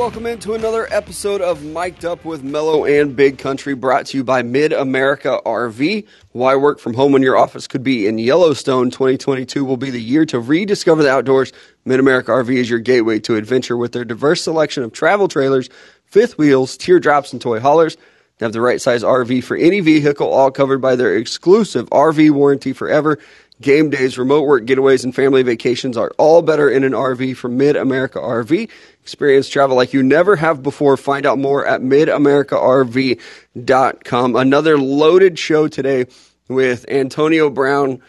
welcome 0.00 0.24
into 0.24 0.54
another 0.54 0.88
episode 0.90 1.42
of 1.42 1.62
Mic'd 1.62 2.06
Up 2.06 2.24
with 2.24 2.42
Mellow 2.42 2.86
and 2.86 3.14
Big 3.14 3.36
Country, 3.36 3.74
brought 3.74 4.06
to 4.06 4.16
you 4.16 4.24
by 4.24 4.40
Mid 4.40 4.72
America 4.72 5.38
RV. 5.44 6.06
Why 6.32 6.56
work 6.56 6.78
from 6.78 6.94
home 6.94 7.12
when 7.12 7.22
your 7.22 7.36
office 7.36 7.66
could 7.66 7.82
be 7.82 8.06
in 8.06 8.16
Yellowstone? 8.16 8.90
2022 8.90 9.62
will 9.62 9.76
be 9.76 9.90
the 9.90 10.00
year 10.00 10.24
to 10.24 10.40
rediscover 10.40 11.02
the 11.02 11.10
outdoors. 11.10 11.52
Mid 11.84 12.00
America 12.00 12.30
RV 12.30 12.48
is 12.48 12.70
your 12.70 12.78
gateway 12.78 13.18
to 13.18 13.36
adventure 13.36 13.76
with 13.76 13.92
their 13.92 14.06
diverse 14.06 14.42
selection 14.42 14.84
of 14.84 14.92
travel 14.94 15.28
trailers, 15.28 15.68
fifth 16.06 16.38
wheels, 16.38 16.78
teardrops, 16.78 17.34
and 17.34 17.42
toy 17.42 17.60
haulers. 17.60 17.98
They 18.38 18.46
have 18.46 18.54
the 18.54 18.62
right 18.62 18.80
size 18.80 19.02
RV 19.02 19.44
for 19.44 19.54
any 19.54 19.80
vehicle, 19.80 20.28
all 20.28 20.50
covered 20.50 20.80
by 20.80 20.96
their 20.96 21.14
exclusive 21.14 21.90
RV 21.90 22.30
warranty 22.30 22.72
forever. 22.72 23.18
Game 23.60 23.90
days, 23.90 24.16
remote 24.16 24.46
work 24.46 24.64
getaways, 24.64 25.04
and 25.04 25.14
family 25.14 25.42
vacations 25.42 25.98
are 25.98 26.10
all 26.16 26.40
better 26.40 26.70
in 26.70 26.82
an 26.82 26.92
RV 26.92 27.36
from 27.36 27.58
Mid 27.58 27.76
America 27.76 28.18
RV. 28.18 28.70
Experience 29.02 29.48
travel 29.48 29.76
like 29.76 29.92
you 29.92 30.02
never 30.02 30.36
have 30.36 30.62
before. 30.62 30.96
Find 30.96 31.26
out 31.26 31.38
more 31.38 31.66
at 31.66 31.80
midamericarv.com. 31.80 34.36
Another 34.36 34.78
loaded 34.78 35.38
show 35.38 35.68
today 35.68 36.06
with 36.48 36.84
Antonio 36.88 37.50
Brown. 37.50 38.00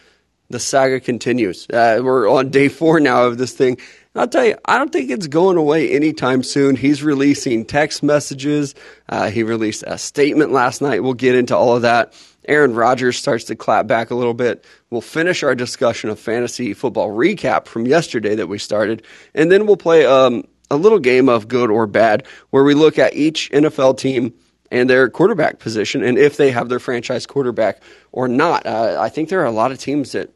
The 0.50 0.60
saga 0.60 1.00
continues. 1.00 1.66
Uh, 1.70 2.00
we're 2.02 2.30
on 2.30 2.50
day 2.50 2.68
four 2.68 3.00
now 3.00 3.24
of 3.24 3.38
this 3.38 3.54
thing. 3.54 3.78
I'll 4.14 4.28
tell 4.28 4.44
you, 4.44 4.56
I 4.66 4.76
don't 4.76 4.92
think 4.92 5.10
it's 5.10 5.26
going 5.26 5.56
away 5.56 5.90
anytime 5.90 6.42
soon. 6.42 6.76
He's 6.76 7.02
releasing 7.02 7.64
text 7.64 8.02
messages. 8.02 8.74
Uh, 9.08 9.30
he 9.30 9.42
released 9.42 9.84
a 9.86 9.96
statement 9.96 10.52
last 10.52 10.82
night. 10.82 11.02
We'll 11.02 11.14
get 11.14 11.34
into 11.34 11.56
all 11.56 11.76
of 11.76 11.82
that. 11.82 12.12
Aaron 12.46 12.74
Rodgers 12.74 13.16
starts 13.16 13.44
to 13.44 13.56
clap 13.56 13.86
back 13.86 14.10
a 14.10 14.14
little 14.14 14.34
bit. 14.34 14.64
We'll 14.90 15.00
finish 15.00 15.42
our 15.42 15.54
discussion 15.54 16.10
of 16.10 16.18
fantasy 16.18 16.74
football 16.74 17.08
recap 17.08 17.66
from 17.66 17.86
yesterday 17.86 18.34
that 18.34 18.48
we 18.48 18.58
started, 18.58 19.02
and 19.34 19.50
then 19.50 19.66
we'll 19.66 19.76
play 19.76 20.04
um, 20.04 20.44
a 20.72 20.76
little 20.76 20.98
game 20.98 21.28
of 21.28 21.48
good 21.48 21.70
or 21.70 21.86
bad 21.86 22.26
where 22.50 22.64
we 22.64 22.74
look 22.74 22.98
at 22.98 23.14
each 23.14 23.50
NFL 23.52 23.98
team 23.98 24.32
and 24.70 24.88
their 24.88 25.10
quarterback 25.10 25.58
position 25.58 26.02
and 26.02 26.16
if 26.16 26.38
they 26.38 26.50
have 26.50 26.70
their 26.70 26.80
franchise 26.80 27.26
quarterback 27.26 27.82
or 28.10 28.26
not. 28.26 28.66
Uh, 28.66 28.96
I 28.98 29.10
think 29.10 29.28
there 29.28 29.42
are 29.42 29.46
a 29.46 29.50
lot 29.50 29.70
of 29.70 29.78
teams 29.78 30.12
that 30.12 30.30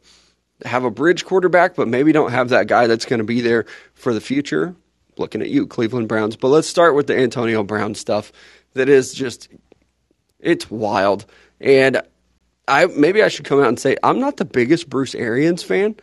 have 0.63 0.83
a 0.83 0.91
bridge 0.91 1.25
quarterback, 1.25 1.75
but 1.75 1.87
maybe 1.87 2.11
don't 2.11 2.31
have 2.31 2.49
that 2.49 2.67
guy 2.67 2.85
that's 2.85 3.05
going 3.05 3.19
to 3.19 3.25
be 3.25 3.41
there 3.41 3.65
for 3.95 4.13
the 4.13 4.21
future. 4.21 4.75
Looking 5.17 5.41
at 5.41 5.49
you, 5.49 5.65
Cleveland 5.65 6.07
Browns. 6.07 6.35
But 6.35 6.49
let's 6.49 6.67
start 6.67 6.93
with 6.93 7.07
the 7.07 7.17
Antonio 7.17 7.63
Brown 7.63 7.95
stuff 7.95 8.31
that 8.75 8.89
is 8.89 9.13
just, 9.13 9.49
it's 10.39 10.69
wild. 10.69 11.25
And 11.59 12.03
I 12.67 12.85
maybe 12.85 13.23
I 13.23 13.29
should 13.29 13.45
come 13.45 13.59
out 13.59 13.69
and 13.69 13.79
say 13.79 13.97
I'm 14.03 14.19
not 14.19 14.37
the 14.37 14.45
biggest 14.45 14.87
Bruce 14.87 15.15
Arians 15.15 15.63
fan. 15.63 15.95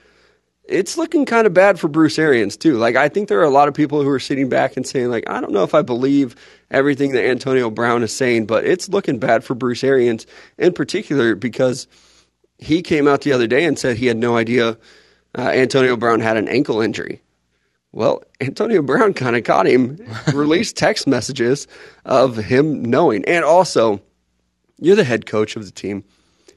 It's 0.66 0.96
looking 0.96 1.26
kind 1.26 1.46
of 1.46 1.52
bad 1.52 1.78
for 1.78 1.88
Bruce 1.88 2.18
Arians 2.18 2.56
too. 2.56 2.78
Like 2.78 2.96
I 2.96 3.08
think 3.08 3.28
there 3.28 3.40
are 3.40 3.44
a 3.44 3.50
lot 3.50 3.68
of 3.68 3.74
people 3.74 4.02
who 4.02 4.08
are 4.08 4.20
sitting 4.20 4.48
back 4.48 4.76
and 4.76 4.86
saying 4.86 5.10
like 5.10 5.28
I 5.28 5.40
don't 5.40 5.52
know 5.52 5.62
if 5.62 5.74
I 5.74 5.82
believe 5.82 6.36
everything 6.70 7.12
that 7.12 7.24
Antonio 7.24 7.70
Brown 7.70 8.02
is 8.02 8.12
saying, 8.12 8.46
but 8.46 8.64
it's 8.64 8.88
looking 8.88 9.18
bad 9.18 9.44
for 9.44 9.54
Bruce 9.54 9.84
Arians 9.84 10.26
in 10.56 10.72
particular 10.72 11.34
because 11.34 11.86
he 12.58 12.82
came 12.82 13.06
out 13.06 13.22
the 13.22 13.32
other 13.32 13.46
day 13.46 13.64
and 13.64 13.78
said 13.78 13.96
he 13.96 14.06
had 14.06 14.16
no 14.16 14.36
idea 14.36 14.78
uh, 15.36 15.42
Antonio 15.42 15.96
Brown 15.96 16.20
had 16.20 16.36
an 16.36 16.48
ankle 16.48 16.80
injury. 16.80 17.20
Well, 17.92 18.22
Antonio 18.40 18.82
Brown 18.82 19.14
kind 19.14 19.36
of 19.36 19.44
caught 19.44 19.66
him, 19.66 19.98
released 20.34 20.76
text 20.76 21.06
messages 21.06 21.66
of 22.04 22.36
him 22.36 22.84
knowing, 22.84 23.24
and 23.26 23.44
also 23.44 24.00
you're 24.80 24.96
the 24.96 25.04
head 25.04 25.26
coach 25.26 25.56
of 25.56 25.64
the 25.64 25.70
team. 25.70 26.04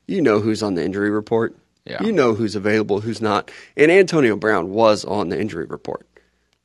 You 0.07 0.21
know 0.21 0.39
who's 0.39 0.63
on 0.63 0.75
the 0.75 0.83
injury 0.83 1.09
report. 1.09 1.55
Yeah. 1.87 2.03
You 2.03 2.11
know 2.11 2.33
who's 2.33 2.55
available, 2.55 2.99
who's 2.99 3.21
not. 3.21 3.51
And 3.75 3.91
Antonio 3.91 4.35
Brown 4.35 4.69
was 4.69 5.05
on 5.05 5.29
the 5.29 5.39
injury 5.39 5.65
report. 5.65 6.07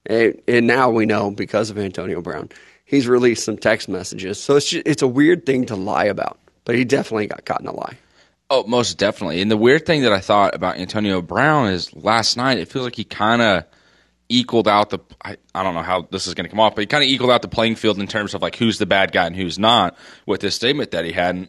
And, 0.06 0.40
and 0.48 0.66
now 0.66 0.90
we 0.90 1.06
know 1.06 1.30
because 1.30 1.70
of 1.70 1.78
Antonio 1.78 2.20
Brown. 2.20 2.50
He's 2.84 3.06
released 3.06 3.44
some 3.44 3.56
text 3.56 3.88
messages. 3.88 4.42
So 4.42 4.56
it's 4.56 4.68
just, 4.68 4.86
it's 4.86 5.02
a 5.02 5.08
weird 5.08 5.46
thing 5.46 5.66
to 5.66 5.76
lie 5.76 6.04
about. 6.04 6.38
But 6.64 6.74
he 6.74 6.84
definitely 6.84 7.26
got 7.26 7.44
caught 7.44 7.60
in 7.60 7.66
a 7.66 7.74
lie. 7.74 7.96
Oh, 8.50 8.64
most 8.66 8.98
definitely. 8.98 9.40
And 9.40 9.50
the 9.50 9.56
weird 9.56 9.86
thing 9.86 10.02
that 10.02 10.12
I 10.12 10.20
thought 10.20 10.54
about 10.54 10.76
Antonio 10.76 11.22
Brown 11.22 11.68
is 11.68 11.94
last 11.94 12.36
night 12.36 12.58
it 12.58 12.68
feels 12.68 12.84
like 12.84 12.94
he 12.94 13.04
kind 13.04 13.40
of 13.40 13.64
equaled 14.28 14.68
out 14.68 14.90
the 14.90 14.98
I, 15.22 15.36
I 15.54 15.62
don't 15.62 15.74
know 15.74 15.82
how 15.82 16.08
this 16.10 16.26
is 16.26 16.34
going 16.34 16.44
to 16.44 16.50
come 16.50 16.60
off, 16.60 16.74
but 16.74 16.82
he 16.82 16.86
kind 16.86 17.02
of 17.02 17.08
equaled 17.08 17.30
out 17.30 17.42
the 17.42 17.48
playing 17.48 17.76
field 17.76 17.98
in 17.98 18.06
terms 18.06 18.34
of 18.34 18.42
like 18.42 18.56
who's 18.56 18.78
the 18.78 18.86
bad 18.86 19.12
guy 19.12 19.26
and 19.26 19.36
who's 19.36 19.58
not 19.58 19.96
with 20.26 20.40
this 20.40 20.54
statement 20.54 20.90
that 20.92 21.04
he 21.04 21.12
had. 21.12 21.34
And 21.34 21.48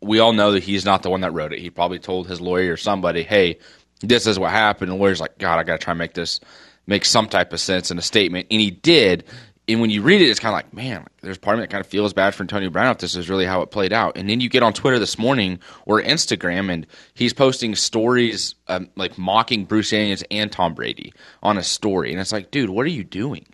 we 0.00 0.18
all 0.18 0.32
know 0.32 0.52
that 0.52 0.62
he's 0.62 0.84
not 0.84 1.02
the 1.02 1.10
one 1.10 1.22
that 1.22 1.32
wrote 1.32 1.52
it. 1.52 1.58
He 1.60 1.70
probably 1.70 1.98
told 1.98 2.28
his 2.28 2.40
lawyer 2.40 2.72
or 2.72 2.76
somebody, 2.76 3.22
"Hey, 3.22 3.58
this 4.00 4.26
is 4.26 4.38
what 4.38 4.50
happened." 4.50 4.90
The 4.90 4.96
lawyer's 4.96 5.20
like, 5.20 5.38
"God, 5.38 5.58
I 5.58 5.64
got 5.64 5.80
to 5.80 5.84
try 5.84 5.92
and 5.92 5.98
make 5.98 6.14
this 6.14 6.40
make 6.86 7.04
some 7.04 7.28
type 7.28 7.52
of 7.52 7.60
sense 7.60 7.90
in 7.90 7.98
a 7.98 8.02
statement." 8.02 8.46
And 8.50 8.60
he 8.60 8.70
did. 8.70 9.24
And 9.68 9.82
when 9.82 9.90
you 9.90 10.00
read 10.00 10.22
it, 10.22 10.30
it's 10.30 10.40
kind 10.40 10.54
of 10.54 10.56
like, 10.56 10.72
man, 10.72 11.06
there's 11.20 11.36
part 11.36 11.54
of 11.54 11.58
me 11.58 11.64
that 11.64 11.70
kind 11.70 11.84
of 11.84 11.86
feels 11.86 12.14
bad 12.14 12.34
for 12.34 12.42
Antonio 12.42 12.70
Brown 12.70 12.90
if 12.90 12.98
this 12.98 13.14
is 13.14 13.28
really 13.28 13.44
how 13.44 13.60
it 13.60 13.70
played 13.70 13.92
out. 13.92 14.16
And 14.16 14.28
then 14.28 14.40
you 14.40 14.48
get 14.48 14.62
on 14.62 14.72
Twitter 14.72 14.98
this 14.98 15.18
morning 15.18 15.58
or 15.84 16.00
Instagram, 16.00 16.72
and 16.72 16.86
he's 17.12 17.34
posting 17.34 17.74
stories 17.74 18.54
um, 18.68 18.88
like 18.96 19.18
mocking 19.18 19.66
Bruce 19.66 19.92
Arians 19.92 20.24
and 20.30 20.50
Tom 20.50 20.72
Brady 20.72 21.12
on 21.42 21.58
a 21.58 21.62
story. 21.62 22.12
And 22.12 22.20
it's 22.20 22.32
like, 22.32 22.50
dude, 22.50 22.70
what 22.70 22.86
are 22.86 22.90
you 22.90 23.04
doing? 23.04 23.44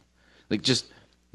Like, 0.51 0.63
just 0.63 0.87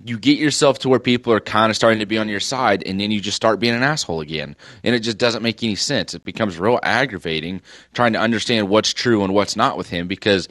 you 0.06 0.18
get 0.18 0.38
yourself 0.38 0.80
to 0.80 0.90
where 0.90 1.00
people 1.00 1.34
are 1.34 1.40
kind 1.40 1.70
of 1.70 1.76
starting 1.76 2.00
to 2.00 2.06
be 2.06 2.18
on 2.18 2.30
your 2.30 2.40
side, 2.40 2.84
and 2.86 3.00
then 3.00 3.12
you 3.12 3.20
just 3.20 3.36
start 3.36 3.60
being 3.60 3.74
an 3.74 3.84
asshole 3.84 4.22
again. 4.22 4.56
And 4.84 4.96
it 4.96 5.00
just 5.00 5.18
doesn't 5.18 5.44
make 5.44 5.64
any 5.64 5.76
sense. 5.76 6.14
It 6.14 6.24
becomes 6.24 6.58
real 6.58 6.80
aggravating 6.84 7.62
trying 7.94 8.14
to 8.14 8.20
understand 8.20 8.70
what's 8.70 8.94
true 8.94 9.24
and 9.24 9.34
what's 9.34 9.56
not 9.56 9.78
with 9.78 9.90
him 9.90 10.08
because 10.08 10.48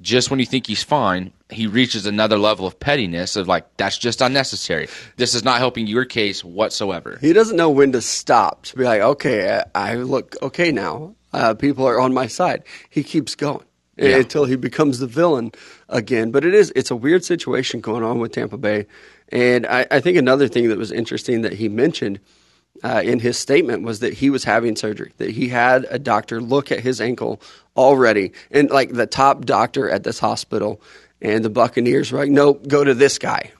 just 0.00 0.30
when 0.30 0.40
you 0.40 0.46
think 0.46 0.66
he's 0.66 0.82
fine, 0.82 1.32
he 1.50 1.66
reaches 1.66 2.06
another 2.06 2.38
level 2.38 2.66
of 2.66 2.78
pettiness 2.80 3.36
of 3.36 3.48
like, 3.48 3.66
that's 3.76 3.98
just 3.98 4.20
unnecessary. 4.20 4.88
This 5.16 5.34
is 5.34 5.44
not 5.44 5.58
helping 5.58 5.86
your 5.86 6.04
case 6.04 6.42
whatsoever. 6.42 7.18
He 7.20 7.32
doesn't 7.32 7.56
know 7.56 7.70
when 7.70 7.92
to 7.92 8.00
stop 8.00 8.64
to 8.64 8.76
be 8.76 8.84
like, 8.84 9.02
okay, 9.02 9.62
I 9.74 9.96
look 9.96 10.36
okay 10.42 10.72
now. 10.72 11.14
Uh, 11.32 11.54
people 11.54 11.86
are 11.86 12.00
on 12.00 12.12
my 12.12 12.26
side. 12.26 12.64
He 12.88 13.02
keeps 13.02 13.34
going 13.34 13.64
Yeah. 14.08 14.16
until 14.18 14.44
he 14.46 14.56
becomes 14.56 14.98
the 14.98 15.06
villain 15.06 15.52
again. 15.88 16.30
But 16.30 16.44
it 16.44 16.54
is 16.54 16.72
it's 16.76 16.90
a 16.90 16.96
weird 16.96 17.24
situation 17.24 17.80
going 17.80 18.02
on 18.02 18.18
with 18.18 18.32
Tampa 18.32 18.56
Bay. 18.56 18.86
And 19.30 19.66
I, 19.66 19.86
I 19.90 20.00
think 20.00 20.16
another 20.16 20.48
thing 20.48 20.68
that 20.70 20.78
was 20.78 20.90
interesting 20.90 21.42
that 21.42 21.52
he 21.52 21.68
mentioned 21.68 22.18
uh, 22.82 23.02
in 23.04 23.18
his 23.20 23.36
statement 23.38 23.82
was 23.82 24.00
that 24.00 24.14
he 24.14 24.30
was 24.30 24.44
having 24.44 24.74
surgery, 24.76 25.12
that 25.18 25.30
he 25.30 25.48
had 25.48 25.86
a 25.90 25.98
doctor 25.98 26.40
look 26.40 26.72
at 26.72 26.80
his 26.80 27.00
ankle 27.00 27.40
already, 27.76 28.32
and 28.50 28.70
like 28.70 28.92
the 28.92 29.06
top 29.06 29.44
doctor 29.44 29.90
at 29.90 30.02
this 30.02 30.18
hospital, 30.18 30.80
and 31.20 31.44
the 31.44 31.50
Buccaneers 31.50 32.10
were 32.10 32.18
like, 32.20 32.30
nope, 32.30 32.66
go 32.66 32.82
to 32.82 32.94
this 32.94 33.18
guy. 33.18 33.50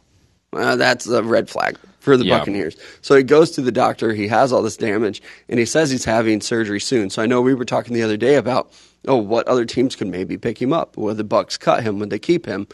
Uh, 0.53 0.77
that's 0.77 1.07
a 1.07 1.23
red 1.23 1.49
flag 1.51 1.77
for 2.01 2.17
the 2.17 2.25
Yeah. 2.25 2.39
Buccaneers. 2.39 2.77
So 3.03 3.15
he 3.15 3.23
goes 3.23 3.53
to 3.53 3.61
the 3.61 3.71
doctor. 3.73 4.13
He 4.13 4.27
has 4.29 4.53
all 4.53 4.63
this 4.63 4.77
damage, 4.77 5.23
and 5.49 5.59
he 5.61 5.67
says 5.67 5.91
he's 5.91 6.05
having 6.05 6.41
surgery 6.41 6.81
soon. 6.81 7.11
So 7.11 7.23
I 7.23 7.27
know 7.27 7.43
we 7.43 7.55
were 7.55 7.65
talking 7.67 7.95
the 7.95 8.03
other 8.03 8.17
day 8.17 8.37
about 8.37 8.73
oh, 9.07 9.17
what 9.17 9.49
other 9.49 9.65
teams 9.65 9.97
could 9.97 10.09
maybe 10.09 10.37
pick 10.37 10.61
him 10.61 10.73
up? 10.73 10.97
Would 10.97 11.17
the 11.17 11.25
Bucks 11.25 11.57
cut 11.57 11.83
him? 11.83 11.99
Would 11.99 12.11
they 12.11 12.19
keep 12.19 12.47
him? 12.47 12.69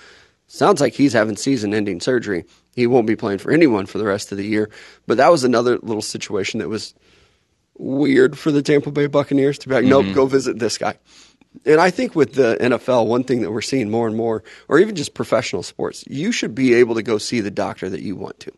Sounds 0.49 0.81
like 0.81 0.95
he's 0.95 1.13
having 1.13 1.37
season-ending 1.37 2.01
surgery. 2.01 2.45
He 2.75 2.87
won't 2.87 3.07
be 3.07 3.17
playing 3.17 3.39
for 3.39 3.51
anyone 3.51 3.87
for 3.87 3.99
the 3.99 4.05
rest 4.05 4.31
of 4.31 4.39
the 4.39 4.47
year. 4.47 4.71
But 5.07 5.17
that 5.17 5.31
was 5.31 5.45
another 5.45 5.79
little 5.79 6.03
situation 6.03 6.61
that 6.61 6.69
was 6.69 6.95
weird 7.79 8.39
for 8.39 8.53
the 8.53 8.63
Tampa 8.63 8.91
Bay 8.91 9.07
Buccaneers 9.07 9.59
to 9.59 9.69
be 9.69 9.75
like, 9.75 9.85
nope, 9.85 10.05
mm-hmm. 10.05 10.15
go 10.15 10.27
visit 10.27 10.59
this 10.59 10.79
guy. 10.79 10.97
And 11.65 11.81
I 11.81 11.91
think 11.91 12.15
with 12.15 12.35
the 12.35 12.57
NFL, 12.61 13.07
one 13.07 13.25
thing 13.25 13.41
that 13.41 13.51
we're 13.51 13.63
seeing 13.63 13.91
more 13.91 14.07
and 14.07 14.17
more, 14.17 14.45
or 14.69 14.79
even 14.79 14.95
just 14.95 15.15
professional 15.15 15.63
sports, 15.63 16.05
you 16.07 16.33
should 16.33 16.55
be 16.55 16.75
able 16.75 16.95
to 16.97 17.03
go 17.03 17.19
see 17.19 17.41
the 17.41 17.51
doctor 17.51 17.89
that 17.89 18.03
you 18.03 18.15
want 18.15 18.39
to. 18.41 18.53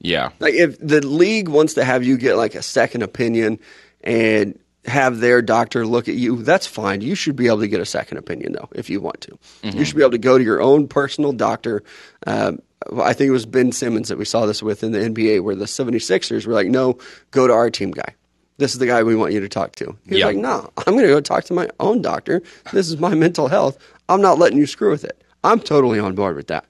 Yeah. 0.00 0.30
Like 0.38 0.54
if 0.54 0.78
the 0.78 1.04
league 1.04 1.48
wants 1.48 1.74
to 1.74 1.84
have 1.84 2.04
you 2.04 2.16
get 2.16 2.36
like 2.36 2.54
a 2.54 2.62
second 2.62 3.02
opinion 3.02 3.58
and 4.02 4.58
have 4.88 5.20
their 5.20 5.42
doctor 5.42 5.86
look 5.86 6.08
at 6.08 6.14
you, 6.14 6.42
that's 6.42 6.66
fine. 6.66 7.00
You 7.00 7.14
should 7.14 7.36
be 7.36 7.46
able 7.46 7.60
to 7.60 7.68
get 7.68 7.80
a 7.80 7.86
second 7.86 8.18
opinion 8.18 8.52
though, 8.52 8.68
if 8.74 8.88
you 8.90 9.00
want 9.00 9.20
to. 9.22 9.38
You 9.62 9.84
should 9.84 9.96
be 9.96 10.02
able 10.02 10.12
to 10.12 10.18
go 10.18 10.38
to 10.38 10.44
your 10.44 10.60
own 10.60 10.88
personal 10.88 11.32
doctor. 11.32 11.82
Um, 12.26 12.60
I 13.02 13.12
think 13.12 13.28
it 13.28 13.32
was 13.32 13.46
Ben 13.46 13.72
Simmons 13.72 14.08
that 14.08 14.18
we 14.18 14.24
saw 14.24 14.46
this 14.46 14.62
with 14.62 14.82
in 14.82 14.92
the 14.92 14.98
NBA 15.00 15.42
where 15.42 15.54
the 15.54 15.64
76ers 15.64 16.46
were 16.46 16.52
like, 16.54 16.68
no, 16.68 16.98
go 17.32 17.46
to 17.46 17.52
our 17.52 17.70
team 17.70 17.90
guy. 17.90 18.14
This 18.58 18.72
is 18.72 18.78
the 18.78 18.86
guy 18.86 19.02
we 19.02 19.14
want 19.16 19.32
you 19.32 19.40
to 19.40 19.48
talk 19.48 19.76
to. 19.76 19.96
He 20.04 20.10
was 20.14 20.18
Yeah. 20.20 20.26
like, 20.26 20.36
no, 20.36 20.70
I'm 20.78 20.94
going 20.94 21.04
to 21.06 21.12
go 21.12 21.20
talk 21.20 21.44
to 21.44 21.54
my 21.54 21.68
own 21.80 22.02
doctor. 22.02 22.42
This 22.72 22.88
is 22.88 22.98
my 22.98 23.14
mental 23.14 23.48
health. 23.48 23.78
I'm 24.08 24.20
not 24.20 24.38
letting 24.38 24.58
you 24.58 24.66
screw 24.66 24.90
with 24.90 25.04
it. 25.04 25.20
I'm 25.44 25.60
totally 25.60 25.98
on 26.00 26.14
board 26.14 26.34
with 26.36 26.48
that. 26.48 26.64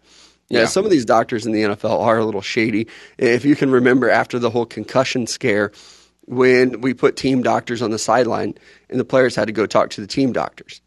Yeah, 0.51 0.61
Yeah. 0.61 0.67
some 0.67 0.85
of 0.85 0.91
these 0.91 1.05
doctors 1.05 1.47
in 1.47 1.53
the 1.53 1.63
NFL 1.63 2.01
are 2.01 2.19
a 2.19 2.25
little 2.25 2.41
shady. 2.43 2.89
If 3.19 3.45
you 3.45 3.55
can 3.57 3.71
remember 3.71 4.09
after 4.11 4.39
the 4.39 4.51
whole 4.51 4.67
concussion 4.67 5.27
scare, 5.27 5.73
when 6.29 6.81
we 6.81 6.95
put 6.95 7.17
team 7.17 7.43
doctors 7.43 7.81
on 7.83 7.91
the 7.91 7.99
sideline 7.99 8.55
and 8.91 9.01
the 9.01 9.05
players 9.05 9.35
had 9.35 9.47
to 9.47 9.53
go 9.53 9.67
talk 9.67 9.91
to 9.91 10.01
the 10.01 10.07
team 10.07 10.33
doctors. 10.33 10.81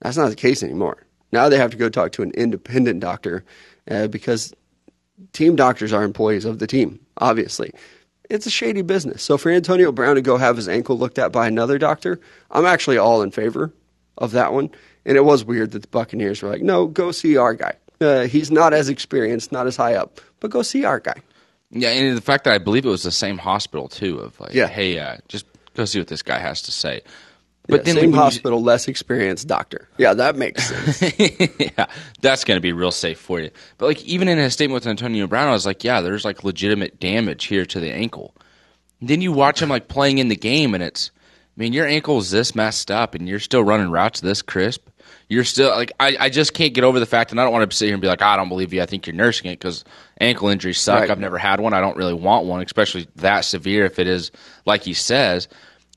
That's 0.00 0.16
not 0.16 0.28
the 0.28 0.36
case 0.36 0.62
anymore. 0.62 1.06
Now 1.32 1.48
they 1.48 1.58
have 1.58 1.70
to 1.70 1.76
go 1.76 1.88
talk 1.88 2.12
to 2.12 2.22
an 2.22 2.30
independent 2.32 3.00
doctor 3.00 3.44
uh, 3.90 4.08
because 4.08 4.54
team 5.32 5.56
doctors 5.56 5.92
are 5.92 6.04
employees 6.04 6.44
of 6.44 6.58
the 6.58 6.66
team, 6.66 7.00
obviously. 7.18 7.72
It's 8.30 8.46
a 8.46 8.50
shady 8.50 8.82
business. 8.82 9.22
So 9.22 9.38
for 9.38 9.50
Antonio 9.50 9.90
Brown 9.90 10.16
to 10.16 10.22
go 10.22 10.36
have 10.36 10.56
his 10.56 10.68
ankle 10.68 10.98
looked 10.98 11.18
at 11.18 11.32
by 11.32 11.46
another 11.46 11.78
doctor, 11.78 12.20
I'm 12.50 12.66
actually 12.66 12.98
all 12.98 13.22
in 13.22 13.30
favor 13.30 13.72
of 14.18 14.32
that 14.32 14.52
one. 14.52 14.70
And 15.06 15.16
it 15.16 15.24
was 15.24 15.44
weird 15.44 15.72
that 15.72 15.82
the 15.82 15.88
Buccaneers 15.88 16.42
were 16.42 16.50
like, 16.50 16.62
no, 16.62 16.86
go 16.86 17.10
see 17.10 17.36
our 17.36 17.54
guy. 17.54 17.74
Uh, 18.00 18.22
he's 18.22 18.50
not 18.50 18.72
as 18.72 18.88
experienced, 18.88 19.52
not 19.52 19.66
as 19.66 19.76
high 19.76 19.94
up, 19.94 20.20
but 20.40 20.50
go 20.50 20.62
see 20.62 20.84
our 20.84 21.00
guy. 21.00 21.20
Yeah, 21.74 21.90
and 21.90 22.16
the 22.16 22.20
fact 22.22 22.44
that 22.44 22.54
I 22.54 22.58
believe 22.58 22.84
it 22.86 22.88
was 22.88 23.02
the 23.02 23.10
same 23.12 23.36
hospital 23.38 23.88
too. 23.88 24.18
Of 24.20 24.38
like, 24.40 24.54
Yeah. 24.54 24.68
hey, 24.68 24.98
uh, 24.98 25.16
just 25.28 25.44
go 25.74 25.84
see 25.84 25.98
what 25.98 26.08
this 26.08 26.22
guy 26.22 26.38
has 26.38 26.62
to 26.62 26.72
say. 26.72 27.02
But 27.66 27.78
But 27.78 27.84
then 27.86 27.94
same 27.94 28.04
when 28.10 28.10
you- 28.12 28.16
hospital, 28.20 28.62
less 28.62 28.88
experienced 28.88 29.48
doctor. 29.48 29.88
Yeah, 29.96 30.12
that 30.14 30.36
makes 30.36 30.68
sense. 30.68 31.18
yeah, 31.58 31.86
that's 32.20 32.44
going 32.44 32.56
to 32.58 32.60
be 32.60 32.72
real 32.72 32.90
safe 32.92 33.18
for 33.18 33.40
you. 33.40 33.50
But 33.78 33.86
like 33.86 34.02
even 34.04 34.28
in 34.28 34.36
his 34.38 34.52
statement 34.52 34.74
with 34.84 34.86
Antonio 34.86 35.26
Brown, 35.26 35.48
I 35.48 35.52
was 35.52 35.64
like, 35.66 35.82
yeah, 35.82 36.00
there's 36.02 36.24
like 36.26 36.44
legitimate 36.44 37.00
damage 37.00 37.46
here 37.46 37.64
to 37.66 37.80
the 37.80 37.90
ankle. 37.90 38.34
then 39.00 39.20
you 39.20 39.32
watch 39.32 39.60
him 39.62 39.68
like 39.70 39.88
playing 39.88 40.18
in 40.18 40.28
the 40.28 40.36
game, 40.36 40.74
and 40.74 40.82
it's, 40.82 41.10
I 41.16 41.60
mean, 41.60 41.72
your 41.72 41.86
ankle's 41.86 42.30
this 42.30 42.54
messed 42.54 42.90
up, 42.90 43.14
and 43.14 43.28
you're 43.28 43.38
still 43.40 43.64
running 43.64 43.90
routes 43.90 44.20
this 44.20 44.42
crisp. 44.42 44.88
You're 45.28 45.44
still 45.44 45.70
like, 45.70 45.92
I, 45.98 46.16
I 46.20 46.28
just 46.30 46.52
can't 46.54 46.74
get 46.74 46.84
over 46.84 47.00
the 47.00 47.06
fact, 47.06 47.30
and 47.30 47.40
I 47.40 47.44
don't 47.44 47.52
want 47.52 47.70
to 47.70 47.76
sit 47.76 47.86
here 47.86 47.94
and 47.94 48.02
be 48.02 48.08
like, 48.08 48.20
ah, 48.22 48.34
I 48.34 48.36
don't 48.36 48.48
believe 48.48 48.72
you. 48.72 48.82
I 48.82 48.86
think 48.86 49.06
you're 49.06 49.16
nursing 49.16 49.50
it 49.50 49.58
because 49.58 49.84
ankle 50.20 50.48
injuries 50.48 50.78
suck. 50.80 51.00
Right. 51.00 51.10
I've 51.10 51.18
never 51.18 51.38
had 51.38 51.60
one. 51.60 51.72
I 51.72 51.80
don't 51.80 51.96
really 51.96 52.14
want 52.14 52.46
one, 52.46 52.62
especially 52.62 53.08
that 53.16 53.40
severe 53.44 53.84
if 53.86 53.98
it 53.98 54.06
is 54.06 54.30
like 54.66 54.82
he 54.82 54.92
says. 54.94 55.48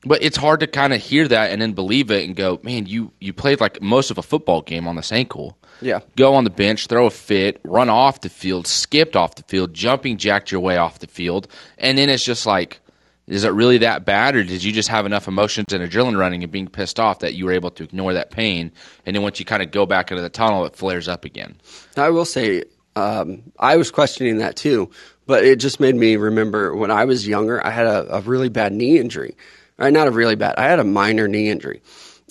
But 0.05 0.21
it's 0.23 0.37
hard 0.37 0.59
to 0.61 0.67
kind 0.67 0.93
of 0.93 1.01
hear 1.01 1.27
that 1.27 1.51
and 1.51 1.61
then 1.61 1.73
believe 1.73 2.11
it 2.11 2.23
and 2.25 2.35
go, 2.35 2.59
man, 2.63 2.85
you 2.85 3.11
you 3.19 3.33
played 3.33 3.59
like 3.59 3.81
most 3.81 4.11
of 4.11 4.17
a 4.17 4.21
football 4.21 4.61
game 4.61 4.87
on 4.87 4.95
this 4.95 5.11
ankle 5.11 5.57
Yeah. 5.81 5.99
go 6.15 6.35
on 6.35 6.43
the 6.43 6.49
bench, 6.51 6.85
throw 6.87 7.07
a 7.07 7.09
fit, 7.09 7.59
run 7.65 7.89
off 7.89 8.21
the 8.21 8.29
field, 8.29 8.67
skipped 8.67 9.15
off 9.15 9.35
the 9.35 9.43
field, 9.43 9.73
jumping 9.73 10.17
jacked 10.17 10.51
your 10.51 10.61
way 10.61 10.77
off 10.77 10.99
the 10.99 11.07
field, 11.07 11.47
and 11.79 11.97
then 11.97 12.09
it's 12.09 12.23
just 12.23 12.45
like, 12.45 12.79
is 13.27 13.43
it 13.43 13.49
really 13.49 13.79
that 13.79 14.05
bad, 14.05 14.35
or 14.35 14.43
did 14.43 14.63
you 14.63 14.71
just 14.71 14.89
have 14.89 15.05
enough 15.05 15.27
emotions 15.27 15.73
and 15.73 15.83
adrenaline 15.83 16.17
running 16.17 16.43
and 16.43 16.51
being 16.51 16.67
pissed 16.67 16.99
off 16.99 17.19
that 17.19 17.33
you 17.33 17.45
were 17.45 17.51
able 17.51 17.71
to 17.71 17.83
ignore 17.83 18.13
that 18.13 18.31
pain, 18.31 18.71
and 19.05 19.15
then 19.15 19.23
once 19.23 19.39
you 19.39 19.45
kind 19.45 19.61
of 19.61 19.71
go 19.71 19.85
back 19.85 20.11
into 20.11 20.21
the 20.21 20.29
tunnel, 20.29 20.65
it 20.65 20.75
flares 20.75 21.07
up 21.07 21.25
again? 21.25 21.55
I 21.97 22.09
will 22.09 22.25
say, 22.25 22.63
um, 22.95 23.43
I 23.59 23.75
was 23.75 23.91
questioning 23.91 24.37
that 24.37 24.55
too, 24.55 24.89
but 25.25 25.43
it 25.43 25.59
just 25.59 25.79
made 25.79 25.95
me 25.95 26.15
remember 26.15 26.75
when 26.75 26.89
I 26.89 27.05
was 27.05 27.27
younger, 27.27 27.65
I 27.65 27.69
had 27.69 27.85
a, 27.85 28.17
a 28.17 28.21
really 28.21 28.49
bad 28.49 28.73
knee 28.73 28.97
injury. 28.97 29.35
Right, 29.77 29.93
not 29.93 30.07
a 30.07 30.11
really 30.11 30.35
bad, 30.35 30.55
I 30.57 30.63
had 30.63 30.79
a 30.79 30.83
minor 30.83 31.27
knee 31.27 31.49
injury. 31.49 31.83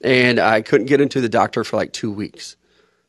And 0.03 0.41
I 0.41 0.63
couldn't 0.63 0.89
get 0.89 1.01
into 1.01 1.21
the 1.21 1.29
doctor 1.29 1.63
for 1.63 1.77
like 1.77 1.93
two 1.93 2.11
weeks. 2.11 2.57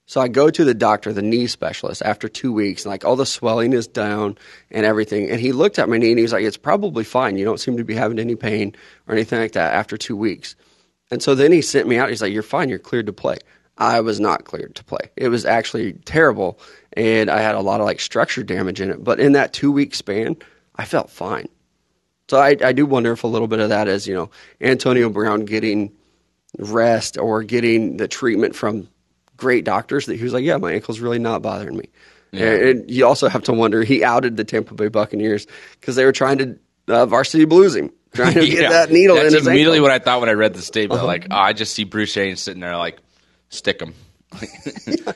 So 0.07 0.21
I 0.21 0.29
go 0.29 0.49
to 0.49 0.63
the 0.63 0.73
doctor, 0.73 1.11
the 1.11 1.21
knee 1.21 1.47
specialist, 1.47 2.01
after 2.01 2.29
two 2.29 2.53
weeks, 2.53 2.85
and 2.85 2.91
like 2.91 3.03
all 3.03 3.17
the 3.17 3.25
swelling 3.25 3.73
is 3.73 3.87
down 3.87 4.37
and 4.71 4.85
everything. 4.85 5.29
And 5.29 5.41
he 5.41 5.51
looked 5.51 5.77
at 5.79 5.89
my 5.89 5.97
knee 5.97 6.11
and 6.11 6.17
he 6.17 6.23
was 6.23 6.31
like, 6.31 6.45
It's 6.45 6.55
probably 6.55 7.03
fine. 7.03 7.37
You 7.37 7.43
don't 7.43 7.59
seem 7.59 7.75
to 7.75 7.83
be 7.83 7.93
having 7.93 8.17
any 8.17 8.35
pain 8.35 8.73
or 9.05 9.13
anything 9.13 9.39
like 9.39 9.51
that 9.51 9.73
after 9.73 9.97
two 9.97 10.15
weeks. 10.15 10.55
And 11.11 11.21
so 11.21 11.35
then 11.35 11.51
he 11.51 11.61
sent 11.61 11.89
me 11.89 11.97
out. 11.97 12.09
He's 12.09 12.21
like, 12.21 12.31
You're 12.31 12.41
fine. 12.41 12.69
You're 12.69 12.79
cleared 12.79 13.07
to 13.07 13.13
play. 13.13 13.37
I 13.77 13.99
was 13.99 14.17
not 14.17 14.45
cleared 14.45 14.75
to 14.75 14.83
play. 14.85 15.11
It 15.17 15.27
was 15.27 15.45
actually 15.45 15.93
terrible. 16.05 16.57
And 16.93 17.29
I 17.29 17.41
had 17.41 17.55
a 17.55 17.59
lot 17.61 17.81
of 17.81 17.85
like 17.85 17.99
structure 17.99 18.43
damage 18.43 18.79
in 18.79 18.89
it. 18.89 19.03
But 19.03 19.19
in 19.19 19.33
that 19.33 19.51
two 19.51 19.73
week 19.73 19.93
span, 19.93 20.37
I 20.77 20.85
felt 20.85 21.09
fine. 21.09 21.49
So 22.29 22.39
I, 22.39 22.55
I 22.63 22.71
do 22.71 22.85
wonder 22.85 23.11
if 23.11 23.25
a 23.25 23.27
little 23.27 23.47
bit 23.49 23.59
of 23.59 23.69
that 23.69 23.89
is, 23.89 24.07
you 24.07 24.15
know, 24.15 24.29
Antonio 24.61 25.09
Brown 25.09 25.43
getting 25.43 25.91
rest 26.57 27.17
or 27.17 27.43
getting 27.43 27.97
the 27.97 28.07
treatment 28.07 28.55
from 28.55 28.87
great 29.37 29.63
doctors 29.63 30.05
that 30.07 30.17
he 30.17 30.23
was 30.23 30.33
like, 30.33 30.43
yeah, 30.43 30.57
my 30.57 30.73
ankle's 30.73 30.99
really 30.99 31.19
not 31.19 31.41
bothering 31.41 31.77
me. 31.77 31.89
And, 32.33 32.41
and 32.41 32.91
you 32.91 33.05
also 33.07 33.29
have 33.29 33.43
to 33.43 33.53
wonder, 33.53 33.83
he 33.83 34.03
outed 34.03 34.35
the 34.37 34.43
Tampa 34.43 34.73
Bay 34.75 34.89
Buccaneers 34.89 35.47
because 35.79 35.95
they 35.95 36.03
were 36.05 36.11
trying 36.11 36.37
to 36.39 36.59
uh, 36.89 37.05
varsity 37.05 37.45
blues 37.45 37.75
him, 37.75 37.91
trying 38.13 38.33
to 38.33 38.41
get 38.45 38.59
Yeah. 38.63 38.69
that 38.69 38.91
needle 38.91 39.15
That's 39.15 39.29
in 39.29 39.33
his 39.39 39.47
immediately 39.47 39.77
ankle. 39.77 39.85
Uh-huh. 39.87 39.93
what 39.95 40.01
I 40.01 40.03
thought 40.03 40.19
when 40.19 40.29
I 40.29 40.33
read 40.33 40.53
the 40.53 40.61
statement. 40.61 41.03
Like, 41.05 41.27
oh, 41.31 41.35
I 41.35 41.53
just 41.53 41.73
see 41.73 41.83
Bruce 41.85 42.15
Arians 42.17 42.41
sitting 42.41 42.59
there, 42.61 42.75
like, 42.77 42.97
stick 43.49 43.81
him. 43.81 43.93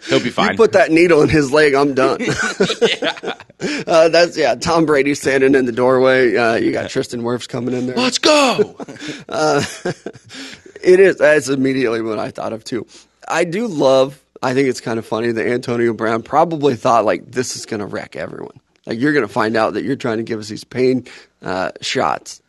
He'll 0.07 0.23
be 0.23 0.29
fine. 0.29 0.51
You 0.51 0.57
put 0.57 0.71
that 0.71 0.89
needle 0.89 1.21
in 1.21 1.27
his 1.27 1.51
leg, 1.51 1.73
I'm 1.73 1.93
done. 1.93 2.21
uh, 3.85 4.07
that's 4.07 4.37
yeah. 4.37 4.55
Tom 4.55 4.85
Brady 4.85 5.13
standing 5.15 5.53
in 5.53 5.65
the 5.65 5.73
doorway. 5.73 6.33
Uh, 6.35 6.55
you 6.55 6.71
got 6.71 6.89
Tristan 6.89 7.21
Wirfs 7.21 7.47
coming 7.47 7.73
in 7.75 7.87
there. 7.87 7.95
Let's 7.97 8.19
go. 8.19 8.77
It 10.83 10.99
is. 10.99 11.17
That's 11.17 11.49
immediately 11.49 12.01
what 12.01 12.19
I 12.19 12.31
thought 12.31 12.53
of 12.53 12.63
too. 12.63 12.87
I 13.27 13.43
do 13.43 13.67
love. 13.67 14.21
I 14.41 14.53
think 14.53 14.67
it's 14.69 14.81
kind 14.81 14.97
of 14.99 15.05
funny 15.05 15.31
that 15.31 15.45
Antonio 15.47 15.93
Brown 15.93 16.23
probably 16.23 16.75
thought 16.75 17.05
like 17.05 17.31
this 17.31 17.55
is 17.55 17.65
going 17.65 17.79
to 17.79 17.85
wreck 17.85 18.15
everyone. 18.15 18.59
Like 18.85 18.99
you're 18.99 19.13
going 19.13 19.27
to 19.27 19.31
find 19.31 19.55
out 19.55 19.73
that 19.75 19.83
you're 19.83 19.95
trying 19.95 20.17
to 20.17 20.23
give 20.23 20.39
us 20.39 20.47
these 20.49 20.63
pain 20.63 21.05
uh, 21.43 21.71
shots. 21.81 22.41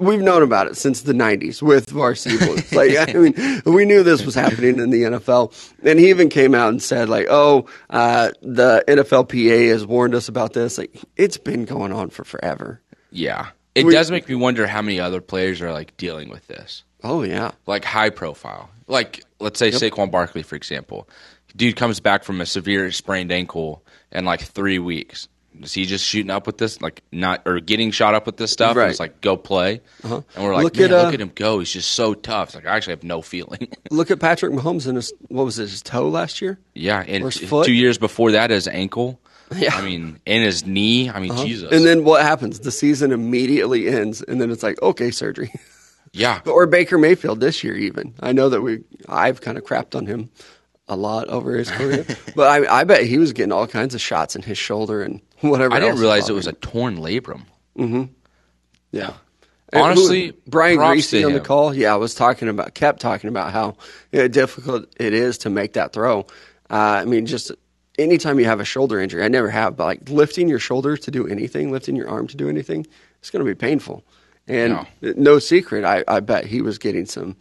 We've 0.00 0.20
known 0.20 0.42
about 0.42 0.66
it 0.66 0.76
since 0.76 1.02
the 1.02 1.12
'90s 1.12 1.62
with 1.62 1.88
varsity 1.90 2.36
blues. 2.38 2.72
like 2.72 2.96
I 2.96 3.12
mean, 3.12 3.62
we 3.64 3.84
knew 3.84 4.02
this 4.02 4.24
was 4.26 4.34
happening 4.34 4.80
in 4.80 4.90
the 4.90 5.02
NFL, 5.02 5.52
and 5.84 6.00
he 6.00 6.10
even 6.10 6.28
came 6.30 6.52
out 6.52 6.70
and 6.70 6.82
said 6.82 7.08
like, 7.08 7.28
"Oh, 7.30 7.66
uh, 7.90 8.30
the 8.42 8.82
NFLPA 8.88 9.68
has 9.68 9.86
warned 9.86 10.16
us 10.16 10.26
about 10.28 10.52
this." 10.52 10.78
Like 10.78 10.96
it's 11.16 11.36
been 11.36 11.64
going 11.64 11.92
on 11.92 12.10
for 12.10 12.24
forever. 12.24 12.80
yeah. 13.12 13.48
It 13.76 13.84
We- 13.86 13.92
does 13.92 14.08
make 14.10 14.28
me 14.28 14.34
wonder 14.36 14.66
how 14.68 14.82
many 14.82 15.00
other 15.00 15.20
players 15.20 15.60
are, 15.60 15.72
like, 15.72 15.96
dealing 15.96 16.28
with 16.28 16.46
this. 16.46 16.84
Oh 17.02 17.22
yeah, 17.24 17.50
like 17.66 17.84
high 17.84 18.10
profile. 18.10 18.70
Like 18.88 19.22
let's 19.40 19.58
say 19.58 19.70
Saquon 19.70 20.10
Barkley, 20.10 20.42
for 20.42 20.56
example. 20.56 21.08
Dude 21.56 21.76
comes 21.76 22.00
back 22.00 22.24
from 22.24 22.40
a 22.40 22.46
severe 22.46 22.90
sprained 22.90 23.30
ankle 23.30 23.84
in 24.10 24.24
like 24.24 24.40
three 24.40 24.78
weeks. 24.78 25.28
Is 25.62 25.72
he 25.72 25.84
just 25.84 26.04
shooting 26.04 26.30
up 26.30 26.48
with 26.48 26.58
this, 26.58 26.82
like 26.82 27.02
not 27.12 27.42
or 27.46 27.60
getting 27.60 27.92
shot 27.92 28.14
up 28.14 28.26
with 28.26 28.36
this 28.38 28.50
stuff? 28.50 28.74
Right. 28.76 28.90
It's 28.90 28.98
like 28.98 29.20
go 29.20 29.36
play, 29.36 29.82
and 30.02 30.24
we're 30.36 30.52
like, 30.52 30.64
Look 30.64 30.76
man, 30.76 30.84
at, 30.86 30.92
uh, 30.92 31.02
look 31.04 31.14
at 31.14 31.20
him 31.20 31.30
go. 31.32 31.60
He's 31.60 31.70
just 31.72 31.92
so 31.92 32.12
tough. 32.12 32.48
It's 32.48 32.54
like 32.56 32.66
I 32.66 32.74
actually 32.76 32.94
have 32.94 33.04
no 33.04 33.22
feeling. 33.22 33.68
look 33.92 34.10
at 34.10 34.18
Patrick 34.18 34.52
Mahomes 34.52 34.88
and 34.88 34.96
his 34.96 35.12
what 35.28 35.44
was 35.44 35.60
it, 35.60 35.68
his 35.70 35.80
toe 35.80 36.08
last 36.08 36.42
year? 36.42 36.58
yeah, 36.74 37.04
and 37.06 37.22
Or 37.22 37.30
his 37.30 37.48
foot? 37.48 37.66
two 37.66 37.72
years 37.72 37.98
before 37.98 38.32
that, 38.32 38.50
his 38.50 38.66
ankle. 38.66 39.20
Yeah. 39.54 39.76
I 39.76 39.82
mean, 39.82 40.18
and 40.26 40.42
his 40.42 40.66
knee. 40.66 41.08
I 41.08 41.20
mean, 41.20 41.36
Jesus. 41.36 41.70
And 41.70 41.84
then 41.86 42.02
what 42.02 42.22
happens? 42.22 42.58
The 42.58 42.72
season 42.72 43.12
immediately 43.12 43.86
ends, 43.88 44.22
and 44.26 44.40
then 44.40 44.50
it's 44.50 44.64
like, 44.64 44.82
okay, 44.82 45.12
surgery. 45.12 45.52
yeah, 46.14 46.40
or 46.46 46.66
Baker 46.66 46.96
Mayfield 46.98 47.40
this 47.40 47.62
year, 47.64 47.76
even. 47.76 48.14
I 48.20 48.32
know 48.32 48.48
that 48.48 48.62
we, 48.62 48.84
I've 49.08 49.40
kind 49.40 49.58
of 49.58 49.64
crapped 49.64 49.94
on 49.94 50.06
him 50.06 50.30
a 50.88 50.96
lot 50.96 51.28
over 51.28 51.56
his 51.56 51.70
career, 51.70 52.06
but 52.36 52.48
I, 52.48 52.80
I 52.80 52.84
bet 52.84 53.04
he 53.04 53.18
was 53.18 53.32
getting 53.32 53.52
all 53.52 53.66
kinds 53.66 53.94
of 53.94 54.00
shots 54.00 54.36
in 54.36 54.42
his 54.42 54.56
shoulder 54.58 55.02
and 55.02 55.20
whatever. 55.40 55.74
I 55.74 55.80
didn't 55.80 55.98
realize 55.98 56.28
it 56.28 56.34
was 56.34 56.46
a 56.46 56.52
torn 56.52 56.98
labrum. 56.98 57.42
Mm-hmm. 57.76 58.04
yeah. 58.92 59.14
Honestly, 59.72 60.26
who- 60.28 60.32
Brian 60.46 60.78
Griese 60.78 61.26
on 61.26 61.32
the 61.32 61.40
call. 61.40 61.74
Yeah, 61.74 61.92
I 61.92 61.96
was 61.96 62.14
talking 62.14 62.48
about, 62.48 62.74
kept 62.74 63.00
talking 63.00 63.28
about 63.28 63.52
how 63.52 63.76
you 64.12 64.20
know, 64.20 64.28
difficult 64.28 64.86
it 65.00 65.12
is 65.12 65.38
to 65.38 65.50
make 65.50 65.72
that 65.72 65.92
throw. 65.92 66.20
Uh, 66.70 67.02
I 67.02 67.04
mean, 67.04 67.26
just 67.26 67.50
anytime 67.98 68.38
you 68.38 68.44
have 68.44 68.60
a 68.60 68.64
shoulder 68.64 69.00
injury, 69.00 69.24
I 69.24 69.28
never 69.28 69.50
have, 69.50 69.76
but 69.76 69.84
like 69.84 70.08
lifting 70.08 70.48
your 70.48 70.60
shoulder 70.60 70.96
to 70.96 71.10
do 71.10 71.26
anything, 71.26 71.72
lifting 71.72 71.96
your 71.96 72.08
arm 72.08 72.28
to 72.28 72.36
do 72.36 72.48
anything, 72.48 72.86
it's 73.18 73.30
going 73.30 73.44
to 73.44 73.50
be 73.50 73.54
painful. 73.56 74.04
And 74.46 74.86
no 75.02 75.38
secret, 75.38 75.84
I, 75.84 76.04
I 76.06 76.20
bet 76.20 76.44
he 76.44 76.60
was 76.60 76.78
getting 76.78 77.06
some 77.06 77.36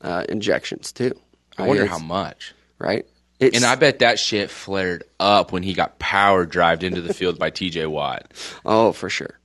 uh, 0.00 0.24
injections 0.28 0.90
too. 0.92 1.12
I 1.56 1.66
wonder 1.68 1.82
Right? 1.82 1.90
how 1.90 1.98
much. 1.98 2.54
Right. 2.78 3.06
It's, 3.40 3.56
And 3.56 3.64
I 3.64 3.74
bet 3.76 4.00
that 4.00 4.18
shit 4.18 4.50
flared 4.50 5.04
up 5.20 5.52
when 5.52 5.62
he 5.62 5.74
got 5.74 5.98
power 5.98 6.44
drived 6.46 6.82
into 6.82 7.00
the 7.02 7.12
field 7.14 7.38
by 7.38 7.50
T.J. 7.50 7.86
Watt. 7.86 8.32
oh, 8.64 8.92
for 8.92 9.08
sure, 9.10 9.38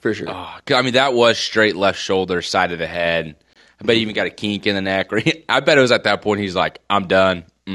for 0.00 0.14
sure. 0.14 0.28
Oh, 0.30 0.58
I 0.72 0.82
mean, 0.82 0.94
that 0.94 1.12
was 1.14 1.36
straight 1.38 1.76
left 1.76 1.98
shoulder, 1.98 2.40
side 2.42 2.72
of 2.72 2.78
the 2.78 2.86
head. 2.86 3.36
I 3.80 3.84
bet 3.84 3.96
he 3.96 4.02
even 4.02 4.14
got 4.14 4.26
a 4.26 4.30
kink 4.30 4.66
in 4.66 4.74
the 4.74 4.80
neck. 4.82 5.12
Or 5.12 5.18
he, 5.18 5.44
I 5.48 5.60
bet 5.60 5.78
it 5.78 5.80
was 5.80 5.90
at 5.92 6.04
that 6.04 6.22
point 6.22 6.40
he's 6.40 6.54
like, 6.54 6.80
"I'm 6.90 7.06
done. 7.08 7.44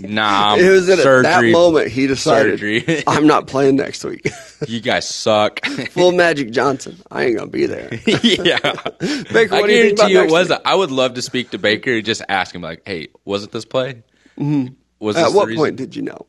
Nah, 0.00 0.56
it 0.56 0.68
was 0.68 0.88
at 0.88 1.22
that 1.22 1.44
moment 1.44 1.88
he 1.88 2.06
decided 2.06 2.60
Surgery. 2.60 3.04
I'm 3.06 3.26
not 3.26 3.46
playing 3.46 3.76
next 3.76 4.04
week. 4.04 4.28
you 4.68 4.80
guys 4.80 5.08
suck." 5.08 5.64
Full 5.90 6.12
Magic 6.12 6.50
Johnson. 6.50 6.96
I 7.10 7.24
ain't 7.24 7.38
gonna 7.38 7.50
be 7.50 7.66
there. 7.66 7.88
yeah, 8.22 8.58
Baker, 8.58 9.54
I 9.54 9.60
what 9.60 9.66
do 9.66 9.72
you 9.72 9.94
guarantee 9.94 10.12
you 10.12 10.20
it 10.22 10.30
was. 10.30 10.48
week? 10.48 10.58
I 10.64 10.74
would 10.74 10.90
love 10.90 11.14
to 11.14 11.22
speak 11.22 11.50
to 11.50 11.58
Baker 11.58 11.92
and 11.92 12.04
just 12.04 12.22
ask 12.28 12.54
him, 12.54 12.62
like, 12.62 12.82
"Hey, 12.86 13.08
was 13.24 13.44
it 13.44 13.52
this 13.52 13.64
play? 13.64 14.02
Mm-hmm. 14.38 14.74
Was 14.98 15.16
At 15.16 15.32
what 15.32 15.54
point 15.54 15.76
did 15.76 15.94
you 15.94 16.02
know? 16.02 16.26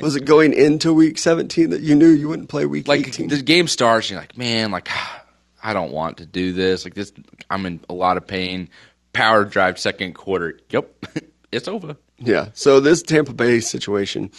was 0.00 0.16
it 0.16 0.24
going 0.24 0.54
into 0.54 0.94
week 0.94 1.18
17 1.18 1.70
that 1.70 1.82
you 1.82 1.94
knew 1.94 2.08
you 2.08 2.26
wouldn't 2.26 2.48
play 2.48 2.64
week 2.64 2.88
like 2.88 3.06
18? 3.06 3.28
the 3.28 3.42
game 3.42 3.68
starts, 3.68 4.08
you're 4.08 4.18
like, 4.18 4.36
man, 4.36 4.70
like 4.70 4.88
I 5.62 5.74
don't 5.74 5.92
want 5.92 6.16
to 6.18 6.26
do 6.26 6.52
this. 6.52 6.84
Like 6.84 6.94
this, 6.94 7.12
I'm 7.50 7.66
in 7.66 7.80
a 7.88 7.94
lot 7.94 8.16
of 8.16 8.26
pain. 8.26 8.70
Power 9.12 9.44
drive 9.44 9.78
second 9.78 10.14
quarter. 10.14 10.58
Yep, 10.70 11.06
it's 11.52 11.68
over. 11.68 11.96
Yeah. 12.22 12.48
So 12.54 12.80
this 12.80 13.02
Tampa 13.02 13.32
Bay 13.32 13.60
situation, 13.60 14.30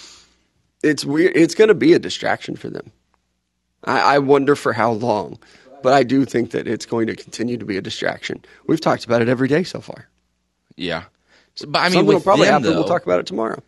it's 0.82 1.06
weird. 1.06 1.36
It's 1.36 1.56
going 1.56 1.68
to 1.68 1.76
be 1.76 1.94
a 1.94 2.00
distraction 2.00 2.56
for 2.56 2.70
them. 2.70 2.92
I, 3.84 4.16
I 4.16 4.20
wonder 4.20 4.56
for 4.56 4.74
how 4.74 4.92
long, 4.92 5.38
but 5.82 5.94
I 5.94 6.04
do 6.04 6.26
think 6.26 6.52
that 6.52 6.68
it's 6.68 6.86
going 6.86 7.08
to 7.08 7.16
continue 7.16 7.58
to 7.58 7.66
be 7.66 7.78
a 7.78 7.82
distraction. 7.82 8.44
We've 8.68 8.82
talked 8.82 9.06
about 9.06 9.22
it 9.22 9.30
every 9.30 9.48
day 9.48 9.64
so 9.64 9.82
far. 9.82 10.08
Yeah. 10.76 11.04
So, 11.56 11.68
but 11.68 11.80
I 11.80 11.84
mean, 11.86 11.94
Something 11.94 12.16
will 12.16 12.22
probably 12.22 12.46
them, 12.46 12.64
happen. 12.64 12.76
We'll 12.78 12.88
talk 12.88 13.04
about 13.04 13.20
it 13.20 13.26
tomorrow. 13.26 13.62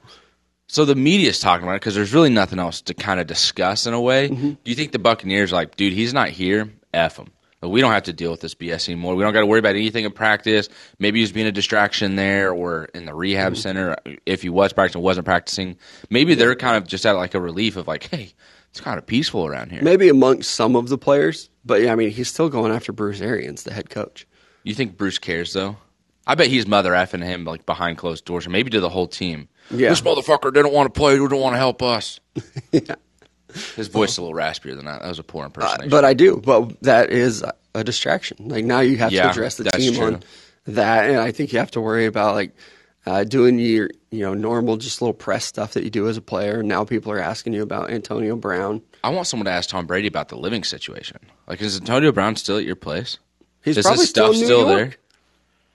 So 0.67 0.85
the 0.85 0.95
media's 0.95 1.39
talking 1.39 1.63
about 1.63 1.75
it 1.75 1.81
because 1.81 1.93
there's 1.95 2.13
really 2.13 2.31
nothing 2.31 2.57
else 2.57 2.81
to 2.83 2.93
kind 2.93 3.19
of 3.19 3.27
discuss 3.27 3.85
in 3.85 3.93
a 3.93 4.01
way. 4.01 4.29
Mm-hmm. 4.29 4.49
Do 4.49 4.57
you 4.63 4.75
think 4.75 4.91
the 4.91 4.99
Buccaneers 4.99 5.51
are 5.51 5.55
like, 5.55 5.75
dude, 5.75 5.93
he's 5.93 6.13
not 6.13 6.29
here. 6.29 6.71
F 6.93 7.17
him. 7.17 7.27
We 7.61 7.81
don't 7.81 7.91
have 7.93 8.03
to 8.03 8.13
deal 8.13 8.29
with 8.31 8.41
this 8.41 8.53
BS 8.53 8.87
anymore. 8.89 9.15
We 9.15 9.23
don't 9.23 9.33
got 9.33 9.39
to 9.39 9.45
worry 9.47 9.59
about 9.59 9.75
anything 9.75 10.05
in 10.05 10.11
practice. 10.11 10.69
Maybe 10.99 11.19
he 11.19 11.23
was 11.23 11.31
being 11.31 11.47
a 11.47 11.51
distraction 11.51 12.15
there 12.15 12.51
or 12.51 12.85
in 12.93 13.05
the 13.05 13.13
rehab 13.15 13.53
Mm-hmm. 13.53 13.59
center 13.59 13.95
if 14.27 14.41
he 14.43 14.49
was 14.49 14.71
practicing, 14.71 15.01
wasn't 15.01 15.25
practicing. 15.25 15.77
Maybe 16.11 16.35
they're 16.35 16.55
kind 16.55 16.77
of 16.77 16.85
just 16.87 17.05
at 17.05 17.13
like 17.13 17.33
a 17.33 17.39
relief 17.41 17.75
of 17.75 17.87
like, 17.87 18.03
hey, 18.03 18.33
it's 18.69 18.81
kind 18.81 18.97
of 18.99 19.05
peaceful 19.07 19.47
around 19.47 19.71
here. 19.71 19.81
Maybe 19.81 20.09
amongst 20.09 20.51
some 20.51 20.75
of 20.75 20.89
the 20.89 20.97
players, 20.97 21.49
but 21.65 21.81
yeah, 21.81 21.91
I 21.91 21.95
mean, 21.95 22.11
he's 22.11 22.27
still 22.27 22.49
going 22.49 22.71
after 22.71 22.91
Bruce 22.91 23.21
Arians, 23.21 23.63
the 23.63 23.73
head 23.73 23.89
coach. 23.89 24.27
You 24.63 24.75
think 24.75 24.95
Bruce 24.97 25.17
cares 25.17 25.53
though? 25.53 25.77
I 26.27 26.35
bet 26.35 26.47
he's 26.47 26.67
mother 26.67 26.91
effing 26.91 27.23
him 27.23 27.45
like 27.45 27.65
behind 27.65 27.97
closed 27.97 28.25
doors, 28.25 28.45
or 28.45 28.49
maybe 28.49 28.69
to 28.71 28.79
the 28.79 28.89
whole 28.89 29.07
team. 29.07 29.47
Yeah. 29.71 29.89
This 29.89 30.01
motherfucker 30.01 30.53
didn't 30.53 30.73
want 30.73 30.93
to 30.93 30.97
play. 30.99 31.13
He 31.13 31.19
didn't 31.19 31.39
want 31.39 31.53
to 31.53 31.57
help 31.59 31.81
us. 31.81 32.19
yeah. 32.71 32.95
His 33.75 33.87
voice 33.87 34.11
is 34.11 34.17
a 34.17 34.21
little 34.23 34.35
raspier 34.37 34.75
than 34.75 34.85
that. 34.85 35.01
That 35.01 35.07
was 35.09 35.19
a 35.19 35.23
poor 35.23 35.45
Uh, 35.59 35.77
but 35.89 36.05
I 36.05 36.13
do. 36.13 36.37
But 36.37 36.81
that 36.81 37.09
is 37.11 37.43
a 37.73 37.83
distraction. 37.83 38.49
Like 38.49 38.65
now 38.65 38.79
you 38.81 38.97
have 38.97 39.11
Yeah, 39.11 39.23
to 39.23 39.29
address 39.31 39.55
the 39.55 39.65
team 39.65 39.93
true. 39.95 40.05
on 40.05 40.23
that, 40.67 41.09
and 41.09 41.19
I 41.19 41.31
think 41.31 41.53
you 41.53 41.59
have 41.59 41.71
to 41.71 41.81
worry 41.81 42.05
about 42.05 42.35
like 42.35 42.55
uh, 43.05 43.23
doing 43.23 43.59
your 43.59 43.89
you 44.11 44.21
know 44.21 44.33
normal 44.33 44.77
just 44.77 45.01
little 45.01 45.13
press 45.13 45.45
stuff 45.45 45.73
that 45.73 45.83
you 45.83 45.89
do 45.89 46.07
as 46.07 46.17
a 46.17 46.21
player. 46.21 46.59
And 46.61 46.69
now 46.69 46.83
people 46.85 47.11
are 47.11 47.19
asking 47.19 47.53
you 47.53 47.61
about 47.63 47.89
Antonio 47.91 48.35
Brown. 48.35 48.81
I 49.03 49.09
want 49.09 49.27
someone 49.27 49.45
to 49.45 49.51
ask 49.51 49.69
Tom 49.69 49.85
Brady 49.85 50.07
about 50.07 50.29
the 50.29 50.37
living 50.37 50.63
situation. 50.63 51.19
Like, 51.47 51.61
is 51.61 51.77
Antonio 51.77 52.11
Brown 52.11 52.35
still 52.35 52.57
at 52.57 52.63
your 52.65 52.75
place? 52.75 53.19
He's 53.63 53.77
is 53.77 53.85
probably 53.85 54.05
still 54.05 54.33
still 54.33 54.69
York. 54.77 54.99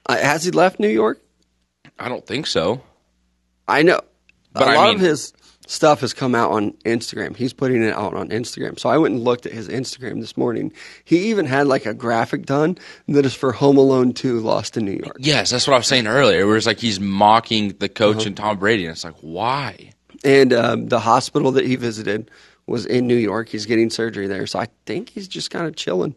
Uh, 0.06 0.16
has 0.16 0.44
he 0.44 0.50
left 0.50 0.80
New 0.80 0.88
York? 0.88 1.20
I 1.99 2.08
don't 2.08 2.26
think 2.26 2.46
so. 2.46 2.82
I 3.68 3.82
know. 3.82 4.00
But 4.52 4.66
a 4.66 4.70
I 4.72 4.75
lot 4.76 4.87
mean- 4.88 4.94
of 4.96 5.00
his 5.02 5.32
stuff 5.70 6.00
has 6.00 6.12
come 6.12 6.34
out 6.34 6.50
on 6.50 6.72
Instagram. 6.84 7.36
He's 7.36 7.52
putting 7.52 7.82
it 7.82 7.92
out 7.94 8.12
on 8.14 8.28
Instagram. 8.30 8.76
So 8.78 8.88
I 8.88 8.98
went 8.98 9.14
and 9.14 9.22
looked 9.22 9.46
at 9.46 9.52
his 9.52 9.68
Instagram 9.68 10.20
this 10.20 10.36
morning. 10.36 10.72
He 11.04 11.30
even 11.30 11.46
had 11.46 11.68
like 11.68 11.86
a 11.86 11.94
graphic 11.94 12.44
done 12.44 12.76
that 13.06 13.24
is 13.24 13.34
for 13.34 13.52
Home 13.52 13.76
Alone 13.76 14.12
2 14.12 14.40
Lost 14.40 14.76
in 14.76 14.84
New 14.84 14.98
York. 15.02 15.16
Yes, 15.20 15.50
that's 15.50 15.68
what 15.68 15.74
I 15.74 15.76
was 15.78 15.86
saying 15.86 16.08
earlier. 16.08 16.44
Where 16.46 16.56
it's 16.56 16.66
like 16.66 16.80
he's 16.80 16.98
mocking 16.98 17.68
the 17.78 17.88
coach 17.88 18.16
Uh-huh. 18.18 18.26
and 18.26 18.36
Tom 18.36 18.58
Brady, 18.58 18.84
and 18.86 18.92
it's 18.92 19.04
like, 19.04 19.14
why? 19.20 19.92
And 20.24 20.52
um, 20.52 20.88
the 20.88 20.98
hospital 21.00 21.52
that 21.52 21.64
he 21.66 21.76
visited 21.76 22.30
was 22.66 22.84
in 22.84 23.06
New 23.06 23.16
York. 23.16 23.48
He's 23.48 23.66
getting 23.66 23.90
surgery 23.90 24.26
there. 24.26 24.46
So 24.48 24.58
I 24.58 24.66
think 24.86 25.08
he's 25.10 25.28
just 25.28 25.50
kind 25.52 25.66
of 25.66 25.76
chilling. 25.76 26.14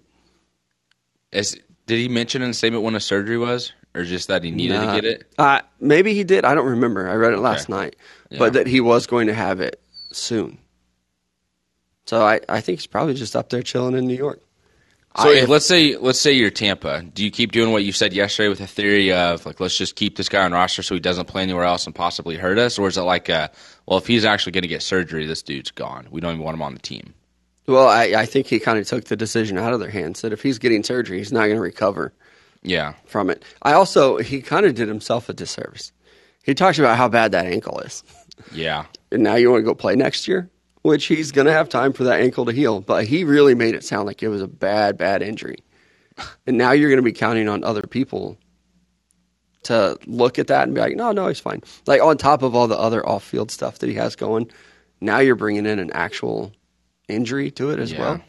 Is 1.31 1.57
did 1.85 1.99
he 1.99 2.07
mention 2.07 2.41
in 2.41 2.49
the 2.49 2.53
statement 2.53 2.83
when 2.83 2.93
the 2.93 2.99
surgery 2.99 3.37
was, 3.37 3.71
or 3.93 4.03
just 4.03 4.27
that 4.29 4.43
he 4.43 4.51
needed 4.51 4.75
Nah. 4.75 4.95
to 4.95 5.01
get 5.01 5.05
it? 5.11 5.33
Uh, 5.37 5.61
maybe 5.79 6.13
he 6.13 6.23
did. 6.23 6.45
I 6.45 6.55
don't 6.55 6.67
remember. 6.67 7.09
I 7.09 7.15
read 7.15 7.33
it 7.33 7.39
last 7.39 7.69
Okay. 7.69 7.73
night. 7.73 7.95
Yeah. 8.33 8.39
But 8.39 8.53
that 8.53 8.67
he 8.67 8.81
was 8.81 9.05
going 9.07 9.27
to 9.27 9.33
have 9.33 9.61
it 9.61 9.79
soon. 10.11 10.57
So 12.05 12.21
I, 12.21 12.39
I 12.49 12.61
think 12.61 12.79
he's 12.79 12.87
probably 12.87 13.13
just 13.13 13.35
up 13.35 13.49
there 13.49 13.61
chilling 13.63 13.95
in 13.95 14.05
New 14.07 14.15
York. 14.15 14.41
So 15.17 15.29
I- 15.29 15.35
if, 15.35 15.49
let's 15.49 15.65
say 15.67 15.95
let's 15.97 16.19
say 16.19 16.31
you're 16.33 16.49
Tampa. 16.49 17.03
Do 17.03 17.23
you 17.23 17.29
keep 17.31 17.51
doing 17.51 17.71
what 17.71 17.83
you 17.83 17.91
said 17.91 18.13
yesterday 18.13 18.49
with 18.49 18.57
the 18.57 18.67
theory 18.67 19.13
of 19.13 19.45
like 19.45 19.59
let's 19.59 19.77
just 19.77 19.95
keep 19.95 20.17
this 20.17 20.27
guy 20.27 20.43
on 20.43 20.51
roster 20.51 20.81
so 20.81 20.95
he 20.95 20.99
doesn't 20.99 21.27
play 21.27 21.43
anywhere 21.43 21.63
else 21.65 21.85
and 21.85 21.93
possibly 21.93 22.35
hurt 22.35 22.57
us, 22.57 22.79
or 22.79 22.87
is 22.87 22.97
it 22.97 23.03
like 23.03 23.29
uh 23.29 23.47
well 23.85 23.99
if 23.99 24.07
he's 24.07 24.25
actually 24.25 24.53
going 24.53 24.63
to 24.63 24.67
get 24.67 24.81
surgery, 24.81 25.25
this 25.27 25.43
dude's 25.43 25.69
gone. 25.71 26.07
We 26.09 26.19
don't 26.19 26.33
even 26.33 26.43
want 26.43 26.55
him 26.55 26.63
on 26.63 26.73
the 26.73 26.79
team. 26.81 27.13
Well, 27.67 27.87
I, 27.87 28.05
I 28.17 28.25
think 28.25 28.47
he 28.47 28.59
kind 28.59 28.77
of 28.79 28.85
took 28.87 29.05
the 29.05 29.15
decision 29.15 29.57
out 29.59 29.71
of 29.71 29.79
their 29.79 29.91
hands 29.91 30.21
that 30.21 30.33
if 30.33 30.41
he's 30.43 30.57
getting 30.59 30.83
surgery, 30.83 31.19
he's 31.19 31.31
not 31.31 31.43
going 31.45 31.55
to 31.55 31.61
recover 31.61 32.11
Yeah, 32.61 32.95
from 33.05 33.29
it. 33.29 33.41
I 33.61 33.71
also, 33.71 34.17
he 34.17 34.41
kind 34.41 34.65
of 34.65 34.75
did 34.75 34.89
himself 34.89 35.29
a 35.29 35.33
disservice. 35.33 35.93
He 36.43 36.55
talks 36.55 36.77
about 36.77 36.97
how 36.97 37.07
bad 37.07 37.31
that 37.31 37.45
ankle 37.45 37.79
is. 37.79 38.03
Yeah, 38.51 38.85
And 39.11 39.23
now 39.23 39.35
you 39.35 39.49
want 39.51 39.61
to 39.61 39.65
go 39.65 39.73
play 39.75 39.95
next 39.95 40.27
year, 40.27 40.49
which 40.81 41.05
he's 41.05 41.31
going 41.31 41.47
to 41.47 41.53
have 41.53 41.69
time 41.69 41.93
for 41.93 42.03
that 42.05 42.19
ankle 42.21 42.45
to 42.45 42.51
heal. 42.51 42.81
But 42.81 43.05
he 43.05 43.23
really 43.23 43.55
made 43.55 43.75
it 43.75 43.83
sound 43.83 44.05
like 44.07 44.21
it 44.23 44.27
was 44.29 44.41
a 44.41 44.47
bad, 44.47 44.97
bad 44.97 45.21
injury. 45.21 45.59
And 46.45 46.57
now 46.57 46.71
you're 46.73 46.89
going 46.89 46.97
to 46.97 47.03
be 47.03 47.11
counting 47.13 47.47
on 47.49 47.63
other 47.63 47.81
people 47.83 48.37
to 49.63 49.97
look 50.05 50.39
at 50.39 50.47
that 50.47 50.63
and 50.63 50.75
be 50.75 50.81
like, 50.81 50.95
no, 50.95 51.11
no, 51.11 51.27
he's 51.27 51.39
fine. 51.39 51.61
Like 51.87 52.01
on 52.01 52.17
top 52.17 52.43
of 52.43 52.53
all 52.55 52.67
the 52.67 52.77
other 52.77 53.07
off 53.07 53.23
field 53.23 53.49
stuff 53.49 53.79
that 53.79 53.87
he 53.87 53.95
has 53.95 54.15
going, 54.15 54.51
now 54.99 55.19
you're 55.19 55.35
bringing 55.35 55.65
in 55.65 55.79
an 55.79 55.89
actual 55.93 56.51
injury 57.07 57.49
to 57.51 57.69
it 57.71 57.79
as 57.79 57.91
Yeah. 57.91 57.99
well. 57.99 58.21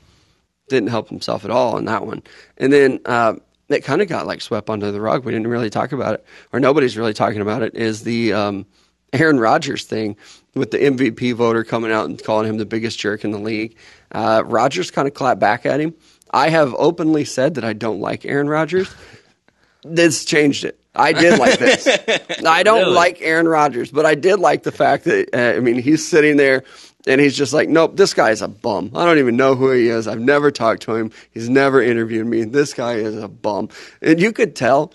Didn't 0.68 0.88
help 0.90 1.08
himself 1.08 1.44
at 1.44 1.50
all 1.50 1.74
on 1.76 1.84
that 1.86 2.06
one. 2.06 2.22
And 2.56 2.72
then 2.72 3.00
uh, 3.04 3.34
it 3.68 3.84
kind 3.84 4.00
of 4.00 4.08
got 4.08 4.26
like 4.26 4.40
swept 4.40 4.70
under 4.70 4.90
the 4.92 5.00
rug. 5.00 5.24
We 5.24 5.32
didn't 5.32 5.48
really 5.48 5.70
talk 5.70 5.92
about 5.92 6.14
it, 6.14 6.24
or 6.52 6.60
nobody's 6.60 6.96
really 6.96 7.12
talking 7.14 7.40
about 7.42 7.62
it. 7.62 7.74
Is 7.74 8.02
the 8.04 8.32
um, 8.32 8.66
Aaron 9.14 9.38
Rodgers 9.40 9.84
thing 9.84 10.16
with 10.54 10.70
the 10.70 10.78
MVP 10.78 11.34
voter 11.34 11.64
coming 11.64 11.90
out 11.92 12.06
and 12.06 12.22
calling 12.22 12.48
him 12.48 12.56
the 12.58 12.66
biggest 12.66 12.98
jerk 12.98 13.24
in 13.24 13.30
the 13.30 13.38
league? 13.38 13.76
Uh, 14.12 14.42
Rodgers 14.44 14.90
kind 14.90 15.08
of 15.08 15.14
clapped 15.14 15.40
back 15.40 15.64
at 15.66 15.80
him. 15.80 15.94
I 16.30 16.48
have 16.50 16.74
openly 16.76 17.24
said 17.24 17.54
that 17.54 17.64
I 17.64 17.72
don't 17.72 18.00
like 18.00 18.24
Aaron 18.24 18.48
Rodgers. 18.48 18.92
this 19.84 20.24
changed 20.24 20.64
it. 20.64 20.78
I 20.94 21.12
did 21.12 21.38
like 21.38 21.58
this. 21.58 21.86
I 22.46 22.62
don't 22.62 22.80
Really? 22.82 22.94
like 22.94 23.20
Aaron 23.22 23.48
Rodgers, 23.48 23.90
but 23.90 24.06
I 24.06 24.14
did 24.14 24.38
like 24.38 24.62
the 24.62 24.72
fact 24.72 25.04
that 25.04 25.28
uh, 25.34 25.56
I 25.56 25.60
mean 25.60 25.76
he's 25.76 26.06
sitting 26.06 26.36
there 26.36 26.62
and 27.06 27.20
he's 27.20 27.36
just 27.36 27.52
like, 27.52 27.68
nope, 27.68 27.96
this 27.96 28.14
guy's 28.14 28.42
a 28.42 28.48
bum. 28.48 28.92
I 28.94 29.04
don't 29.04 29.18
even 29.18 29.36
know 29.36 29.56
who 29.56 29.70
he 29.72 29.88
is. 29.88 30.06
I've 30.08 30.20
never 30.20 30.50
talked 30.52 30.82
to 30.82 30.94
him. 30.94 31.10
He's 31.32 31.48
never 31.50 31.82
interviewed 31.82 32.26
me. 32.26 32.44
This 32.44 32.72
guy 32.74 32.94
is 32.94 33.20
a 33.20 33.28
bum, 33.28 33.68
and 34.02 34.20
you 34.20 34.32
could 34.32 34.54
tell 34.56 34.92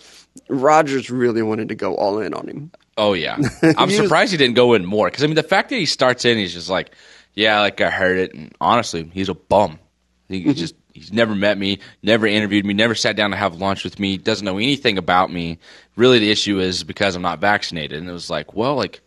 Rodgers 0.48 1.10
really 1.10 1.42
wanted 1.42 1.68
to 1.68 1.74
go 1.74 1.94
all 1.94 2.18
in 2.18 2.32
on 2.34 2.48
him. 2.48 2.70
Oh 2.96 3.12
yeah, 3.14 3.38
I'm 3.76 3.90
surprised 3.90 4.32
he 4.32 4.36
didn't 4.38 4.56
go 4.56 4.74
in 4.74 4.84
more 4.84 5.08
because 5.08 5.24
I 5.24 5.26
mean 5.26 5.36
the 5.36 5.42
fact 5.42 5.70
that 5.70 5.76
he 5.76 5.86
starts 5.86 6.24
in, 6.24 6.36
he's 6.38 6.52
just 6.52 6.68
like, 6.68 6.90
yeah, 7.34 7.60
like 7.60 7.80
I 7.80 7.90
heard 7.90 8.18
it, 8.18 8.34
and 8.34 8.54
honestly, 8.60 9.10
he's 9.12 9.28
a 9.28 9.34
bum. 9.34 9.78
He 10.28 10.42
Mm-hmm. 10.42 10.52
just 10.52 10.74
he's 10.94 11.12
never 11.12 11.34
met 11.34 11.56
me, 11.58 11.78
never 12.02 12.26
interviewed 12.26 12.64
me, 12.66 12.74
never 12.74 12.94
sat 12.94 13.16
down 13.16 13.30
to 13.30 13.36
have 13.36 13.56
lunch 13.56 13.84
with 13.84 13.98
me, 13.98 14.16
doesn't 14.16 14.44
know 14.44 14.58
anything 14.58 14.98
about 14.98 15.32
me. 15.32 15.58
Really, 15.96 16.18
the 16.18 16.30
issue 16.30 16.58
is 16.60 16.84
because 16.84 17.16
I'm 17.16 17.22
not 17.22 17.40
vaccinated, 17.40 17.98
and 17.98 18.08
it 18.08 18.12
was 18.12 18.28
like, 18.30 18.54
well, 18.54 18.74
like 18.76 19.00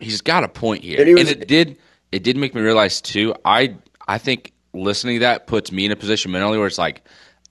he's 0.00 0.20
got 0.20 0.44
a 0.44 0.48
point 0.48 0.82
here, 0.84 1.00
And 1.00 1.08
and, 1.08 1.18
he 1.18 1.24
was- 1.24 1.30
it 1.32 1.48
did 1.48 1.78
it 2.12 2.22
did 2.22 2.36
make 2.36 2.54
me 2.54 2.60
realize 2.62 3.00
too. 3.00 3.34
I 3.44 3.74
I 4.06 4.18
think 4.18 4.52
listening 4.72 5.16
to 5.16 5.20
that 5.20 5.46
puts 5.46 5.72
me 5.72 5.84
in 5.86 5.92
a 5.92 5.96
position 5.96 6.30
mentally 6.32 6.58
where 6.58 6.66
it's 6.66 6.78
like, 6.78 7.02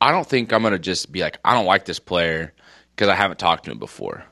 I 0.02 0.12
don't 0.12 0.28
think 0.28 0.54
I'm 0.54 0.62
gonna 0.64 0.80
just 0.80 1.12
be 1.12 1.22
like, 1.22 1.38
I 1.44 1.54
don't 1.54 1.66
like 1.66 1.86
this 1.86 2.00
player 2.00 2.54
because 2.96 3.10
I 3.10 3.16
haven't 3.16 3.40
talked 3.40 3.66
to 3.66 3.72
him 3.72 3.80
before. 3.80 4.24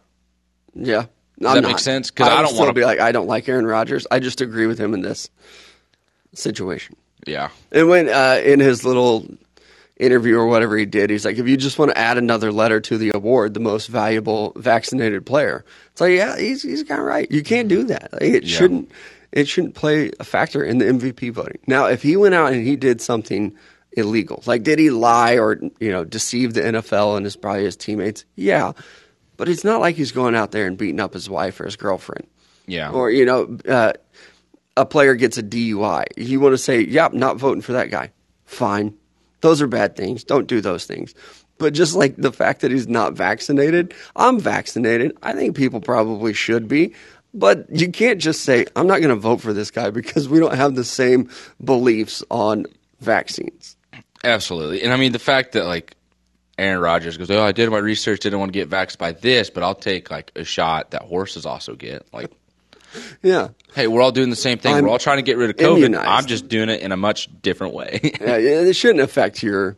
Yeah. 0.73 1.05
Does 1.41 1.53
that 1.55 1.63
make 1.63 1.79
sense? 1.79 2.11
Because 2.11 2.27
I 2.29 2.41
would 2.41 2.49
don't 2.49 2.57
wanna- 2.57 2.73
be 2.73 2.83
like, 2.85 2.99
I 2.99 3.11
don't 3.11 3.27
like 3.27 3.47
Aaron 3.49 3.65
Rodgers. 3.65 4.05
I 4.11 4.19
just 4.19 4.41
agree 4.41 4.67
with 4.67 4.77
him 4.79 4.93
in 4.93 5.01
this 5.01 5.29
situation. 6.33 6.95
Yeah. 7.27 7.49
And 7.71 7.89
when 7.89 8.09
uh, 8.09 8.41
in 8.43 8.59
his 8.59 8.83
little 8.85 9.25
interview 9.97 10.37
or 10.37 10.47
whatever 10.47 10.77
he 10.77 10.85
did, 10.85 11.09
he's 11.09 11.25
like, 11.25 11.37
if 11.37 11.47
you 11.47 11.57
just 11.57 11.77
want 11.77 11.91
to 11.91 11.97
add 11.97 12.17
another 12.17 12.51
letter 12.51 12.79
to 12.81 12.97
the 12.97 13.11
award, 13.13 13.53
the 13.53 13.59
most 13.59 13.87
valuable 13.87 14.53
vaccinated 14.55 15.25
player. 15.25 15.63
It's 15.91 16.01
like, 16.01 16.13
yeah, 16.13 16.37
he's 16.37 16.63
he's 16.63 16.83
kind 16.83 16.99
of 16.99 17.05
right. 17.05 17.29
You 17.31 17.43
can't 17.43 17.67
do 17.67 17.83
that. 17.85 18.13
Like, 18.13 18.21
it 18.23 18.43
Yeah. 18.43 18.57
shouldn't 18.57 18.91
it 19.31 19.47
shouldn't 19.47 19.75
play 19.75 20.11
a 20.19 20.23
factor 20.23 20.63
in 20.63 20.79
the 20.79 20.85
MVP 20.85 21.29
voting. 21.31 21.59
Now, 21.67 21.85
if 21.85 22.01
he 22.01 22.17
went 22.17 22.35
out 22.35 22.51
and 22.51 22.65
he 22.65 22.75
did 22.75 22.99
something 23.01 23.55
illegal, 23.93 24.41
like 24.45 24.63
did 24.63 24.79
he 24.79 24.89
lie 24.89 25.37
or 25.37 25.59
you 25.79 25.91
know 25.91 26.03
deceive 26.03 26.53
the 26.53 26.61
NFL 26.61 27.17
and 27.17 27.25
his 27.25 27.35
probably 27.35 27.65
his 27.65 27.75
teammates? 27.75 28.25
Yeah, 28.35 28.71
but 29.41 29.49
it's 29.49 29.63
not 29.63 29.81
like 29.81 29.95
he's 29.95 30.11
going 30.11 30.35
out 30.35 30.51
there 30.51 30.67
and 30.67 30.77
beating 30.77 30.99
up 30.99 31.15
his 31.15 31.27
wife 31.27 31.59
or 31.59 31.65
his 31.65 31.75
girlfriend 31.75 32.27
Yeah. 32.67 32.91
or 32.91 33.09
you 33.09 33.25
know 33.25 33.57
uh, 33.67 33.93
a 34.77 34.85
player 34.85 35.15
gets 35.15 35.39
a 35.39 35.43
DUI. 35.43 36.05
You 36.15 36.39
want 36.39 36.53
to 36.53 36.59
say, 36.59 36.81
"Yep, 36.81 37.13
not 37.13 37.37
voting 37.37 37.63
for 37.63 37.71
that 37.73 37.89
guy." 37.89 38.11
Fine, 38.45 38.93
those 39.39 39.59
are 39.63 39.67
bad 39.67 39.95
things. 39.95 40.23
Don't 40.23 40.45
do 40.45 40.61
those 40.61 40.85
things. 40.85 41.15
But 41.57 41.73
just 41.73 41.95
like 41.95 42.15
the 42.17 42.31
fact 42.31 42.61
that 42.61 42.69
he's 42.69 42.87
not 42.87 43.13
vaccinated, 43.13 43.95
I'm 44.15 44.39
vaccinated. 44.39 45.17
I 45.23 45.33
think 45.33 45.55
people 45.57 45.81
probably 45.81 46.33
should 46.33 46.67
be. 46.67 46.93
But 47.33 47.65
you 47.71 47.91
can't 47.91 48.19
just 48.21 48.41
say, 48.43 48.65
I'm 48.75 48.85
not 48.87 48.97
going 48.99 49.09
to 49.09 49.15
vote 49.15 49.41
for 49.41 49.53
this 49.53 49.71
guy 49.71 49.89
because 49.89 50.29
we 50.29 50.39
don't 50.39 50.53
have 50.55 50.75
the 50.75 50.83
same 50.83 51.29
beliefs 51.63 52.23
on 52.29 52.65
vaccines. 52.99 53.75
Absolutely. 54.23 54.83
And 54.83 54.93
I 54.93 54.97
mean 54.97 55.11
the 55.13 55.19
fact 55.19 55.53
that 55.53 55.65
like 55.65 55.95
Aaron 56.61 56.79
Rodgers 56.81 57.17
goes, 57.17 57.29
Oh, 57.31 57.41
I 57.43 57.51
did 57.51 57.69
my 57.69 57.77
research, 57.79 58.19
didn't 58.21 58.39
want 58.39 58.53
to 58.53 58.59
get 58.59 58.69
vaxxed 58.69 58.97
by 58.97 59.11
this, 59.11 59.49
but 59.49 59.63
I'll 59.63 59.75
take 59.75 60.11
like 60.11 60.31
a 60.35 60.43
shot 60.43 60.91
that 60.91 61.01
horses 61.01 61.45
also 61.45 61.75
get. 61.75 62.05
Like, 62.13 62.31
Yeah. 63.23 63.49
hey, 63.73 63.87
we're 63.87 64.01
all 64.01 64.11
doing 64.11 64.29
the 64.29 64.35
same 64.35 64.57
thing. 64.57 64.73
I'm 64.75 64.83
we're 64.83 64.89
all 64.91 64.99
trying 64.99 65.17
to 65.17 65.23
get 65.23 65.37
rid 65.37 65.49
of 65.49 65.55
COVID. 65.57 65.77
immunized. 65.77 66.07
I'm 66.09 66.25
just 66.25 66.47
doing 66.47 66.69
it 66.69 66.81
in 66.81 66.91
a 66.91 66.97
much 66.97 67.29
different 67.41 67.73
way. 67.73 67.99
yeah. 68.21 68.35
It 68.37 68.73
shouldn't 68.75 68.99
affect 69.01 69.41
your 69.43 69.77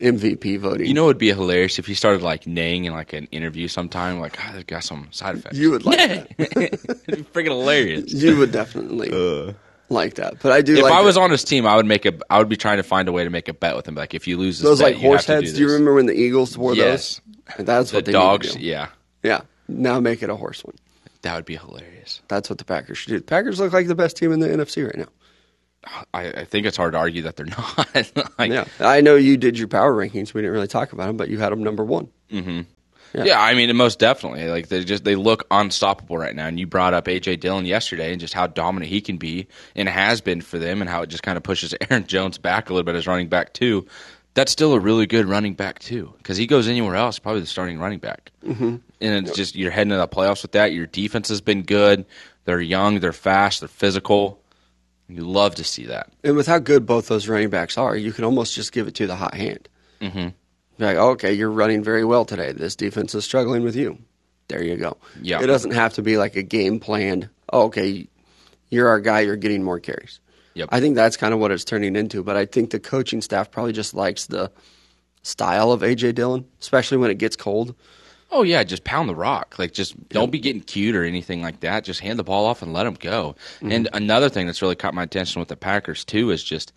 MVP 0.00 0.58
voting. 0.58 0.86
you 0.86 0.94
know, 0.94 1.04
it 1.04 1.06
would 1.08 1.18
be 1.18 1.28
hilarious 1.28 1.78
if 1.78 1.86
he 1.86 1.94
started 1.94 2.22
like 2.22 2.46
neighing 2.46 2.84
in 2.86 2.92
like 2.92 3.12
an 3.12 3.26
interview 3.30 3.68
sometime, 3.68 4.18
like, 4.20 4.36
ah, 4.40 4.48
oh, 4.50 4.56
they've 4.56 4.66
got 4.66 4.82
some 4.84 5.06
side 5.12 5.36
effects. 5.36 5.56
You 5.56 5.70
would 5.70 5.84
like 5.84 5.96
that. 6.36 6.40
It'd 6.40 7.18
be 7.18 7.22
freaking 7.32 7.46
hilarious. 7.50 8.12
You 8.12 8.36
would 8.38 8.50
definitely 8.52 9.10
like 9.92 10.14
that. 10.14 10.40
But 10.42 10.52
I 10.52 10.62
do 10.62 10.74
If 10.76 10.82
like 10.82 10.92
I 10.92 11.00
was 11.02 11.14
that. 11.14 11.20
on 11.22 11.30
his 11.30 11.44
team, 11.44 11.66
I 11.66 11.76
would 11.76 11.86
make 11.86 12.04
a. 12.06 12.12
I 12.30 12.38
would 12.38 12.48
be 12.48 12.56
trying 12.56 12.78
to 12.78 12.82
find 12.82 13.08
a 13.08 13.12
way 13.12 13.24
to 13.24 13.30
make 13.30 13.48
a 13.48 13.54
bet 13.54 13.76
with 13.76 13.86
him. 13.86 13.94
Like 13.94 14.14
if 14.14 14.26
you 14.26 14.36
lose 14.38 14.58
this 14.58 14.64
those 14.64 14.78
bet, 14.80 14.92
like 14.94 15.00
horse 15.00 15.24
heads. 15.26 15.50
Do, 15.52 15.56
Do, 15.58 15.62
you 15.62 15.68
remember 15.68 15.94
when 15.94 16.06
the 16.06 16.14
Eagles 16.14 16.56
wore 16.58 16.74
Yes. 16.74 17.20
those? 17.56 17.66
That's 17.66 17.90
the 17.90 17.98
what 17.98 18.04
they 18.06 18.12
dogs? 18.12 18.54
Do. 18.54 18.60
Yeah, 18.60 18.88
Yeah. 19.22 19.42
Now 19.68 20.00
make 20.00 20.22
it 20.22 20.30
a 20.30 20.36
horse 20.36 20.64
one. 20.64 20.74
that 21.22 21.36
would 21.36 21.44
be 21.44 21.56
hilarious. 21.56 22.20
That's 22.28 22.50
what 22.50 22.58
the 22.58 22.64
Packers 22.64 22.98
should 22.98 23.10
do. 23.10 23.18
The 23.18 23.24
Packers 23.24 23.60
look 23.60 23.72
like 23.72 23.86
the 23.86 23.94
best 23.94 24.16
team 24.16 24.32
in 24.32 24.40
the 24.40 24.48
NFC 24.48 24.84
right 24.84 24.96
now. 24.98 25.06
I, 26.14 26.28
I 26.28 26.44
think 26.44 26.66
it's 26.66 26.76
hard 26.76 26.92
to 26.92 26.98
argue 26.98 27.22
that 27.22 27.36
they're 27.36 27.46
not. 27.58 27.86
like, 28.38 28.50
Yeah, 28.50 28.64
I 28.80 29.00
know 29.00 29.16
you 29.16 29.36
did 29.36 29.58
your 29.58 29.68
power 29.68 29.92
rankings. 29.92 30.32
We 30.34 30.40
didn't 30.42 30.52
really 30.52 30.68
talk 30.68 30.92
about 30.92 31.06
them, 31.08 31.16
but 31.16 31.28
you 31.28 31.38
had 31.38 31.50
them 31.50 31.62
number 31.64 31.84
one. 31.84 32.08
Mm-hmm. 32.30 32.60
Yeah. 33.14 33.24
Yeah. 33.24 33.40
I 33.40 33.54
mean, 33.54 33.74
most 33.76 33.98
definitely. 33.98 34.48
Like 34.48 34.68
they 34.68 34.84
just 34.84 35.04
they 35.04 35.16
look 35.16 35.46
unstoppable 35.50 36.18
right 36.18 36.34
now. 36.34 36.46
And 36.46 36.58
you 36.58 36.66
brought 36.66 36.94
up 36.94 37.06
AJ 37.06 37.40
Dillon 37.40 37.66
yesterday 37.66 38.12
and 38.12 38.20
just 38.20 38.34
how 38.34 38.46
dominant 38.46 38.90
he 38.90 39.00
can 39.00 39.16
be 39.16 39.48
and 39.74 39.88
has 39.88 40.20
been 40.20 40.40
for 40.40 40.58
them, 40.58 40.80
and 40.80 40.90
how 40.90 41.02
it 41.02 41.08
just 41.08 41.22
kind 41.22 41.36
of 41.36 41.42
pushes 41.42 41.74
Aaron 41.90 42.06
Jones 42.06 42.38
back 42.38 42.70
a 42.70 42.72
little 42.72 42.84
bit 42.84 42.94
as 42.94 43.06
running 43.06 43.28
back 43.28 43.52
too. 43.52 43.86
That's 44.34 44.50
still 44.50 44.72
a 44.72 44.80
really 44.80 45.06
good 45.06 45.26
running 45.26 45.54
back 45.54 45.78
too, 45.78 46.14
because 46.16 46.38
he 46.38 46.46
goes 46.46 46.66
anywhere 46.66 46.96
else, 46.96 47.18
probably 47.18 47.42
the 47.42 47.46
starting 47.46 47.78
running 47.78 47.98
back. 47.98 48.32
Mm-hmm. 48.42 48.76
And 49.02 49.26
it's 49.26 49.36
just 49.36 49.56
you're 49.56 49.70
heading 49.70 49.90
to 49.90 49.96
the 49.96 50.08
playoffs 50.08 50.40
with 50.40 50.52
that. 50.52 50.72
Your 50.72 50.86
defense 50.86 51.28
has 51.28 51.42
been 51.42 51.62
good. 51.62 52.06
They're 52.44 52.60
young. 52.60 53.00
They're 53.00 53.12
fast. 53.12 53.60
They're 53.60 53.68
physical. 53.68 54.40
You 55.08 55.24
love 55.24 55.56
to 55.56 55.64
see 55.64 55.86
that. 55.86 56.10
And 56.24 56.36
with 56.36 56.46
how 56.46 56.58
good 56.58 56.86
both 56.86 57.08
those 57.08 57.28
running 57.28 57.50
backs 57.50 57.76
are, 57.76 57.94
you 57.94 58.12
can 58.12 58.24
almost 58.24 58.54
just 58.54 58.72
give 58.72 58.88
it 58.88 58.94
to 58.94 59.06
the 59.06 59.16
hot 59.16 59.34
hand. 59.34 59.68
Mm-hmm. 60.00 60.28
Like, 60.82 60.96
okay, 60.96 61.32
you're 61.32 61.50
running 61.50 61.82
very 61.82 62.04
well 62.04 62.24
today. 62.24 62.52
This 62.52 62.76
defense 62.76 63.14
is 63.14 63.24
struggling 63.24 63.62
with 63.62 63.76
you. 63.76 63.98
There 64.48 64.62
you 64.62 64.76
go. 64.76 64.96
Yeah. 65.20 65.40
It 65.40 65.46
doesn't 65.46 65.72
have 65.72 65.94
to 65.94 66.02
be 66.02 66.18
like 66.18 66.36
a 66.36 66.42
game 66.42 66.80
planned. 66.80 67.28
Oh, 67.52 67.64
okay, 67.64 68.08
you're 68.70 68.88
our 68.88 69.00
guy. 69.00 69.20
You're 69.20 69.36
getting 69.36 69.62
more 69.62 69.80
carries. 69.80 70.20
Yep. 70.54 70.68
I 70.72 70.80
think 70.80 70.96
that's 70.96 71.16
kind 71.16 71.32
of 71.32 71.40
what 71.40 71.50
it's 71.50 71.64
turning 71.64 71.96
into. 71.96 72.22
But 72.22 72.36
I 72.36 72.46
think 72.46 72.70
the 72.70 72.80
coaching 72.80 73.22
staff 73.22 73.50
probably 73.50 73.72
just 73.72 73.94
likes 73.94 74.26
the 74.26 74.50
style 75.22 75.72
of 75.72 75.82
AJ 75.82 76.14
Dillon, 76.14 76.46
especially 76.60 76.98
when 76.98 77.10
it 77.10 77.18
gets 77.18 77.36
cold. 77.36 77.74
Oh 78.30 78.42
yeah, 78.42 78.64
just 78.64 78.84
pound 78.84 79.08
the 79.08 79.14
rock. 79.14 79.58
Like 79.58 79.72
just 79.72 80.08
don't 80.08 80.32
be 80.32 80.38
getting 80.38 80.62
cute 80.62 80.96
or 80.96 81.04
anything 81.04 81.42
like 81.42 81.60
that. 81.60 81.84
Just 81.84 82.00
hand 82.00 82.18
the 82.18 82.24
ball 82.24 82.46
off 82.46 82.62
and 82.62 82.72
let 82.72 82.84
them 82.84 82.96
go. 82.98 83.36
Mm-hmm. 83.56 83.72
And 83.72 83.88
another 83.92 84.30
thing 84.30 84.46
that's 84.46 84.62
really 84.62 84.74
caught 84.74 84.94
my 84.94 85.02
attention 85.02 85.40
with 85.40 85.48
the 85.48 85.56
Packers 85.56 86.04
too 86.04 86.30
is 86.30 86.42
just 86.42 86.72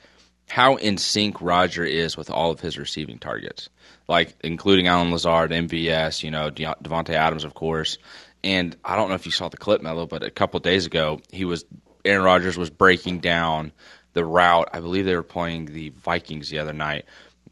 how 0.50 0.76
in 0.76 0.98
sync 0.98 1.42
Roger 1.42 1.84
is 1.84 2.18
with 2.18 2.30
all 2.30 2.52
of 2.52 2.60
his 2.60 2.78
receiving 2.78 3.18
targets, 3.20 3.70
like 4.08 4.36
including 4.44 4.88
Allen 4.88 5.12
Lazard, 5.12 5.52
MVS, 5.52 6.24
you 6.24 6.32
know, 6.32 6.50
De- 6.50 6.76
Davante 6.84 7.14
Adams, 7.14 7.44
of 7.44 7.54
course. 7.54 7.98
And 8.44 8.76
I 8.86 8.96
don't 8.96 9.10
know 9.10 9.16
if 9.16 9.26
you 9.26 9.32
saw 9.32 9.50
the 9.50 9.58
clip, 9.58 9.82
Mello, 9.82 10.06
but 10.06 10.24
a 10.24 10.30
couple 10.30 10.60
days 10.60 10.86
ago, 10.86 11.20
he 11.32 11.46
was 11.46 11.66
Aaron 12.04 12.24
Rodgers 12.24 12.58
was 12.58 12.70
breaking 12.70 13.20
down 13.20 13.72
the 14.14 14.24
route. 14.24 14.70
I 14.74 14.80
believe 14.80 15.06
they 15.06 15.16
were 15.16 15.24
playing 15.24 15.66
the 15.66 15.90
Vikings 15.90 16.50
the 16.50 16.60
other 16.60 16.74
night 16.74 17.06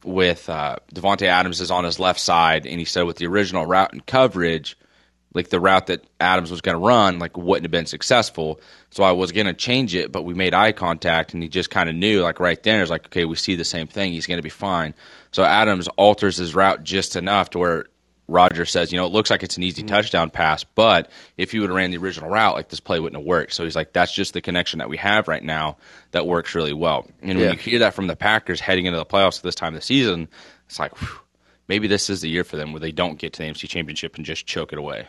with 0.04 0.50
uh, 0.50 0.78
Davante 0.94 1.24
Adams 1.24 1.62
is 1.62 1.72
on 1.72 1.84
his 1.84 2.00
left 2.00 2.20
side, 2.20 2.66
and 2.66 2.80
he 2.80 2.86
said 2.86 3.04
with 3.04 3.18
the 3.18 3.28
original 3.28 3.66
route 3.66 3.94
and 3.94 4.06
coverage, 4.06 4.78
like 5.34 5.50
the 5.50 5.60
route 5.60 5.88
that 5.88 6.04
Adams 6.20 6.52
was 6.52 6.62
going 6.62 6.76
to 6.76 6.86
run, 6.86 7.20
like 7.20 7.38
wouldn't 7.38 7.66
have 7.66 7.72
been 7.72 7.86
successful. 7.86 8.60
So 8.92 9.04
I 9.04 9.12
was 9.14 9.32
going 9.32 9.48
to 9.48 9.54
change 9.54 9.96
it, 9.96 10.12
but 10.12 10.24
we 10.24 10.34
made 10.34 10.54
eye 10.54 10.72
contact, 10.72 11.34
and 11.34 11.42
he 11.42 11.50
just 11.50 11.70
kind 11.70 11.90
of 11.90 11.96
knew, 11.96 12.22
like 12.22 12.40
right 12.40 12.62
there, 12.62 12.82
it's 12.82 12.92
like 12.92 13.08
okay, 13.08 13.26
we 13.26 13.36
see 13.36 13.56
the 13.56 13.66
same 13.66 13.88
thing. 13.88 14.14
He's 14.14 14.28
going 14.28 14.38
to 14.38 14.44
be 14.44 14.50
fine. 14.50 14.94
So 15.32 15.44
Adams 15.44 15.88
alters 15.98 16.38
his 16.38 16.54
route 16.54 16.84
just 16.84 17.16
enough 17.16 17.52
to 17.52 17.60
where 17.60 17.86
Roger 18.28 18.66
says, 18.66 18.92
you 18.92 18.98
know, 18.98 19.06
it 19.06 19.12
looks 19.12 19.30
like 19.30 19.44
it's 19.44 19.58
an 19.58 19.64
easy 19.64 19.82
mm-hmm. 19.82 19.94
touchdown 19.94 20.30
pass, 20.30 20.64
but 20.64 21.10
if 21.38 21.54
you 21.54 21.62
would 21.62 21.70
have 21.70 21.76
ran 21.76 21.92
the 21.92 21.98
original 21.98 22.30
route, 22.30 22.56
like 22.56 22.70
this 22.70 22.80
play 22.80 23.00
wouldn't 23.00 23.20
have 23.22 23.28
worked. 23.28 23.54
So 23.54 23.64
he's 23.64 23.76
like, 23.76 23.92
that's 23.92 24.14
just 24.14 24.34
the 24.34 24.42
connection 24.42 24.80
that 24.80 24.90
we 24.90 24.98
have 24.98 25.28
right 25.28 25.44
now 25.44 25.78
that 26.12 26.26
works 26.26 26.56
really 26.56 26.74
well. 26.74 27.06
And 27.22 27.38
Yeah. 27.38 27.48
when 27.48 27.54
you 27.54 27.60
hear 27.60 27.80
that 27.80 27.94
from 27.94 28.08
the 28.08 28.16
Packers 28.16 28.62
heading 28.62 28.86
into 28.86 28.98
the 28.98 29.06
playoffs 29.06 29.38
at 29.38 29.44
this 29.44 29.56
time 29.56 29.74
of 29.74 29.82
the 29.82 29.86
season, 29.86 30.30
it's 30.68 30.80
like, 30.80 30.98
whew, 31.00 31.20
maybe 31.68 31.88
this 31.88 32.10
is 32.10 32.22
the 32.22 32.30
year 32.30 32.46
for 32.46 32.56
them 32.56 32.72
where 32.72 32.80
they 32.80 32.92
don't 32.92 33.20
get 33.20 33.34
to 33.34 33.44
the 33.44 33.50
AFC 33.50 33.68
Championship 33.68 34.16
and 34.16 34.26
just 34.26 34.46
choke 34.46 34.72
it 34.72 34.80
away. 34.80 35.08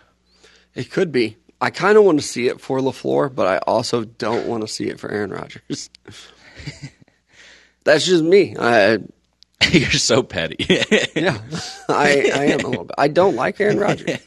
It 0.75 0.91
could 0.91 1.13
be. 1.13 1.37
I 1.61 1.71
kind 1.71 1.97
of 1.97 2.05
want 2.05 2.21
to 2.21 2.27
see 2.27 2.49
it 2.49 2.61
for 2.61 2.79
LaFleur, 2.79 3.35
but 3.35 3.47
I 3.47 3.59
also 3.59 4.05
don't 4.05 4.47
want 4.47 4.63
to 4.63 4.69
see 4.69 4.89
it 4.89 5.01
for 5.01 5.11
Aaron 5.11 5.31
Rodgers. 5.31 5.89
That's 7.85 8.05
just 8.05 8.25
me. 8.25 8.57
I, 8.59 8.99
You're 9.71 9.91
so 9.93 10.23
petty. 10.23 10.57
yeah, 11.15 11.39
I, 11.89 12.31
I 12.35 12.45
am 12.47 12.61
a 12.61 12.69
little 12.69 12.85
bit. 12.85 12.95
I 12.99 13.09
don't 13.09 13.37
like 13.37 13.61
Aaron 13.61 13.79
Rodgers. 13.79 14.19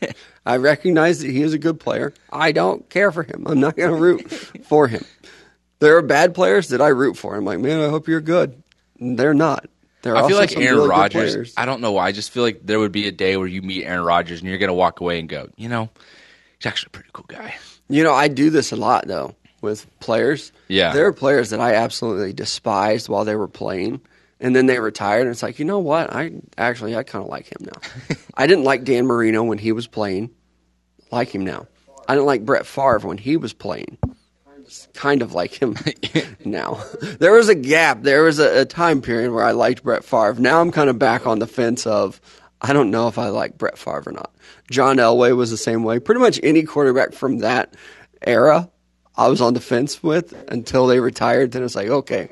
I 0.46 0.58
recognize 0.58 1.20
that 1.20 1.30
he 1.30 1.42
is 1.42 1.54
a 1.54 1.60
good 1.60 1.80
player. 1.80 2.14
I 2.32 2.52
don't 2.52 2.90
care 2.90 3.12
for 3.12 3.24
him. 3.24 3.46
I'm 3.46 3.60
not 3.60 3.76
going 3.76 3.92
to 3.92 4.02
root 4.02 4.32
for 4.66 4.88
him. 4.88 5.04
There 5.80 5.98
are 5.98 6.02
bad 6.02 6.34
players 6.34 6.70
that 6.70 6.82
I 6.82 6.88
root 6.88 7.18
for. 7.18 7.36
I'm 7.36 7.46
like, 7.46 7.60
man, 7.60 7.82
I 7.82 7.90
hope 7.90 8.08
you're 8.08 8.22
good. 8.22 8.64
They're 9.00 9.34
not. 9.34 9.68
There 10.02 10.16
are 10.16 10.24
I 10.24 10.28
feel 10.28 10.38
like 10.38 10.56
Aaron 10.58 10.76
really 10.76 10.90
Rodgers. 10.90 11.54
I 11.58 11.66
don't 11.66 11.82
know 11.82 11.92
why. 11.92 12.08
I 12.08 12.12
just 12.14 12.32
feel 12.32 12.44
like 12.44 12.62
there 12.64 12.80
would 12.80 12.92
be 12.92 13.08
a 13.08 13.12
day 13.12 13.36
where 13.38 13.48
you 13.48 13.62
meet 13.62 13.84
Aaron 13.84 14.06
Rodgers 14.06 14.40
and 14.40 14.50
you're 14.50 14.58
going 14.58 14.70
to 14.70 14.74
walk 14.74 15.02
away 15.02 15.20
and 15.20 15.28
go, 15.28 15.50
you 15.56 15.70
know, 15.70 15.90
he's 16.60 16.66
actually 16.66 16.88
a 16.88 16.92
pretty 16.92 17.10
cool 17.14 17.26
guy. 17.28 17.56
You 17.90 18.04
know, 18.04 18.14
I 18.14 18.28
do 18.28 18.50
this 18.50 18.72
a 18.72 18.76
lot 18.76 19.08
though 19.08 19.36
with 19.62 19.88
players. 20.00 20.52
Yeah. 20.68 20.94
There 20.94 21.06
are 21.08 21.14
players 21.14 21.50
that 21.52 21.60
I 21.60 21.74
absolutely 21.76 22.34
despised 22.34 23.10
while 23.10 23.26
they 23.26 23.36
were 23.36 23.48
playing. 23.48 24.02
And 24.40 24.56
then 24.56 24.68
they 24.68 24.80
retired, 24.80 25.22
and 25.22 25.32
it's 25.32 25.42
like, 25.42 25.58
you 25.58 25.66
know 25.66 25.80
what? 25.80 26.14
I 26.14 26.32
actually, 26.60 26.96
I 26.96 27.02
kind 27.02 27.24
of 27.24 27.30
like 27.30 27.48
him 27.52 27.66
now. 27.66 28.16
I 28.36 28.46
didn't 28.46 28.66
like 28.66 28.84
Dan 28.84 29.08
Marino 29.08 29.44
when 29.44 29.58
he 29.58 29.72
was 29.72 29.88
playing. 29.88 30.30
Like 31.12 31.30
him 31.34 31.44
now. 31.44 31.66
I 32.08 32.14
didn't 32.14 32.28
like 32.28 32.46
Brett 32.46 32.68
Favre 32.68 33.00
when 33.00 33.18
he 33.18 33.36
was 33.36 33.54
playing. 33.54 33.98
Kind 34.94 35.24
of 35.24 35.34
like 35.34 35.60
him 35.60 35.76
now. 36.46 36.84
There 37.20 37.32
was 37.32 37.50
a 37.50 37.56
gap. 37.56 38.04
There 38.04 38.22
was 38.24 38.38
a, 38.38 38.62
a 38.62 38.66
time 38.66 39.02
period 39.02 39.32
where 39.32 39.44
I 39.44 39.52
liked 39.54 39.82
Brett 39.82 40.04
Favre. 40.04 40.36
Now 40.36 40.62
I'm 40.62 40.72
kind 40.72 40.90
of 40.90 41.00
back 41.00 41.26
on 41.26 41.40
the 41.40 41.48
fence 41.48 41.88
of 41.88 42.22
I 42.62 42.74
don't 42.74 42.92
know 42.92 43.08
if 43.08 43.18
I 43.18 43.30
like 43.30 43.58
Brett 43.58 43.78
Favre 43.78 44.04
or 44.08 44.12
not. 44.12 44.34
John 44.72 44.98
Elway 44.98 45.36
was 45.36 45.52
the 45.52 45.58
same 45.58 45.84
way. 45.84 46.00
Pretty 46.00 46.22
much 46.22 46.40
any 46.42 46.64
quarterback 46.64 47.14
from 47.14 47.40
that 47.40 47.76
era, 48.22 48.70
I 49.16 49.28
was 49.28 49.42
on 49.42 49.54
the 49.54 49.60
fence 49.60 50.02
with 50.02 50.34
until 50.50 50.88
they 50.88 51.00
retired. 51.00 51.52
Then 51.52 51.64
it's 51.64 51.76
like, 51.76 51.90
okay, 51.90 52.30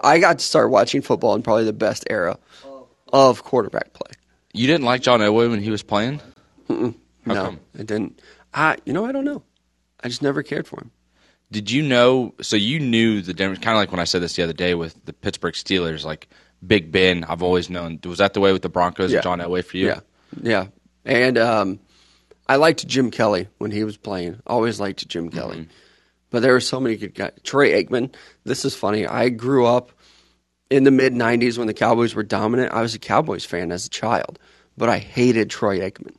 I 0.00 0.18
got 0.18 0.38
to 0.38 0.44
start 0.44 0.70
watching 0.70 1.02
football 1.02 1.34
in 1.34 1.42
probably 1.42 1.64
the 1.64 1.72
best 1.72 2.04
era 2.08 2.38
of 3.12 3.42
quarterback 3.42 3.92
play. 3.92 4.12
You 4.52 4.66
didn't 4.66 4.86
like 4.86 5.02
John 5.02 5.20
Elway 5.20 5.50
when 5.50 5.62
he 5.62 5.70
was 5.70 5.82
playing? 5.82 6.20
No, 6.68 6.94
come? 7.26 7.60
it 7.74 7.86
didn't. 7.86 8.20
I, 8.54 8.76
you 8.84 8.92
know, 8.92 9.04
I 9.04 9.12
don't 9.12 9.24
know. 9.24 9.42
I 10.02 10.08
just 10.08 10.22
never 10.22 10.42
cared 10.42 10.66
for 10.66 10.80
him. 10.80 10.90
Did 11.50 11.70
you 11.70 11.82
know? 11.82 12.34
So 12.40 12.56
you 12.56 12.80
knew 12.80 13.20
the 13.22 13.34
difference, 13.34 13.60
kind 13.60 13.76
of 13.76 13.80
like 13.80 13.90
when 13.90 14.00
I 14.00 14.04
said 14.04 14.22
this 14.22 14.34
the 14.34 14.42
other 14.42 14.52
day 14.52 14.74
with 14.74 15.04
the 15.04 15.12
Pittsburgh 15.12 15.54
Steelers, 15.54 16.04
like 16.04 16.28
Big 16.66 16.90
Ben. 16.92 17.24
I've 17.24 17.42
always 17.42 17.70
known. 17.70 18.00
Was 18.04 18.18
that 18.18 18.34
the 18.34 18.40
way 18.40 18.52
with 18.52 18.62
the 18.62 18.68
Broncos 18.68 19.10
Yeah. 19.10 19.18
and 19.18 19.24
John 19.24 19.38
Elway 19.40 19.64
for 19.64 19.76
you? 19.76 19.86
Yeah, 19.88 20.00
yeah. 20.42 20.66
And 21.04 21.38
um, 21.38 21.80
I 22.48 22.56
liked 22.56 22.86
Jim 22.86 23.10
Kelly 23.10 23.48
when 23.58 23.70
he 23.70 23.84
was 23.84 23.96
playing. 23.96 24.40
Always 24.46 24.80
liked 24.80 25.06
Jim 25.08 25.28
Kelly. 25.30 25.68
But 26.30 26.42
there 26.42 26.52
were 26.52 26.60
so 26.60 26.80
many 26.80 26.96
good 26.96 27.14
guys. 27.14 27.32
Troy 27.44 27.72
Aikman. 27.72 28.12
This 28.44 28.64
is 28.64 28.74
funny. 28.74 29.06
I 29.06 29.28
grew 29.28 29.66
up 29.66 29.92
in 30.70 30.84
the 30.84 30.90
mid 30.90 31.12
'90s 31.12 31.56
when 31.58 31.68
the 31.68 31.74
Cowboys 31.74 32.14
were 32.14 32.24
dominant. 32.24 32.72
I 32.72 32.82
was 32.82 32.94
a 32.94 32.98
Cowboys 32.98 33.44
fan 33.44 33.70
as 33.70 33.86
a 33.86 33.90
child, 33.90 34.38
but 34.76 34.88
I 34.88 34.98
hated 34.98 35.50
Troy 35.50 35.78
Aikman. 35.80 36.16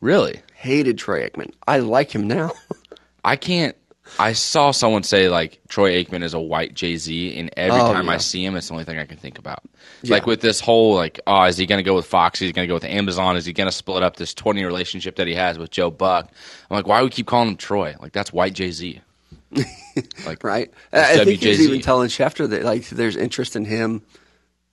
Really? 0.00 0.40
Hated 0.54 0.98
Troy 0.98 1.28
Aikman. 1.28 1.52
I 1.66 1.78
like 1.78 2.10
him 2.14 2.26
now. 2.26 2.52
I 3.24 3.36
can't. 3.36 3.76
I 4.18 4.32
saw 4.32 4.70
someone 4.70 5.02
say 5.02 5.28
like 5.28 5.60
Troy 5.68 6.02
Aikman 6.02 6.22
is 6.22 6.34
a 6.34 6.40
white 6.40 6.74
Jay 6.74 6.96
Z, 6.96 7.38
and 7.38 7.50
every 7.56 7.80
Oh, 7.80 7.92
time 7.92 8.08
I 8.08 8.16
see 8.18 8.44
him, 8.44 8.56
it's 8.56 8.68
the 8.68 8.74
only 8.74 8.84
thing 8.84 8.98
I 8.98 9.04
can 9.06 9.16
think 9.16 9.38
about. 9.38 9.62
Yeah. 10.02 10.14
Like 10.14 10.26
with 10.26 10.40
this 10.40 10.60
whole 10.60 10.94
like, 10.94 11.20
oh, 11.26 11.44
is 11.44 11.56
he 11.56 11.66
going 11.66 11.78
to 11.78 11.82
go 11.82 11.94
with 11.94 12.06
Fox? 12.06 12.40
Is 12.42 12.46
he 12.46 12.52
going 12.52 12.66
to 12.66 12.68
go 12.68 12.74
with 12.74 12.84
Amazon? 12.84 13.36
Is 13.36 13.44
he 13.46 13.52
going 13.52 13.68
to 13.68 13.72
split 13.76 14.02
up 14.02 14.16
this 14.16 14.34
twenty 14.34 14.64
relationship 14.64 15.16
that 15.16 15.26
he 15.26 15.34
has 15.34 15.58
with 15.58 15.70
Joe 15.70 15.90
Buck? 15.90 16.30
I'm 16.70 16.76
like, 16.76 16.86
why 16.86 16.98
do 17.00 17.04
we 17.04 17.10
keep 17.10 17.26
calling 17.26 17.48
him 17.50 17.56
Troy? 17.56 17.94
Like 18.00 18.12
that's 18.12 18.32
white 18.32 18.54
Jay 18.54 18.70
Z. 18.70 19.00
like 20.26 20.44
right? 20.44 20.70
I 20.92 21.24
think 21.24 21.40
he's 21.40 21.58
WJZ. 21.58 21.60
even 21.62 21.80
telling 21.80 22.08
Schefter 22.08 22.48
that 22.50 22.64
like 22.64 22.88
there's 22.88 23.16
interest 23.16 23.56
in 23.56 23.64
him 23.64 24.02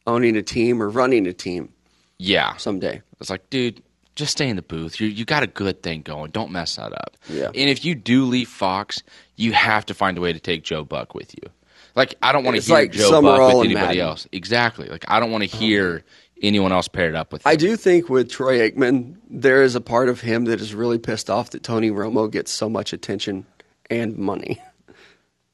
owning 0.07 0.35
a 0.35 0.41
team 0.43 0.81
or 0.81 0.89
running 0.89 1.27
a 1.27 1.33
team 1.33 1.69
Yeah, 2.17 2.55
someday. 2.57 3.01
It's 3.19 3.29
like, 3.29 3.49
dude, 3.49 3.81
just 4.15 4.33
stay 4.33 4.47
in 4.49 4.55
the 4.55 4.61
booth. 4.61 4.99
You 4.99 5.07
you 5.07 5.25
got 5.25 5.43
a 5.43 5.47
good 5.47 5.81
thing 5.81 6.01
going. 6.01 6.31
Don't 6.31 6.51
mess 6.51 6.75
that 6.75 6.91
up. 6.93 7.17
Yeah. 7.29 7.47
And 7.47 7.69
if 7.69 7.83
you 7.85 7.95
do 7.95 8.25
leave 8.25 8.49
Fox, 8.49 9.01
you 9.35 9.53
have 9.53 9.85
to 9.87 9.93
find 9.93 10.17
a 10.17 10.21
way 10.21 10.33
to 10.33 10.39
take 10.39 10.63
Joe 10.63 10.83
Buck 10.83 11.15
with 11.15 11.33
you. 11.35 11.49
Like 11.95 12.15
I 12.21 12.31
don't 12.31 12.43
want 12.43 12.57
to 12.57 12.63
hear 12.63 12.75
like 12.75 12.91
Joe 12.91 13.21
Buck 13.21 13.55
with 13.55 13.65
anybody 13.65 13.99
else. 13.99 14.27
Exactly. 14.31 14.87
Like 14.87 15.05
I 15.07 15.19
don't 15.19 15.31
want 15.31 15.49
to 15.49 15.55
oh. 15.55 15.59
hear 15.59 16.03
anyone 16.41 16.71
else 16.71 16.87
paired 16.87 17.15
up 17.15 17.31
with. 17.31 17.45
I 17.45 17.55
do 17.55 17.75
think 17.77 18.09
with 18.09 18.29
Troy 18.29 18.69
Aikman, 18.69 19.17
there 19.29 19.63
is 19.63 19.75
a 19.75 19.81
part 19.81 20.09
of 20.09 20.21
him 20.21 20.45
that 20.45 20.59
is 20.59 20.73
really 20.73 20.97
pissed 20.97 21.29
off 21.29 21.51
that 21.51 21.63
Tony 21.63 21.91
Romo 21.91 22.29
gets 22.29 22.51
so 22.51 22.69
much 22.69 22.93
attention 22.93 23.45
and 23.89 24.17
money. 24.17 24.61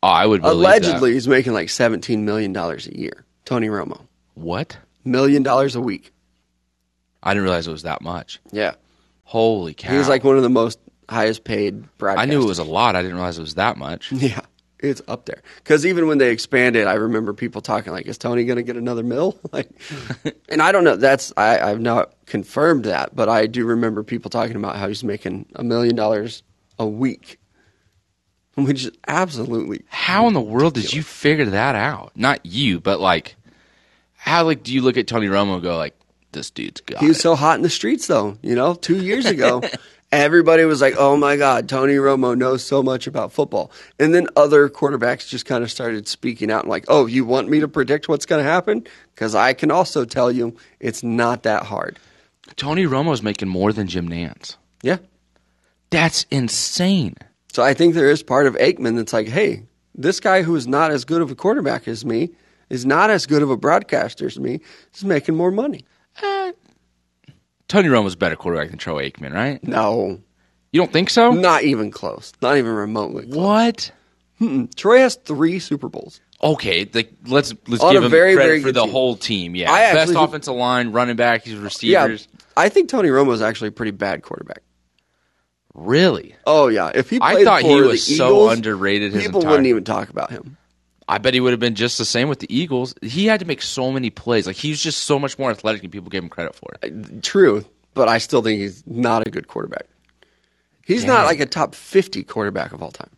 Oh, 0.03 0.07
I 0.07 0.25
would 0.25 0.41
believe 0.41 0.57
Allegedly, 0.57 1.11
that. 1.11 1.13
he's 1.13 1.27
making 1.27 1.53
like 1.53 1.67
$17 1.67 2.19
million 2.19 2.55
a 2.55 2.77
year. 2.91 3.23
Tony 3.45 3.67
Romo. 3.67 4.01
What? 4.33 4.77
Million 5.03 5.43
dollars 5.43 5.75
a 5.75 5.81
week. 5.81 6.11
I 7.21 7.33
didn't 7.33 7.43
realize 7.43 7.67
it 7.67 7.71
was 7.71 7.83
that 7.83 8.01
much. 8.01 8.39
Yeah. 8.51 8.73
Holy 9.23 9.73
cow! 9.73 9.95
He's 9.95 10.09
like 10.09 10.23
one 10.23 10.35
of 10.35 10.43
the 10.43 10.49
most 10.49 10.79
highest 11.11 11.43
paid 11.43 11.83
broadcasters. 11.99 12.17
I 12.17 12.25
knew 12.25 12.41
it 12.41 12.47
was 12.47 12.59
a 12.59 12.63
lot. 12.63 12.95
I 12.95 13.01
didn't 13.01 13.17
realize 13.17 13.37
it 13.37 13.41
was 13.41 13.55
that 13.55 13.77
much. 13.77 14.11
Yeah. 14.21 14.41
It's 14.83 14.99
up 15.07 15.25
there. 15.25 15.43
Because 15.57 15.85
even 15.85 16.07
when 16.07 16.17
they 16.17 16.31
expanded, 16.31 16.87
I 16.87 16.95
remember 16.95 17.33
people 17.35 17.61
talking 17.61 17.93
like, 17.93 18.07
is 18.07 18.17
Tony 18.17 18.45
going 18.45 18.55
to 18.55 18.63
get 18.63 18.77
another 18.77 19.03
mill? 19.03 19.39
like, 19.51 19.69
and 20.49 20.59
I 20.59 20.71
don't 20.71 20.83
know. 20.83 20.95
That's, 20.95 21.31
I, 21.37 21.59
I've 21.59 21.79
not 21.79 22.15
confirmed 22.25 22.85
that, 22.85 23.15
but 23.15 23.29
I 23.29 23.45
do 23.45 23.63
remember 23.63 24.01
people 24.01 24.31
talking 24.31 24.55
about 24.55 24.77
how 24.77 24.87
he's 24.87 25.03
making 25.03 25.45
a 25.53 25.63
million 25.63 25.95
dollars 25.95 26.41
a 26.79 26.87
week. 26.87 27.37
which 28.55 28.85
is 28.85 28.91
absolutely 29.07 29.83
How 29.87 30.27
in 30.27 30.33
the 30.33 30.41
world 30.41 30.73
did 30.73 30.91
you 30.91 31.03
figure 31.03 31.45
that 31.45 31.75
out? 31.75 32.11
Not 32.15 32.43
you, 32.43 32.79
but 32.79 32.99
like, 32.99 33.35
how 34.15 34.45
like 34.45 34.63
do 34.63 34.73
you 34.73 34.81
look 34.81 34.97
at 34.97 35.05
Tony 35.05 35.27
Romo 35.27 35.53
and 35.53 35.61
go 35.63 35.77
like, 35.77 35.95
this 36.31 36.49
dude's 36.49 36.81
got 36.81 37.01
He 37.01 37.07
was 37.07 37.17
it? 37.17 37.21
so 37.21 37.35
hot 37.35 37.57
in 37.57 37.61
the 37.61 37.69
streets, 37.69 38.07
though. 38.07 38.35
You 38.41 38.55
know, 38.55 38.73
two 38.73 38.97
years 39.03 39.27
ago, 39.27 39.61
everybody 40.11 40.65
was 40.65 40.81
like, 40.81 40.95
"Oh 40.97 41.17
my 41.17 41.37
God, 41.37 41.69
Tony 41.69 41.95
Romo 41.95 42.37
knows 42.37 42.63
so 42.63 42.83
much 42.83 43.07
about 43.07 43.31
football." 43.31 43.71
And 43.99 44.13
then 44.13 44.27
other 44.35 44.69
quarterbacks 44.69 45.27
just 45.27 45.45
kind 45.45 45.63
of 45.63 45.71
started 45.71 46.07
speaking 46.07 46.51
out 46.51 46.63
and 46.63 46.69
like, 46.69 46.85
"Oh, 46.87 47.05
you 47.05 47.25
want 47.25 47.49
me 47.49 47.59
to 47.59 47.67
predict 47.67 48.09
what's 48.09 48.25
going 48.25 48.43
to 48.43 48.49
happen? 48.49 48.85
Because 49.13 49.35
I 49.35 49.53
can 49.53 49.71
also 49.71 50.05
tell 50.05 50.31
you 50.31 50.55
it's 50.79 51.03
not 51.03 51.43
that 51.43 51.63
hard." 51.63 51.99
Tony 52.55 52.85
Romo's 52.85 53.23
making 53.23 53.47
more 53.47 53.71
than 53.71 53.87
Jim 53.87 54.09
Nantz. 54.09 54.57
Yeah. 54.83 54.97
That's 55.89 56.25
insane. 56.31 57.15
So 57.51 57.63
I 57.63 57.73
think 57.73 57.93
there 57.93 58.09
is 58.09 58.23
part 58.23 58.47
of 58.47 58.55
Aikman 58.55 58.95
that's 58.95 59.13
like, 59.13 59.27
"Hey, 59.27 59.63
this 59.95 60.19
guy 60.19 60.41
who 60.41 60.55
is 60.55 60.67
not 60.67 60.91
as 60.91 61.05
good 61.05 61.21
of 61.21 61.31
a 61.31 61.35
quarterback 61.35 61.87
as 61.87 62.05
me." 62.05 62.31
Is 62.69 62.85
not 62.85 63.09
as 63.09 63.25
good 63.25 63.41
of 63.41 63.49
a 63.49 63.57
broadcaster 63.57 64.25
as 64.25 64.39
me. 64.39 64.61
Is 64.95 65.03
making 65.03 65.35
more 65.35 65.51
money. 65.51 65.83
Uh, 66.23 66.53
Tony 67.71 67.87
Romo's 67.87 68.15
a 68.15 68.17
better 68.17 68.35
quarterback 68.35 68.69
than 68.69 68.77
Troy 68.77 69.09
Aikman, 69.09 69.33
right? 69.33 69.63
No, 69.65 70.19
You 70.73 70.81
don't 70.81 70.91
think 70.91 71.09
so? 71.09 71.31
not 71.31 71.63
even 71.63 71.89
close. 71.89 72.33
Not 72.41 72.57
even 72.57 72.71
remotely. 72.73 73.23
Close. 73.27 73.91
What? 74.41 74.69
Troy 74.75 74.97
has 74.97 75.15
three 75.15 75.59
Super 75.59 75.87
Bowls. 75.87 76.19
Okay, 76.43 76.89
like, 76.93 77.13
let's 77.27 77.53
let's 77.67 77.81
On 77.83 77.93
give 77.93 78.01
a 78.01 78.05
him 78.07 78.11
very, 78.11 78.33
credit 78.33 78.47
very 78.49 78.61
for 78.61 78.71
the 78.73 78.81
team. 78.83 78.91
whole 78.91 79.15
team. 79.15 79.55
Yeah, 79.55 79.71
I 79.71 79.93
best 79.93 80.09
actually- 80.09 80.23
offensive 80.23 80.55
line, 80.55 80.91
running 80.91 81.15
back, 81.15 81.45
his 81.45 81.55
receivers. 81.55 82.27
Yeah. 82.29 82.39
I 82.57 82.67
think 82.67 82.89
Tony 82.89 83.07
Romo 83.07 83.31
is 83.33 83.41
actually 83.41 83.69
a 83.69 83.71
pretty 83.71 83.91
bad 83.91 84.21
quarterback. 84.23 84.63
Really? 85.73 86.35
Oh 86.45 86.67
yeah, 86.67 86.91
if 86.93 87.09
he 87.09 87.19
I 87.21 87.43
thought 87.45 87.61
he 87.61 87.73
was 87.79 88.05
the 88.05 88.15
so 88.15 88.49
underrated 88.49 89.13
his 89.13 89.23
People 89.23 89.45
wouldn't 89.45 89.67
even 89.67 89.85
talk 89.85 90.09
about 90.09 90.29
him. 90.29 90.57
I 91.11 91.17
bet 91.17 91.33
he 91.33 91.41
would 91.41 91.51
have 91.51 91.59
been 91.59 91.75
just 91.75 91.97
the 91.97 92.05
same 92.05 92.29
with 92.29 92.39
the 92.39 92.47
Eagles. 92.55 92.95
He 93.01 93.25
had 93.25 93.41
to 93.41 93.45
make 93.45 93.61
so 93.61 93.91
many 93.91 94.09
plays. 94.09 94.47
Like 94.47 94.55
he 94.55 94.69
was 94.69 94.81
just 94.81 95.03
so 95.03 95.19
much 95.19 95.37
more 95.37 95.51
athletic 95.51 95.81
than 95.81 95.91
people 95.91 96.09
gave 96.09 96.23
him 96.23 96.29
credit 96.29 96.55
for. 96.55 96.69
Uh, 96.81 96.87
true, 97.21 97.65
but 97.93 98.07
I 98.07 98.17
still 98.17 98.41
think 98.41 98.61
he's 98.61 98.81
not 98.87 99.27
a 99.27 99.29
good 99.29 99.49
quarterback. 99.49 99.87
He's 100.85 101.03
not 101.03 101.25
like 101.25 101.41
a 101.41 101.45
top 101.45 101.75
fifty 101.75 102.23
quarterback 102.23 102.71
of 102.71 102.81
all 102.81 102.91
time. 102.91 103.09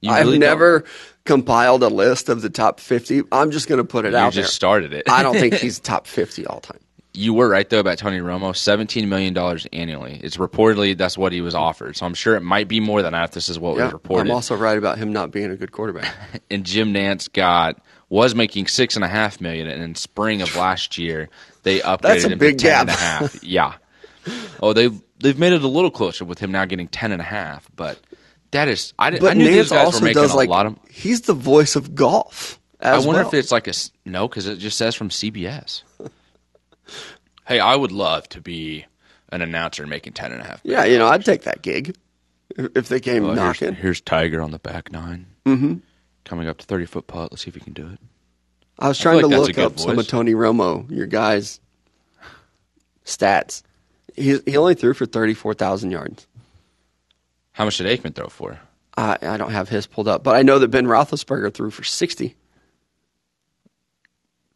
You 0.00 0.10
I've 0.10 0.24
really 0.24 0.38
don't? 0.38 0.48
never 0.48 0.84
compiled 1.24 1.82
a 1.82 1.88
list 1.88 2.30
of 2.30 2.40
the 2.40 2.50
top 2.50 2.80
fifty. 2.80 3.22
I'm 3.30 3.50
just 3.50 3.68
going 3.68 3.78
to 3.78 3.84
put 3.84 4.06
it 4.06 4.14
out. 4.14 4.18
You 4.20 4.26
out 4.28 4.32
just 4.32 4.46
there. 4.46 4.52
started 4.52 4.94
it. 4.94 5.10
I 5.10 5.22
don't 5.22 5.34
think 5.36 5.54
he's 5.60 5.78
top 5.78 6.06
fifty 6.06 6.46
all 6.46 6.60
time. 6.60 6.80
You 7.16 7.34
were 7.34 7.48
right 7.48 7.68
though 7.68 7.80
about 7.80 7.98
Tony 7.98 8.18
Romo. 8.18 8.54
Seventeen 8.54 9.08
million 9.08 9.32
dollars 9.34 9.66
annually. 9.72 10.20
It's 10.22 10.36
reportedly 10.36 10.96
that's 10.96 11.16
what 11.16 11.32
he 11.32 11.40
was 11.40 11.54
offered. 11.54 11.96
So 11.96 12.06
I'm 12.06 12.14
sure 12.14 12.36
it 12.36 12.40
might 12.42 12.68
be 12.68 12.78
more 12.80 13.02
than 13.02 13.12
that. 13.12 13.24
If 13.24 13.30
this 13.32 13.48
is 13.48 13.58
what 13.58 13.76
Yeah, 13.76 13.84
was 13.84 13.92
reported. 13.94 14.28
I'm 14.30 14.34
also 14.34 14.54
right 14.56 14.76
about 14.76 14.98
him 14.98 15.12
not 15.12 15.30
being 15.30 15.50
a 15.50 15.56
good 15.56 15.72
quarterback. 15.72 16.14
and 16.50 16.64
Jim 16.64 16.92
Nantz 16.92 17.32
got 17.32 17.80
was 18.08 18.34
making 18.34 18.66
six 18.68 18.94
and 18.96 19.04
a 19.04 19.08
half 19.08 19.40
million, 19.40 19.66
and 19.66 19.82
in 19.82 19.94
spring 19.94 20.42
of 20.42 20.54
last 20.56 20.98
year 20.98 21.28
they 21.62 21.80
upgraded 21.80 22.00
That's 22.02 22.24
a 22.24 22.28
him 22.30 22.38
big 22.38 22.58
to 22.58 22.64
ten 22.66 22.80
and 22.80 22.90
a 22.90 22.92
gap. 22.92 22.98
half. 23.00 23.42
yeah. 23.44 23.74
Oh, 24.62 24.72
they 24.72 24.90
they've 25.18 25.38
made 25.38 25.52
it 25.54 25.62
a 25.62 25.68
little 25.68 25.90
closer 25.90 26.24
with 26.24 26.38
him 26.38 26.52
now 26.52 26.64
getting 26.66 26.88
ten 26.88 27.12
and 27.12 27.20
a 27.20 27.24
half, 27.24 27.68
but 27.76 27.98
that 28.50 28.68
is 28.68 28.92
I, 28.98 29.10
didn't, 29.10 29.24
I 29.24 29.28
But 29.30 29.36
knew 29.38 29.46
Nantz 29.48 29.52
these 29.54 29.70
guys 29.70 29.86
also 29.86 29.98
were 30.00 30.04
making 30.04 30.22
does 30.22 30.32
a 30.32 30.36
like 30.36 30.48
lot 30.48 30.66
of. 30.66 30.76
he's 30.90 31.22
the 31.22 31.34
voice 31.34 31.76
of 31.76 31.94
golf. 31.94 32.60
I 32.80 32.98
wonder 32.98 33.12
well. 33.22 33.28
if 33.28 33.34
it's 33.34 33.50
like 33.50 33.68
a 33.68 33.72
no 34.04 34.28
because 34.28 34.46
it 34.46 34.58
just 34.58 34.76
says 34.76 34.94
from 34.94 35.08
CBS. 35.08 35.82
hey, 37.46 37.60
I 37.60 37.76
would 37.76 37.92
love 37.92 38.28
to 38.30 38.40
be 38.40 38.86
an 39.30 39.42
announcer 39.42 39.86
making 39.86 40.12
ten 40.12 40.32
and 40.32 40.40
a 40.40 40.44
half. 40.44 40.60
yeah, 40.64 40.84
you 40.84 40.98
know, 40.98 41.08
I'd 41.08 41.24
take 41.24 41.42
that 41.42 41.62
gig 41.62 41.96
if 42.56 42.88
they 42.88 43.00
came 43.00 43.24
Well, 43.24 43.34
knocking. 43.34 43.74
here's 43.74 44.00
Tiger 44.00 44.40
on 44.40 44.50
the 44.50 44.58
back 44.58 44.92
9 44.92 45.26
mm-hmm. 45.44 45.74
coming 46.24 46.48
up 46.48 46.58
to 46.58 46.66
thirty 46.66 46.86
foot 46.86 47.06
putt. 47.06 47.32
Let's 47.32 47.44
see 47.44 47.48
if 47.48 47.54
he 47.54 47.60
can 47.60 47.72
do 47.72 47.88
it. 47.88 47.98
I 48.78 48.88
was 48.88 48.98
trying 48.98 49.20
to 49.20 49.26
like 49.26 49.36
a 49.36 49.40
look 49.40 49.58
up 49.58 49.78
some 49.78 49.98
of. 49.98 50.06
Tony 50.06 50.32
Romo, 50.32 50.88
your 50.90 51.06
guy's 51.06 51.60
stats. 53.04 53.62
He 54.14 54.38
he 54.46 54.56
only 54.56 54.74
threw 54.74 54.94
for 54.94 55.06
thirty 55.06 55.34
four 55.34 55.54
thousand 55.54 55.90
yards. 55.90 56.26
How 57.52 57.64
much 57.64 57.78
did 57.78 57.86
Aikman 57.86 58.14
throw 58.14 58.28
for? 58.28 58.60
I 58.96 59.16
I 59.22 59.36
don't 59.36 59.50
have 59.52 59.68
his 59.68 59.86
pulled 59.86 60.08
up, 60.08 60.22
but 60.22 60.36
I 60.36 60.42
know 60.42 60.58
that 60.58 60.68
Ben 60.68 60.86
Roethlisberger 60.86 61.52
threw 61.54 61.70
for 61.70 61.84
sixty. 61.84 62.36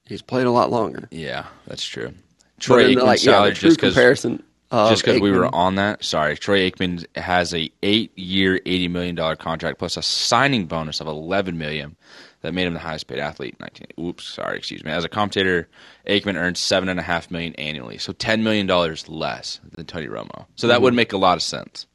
He's 0.04 0.22
played 0.22 0.46
a 0.46 0.50
lot 0.50 0.70
longer. 0.70 1.08
Yeah, 1.10 1.46
that's 1.66 1.84
true. 1.84 2.12
Troy 2.60 2.84
Aikman's 2.94 3.02
like, 3.02 3.18
salary 3.18 3.54
true 3.54 3.70
just 3.70 3.78
because 3.80 3.94
comparison. 3.94 4.42
just 4.70 5.04
because 5.04 5.20
we 5.20 5.32
were 5.32 5.52
on 5.54 5.74
that. 5.76 6.04
Sorry, 6.04 6.36
Troy 6.36 6.70
Aikman 6.70 7.04
has 7.16 7.52
a 7.54 7.70
eight 7.82 8.16
year, 8.16 8.60
eighty 8.66 8.86
million 8.88 9.14
dollar 9.16 9.34
contract 9.36 9.78
plus 9.78 9.96
a 9.96 10.02
signing 10.02 10.66
bonus 10.66 11.00
of 11.00 11.06
eleven 11.08 11.58
million 11.58 11.96
that 12.42 12.54
made 12.54 12.66
him 12.66 12.72
the 12.74 12.80
highest 12.80 13.06
paid 13.06 13.18
athlete. 13.18 13.56
in 13.58 13.64
Nineteen. 13.64 13.88
Oops, 14.06 14.24
sorry, 14.24 14.56
excuse 14.56 14.84
me. 14.84 14.90
As 14.92 15.04
a 15.04 15.08
commentator, 15.08 15.68
Aikman 16.06 16.36
earned 16.36 16.56
seven 16.56 16.88
and 16.88 17.00
a 17.00 17.02
half 17.02 17.30
million 17.30 17.54
annually, 17.56 17.98
so 17.98 18.12
ten 18.12 18.42
million 18.44 18.66
dollars 18.66 19.08
less 19.08 19.58
than 19.72 19.86
Tony 19.86 20.06
Romo. 20.06 20.46
So 20.56 20.66
that 20.68 20.74
Mm-hmm. 20.76 20.84
would 20.84 20.94
make 20.94 21.12
a 21.12 21.18
lot 21.18 21.36
of 21.36 21.42
sense. 21.42 21.86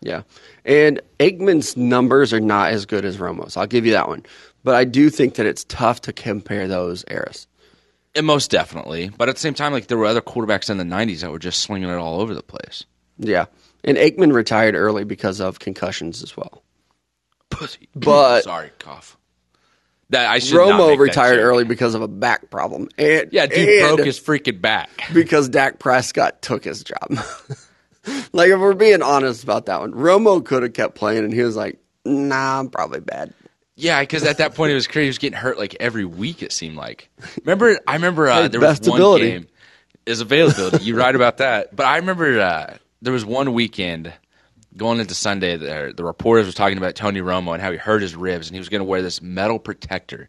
Yeah. 0.00 0.22
And 0.66 1.00
Aikman's 1.20 1.76
numbers 1.78 2.32
are 2.34 2.40
not 2.40 2.72
as 2.72 2.84
good 2.84 3.06
as 3.06 3.16
Romo's. 3.16 3.56
I'll 3.56 3.66
give 3.66 3.86
you 3.86 3.92
that 3.92 4.06
one. 4.08 4.24
But 4.62 4.74
I 4.74 4.84
do 4.84 5.08
think 5.08 5.36
that 5.36 5.46
it's 5.46 5.64
tough 5.64 6.02
to 6.02 6.12
compare 6.12 6.68
those 6.68 7.04
eras. 7.10 7.46
And 8.16 8.26
most 8.26 8.50
definitely, 8.50 9.08
but 9.08 9.28
at 9.28 9.34
the 9.34 9.40
same 9.40 9.54
time, 9.54 9.72
like 9.72 9.88
there 9.88 9.98
were 9.98 10.06
other 10.06 10.20
quarterbacks 10.20 10.70
in 10.70 10.76
the 10.76 10.84
'90s 10.84 11.20
that 11.20 11.32
were 11.32 11.38
just 11.38 11.60
slinging 11.62 11.88
it 11.88 11.96
all 11.96 12.20
over 12.20 12.34
the 12.34 12.42
place. 12.42 12.84
Yeah. 13.18 13.46
And 13.82 13.96
Aikman 13.98 14.32
retired 14.32 14.74
early 14.74 15.04
because 15.04 15.40
of 15.40 15.58
concussions 15.58 16.22
as 16.22 16.36
well. 16.36 16.62
Pussy. 17.50 17.88
But- 17.94 18.44
sorry, 18.44 18.70
cough. 18.78 19.16
That 20.10 20.30
I 20.30 20.38
should 20.38 20.56
not 20.56 20.76
make 20.86 20.98
Romo 20.98 21.02
retired 21.02 21.38
early 21.40 21.64
because 21.64 21.94
of 21.94 22.02
a 22.02 22.08
back 22.08 22.50
problem. 22.50 22.88
And, 22.98 23.30
Yeah, 23.32 23.46
dude 23.46 23.68
and 23.68 23.96
broke 23.96 24.06
his 24.06 24.20
freaking 24.20 24.60
back. 24.60 24.90
because 25.14 25.48
Dak 25.48 25.78
Prescott 25.78 26.42
took 26.42 26.62
his 26.62 26.84
job. 26.84 27.08
like 28.32 28.50
if 28.50 28.60
we're 28.60 28.74
being 28.74 29.02
honest 29.02 29.42
about 29.42 29.66
that 29.66 29.80
one, 29.80 29.92
Romo 29.92 30.44
could 30.44 30.62
have 30.62 30.74
kept 30.74 30.94
playing 30.94 31.24
and 31.24 31.32
he 31.32 31.42
was 31.42 31.56
like, 31.56 31.78
"Nah, 32.04 32.60
I'm 32.60 32.68
probably 32.68 33.00
bad." 33.00 33.32
Yeah, 33.76 34.00
because 34.00 34.24
at 34.24 34.38
that 34.38 34.54
point 34.54 34.70
it 34.70 34.74
was 34.74 34.86
crazy. 34.86 35.06
He 35.06 35.08
was 35.08 35.18
getting 35.18 35.38
hurt 35.38 35.58
like 35.58 35.76
every 35.80 36.04
week. 36.04 36.42
It 36.42 36.52
seemed 36.52 36.76
like. 36.76 37.10
Remember, 37.44 37.78
I 37.86 37.94
remember 37.94 38.28
uh, 38.28 38.48
there 38.48 38.60
was 38.60 38.80
one 38.80 38.98
ability. 38.98 39.30
game. 39.30 39.48
Is 40.06 40.20
availability. 40.20 40.84
You're 40.84 40.98
right 40.98 41.14
about 41.14 41.38
that. 41.38 41.74
But 41.74 41.86
I 41.86 41.96
remember 41.96 42.40
uh, 42.40 42.76
there 43.02 43.12
was 43.12 43.24
one 43.24 43.52
weekend 43.54 44.12
going 44.76 45.00
into 45.00 45.14
Sunday. 45.14 45.56
The, 45.56 45.94
the 45.96 46.04
reporters 46.04 46.46
were 46.46 46.52
talking 46.52 46.78
about 46.78 46.94
Tony 46.94 47.20
Romo 47.20 47.52
and 47.54 47.62
how 47.62 47.72
he 47.72 47.78
hurt 47.78 48.02
his 48.02 48.14
ribs, 48.14 48.48
and 48.48 48.54
he 48.54 48.58
was 48.60 48.68
going 48.68 48.80
to 48.80 48.84
wear 48.84 49.02
this 49.02 49.22
metal 49.22 49.58
protector 49.58 50.28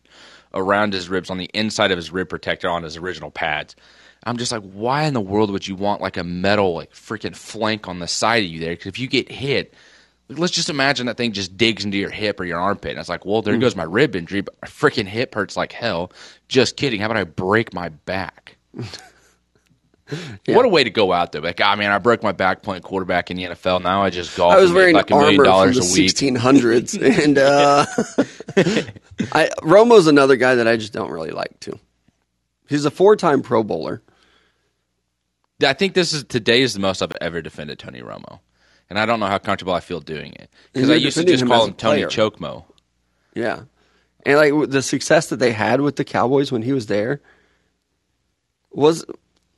around 0.54 0.94
his 0.94 1.10
ribs 1.10 1.30
on 1.30 1.38
the 1.38 1.50
inside 1.54 1.92
of 1.92 1.98
his 1.98 2.12
rib 2.12 2.30
protector 2.30 2.70
on 2.70 2.84
his 2.84 2.96
original 2.96 3.32
pads. 3.32 3.76
I'm 4.24 4.38
just 4.38 4.52
like, 4.52 4.64
why 4.64 5.04
in 5.04 5.14
the 5.14 5.22
world 5.22 5.52
would 5.52 5.68
you 5.68 5.76
want 5.76 6.02
like 6.02 6.18
a 6.18 6.24
metal 6.24 6.74
like 6.74 6.94
freaking 6.94 7.36
flank 7.36 7.88
on 7.88 8.00
the 8.00 8.08
side 8.08 8.44
of 8.44 8.50
you 8.50 8.60
there? 8.60 8.72
Because 8.72 8.88
if 8.88 8.98
you 8.98 9.08
get 9.08 9.30
hit, 9.32 9.74
let's 10.30 10.54
just 10.54 10.70
imagine 10.70 11.06
that 11.08 11.18
thing 11.18 11.32
just 11.32 11.58
digs 11.58 11.86
into 11.86 11.98
your 11.98 12.10
hip 12.10 12.40
or 12.40 12.46
your 12.46 12.60
armpit. 12.60 12.92
And 12.92 13.00
it's 13.00 13.10
like, 13.10 13.26
well, 13.26 13.42
there 13.42 13.58
goes 13.58 13.76
my 13.76 13.84
rib 13.84 14.16
injury, 14.16 14.42
but 14.42 14.56
my 14.62 14.68
freaking 14.68 15.08
hip 15.08 15.36
hurts 15.36 15.56
like 15.56 15.72
hell. 15.72 16.12
Just 16.48 16.78
kidding. 16.78 17.00
How 17.00 17.08
about 17.08 17.18
I 17.18 17.24
break 17.24 17.74
my 17.74 17.90
back? 17.90 18.58
What 20.48 20.66
a 20.66 20.70
way 20.70 20.84
to 20.84 20.92
go 20.92 21.12
out 21.12 21.32
there! 21.32 21.42
Like, 21.42 21.60
ah, 21.62 21.76
man, 21.76 21.92
I 21.92 21.98
broke 21.98 22.22
my 22.22 22.32
back 22.32 22.62
playing 22.62 22.84
quarterback 22.84 23.32
in 23.32 23.38
the 23.38 23.44
NFL. 23.46 23.82
Now 23.82 24.04
I 24.04 24.12
just 24.12 24.38
golf. 24.38 24.54
I 24.54 24.60
was 24.60 24.72
wearing 24.72 24.94
like 24.94 25.10
a 25.10 25.16
million 25.16 25.40
armor 25.40 25.44
from 25.44 25.46
dollars 25.46 25.78
the 25.78 25.82
a 25.82 26.04
week. 26.04 26.12
1600s, 26.12 27.24
and 27.24 27.38
uh, 27.40 27.86
I, 29.32 29.50
Romo's 29.64 30.06
another 30.06 30.36
guy 30.36 30.56
that 30.56 30.68
I 30.68 30.78
just 30.78 30.94
don't 30.94 31.10
really 31.10 31.32
like 31.32 31.60
too. 31.60 31.80
He's 32.70 32.86
a 32.86 32.92
four-time 32.92 33.42
Pro 33.42 33.64
Bowler. 33.64 34.04
I 35.66 35.74
think 35.74 35.96
this 35.96 36.14
is 36.14 36.24
today 36.26 36.62
is 36.62 36.76
the 36.76 36.80
most 36.80 37.02
I've 37.02 37.12
ever 37.20 37.42
defended 37.42 37.80
Tony 37.80 38.02
Romo, 38.02 38.42
and 38.90 39.00
I 39.00 39.06
don't 39.06 39.20
know 39.20 39.28
how 39.28 39.38
comfortable 39.38 39.74
I 39.74 39.80
feel 39.80 40.00
doing 40.00 40.34
it 40.34 40.50
because 40.74 40.90
I 40.90 40.96
used 40.96 41.18
to 41.18 41.24
just 41.24 41.42
him 41.42 41.50
call 41.50 41.66
him 41.66 41.74
Tony. 41.74 42.04
Chokemo. 42.04 42.66
Yeah, 43.34 43.64
and 44.26 44.38
like 44.38 44.70
the 44.70 44.82
success 44.82 45.28
that 45.28 45.38
they 45.38 45.52
had 45.52 45.82
with 45.82 45.96
the 45.96 46.04
Cowboys 46.04 46.52
when 46.52 46.62
he 46.62 46.74
was 46.74 46.88
there 46.88 47.22
was 48.72 49.06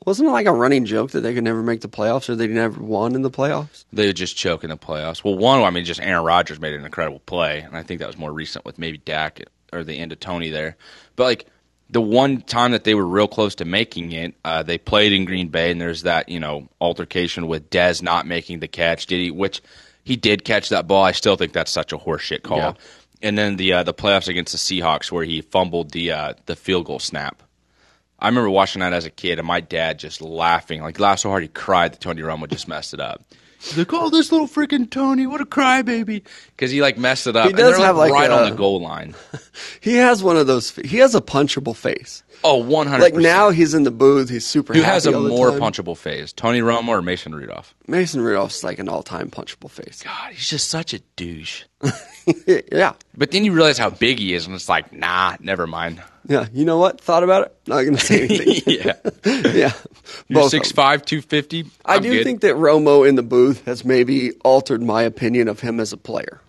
wasn't 0.04 0.28
it 0.28 0.32
like 0.32 0.46
a 0.46 0.52
running 0.52 0.84
joke 0.84 1.10
that 1.10 1.20
they 1.20 1.34
could 1.34 1.44
never 1.44 1.62
make 1.62 1.80
the 1.80 1.88
playoffs 1.88 2.28
or 2.28 2.34
they 2.34 2.46
never 2.46 2.80
won 2.80 3.14
in 3.14 3.22
the 3.22 3.30
playoffs? 3.30 3.84
They 3.92 4.06
would 4.06 4.16
just 4.16 4.36
choke 4.36 4.64
in 4.64 4.70
the 4.70 4.76
playoffs. 4.76 5.22
Well, 5.22 5.36
one, 5.36 5.62
I 5.62 5.70
mean, 5.70 5.84
just 5.84 6.00
Aaron 6.00 6.24
Rodgers 6.24 6.60
made 6.60 6.74
an 6.74 6.84
incredible 6.84 7.20
play, 7.20 7.60
and 7.60 7.76
I 7.76 7.82
think 7.82 8.00
that 8.00 8.06
was 8.06 8.16
more 8.16 8.32
recent 8.32 8.64
with 8.64 8.78
maybe 8.78 8.98
Dak 8.98 9.42
or 9.72 9.84
the 9.84 9.98
end 9.98 10.12
of 10.12 10.20
Tony 10.20 10.50
there. 10.50 10.76
But 11.16 11.24
like 11.24 11.46
the 11.90 12.00
one 12.00 12.42
time 12.42 12.72
that 12.72 12.84
they 12.84 12.94
were 12.94 13.06
real 13.06 13.28
close 13.28 13.54
to 13.56 13.64
making 13.64 14.12
it, 14.12 14.34
uh, 14.44 14.62
they 14.62 14.78
played 14.78 15.12
in 15.12 15.24
Green 15.24 15.48
Bay, 15.48 15.70
and 15.70 15.80
there's 15.80 16.02
that 16.02 16.28
you 16.28 16.40
know 16.40 16.68
altercation 16.80 17.46
with 17.46 17.70
Dez 17.70 18.02
not 18.02 18.26
making 18.26 18.60
the 18.60 18.68
catch. 18.68 19.06
Did 19.06 19.20
he? 19.20 19.30
Which 19.30 19.62
he 20.04 20.16
did 20.16 20.44
catch 20.44 20.68
that 20.70 20.86
ball. 20.86 21.04
I 21.04 21.12
still 21.12 21.36
think 21.36 21.52
that's 21.52 21.70
such 21.70 21.92
a 21.92 21.98
horseshit 21.98 22.42
call. 22.42 22.58
Yeah. 22.58 22.72
And 23.20 23.36
then 23.36 23.56
the 23.56 23.72
uh, 23.72 23.82
the 23.82 23.94
playoffs 23.94 24.28
against 24.28 24.52
the 24.52 24.58
Seahawks 24.58 25.10
where 25.10 25.24
he 25.24 25.40
fumbled 25.40 25.90
the 25.90 26.12
uh, 26.12 26.34
the 26.46 26.56
field 26.56 26.86
goal 26.86 26.98
snap. 26.98 27.42
I 28.20 28.28
remember 28.28 28.50
watching 28.50 28.80
that 28.80 28.92
as 28.92 29.04
a 29.04 29.10
kid, 29.10 29.38
and 29.38 29.46
my 29.46 29.60
dad 29.60 29.98
just 29.98 30.20
laughing, 30.20 30.82
like 30.82 30.98
laughed 30.98 31.20
so 31.22 31.30
hard 31.30 31.42
he 31.42 31.48
cried 31.48 31.92
that 31.92 32.00
Tony 32.00 32.22
Romo 32.22 32.48
just 32.48 32.68
messed 32.68 32.94
it 32.94 33.00
up. 33.00 33.22
He's 33.60 33.76
like, 33.78 33.92
"Oh, 33.92 34.08
this 34.10 34.30
little 34.30 34.46
freaking 34.46 34.88
Tony, 34.90 35.26
what 35.26 35.40
a 35.40 35.44
crybaby!" 35.46 36.22
Because 36.50 36.70
he 36.70 36.80
like 36.80 36.96
messed 36.96 37.26
it 37.26 37.34
up. 37.36 37.44
He 37.44 37.50
And 37.50 37.56
does 37.58 37.76
they're, 37.76 37.86
have, 37.86 37.96
like, 37.96 38.12
right 38.12 38.30
a- 38.30 38.34
on 38.44 38.50
the 38.50 38.56
goal 38.56 38.80
line. 38.80 39.14
He 39.80 39.94
has 39.94 40.22
one 40.22 40.36
of 40.36 40.46
those. 40.46 40.70
He 40.76 40.98
has 40.98 41.16
a 41.16 41.20
punchable 41.20 41.74
face. 41.74 42.22
Oh, 42.44 42.58
one 42.58 42.86
hundred. 42.86 43.02
Like 43.02 43.14
now, 43.14 43.50
he's 43.50 43.74
in 43.74 43.82
the 43.82 43.90
booth. 43.90 44.28
He's 44.28 44.46
super. 44.46 44.72
who 44.72 44.82
happy 44.82 44.92
has 44.92 45.06
a 45.06 45.12
all 45.14 45.22
the 45.24 45.28
more 45.28 45.50
time. 45.50 45.60
punchable 45.60 45.96
face, 45.96 46.32
Tony 46.32 46.60
Romo 46.60 46.88
or 46.88 47.02
Mason 47.02 47.34
Rudolph? 47.34 47.74
Mason 47.88 48.20
Rudolph's 48.20 48.62
like 48.62 48.78
an 48.78 48.88
all-time 48.88 49.30
punchable 49.30 49.68
face. 49.70 50.02
God, 50.04 50.32
he's 50.32 50.48
just 50.48 50.68
such 50.68 50.94
a 50.94 51.00
douche. 51.16 51.64
yeah, 52.70 52.92
But 53.16 53.32
then 53.32 53.44
you 53.44 53.52
realize 53.52 53.78
how 53.78 53.90
big 53.90 54.18
he 54.20 54.34
is, 54.34 54.46
and 54.46 54.54
it's 54.54 54.68
like, 54.68 54.92
nah, 54.92 55.36
never 55.40 55.66
mind. 55.66 56.00
yeah. 56.28 56.46
You 56.52 56.64
know 56.64 56.78
what? 56.78 57.00
Thought 57.00 57.24
about 57.24 57.46
it. 57.46 57.56
Not 57.66 57.82
gonna 57.82 57.98
say 57.98 58.22
anything. 58.28 58.74
yeah, 58.80 58.94
yeah, 59.52 59.72
you're 60.28 60.36
both 60.40 60.46
of 60.46 60.50
six 60.50 60.68
them. 60.68 60.76
five. 60.76 61.02
I 61.84 61.98
do 61.98 62.24
think 62.24 62.40
that 62.42 62.56
Romo 62.56 63.08
in 63.08 63.14
the 63.14 63.22
booth 63.22 63.64
has 63.66 63.84
maybe 63.84 64.32
altered 64.44 64.82
my 64.82 65.02
opinion 65.02 65.48
of 65.48 65.60
him 65.60 65.80
as 65.80 65.92
a 65.92 65.96
player. 65.96 66.40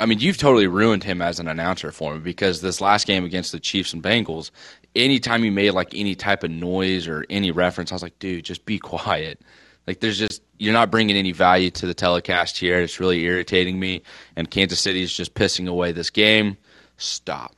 I 0.00 0.06
mean, 0.06 0.20
you've 0.20 0.38
totally 0.38 0.68
ruined 0.68 1.02
him 1.02 1.20
as 1.20 1.40
an 1.40 1.48
announcer 1.48 1.90
for 1.90 2.14
me 2.14 2.20
because 2.20 2.60
this 2.60 2.80
last 2.80 3.06
game 3.06 3.24
against 3.24 3.50
the 3.50 3.58
Chiefs 3.58 3.92
and 3.92 4.02
Bengals, 4.02 4.52
anytime 4.94 5.44
you 5.44 5.50
made 5.50 5.72
like 5.72 5.92
any 5.94 6.14
type 6.14 6.44
of 6.44 6.50
noise 6.50 7.08
or 7.08 7.26
any 7.28 7.50
reference, 7.50 7.90
I 7.90 7.96
was 7.96 8.02
like, 8.02 8.18
dude, 8.20 8.44
just 8.44 8.64
be 8.64 8.78
quiet. 8.78 9.40
Like, 9.86 10.00
there's 10.00 10.18
just, 10.18 10.42
you're 10.58 10.74
not 10.74 10.90
bringing 10.90 11.16
any 11.16 11.32
value 11.32 11.70
to 11.70 11.86
the 11.86 11.94
telecast 11.94 12.58
here. 12.58 12.78
It's 12.80 13.00
really 13.00 13.22
irritating 13.24 13.80
me. 13.80 14.02
And 14.36 14.50
Kansas 14.50 14.80
City 14.80 15.02
is 15.02 15.12
just 15.12 15.34
pissing 15.34 15.66
away 15.66 15.92
this 15.92 16.10
game. 16.10 16.58
Stop. 16.98 17.56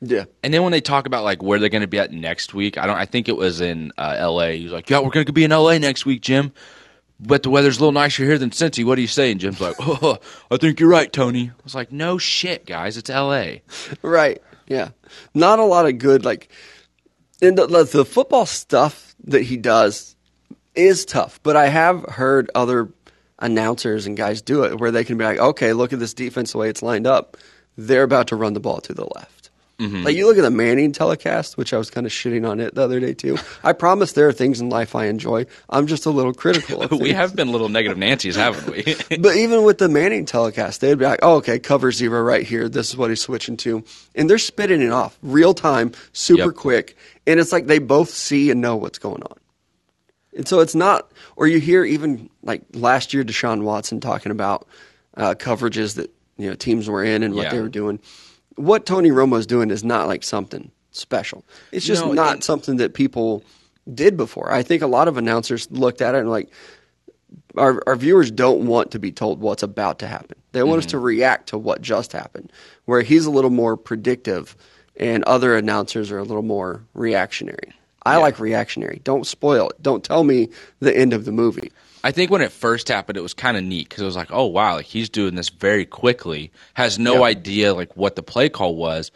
Yeah, 0.00 0.26
And 0.44 0.54
then 0.54 0.62
when 0.62 0.70
they 0.70 0.80
talk 0.80 1.06
about 1.06 1.24
like 1.24 1.42
where 1.42 1.58
they're 1.58 1.68
going 1.68 1.82
to 1.82 1.88
be 1.88 1.98
at 1.98 2.12
next 2.12 2.54
week, 2.54 2.78
I 2.78 2.86
don't. 2.86 2.96
I 2.96 3.04
think 3.04 3.28
it 3.28 3.36
was 3.36 3.60
in 3.60 3.92
uh, 3.98 4.14
L.A. 4.16 4.56
He 4.56 4.62
was 4.62 4.72
like, 4.72 4.88
"Yeah, 4.88 5.00
we're 5.00 5.10
going 5.10 5.26
to 5.26 5.32
be 5.32 5.42
in 5.42 5.50
L.A. 5.50 5.78
next 5.80 6.06
week, 6.06 6.20
Jim." 6.20 6.52
But 7.20 7.42
the 7.42 7.50
weather's 7.50 7.78
a 7.78 7.80
little 7.80 7.92
nicer 7.92 8.24
here 8.24 8.38
than 8.38 8.50
Cincy. 8.50 8.84
What 8.84 8.96
are 8.96 9.00
you 9.00 9.08
saying? 9.08 9.38
Jim's 9.38 9.60
like, 9.60 9.74
oh, 9.80 10.18
I 10.52 10.56
think 10.56 10.78
you're 10.78 10.88
right, 10.88 11.12
Tony. 11.12 11.50
I 11.50 11.62
was 11.64 11.74
like, 11.74 11.90
no 11.90 12.16
shit, 12.16 12.64
guys. 12.64 12.96
It's 12.96 13.10
L.A. 13.10 13.62
right. 14.02 14.40
Yeah, 14.68 14.90
not 15.34 15.58
a 15.58 15.64
lot 15.64 15.86
of 15.86 15.98
good 15.98 16.24
like. 16.24 16.48
And 17.42 17.58
the, 17.58 17.66
the, 17.66 17.84
the 17.84 18.04
football 18.04 18.46
stuff 18.46 19.16
that 19.24 19.42
he 19.42 19.56
does 19.56 20.14
is 20.74 21.04
tough, 21.04 21.40
but 21.42 21.56
I 21.56 21.68
have 21.68 22.04
heard 22.04 22.50
other 22.54 22.88
announcers 23.40 24.06
and 24.06 24.16
guys 24.16 24.42
do 24.42 24.64
it 24.64 24.78
where 24.78 24.90
they 24.90 25.02
can 25.02 25.18
be 25.18 25.24
like, 25.24 25.38
"Okay, 25.38 25.72
look 25.72 25.92
at 25.92 25.98
this 25.98 26.14
defense 26.14 26.52
the 26.52 26.58
way 26.58 26.68
it's 26.68 26.82
lined 26.82 27.06
up. 27.06 27.36
They're 27.76 28.04
about 28.04 28.28
to 28.28 28.36
run 28.36 28.52
the 28.52 28.60
ball 28.60 28.80
to 28.82 28.94
the 28.94 29.08
left." 29.16 29.37
Like 29.80 30.16
you 30.16 30.26
look 30.26 30.36
at 30.36 30.42
the 30.42 30.50
Manning 30.50 30.90
telecast, 30.90 31.56
which 31.56 31.72
I 31.72 31.78
was 31.78 31.88
kind 31.88 32.04
of 32.04 32.10
shitting 32.10 32.48
on 32.48 32.58
it 32.58 32.74
the 32.74 32.82
other 32.82 32.98
day 32.98 33.14
too. 33.14 33.38
I 33.62 33.72
promise 33.72 34.10
there 34.12 34.26
are 34.26 34.32
things 34.32 34.60
in 34.60 34.68
life 34.70 34.96
I 34.96 35.06
enjoy. 35.06 35.46
I'm 35.70 35.86
just 35.86 36.04
a 36.04 36.10
little 36.10 36.34
critical. 36.34 36.82
Of 36.82 36.90
We 37.00 37.12
have 37.12 37.36
been 37.36 37.52
little 37.52 37.68
negative 37.68 37.96
Nancy's, 37.96 38.34
haven't 38.34 38.68
we? 38.74 38.96
But 39.20 39.36
even 39.36 39.62
with 39.62 39.78
the 39.78 39.88
Manning 39.88 40.26
telecast, 40.26 40.80
they'd 40.80 40.98
be 40.98 41.04
like, 41.04 41.20
"Oh, 41.22 41.36
okay, 41.36 41.60
cover 41.60 41.92
zero 41.92 42.20
right 42.22 42.44
here. 42.44 42.68
This 42.68 42.88
is 42.88 42.96
what 42.96 43.10
he's 43.10 43.20
switching 43.20 43.56
to," 43.58 43.84
and 44.16 44.28
they're 44.28 44.38
spitting 44.38 44.82
it 44.82 44.90
off 44.90 45.16
real 45.22 45.54
time, 45.54 45.92
super 46.12 46.46
Yep. 46.46 46.54
quick, 46.56 46.96
and 47.24 47.38
it's 47.38 47.52
like 47.52 47.66
they 47.68 47.78
both 47.78 48.10
see 48.10 48.50
and 48.50 48.60
know 48.60 48.74
what's 48.74 48.98
going 48.98 49.22
on. 49.22 49.36
And 50.36 50.48
so 50.48 50.58
it's 50.58 50.74
not, 50.74 51.12
or 51.36 51.46
you 51.46 51.60
hear 51.60 51.84
even 51.84 52.30
like 52.42 52.62
last 52.74 53.14
year, 53.14 53.22
Deshaun 53.22 53.62
Watson 53.62 54.00
talking 54.00 54.32
about 54.32 54.66
uh, 55.16 55.34
coverages 55.38 55.94
that 55.94 56.10
you 56.36 56.48
know 56.50 56.56
teams 56.56 56.88
were 56.88 57.04
in 57.04 57.22
and 57.22 57.34
what 57.34 57.44
Yeah. 57.44 57.50
they 57.50 57.60
were 57.60 57.68
doing. 57.68 58.00
What 58.58 58.86
Tony 58.86 59.10
Romo's 59.10 59.46
doing 59.46 59.70
is 59.70 59.82
not 59.84 60.06
like 60.08 60.22
something 60.22 60.70
special. 60.90 61.44
It's 61.72 61.86
just 61.86 62.04
No, 62.04 62.12
not 62.12 62.32
and- 62.34 62.44
something 62.44 62.76
that 62.76 62.94
people 62.94 63.42
did 63.94 64.16
before. 64.16 64.52
I 64.52 64.62
think 64.62 64.82
a 64.82 64.86
lot 64.86 65.08
of 65.08 65.16
announcers 65.16 65.70
looked 65.70 66.02
at 66.02 66.14
it 66.14 66.18
and 66.18 66.30
like, 66.30 66.50
our, 67.56 67.82
our 67.86 67.96
viewers 67.96 68.30
don't 68.30 68.66
want 68.66 68.90
to 68.92 68.98
be 68.98 69.10
told 69.12 69.40
what's 69.40 69.62
about 69.62 69.98
to 70.00 70.06
happen. 70.06 70.36
They 70.52 70.62
want 70.62 70.78
us 70.78 70.84
Mm-hmm. 70.86 70.90
to 70.90 70.98
react 70.98 71.48
to 71.50 71.58
what 71.58 71.80
just 71.82 72.12
happened. 72.12 72.52
Where 72.86 73.02
he's 73.02 73.26
a 73.26 73.30
little 73.30 73.50
more 73.50 73.76
predictive, 73.76 74.56
and 74.96 75.22
other 75.24 75.56
announcers 75.56 76.10
are 76.10 76.18
a 76.18 76.22
little 76.24 76.42
more 76.42 76.82
reactionary. 76.94 77.72
I 78.04 78.16
like 78.16 78.40
reactionary. 78.40 79.00
Don't 79.04 79.26
spoil 79.26 79.68
it. 79.68 79.82
Don't 79.82 80.02
tell 80.02 80.24
me 80.24 80.48
the 80.80 80.96
end 80.96 81.12
of 81.12 81.24
the 81.24 81.32
movie. 81.32 81.70
I 82.04 82.12
think 82.12 82.30
when 82.30 82.42
it 82.42 82.52
first 82.52 82.88
happened, 82.88 83.16
it 83.16 83.22
was 83.22 83.34
kind 83.34 83.56
of 83.56 83.64
neat 83.64 83.88
because 83.88 84.02
it 84.02 84.06
was 84.06 84.16
like, 84.16 84.30
oh 84.32 84.46
wow, 84.46 84.74
like 84.76 84.86
he's 84.86 85.08
doing 85.08 85.34
this 85.34 85.48
very 85.48 85.84
quickly, 85.84 86.52
has 86.74 86.98
no 86.98 87.16
Yeah. 87.16 87.22
idea 87.22 87.74
like 87.74 87.96
what 87.96 88.14
the 88.16 88.22
play 88.22 88.48
call 88.48 88.76
was, 88.76 89.10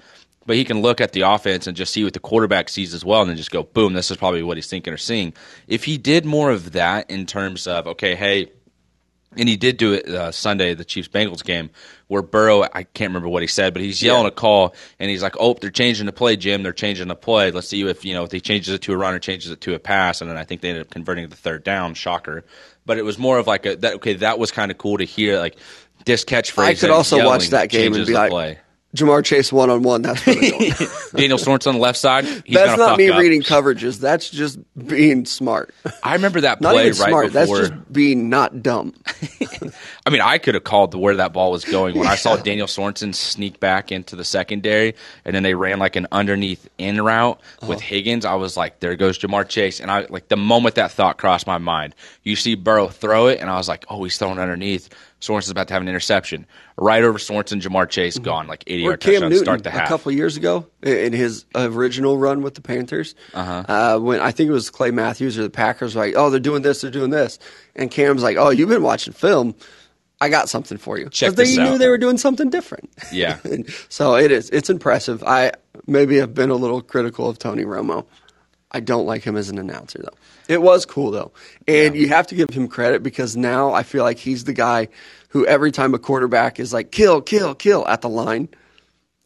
but 0.46 0.56
he 0.56 0.64
can 0.64 0.80
look 0.82 1.00
at 1.00 1.12
the 1.12 1.20
offense 1.20 1.66
and 1.68 1.76
just 1.76 1.92
see 1.92 2.02
what 2.02 2.12
the 2.14 2.18
quarterback 2.20 2.68
sees 2.68 2.92
as 2.94 3.04
well, 3.04 3.20
and 3.20 3.30
then 3.30 3.36
just 3.36 3.52
go, 3.52 3.62
boom, 3.62 3.92
this 3.92 4.10
is 4.10 4.16
probably 4.16 4.42
what 4.42 4.56
he's 4.56 4.66
thinking 4.68 4.92
or 4.92 4.96
seeing. 4.98 5.32
If 5.68 5.84
he 5.84 5.96
did 5.98 6.24
more 6.26 6.50
of 6.50 6.72
that 6.72 7.08
in 7.10 7.26
terms 7.26 7.66
of 7.68 7.86
okay, 7.86 8.14
hey, 8.16 8.50
and 9.34 9.48
he 9.48 9.56
did 9.56 9.78
do 9.78 9.94
it 9.94 10.06
uh, 10.08 10.30
Sunday, 10.30 10.74
the 10.74 10.84
Chiefs 10.84 11.08
Bengals 11.08 11.42
game, 11.42 11.70
where 12.08 12.20
Burrow, 12.20 12.64
I 12.64 12.82
can't 12.82 13.08
remember 13.08 13.30
what 13.30 13.40
he 13.40 13.48
said, 13.48 13.72
but 13.72 13.80
he's 13.80 14.02
yelling 14.02 14.24
Yeah. 14.24 14.28
a 14.28 14.32
call, 14.32 14.74
and 14.98 15.08
he's 15.10 15.22
like, 15.22 15.36
"Oh, 15.40 15.54
they're 15.54 15.70
changing 15.70 16.04
the 16.04 16.12
play, 16.12 16.36
Jim. 16.36 16.62
They're 16.62 16.74
changing 16.74 17.08
the 17.08 17.14
play. 17.16 17.50
Let's 17.50 17.68
see 17.68 17.80
if 17.88 18.04
you 18.04 18.12
know 18.12 18.24
if 18.24 18.32
he 18.32 18.40
changes 18.40 18.74
it 18.74 18.82
to 18.82 18.92
a 18.92 18.96
run 18.96 19.14
or 19.14 19.18
changes 19.20 19.50
it 19.50 19.62
to 19.62 19.74
a 19.74 19.78
pass." 19.78 20.20
And 20.20 20.28
then 20.28 20.36
I 20.36 20.44
think 20.44 20.60
they 20.60 20.68
ended 20.68 20.82
up 20.86 20.90
converting 20.90 21.26
the 21.30 21.36
third 21.36 21.64
down. 21.64 21.94
Shocker, 21.94 22.44
but 22.86 22.98
it 22.98 23.04
was 23.04 23.18
more 23.18 23.38
of 23.38 23.46
like 23.46 23.66
a 23.66 23.76
that. 23.76 23.94
Okay, 23.94 24.14
that 24.14 24.38
was 24.38 24.50
kind 24.50 24.70
of 24.70 24.78
cool 24.78 24.98
to 24.98 25.04
hear. 25.04 25.38
Like 25.38 25.56
this 26.04 26.24
catchphrase. 26.24 26.64
I 26.64 26.74
could 26.74 26.90
also 26.90 27.24
watch 27.24 27.48
that 27.50 27.68
game 27.68 27.94
and 27.94 28.06
be 28.06 28.12
like, 28.12 28.30
play. 28.30 28.58
Ja'Marr 28.94 29.24
Chase 29.24 29.50
one 29.50 29.70
on 29.70 29.82
one. 29.82 30.02
That's 30.02 30.24
what. 30.26 30.36
Daniel 31.14 31.38
Sorensen 31.38 31.68
on 31.68 31.74
the 31.74 31.80
left 31.80 31.98
side. 31.98 32.24
He's 32.44 32.54
That's 32.54 32.76
not 32.76 32.98
me 32.98 33.08
up. 33.08 33.18
reading 33.18 33.40
coverages. 33.40 33.98
That's 33.98 34.28
just 34.28 34.58
being 34.86 35.24
smart. 35.24 35.74
I 36.02 36.12
remember 36.14 36.42
that 36.42 36.60
Not 36.60 36.74
play 36.74 36.88
even 36.88 37.00
right 37.00 37.08
smart. 37.08 37.32
before. 37.32 37.58
That's 37.58 37.70
just 37.70 37.92
being 37.92 38.28
not 38.28 38.62
dumb. 38.62 38.92
I 40.06 40.10
mean, 40.10 40.20
I 40.20 40.36
could 40.36 40.54
have 40.54 40.64
called 40.64 40.90
the 40.90 40.98
where 40.98 41.16
that 41.16 41.32
ball 41.32 41.50
was 41.50 41.64
going 41.64 41.96
when 41.96 42.06
I 42.06 42.16
saw 42.16 42.36
Daniel 42.36 42.66
Sorensen 42.66 43.14
sneak 43.14 43.60
back 43.60 43.92
into 43.92 44.14
the 44.14 44.24
secondary, 44.24 44.94
and 45.24 45.34
then 45.34 45.42
they 45.42 45.54
ran 45.54 45.78
like 45.78 45.96
an 45.96 46.06
underneath 46.12 46.68
in 46.76 47.00
route 47.00 47.40
uh-huh. 47.60 47.68
with 47.68 47.80
Higgins. 47.80 48.26
I 48.26 48.34
was 48.34 48.58
like, 48.58 48.80
"There 48.80 48.94
goes 48.96 49.18
Ja'Marr 49.18 49.48
Chase," 49.48 49.80
and 49.80 49.90
I 49.90 50.06
like 50.10 50.28
the 50.28 50.36
moment 50.36 50.74
that 50.74 50.92
thought 50.92 51.16
crossed 51.16 51.46
my 51.46 51.58
mind. 51.58 51.94
You 52.24 52.36
see 52.36 52.56
Burrow 52.56 52.88
throw 52.88 53.28
it, 53.28 53.40
and 53.40 53.48
I 53.48 53.56
was 53.56 53.68
like, 53.68 53.86
"Oh, 53.88 54.04
he's 54.04 54.18
throwing 54.18 54.38
underneath." 54.38 54.90
Sorensen's 55.22 55.50
about 55.50 55.68
to 55.68 55.72
have 55.74 55.82
an 55.82 55.88
interception. 55.88 56.46
Right 56.76 57.02
over 57.04 57.16
Sorensen, 57.18 57.62
Ja'Marr 57.62 57.88
Chase 57.88 58.18
gone 58.18 58.48
like 58.48 58.64
eighty 58.66 58.82
Or 58.82 58.90
yard 58.90 59.00
Cam 59.00 59.12
touchdown 59.12 59.30
to 59.30 59.34
Newton 59.36 59.44
start 59.44 59.62
the 59.62 59.70
half. 59.70 59.86
a 59.86 59.88
couple 59.88 60.10
years 60.12 60.36
ago 60.36 60.66
in 60.82 61.12
his 61.12 61.44
original 61.54 62.18
run 62.18 62.42
with 62.42 62.56
the 62.56 62.60
Panthers. 62.60 63.14
Uh-huh. 63.32 64.00
when 64.00 64.20
I 64.20 64.32
think 64.32 64.48
it 64.48 64.52
was 64.52 64.68
Clay 64.68 64.90
Matthews 64.90 65.38
or 65.38 65.42
the 65.44 65.50
Packers 65.50 65.94
like, 65.94 66.14
oh, 66.16 66.28
they're 66.28 66.40
doing 66.40 66.62
this, 66.62 66.80
they're 66.80 66.90
doing 66.90 67.10
this, 67.10 67.38
and 67.76 67.88
Cam's 67.90 68.22
like, 68.22 68.36
oh, 68.36 68.50
you've 68.50 68.68
been 68.68 68.82
watching 68.82 69.12
film. 69.12 69.54
I 70.20 70.28
got 70.28 70.48
something 70.48 70.78
for 70.78 70.98
you. 70.98 71.08
Check 71.08 71.32
they 71.34 71.44
this 71.44 71.56
knew 71.56 71.64
out. 71.64 71.78
they 71.78 71.88
were 71.88 71.98
doing 71.98 72.16
something 72.18 72.48
different. 72.50 72.90
Yeah. 73.10 73.38
So 73.88 74.14
it 74.16 74.30
is. 74.30 74.50
It's 74.50 74.70
impressive. 74.70 75.22
I 75.24 75.52
maybe 75.86 76.16
have 76.18 76.32
been 76.34 76.50
a 76.50 76.54
little 76.54 76.80
critical 76.80 77.28
of 77.28 77.38
Tony 77.38 77.64
Romo. 77.64 78.06
I 78.72 78.80
don't 78.80 79.06
like 79.06 79.22
him 79.22 79.36
as 79.36 79.50
an 79.50 79.58
announcer 79.58 80.00
though. 80.02 80.16
It 80.48 80.62
was 80.62 80.86
cool 80.86 81.10
though, 81.10 81.32
and 81.68 81.94
you 81.94 82.08
have 82.08 82.26
to 82.28 82.34
give 82.34 82.50
him 82.50 82.68
credit 82.68 83.02
because 83.02 83.36
now 83.36 83.72
I 83.72 83.82
feel 83.82 84.02
like 84.02 84.18
he's 84.18 84.44
the 84.44 84.52
guy 84.52 84.88
who 85.28 85.46
every 85.46 85.70
time 85.70 85.94
a 85.94 85.98
quarterback 85.98 86.58
is 86.58 86.72
like 86.72 86.90
kill, 86.90 87.20
kill, 87.20 87.54
kill 87.54 87.86
at 87.86 88.00
the 88.00 88.08
line, 88.08 88.48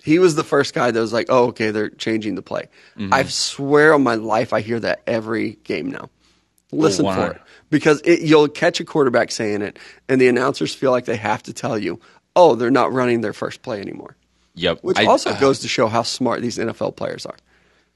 he 0.03 0.19
was 0.19 0.35
the 0.35 0.45
first 0.45 0.75
guy 0.75 0.91
that 0.91 1.01
was 1.01 1.13
like, 1.13 1.27
oh, 1.29 1.47
okay, 1.49 1.71
they're 1.71 1.91
changing 1.91 2.35
the 2.37 2.43
play. 2.43 2.69
Mm-hmm. 2.97 3.13
I 3.13 3.25
swear 3.25 3.95
on 3.95 4.03
my 4.03 4.15
life, 4.15 4.53
I 4.53 4.61
hear 4.61 4.79
that 4.81 5.03
every 5.07 5.59
game 5.65 5.91
now. 5.91 6.11
Listen 6.73 7.07
for 7.07 7.31
it 7.33 7.41
because 7.71 8.01
it, 8.05 8.21
you'll 8.21 8.49
catch 8.49 8.81
a 8.81 8.85
quarterback 8.85 9.31
saying 9.31 9.63
it, 9.63 9.79
and 10.09 10.21
the 10.21 10.29
announcers 10.29 10.75
feel 10.75 10.91
like 10.91 11.05
they 11.05 11.17
have 11.17 11.43
to 11.45 11.53
tell 11.53 11.79
you, 11.79 12.01
oh, 12.35 12.55
they're 12.55 12.71
not 12.71 12.93
running 12.93 13.21
their 13.21 13.33
first 13.33 13.63
play 13.63 13.81
anymore. 13.81 14.17
Yep. 14.55 14.81
Which 14.83 14.99
I- 14.99 15.07
also 15.07 15.31
uh, 15.31 15.41
goes 15.41 15.61
to 15.61 15.69
show 15.69 15.87
how 15.89 16.03
smart 16.03 16.43
these 16.43 16.59
NFL 16.59 16.97
players 16.97 17.27
are. 17.27 17.37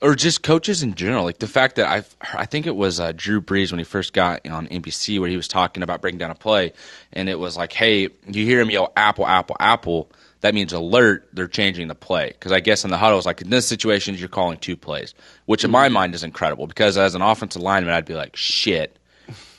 Or 0.03 0.15
just 0.15 0.43
coaches 0.43 0.83
in 0.83 0.95
general. 0.95 1.25
Like 1.25 1.39
the 1.39 1.47
fact 1.47 1.77
that 1.77 1.89
I've, 1.89 2.17
I 2.35 2.47
think 2.47 2.67
it 2.67 2.77
was 2.77 3.01
uh, 3.01 3.13
Drew 3.15 3.41
Brees 3.41 3.71
when 3.71 3.79
he 3.79 3.85
first 3.85 4.13
got 4.13 4.47
on 4.49 4.67
NBC 4.69 5.21
where 5.21 5.29
he 5.29 5.37
was 5.37 5.49
talking 5.49 5.83
about 5.83 6.01
breaking 6.01 6.19
down 6.19 6.31
a 6.31 6.35
play, 6.35 6.73
and 7.13 7.29
it 7.29 7.39
was 7.39 7.57
like, 7.57 7.73
hey, 7.73 8.09
you 8.27 8.45
hear 8.45 8.61
him 8.61 8.71
yell 8.71 8.93
Apple, 8.97 9.27
Apple, 9.27 9.57
Apple. 9.61 10.11
That 10.41 10.55
means 10.55 10.73
alert. 10.73 11.29
They're 11.35 11.49
changing 11.49 11.89
the 11.89 11.95
play 11.95 12.29
because 12.29 12.53
I 12.53 12.61
guess 12.61 12.85
in 12.85 12.91
the 12.91 12.97
huddle 12.97 13.19
it's 13.19 13.27
like 13.27 13.43
in 13.43 13.51
this 13.51 13.67
situation 13.67 14.15
you're 14.15 14.29
calling 14.29 14.59
two 14.59 14.77
plays, 14.77 15.15
which 15.45 15.65
in 15.65 15.71
my 15.71 15.91
mind 15.91 16.15
is 16.15 16.25
incredible 16.25 16.67
because 16.67 16.97
as 16.97 17.15
an 17.15 17.21
offensive 17.21 17.61
lineman 17.61 17.93
I'd 17.93 18.07
be 18.07 18.15
like, 18.15 18.37
shit, 18.37 18.97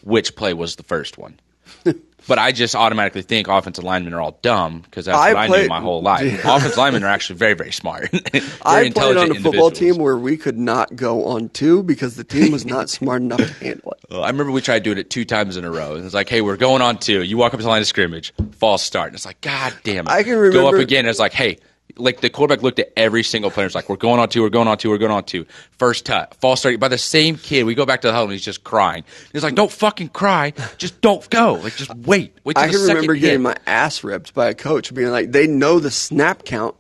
which 0.04 0.36
play 0.36 0.54
was 0.54 0.78
the 0.78 0.84
first 0.84 1.20
one? 1.20 1.40
But 2.28 2.38
I 2.40 2.52
just 2.52 2.76
automatically 2.76 3.24
think 3.24 3.48
offensive 3.48 3.84
linemen 3.84 4.14
are 4.14 4.22
all 4.22 4.38
dumb 4.42 4.80
because 4.82 5.06
that's 5.06 5.18
I 5.18 5.34
what 5.34 5.40
I 5.44 5.48
played- 5.48 5.62
knew 5.64 5.70
my 5.70 5.82
whole 5.82 6.02
life. 6.02 6.40
offensive 6.46 6.78
linemen 6.78 7.04
are 7.04 7.08
actually 7.10 7.38
very, 7.38 7.54
very 7.56 7.72
smart. 7.72 8.10
very 8.32 8.44
I 8.64 8.90
played 8.92 9.18
on 9.18 9.32
a 9.32 9.40
football 9.40 9.72
team 9.72 9.98
where 9.98 10.18
we 10.18 10.38
could 10.38 10.58
not 10.58 10.96
go 10.96 11.26
on 11.26 11.50
two 11.50 11.84
because 11.84 12.16
the 12.16 12.24
team 12.24 12.52
was 12.52 12.66
not 12.66 12.90
smart 12.90 13.22
enough 13.22 13.40
to 13.40 13.54
handle 13.66 13.94
it. 13.94 14.14
I 14.16 14.28
remember 14.28 14.52
we 14.52 14.62
tried 14.62 14.84
doing 14.84 14.98
it 14.98 15.10
two 15.10 15.26
times 15.26 15.58
in 15.58 15.66
a 15.66 15.72
row. 15.72 15.96
It's 15.96 16.14
like, 16.14 16.30
hey, 16.30 16.42
we're 16.42 16.58
going 16.58 16.82
on 16.82 16.98
two. 16.98 17.24
You 17.24 17.38
walk 17.38 17.54
up 17.54 17.60
to 17.60 17.64
the 17.64 17.70
line 17.70 17.82
of 17.82 17.88
scrimmage, 17.88 18.34
false 18.58 18.84
start. 18.84 19.08
And 19.08 19.16
it's 19.16 19.26
like, 19.26 19.42
God 19.42 19.74
damn 19.84 20.08
it. 20.08 20.12
I 20.12 20.24
can 20.24 20.34
Go 20.34 20.40
up 20.40 20.54
remember- 20.54 20.78
again. 20.78 21.06
It's 21.06 21.20
like, 21.20 21.34
hey, 21.34 21.58
Like 21.98 22.22
the 22.22 22.30
quarterback 22.30 22.64
looked 22.64 22.80
at 22.80 22.92
every 22.96 23.24
single 23.24 23.52
player. 23.52 23.66
It's 23.66 23.76
like 23.76 23.90
we're 23.90 23.96
going 23.96 24.20
on 24.20 24.30
two, 24.30 24.42
we're 24.42 24.50
going 24.50 24.68
on 24.68 24.78
two, 24.78 24.90
we're 24.90 24.98
going 24.98 25.12
on 25.12 25.24
two. 25.24 25.46
First 25.78 26.06
touch, 26.06 26.34
false 26.40 26.60
start 26.60 26.80
by 26.80 26.88
the 26.88 26.98
same 26.98 27.38
kid. 27.38 27.64
We 27.64 27.76
go 27.76 27.86
back 27.86 28.02
to 28.02 28.08
the 28.08 28.14
huddle 28.14 28.26
and 28.26 28.34
he's 28.34 28.46
just 28.46 28.64
crying. 28.64 29.04
He's 29.34 29.44
like, 29.44 29.56
"Don't 29.56 29.72
fucking 29.72 30.10
cry, 30.10 30.54
just 30.78 31.02
don't 31.02 31.28
go. 31.30 31.54
Like 31.56 31.76
just 31.76 31.96
wait, 31.96 32.38
wait." 32.44 32.58
I 32.58 32.68
can 32.70 32.82
remember 32.82 33.14
hit." 33.14 33.22
getting 33.22 33.42
my 33.42 33.56
ass 33.66 34.04
ripped 34.04 34.34
by 34.34 34.50
a 34.50 34.54
coach 34.54 34.94
being 34.94 35.10
like, 35.10 35.32
they 35.32 35.48
know 35.48 35.80
the 35.80 35.92
snap 35.92 36.44
count. 36.46 36.76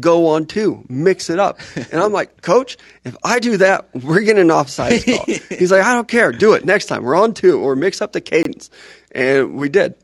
Go 0.00 0.26
on 0.26 0.46
two, 0.46 0.84
mix 0.88 1.30
it 1.30 1.38
up. 1.38 1.60
And 1.76 2.02
I'm 2.02 2.12
like, 2.12 2.42
Coach, 2.42 2.76
if 3.04 3.16
I 3.22 3.38
do 3.38 3.58
that, 3.58 3.88
we're 3.94 4.22
getting 4.22 4.42
an 4.42 4.50
offside 4.50 5.04
call. 5.04 5.24
He's 5.48 5.70
like, 5.70 5.84
I 5.84 5.94
don't 5.94 6.08
care. 6.08 6.32
Do 6.32 6.54
it 6.54 6.64
next 6.64 6.86
time. 6.86 7.04
We're 7.04 7.14
on 7.14 7.34
two 7.34 7.60
or 7.60 7.76
mix 7.76 8.02
up 8.02 8.10
the 8.12 8.20
cadence. 8.20 8.68
And 9.12 9.54
we 9.54 9.68
did. 9.68 9.94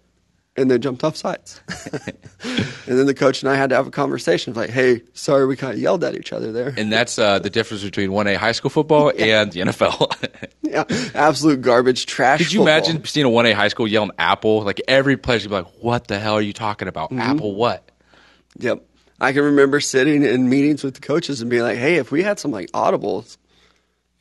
And 0.54 0.70
they 0.70 0.78
jumped 0.78 1.02
off 1.02 1.16
sides. 1.16 1.62
and 2.44 2.98
then 2.98 3.06
the 3.06 3.14
coach 3.14 3.42
and 3.42 3.50
I 3.50 3.56
had 3.56 3.70
to 3.70 3.76
have 3.76 3.86
a 3.86 3.90
conversation 3.90 4.52
like, 4.52 4.68
hey, 4.68 5.00
sorry, 5.14 5.46
we 5.46 5.56
kind 5.56 5.72
of 5.72 5.78
yelled 5.78 6.04
at 6.04 6.14
each 6.14 6.30
other 6.30 6.52
there. 6.52 6.74
and 6.76 6.92
that's 6.92 7.18
uh, 7.18 7.38
the 7.38 7.48
difference 7.48 7.82
between 7.82 8.12
one 8.12 8.26
A 8.26 8.34
high 8.34 8.52
school 8.52 8.68
football 8.68 9.10
and 9.18 9.50
the 9.50 9.60
NFL. 9.60 10.50
yeah, 10.62 10.84
absolute 11.14 11.62
garbage, 11.62 12.04
trash. 12.04 12.38
Could 12.38 12.52
you 12.52 12.60
football. 12.60 12.76
imagine 12.76 13.04
seeing 13.06 13.24
a 13.24 13.30
one 13.30 13.46
A 13.46 13.52
high 13.52 13.68
school 13.68 13.88
yelling 13.88 14.10
Apple? 14.18 14.62
Like 14.62 14.82
every 14.86 15.16
player's 15.16 15.46
gonna 15.46 15.62
be 15.62 15.70
like, 15.70 15.82
"What 15.82 16.08
the 16.08 16.18
hell 16.18 16.34
are 16.34 16.42
you 16.42 16.52
talking 16.52 16.86
about? 16.88 17.10
Mm-hmm. 17.10 17.20
Apple 17.20 17.54
what?" 17.54 17.90
Yep. 18.58 18.84
I 19.22 19.32
can 19.32 19.44
remember 19.44 19.80
sitting 19.80 20.24
in 20.24 20.48
meetings 20.48 20.82
with 20.82 20.94
the 20.94 21.00
coaches 21.00 21.40
and 21.40 21.48
being 21.48 21.62
like, 21.62 21.78
hey, 21.78 21.94
if 21.96 22.10
we 22.10 22.24
had 22.24 22.40
some 22.40 22.50
like 22.50 22.70
audibles, 22.72 23.36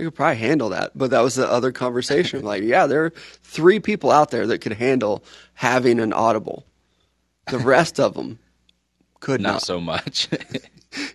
we 0.01 0.07
could 0.07 0.15
probably 0.15 0.37
handle 0.37 0.69
that. 0.69 0.91
But 0.97 1.11
that 1.11 1.21
was 1.21 1.35
the 1.35 1.49
other 1.49 1.71
conversation. 1.71 2.43
like, 2.43 2.63
yeah, 2.63 2.87
there 2.87 3.05
are 3.05 3.09
three 3.43 3.79
people 3.79 4.11
out 4.11 4.31
there 4.31 4.47
that 4.47 4.59
could 4.59 4.73
handle 4.73 5.23
having 5.53 5.99
an 5.99 6.11
audible. 6.11 6.65
The 7.49 7.59
rest 7.59 7.99
of 7.99 8.15
them 8.15 8.39
could 9.19 9.41
Not 9.41 9.53
not. 9.53 9.61
so 9.61 9.79
much. 9.79 10.27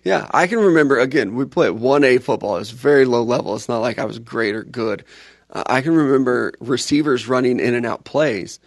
Yeah, 0.03 0.25
I 0.31 0.47
can 0.47 0.57
remember 0.57 0.97
again. 0.97 1.35
We 1.35 1.45
played 1.45 1.69
one 1.69 2.03
A 2.03 2.17
football. 2.17 2.57
It's 2.57 2.71
very 2.71 3.05
low 3.05 3.21
level. 3.21 3.53
It's 3.55 3.69
not 3.69 3.77
like 3.77 3.99
I 3.99 4.05
was 4.05 4.17
great 4.17 4.55
or 4.55 4.63
good. 4.63 5.03
Uh, 5.51 5.61
I 5.67 5.81
can 5.81 5.93
remember 5.93 6.53
receivers 6.59 7.27
running 7.27 7.59
in 7.59 7.75
and 7.75 7.85
out 7.85 8.03
plays, 8.03 8.59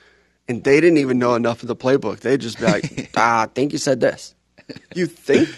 and 0.47 0.63
they 0.63 0.81
didn't 0.81 0.99
even 0.99 1.19
know 1.19 1.35
enough 1.35 1.63
of 1.63 1.67
the 1.67 1.75
playbook. 1.75 2.21
They'd 2.21 2.41
just 2.41 2.61
be 2.61 2.67
like, 2.67 3.11
"Ah, 3.17 3.43
I 3.43 3.47
think 3.47 3.73
you 3.73 3.79
said 3.79 3.99
this. 3.99 4.37
You 4.95 5.07
think 5.07 5.49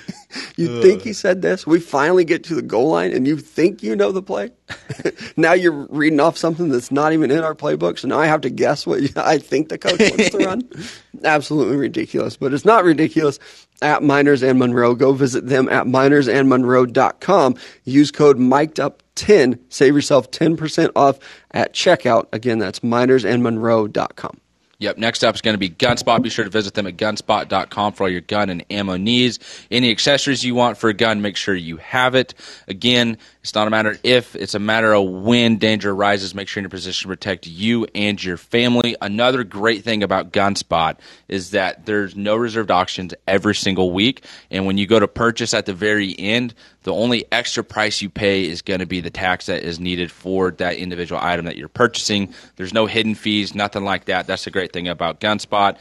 you 0.57 0.83
think 0.83 1.03
he 1.03 1.13
said 1.13 1.43
this? 1.43 1.67
We 1.67 1.81
finally 1.81 2.25
get 2.25 2.45
to 2.45 2.55
the 2.55 2.63
goal 2.63 2.89
line, 2.91 3.13
and 3.13 3.27
you 3.27 3.37
think 3.37 3.83
you 3.83 3.97
know 3.97 4.13
the 4.13 4.23
play. 4.23 4.51
now 5.37 5.53
you're 5.53 5.87
reading 5.91 6.21
off 6.21 6.37
something 6.37 6.69
that's 6.69 6.91
not 6.91 7.13
even 7.13 7.31
in 7.31 7.41
our 7.41 7.55
playbook. 7.55 7.99
So 7.99 8.09
now 8.09 8.19
I 8.19 8.27
have 8.27 8.43
to 8.43 8.51
guess 8.51 8.87
what 8.87 9.01
I 9.17 9.39
think 9.39 9.69
the 9.69 9.79
coach 9.79 10.01
wants 10.01 10.31
to 10.31 10.39
run. 10.39 10.69
Absolutely 11.25 11.77
ridiculous, 11.77 12.37
but 12.37 12.53
it's 12.53 12.65
not 12.65 12.85
ridiculous. 12.85 13.39
At 13.81 14.03
Miners 14.03 14.43
and 14.43 14.59
Monroe, 14.59 14.95
go 14.95 15.13
visit 15.13 15.47
them 15.47 15.69
at 15.69 15.87
minersandmonroe.com. 15.87 17.57
Use 17.85 18.11
code 18.13 18.39
mic'd 18.39 18.79
up 18.79 19.03
10 19.17 19.59
Save 19.69 19.95
yourself 19.95 20.31
10% 20.31 20.93
off 20.95 21.19
at 21.51 21.75
checkout. 21.75 22.27
Again, 22.33 22.59
that's 22.59 22.81
minersandmonroe.com. 22.81 24.41
Yep. 24.83 24.99
Next 24.99 25.23
up 25.23 25.37
is 25.37 25.41
going 25.41 25.55
to 25.55 25.59
be 25.59 25.71
Gunspot. 25.71 26.23
Be 26.23 26.29
sure 26.29 26.45
to 26.45 26.51
visit 26.51 26.75
them 26.75 26.89
at 26.89 26.97
gunspot.com 26.97 27.93
for 27.93 28.03
all 28.03 28.09
your 28.09 28.21
gun 28.21 28.51
and 28.51 28.65
ammo 28.69 28.97
needs. 28.97 29.39
Any 29.71 29.93
accessories 29.93 30.45
you 30.45 30.57
want 30.57 30.77
for 30.77 30.91
a 30.91 30.95
gun, 30.95 31.23
make 31.23 31.37
sure 31.37 31.55
you 31.55 31.77
have 31.77 32.17
it. 32.17 32.35
Again, 32.67 33.17
it's 33.43 33.57
not 33.57 33.67
a 33.67 33.71
matter 33.71 33.99
if, 34.05 34.37
it's 34.37 34.55
a 34.55 34.61
matter 34.61 34.95
of 34.95 35.05
when 35.05 35.57
danger 35.57 35.91
arises. 35.91 36.33
Make 36.33 36.47
sure 36.47 36.61
you're 36.61 36.67
in 36.67 36.67
a 36.67 36.71
position 36.71 37.09
to 37.09 37.13
protect 37.13 37.45
you 37.45 37.89
and 37.93 38.23
your 38.23 38.37
family. 38.37 38.95
Another 39.01 39.43
great 39.43 39.83
thing 39.83 40.05
about 40.05 40.33
Gunspot 40.33 40.99
is 41.27 41.51
that 41.51 41.85
there's 41.85 42.15
no 42.15 42.37
reserved 42.37 42.71
auctions 42.71 43.15
every 43.27 43.57
single 43.57 43.91
week. 43.91 44.25
And 44.53 44.65
when 44.65 44.79
you 44.79 44.87
go 44.87 45.01
to 45.01 45.09
purchase 45.09 45.55
at 45.55 45.67
the 45.67 45.75
very 45.75 46.15
end, 46.17 46.55
the 46.85 46.95
only 46.95 47.25
extra 47.33 47.65
price 47.65 48.01
you 48.01 48.09
pay 48.09 48.49
is 48.49 48.63
going 48.63 48.79
to 48.79 48.87
be 48.87 49.01
the 49.01 49.11
tax 49.11 49.47
that 49.47 49.65
is 49.65 49.81
needed 49.81 50.13
for 50.13 50.53
that 50.53 50.77
individual 50.77 51.21
item 51.21 51.47
that 51.47 51.57
you're 51.57 51.67
purchasing. 51.67 52.33
There's 52.55 52.73
no 52.73 52.87
hidden 52.87 53.17
fees, 53.17 53.57
nothing 53.57 53.83
like 53.83 54.05
that. 54.05 54.29
That's 54.29 54.45
the 54.45 54.53
great 54.53 54.73
thing 54.73 54.87
about 54.87 55.21
Gunspot. 55.21 55.79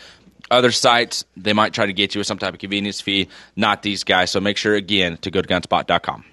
Other 0.50 0.72
sites, 0.72 1.26
they 1.38 1.54
might 1.54 1.74
try 1.74 1.86
to 1.86 1.94
get 1.94 2.16
you 2.16 2.20
with 2.20 2.28
some 2.28 2.40
type 2.40 2.56
of 2.56 2.60
convenience 2.60 3.02
fee. 3.02 3.28
Not 3.56 3.84
these 3.84 4.04
guys. 4.04 4.32
So 4.32 4.40
make 4.40 4.58
sure, 4.58 4.74
again, 4.74 5.18
to 5.18 5.30
go 5.30 5.44
to 5.44 5.48
gunspot.com. 5.48 6.26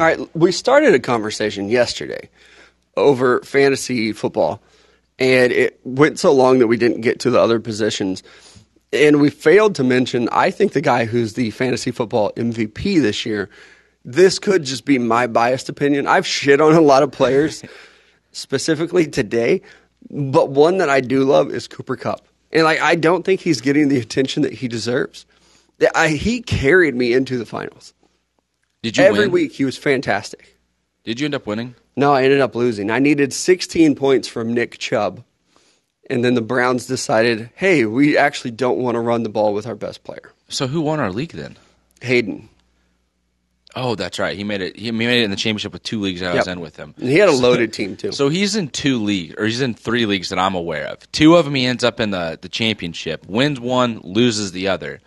All 0.00 0.06
right, 0.06 0.18
we 0.34 0.50
started 0.50 0.94
a 0.94 0.98
conversation 0.98 1.68
yesterday 1.68 2.30
over 2.96 3.40
fantasy 3.42 4.12
football, 4.12 4.62
and 5.18 5.52
it 5.52 5.78
went 5.84 6.18
so 6.18 6.32
long 6.32 6.58
that 6.60 6.68
we 6.68 6.78
didn't 6.78 7.02
get 7.02 7.20
to 7.20 7.30
the 7.30 7.38
other 7.38 7.60
positions. 7.60 8.22
And 8.92 9.20
we 9.20 9.28
failed 9.28 9.74
to 9.74 9.84
mention, 9.84 10.28
I 10.32 10.50
think, 10.50 10.72
the 10.72 10.80
guy 10.80 11.04
who's 11.04 11.34
the 11.34 11.50
fantasy 11.50 11.90
football 11.90 12.32
MVP 12.36 13.02
this 13.02 13.26
year. 13.26 13.50
This 14.02 14.38
could 14.38 14.64
just 14.64 14.86
be 14.86 14.98
my 14.98 15.26
biased 15.26 15.68
opinion. 15.68 16.06
I've 16.06 16.26
shit 16.26 16.62
on 16.62 16.74
a 16.74 16.80
lot 16.80 17.02
of 17.02 17.12
players, 17.12 17.62
specifically 18.32 19.06
today, 19.06 19.60
but 20.10 20.48
one 20.48 20.78
that 20.78 20.88
I 20.88 21.00
do 21.02 21.24
love 21.24 21.52
is 21.52 21.68
Cooper 21.68 21.96
Kupp. 21.96 22.26
And 22.52 22.64
like, 22.64 22.80
I 22.80 22.94
don't 22.94 23.24
think 23.24 23.40
he's 23.40 23.60
getting 23.60 23.88
the 23.88 23.98
attention 23.98 24.44
that 24.44 24.54
he 24.54 24.66
deserves. 24.66 25.26
I, 25.94 26.08
he 26.08 26.40
carried 26.40 26.94
me 26.94 27.12
into 27.12 27.36
the 27.38 27.46
finals. 27.46 27.92
Did 28.82 28.96
you 28.96 29.04
Every 29.04 29.20
win? 29.20 29.30
week, 29.32 29.52
he 29.52 29.64
was 29.64 29.76
fantastic. 29.76 30.56
Did 31.04 31.20
you 31.20 31.26
end 31.26 31.34
up 31.34 31.46
winning? 31.46 31.74
No, 31.96 32.12
I 32.14 32.22
ended 32.22 32.40
up 32.40 32.54
losing. 32.54 32.90
I 32.90 32.98
needed 32.98 33.32
16 33.32 33.94
points 33.94 34.28
from 34.28 34.54
Nick 34.54 34.78
Chubb. 34.78 35.24
And 36.08 36.24
then 36.24 36.34
the 36.34 36.40
Browns 36.42 36.86
decided, 36.86 37.50
hey, 37.54 37.84
we 37.84 38.16
actually 38.18 38.50
don't 38.50 38.78
want 38.78 38.96
to 38.96 39.00
run 39.00 39.22
the 39.22 39.28
ball 39.28 39.54
with 39.54 39.66
our 39.66 39.76
best 39.76 40.02
player, 40.02 40.32
So 40.48 40.66
who 40.66 40.80
won 40.80 40.98
our 40.98 41.12
league 41.12 41.32
then? 41.32 41.56
Hayden. 42.00 42.48
Oh, 43.76 43.94
that's 43.94 44.18
right. 44.18 44.36
He 44.36 44.42
made 44.42 44.60
it. 44.62 44.76
He 44.76 44.90
made 44.90 45.20
it 45.20 45.24
in 45.24 45.30
the 45.30 45.36
championship 45.36 45.72
with 45.72 45.84
two 45.84 46.00
leagues 46.00 46.22
I 46.22 46.34
was 46.34 46.48
in 46.48 46.58
with 46.58 46.76
him. 46.76 46.92
And 46.98 47.08
he 47.08 47.18
had 47.18 47.28
a 47.28 47.32
loaded 47.32 47.72
team, 47.72 47.96
too. 47.96 48.10
So 48.10 48.28
he's 48.28 48.56
in 48.56 48.68
two 48.68 49.00
leagues, 49.00 49.36
or 49.38 49.44
he's 49.44 49.60
in 49.60 49.74
three 49.74 50.06
leagues 50.06 50.30
that 50.30 50.40
I'm 50.40 50.56
aware 50.56 50.86
of. 50.88 51.10
Two 51.12 51.36
of 51.36 51.44
them 51.44 51.54
he 51.54 51.66
ends 51.66 51.84
up 51.84 52.00
in 52.00 52.10
the, 52.10 52.36
the 52.42 52.48
championship, 52.48 53.24
wins 53.28 53.60
one, 53.60 54.00
loses 54.02 54.50
the 54.50 54.66
other. 54.66 55.00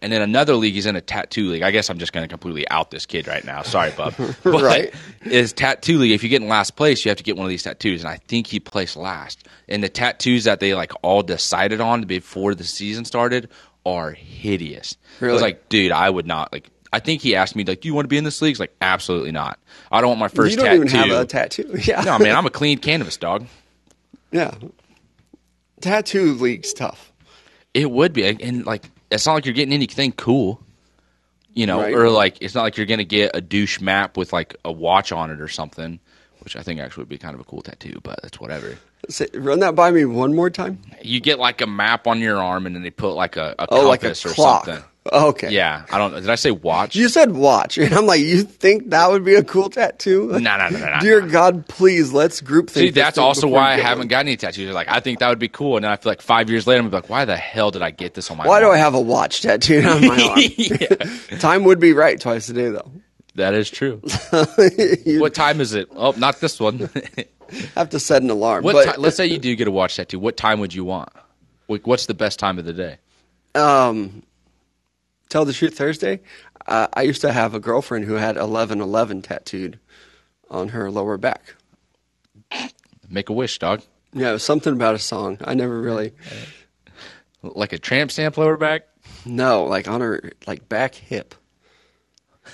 And 0.00 0.12
then 0.12 0.22
another 0.22 0.54
league, 0.54 0.74
he's 0.74 0.86
in 0.86 0.94
a 0.96 1.00
tattoo 1.00 1.50
league. 1.50 1.62
I 1.62 1.70
guess 1.72 1.90
I'm 1.90 1.98
just 1.98 2.12
going 2.12 2.22
to 2.24 2.28
completely 2.28 2.68
out 2.70 2.90
this 2.92 3.04
kid 3.04 3.26
right 3.26 3.44
now. 3.44 3.62
Sorry, 3.62 3.90
bub. 3.90 4.14
But 4.44 4.62
Right. 4.62 4.94
Is 5.24 5.52
tattoo 5.52 5.98
league. 5.98 6.12
If 6.12 6.22
you 6.22 6.28
get 6.28 6.40
in 6.40 6.48
last 6.48 6.76
place, 6.76 7.04
you 7.04 7.08
have 7.08 7.18
to 7.18 7.24
get 7.24 7.36
one 7.36 7.44
of 7.46 7.50
these 7.50 7.64
tattoos. 7.64 8.02
And 8.02 8.08
I 8.08 8.16
think 8.28 8.46
he 8.46 8.60
placed 8.60 8.96
last. 8.96 9.46
And 9.68 9.82
the 9.82 9.88
tattoos 9.88 10.44
that 10.44 10.60
they 10.60 10.74
like 10.74 10.92
all 11.02 11.22
decided 11.22 11.80
on 11.80 12.02
before 12.04 12.54
the 12.54 12.62
season 12.64 13.04
started 13.04 13.48
are 13.84 14.12
hideous. 14.12 14.96
I 15.20 15.24
was 15.24 15.30
Really? 15.32 15.40
like, 15.42 15.68
dude, 15.68 15.92
I 15.92 16.08
would 16.10 16.26
not 16.26 16.52
like. 16.52 16.70
I 16.92 17.00
think 17.00 17.20
he 17.20 17.34
asked 17.36 17.54
me 17.54 17.64
like, 17.64 17.82
"Do 17.82 17.88
you 17.88 17.94
want 17.94 18.04
to 18.04 18.08
be 18.08 18.16
in 18.16 18.24
this 18.24 18.40
league?" 18.40 18.52
He's 18.52 18.60
like, 18.60 18.74
absolutely 18.80 19.30
not. 19.32 19.58
I 19.92 20.00
don't 20.00 20.08
want 20.08 20.20
my 20.20 20.28
first 20.28 20.58
tattoo." 20.58 20.72
you 20.72 20.78
don't 20.78 20.86
tattoo. 20.88 20.98
even 21.06 21.16
have 21.16 21.24
a 21.24 21.26
tattoo. 21.26 21.76
Yeah. 21.84 22.00
no, 22.00 22.18
man, 22.18 22.34
I'm 22.34 22.46
a 22.46 22.50
clean 22.50 22.78
canvas 22.78 23.16
dog. 23.18 23.46
Yeah. 24.32 24.54
Tattoo 25.80 26.32
league's 26.34 26.72
tough. 26.72 27.12
It 27.74 27.90
would 27.90 28.12
be, 28.12 28.24
and 28.26 28.64
like, 28.66 28.88
it's 29.10 29.26
not 29.26 29.34
like 29.34 29.44
you're 29.46 29.54
getting 29.54 29.72
anything 29.74 30.12
cool, 30.12 30.60
you 31.54 31.66
know, 31.66 31.80
Right. 31.80 31.94
or 31.94 32.10
like 32.10 32.38
it's 32.40 32.54
not 32.54 32.62
like 32.62 32.76
you're 32.76 32.86
gonna 32.86 33.04
get 33.04 33.32
a 33.34 33.40
douche 33.40 33.80
map 33.80 34.16
with 34.16 34.32
like 34.32 34.56
a 34.64 34.72
watch 34.72 35.12
on 35.12 35.30
it 35.30 35.40
or 35.40 35.48
something, 35.48 35.98
which 36.40 36.56
I 36.56 36.62
think 36.62 36.80
actually 36.80 37.02
would 37.02 37.08
be 37.08 37.18
kind 37.18 37.34
of 37.34 37.40
a 37.40 37.44
cool 37.44 37.62
tattoo, 37.62 38.00
but 38.02 38.20
it's 38.24 38.40
whatever. 38.40 38.76
Say, 39.08 39.26
run 39.34 39.60
that 39.60 39.74
by 39.74 39.90
me 39.90 40.04
one 40.04 40.34
more 40.34 40.50
time. 40.50 40.80
You 41.02 41.20
get 41.20 41.38
like 41.38 41.60
a 41.60 41.66
map 41.66 42.06
on 42.06 42.20
your 42.20 42.38
arm, 42.42 42.66
and 42.66 42.74
then 42.74 42.82
they 42.82 42.90
put 42.90 43.10
like 43.14 43.36
a, 43.36 43.54
a 43.58 43.66
Oh, 43.70 43.88
like 43.88 44.02
a 44.04 44.10
or 44.10 44.14
clock. 44.14 44.64
something. 44.66 44.84
Okay. 45.12 45.50
Yeah, 45.50 45.84
I 45.90 45.98
don't. 45.98 46.12
Did 46.12 46.28
I 46.28 46.34
say 46.34 46.50
watch? 46.50 46.94
You 46.94 47.08
said 47.08 47.32
watch, 47.32 47.78
and 47.78 47.92
I'm 47.94 48.06
like, 48.06 48.20
you 48.20 48.42
think 48.42 48.90
that 48.90 49.10
would 49.10 49.24
be 49.24 49.34
a 49.34 49.44
cool 49.44 49.70
tattoo? 49.70 50.28
No, 50.32 50.38
no, 50.38 50.68
no, 50.68 50.78
no, 50.78 50.78
no, 50.78 51.00
Dear 51.00 51.22
no. 51.22 51.28
God, 51.28 51.66
please 51.68 52.12
let's 52.12 52.40
group 52.40 52.68
think. 52.70 52.88
See, 52.88 52.90
that's 52.90 53.18
also 53.18 53.46
why 53.48 53.72
I 53.72 53.76
haven't 53.76 54.00
one. 54.00 54.08
got 54.08 54.20
any 54.20 54.36
tattoos. 54.36 54.74
Like, 54.74 54.88
I 54.88 55.00
think 55.00 55.20
that 55.20 55.28
would 55.28 55.38
be 55.38 55.48
cool, 55.48 55.76
and 55.76 55.84
then 55.84 55.92
I 55.92 55.96
feel 55.96 56.10
like 56.10 56.22
five 56.22 56.50
years 56.50 56.66
later, 56.66 56.82
I'm 56.82 56.90
like, 56.90 57.08
why 57.08 57.24
the 57.24 57.36
hell 57.36 57.70
did 57.70 57.82
I 57.82 57.90
get 57.90 58.14
this 58.14 58.30
on 58.30 58.36
my? 58.36 58.46
Why 58.46 58.60
do? 58.60 58.70
I 58.70 58.76
have 58.76 58.94
a 58.94 59.00
watch 59.00 59.42
tattooed 59.42 59.86
on 59.86 60.06
my 60.06 60.22
arm? 61.00 61.18
Time 61.38 61.64
would 61.64 61.80
be 61.80 61.92
right 61.92 62.20
twice 62.20 62.48
a 62.48 62.52
day, 62.52 62.68
though. 62.68 62.90
That 63.34 63.54
is 63.54 63.70
true. 63.70 64.02
you 65.06 65.20
what 65.20 65.32
time 65.32 65.60
is 65.60 65.72
it? 65.72 65.88
Oh, 65.94 66.12
not 66.16 66.40
this 66.40 66.58
one. 66.58 66.90
have 67.76 67.90
to 67.90 68.00
set 68.00 68.22
an 68.22 68.30
alarm. 68.30 68.64
what? 68.64 68.72
but 68.72 68.94
ti- 68.96 69.00
let's 69.00 69.16
say 69.16 69.26
you 69.26 69.38
do 69.38 69.54
get 69.54 69.68
a 69.68 69.70
watch 69.70 69.94
tattoo. 69.94 70.18
What 70.18 70.36
time 70.36 70.58
would 70.58 70.74
you 70.74 70.84
want? 70.84 71.10
What's 71.66 72.06
the 72.06 72.14
best 72.14 72.40
time 72.40 72.58
of 72.58 72.64
the 72.64 72.72
day? 72.72 72.98
um, 73.54 74.22
tell 75.28 75.44
the 75.44 75.52
truth, 75.52 75.76
Thursday. 75.76 76.20
Uh, 76.66 76.88
I 76.92 77.02
used 77.02 77.20
to 77.22 77.32
have 77.32 77.54
a 77.54 77.60
girlfriend 77.60 78.04
who 78.04 78.14
had 78.14 78.36
eleven 78.36 78.80
eleven 78.80 79.22
tattooed 79.22 79.78
on 80.50 80.68
her 80.68 80.90
lower 80.90 81.16
back. 81.16 81.54
Make 83.08 83.28
a 83.28 83.32
wish, 83.32 83.58
dog. 83.58 83.82
Yeah, 84.12 84.30
it 84.30 84.32
was 84.34 84.42
something 84.44 84.72
about 84.72 84.94
a 84.94 84.98
song. 84.98 85.38
I 85.44 85.54
never 85.54 85.80
really 85.80 86.12
Like 87.42 87.72
a 87.72 87.78
tramp 87.78 88.10
stamp 88.10 88.36
lower 88.36 88.56
back. 88.56 88.82
no, 89.24 89.64
like 89.64 89.88
on 89.88 90.00
her 90.00 90.32
like 90.46 90.68
back 90.68 90.94
hip. 90.94 91.34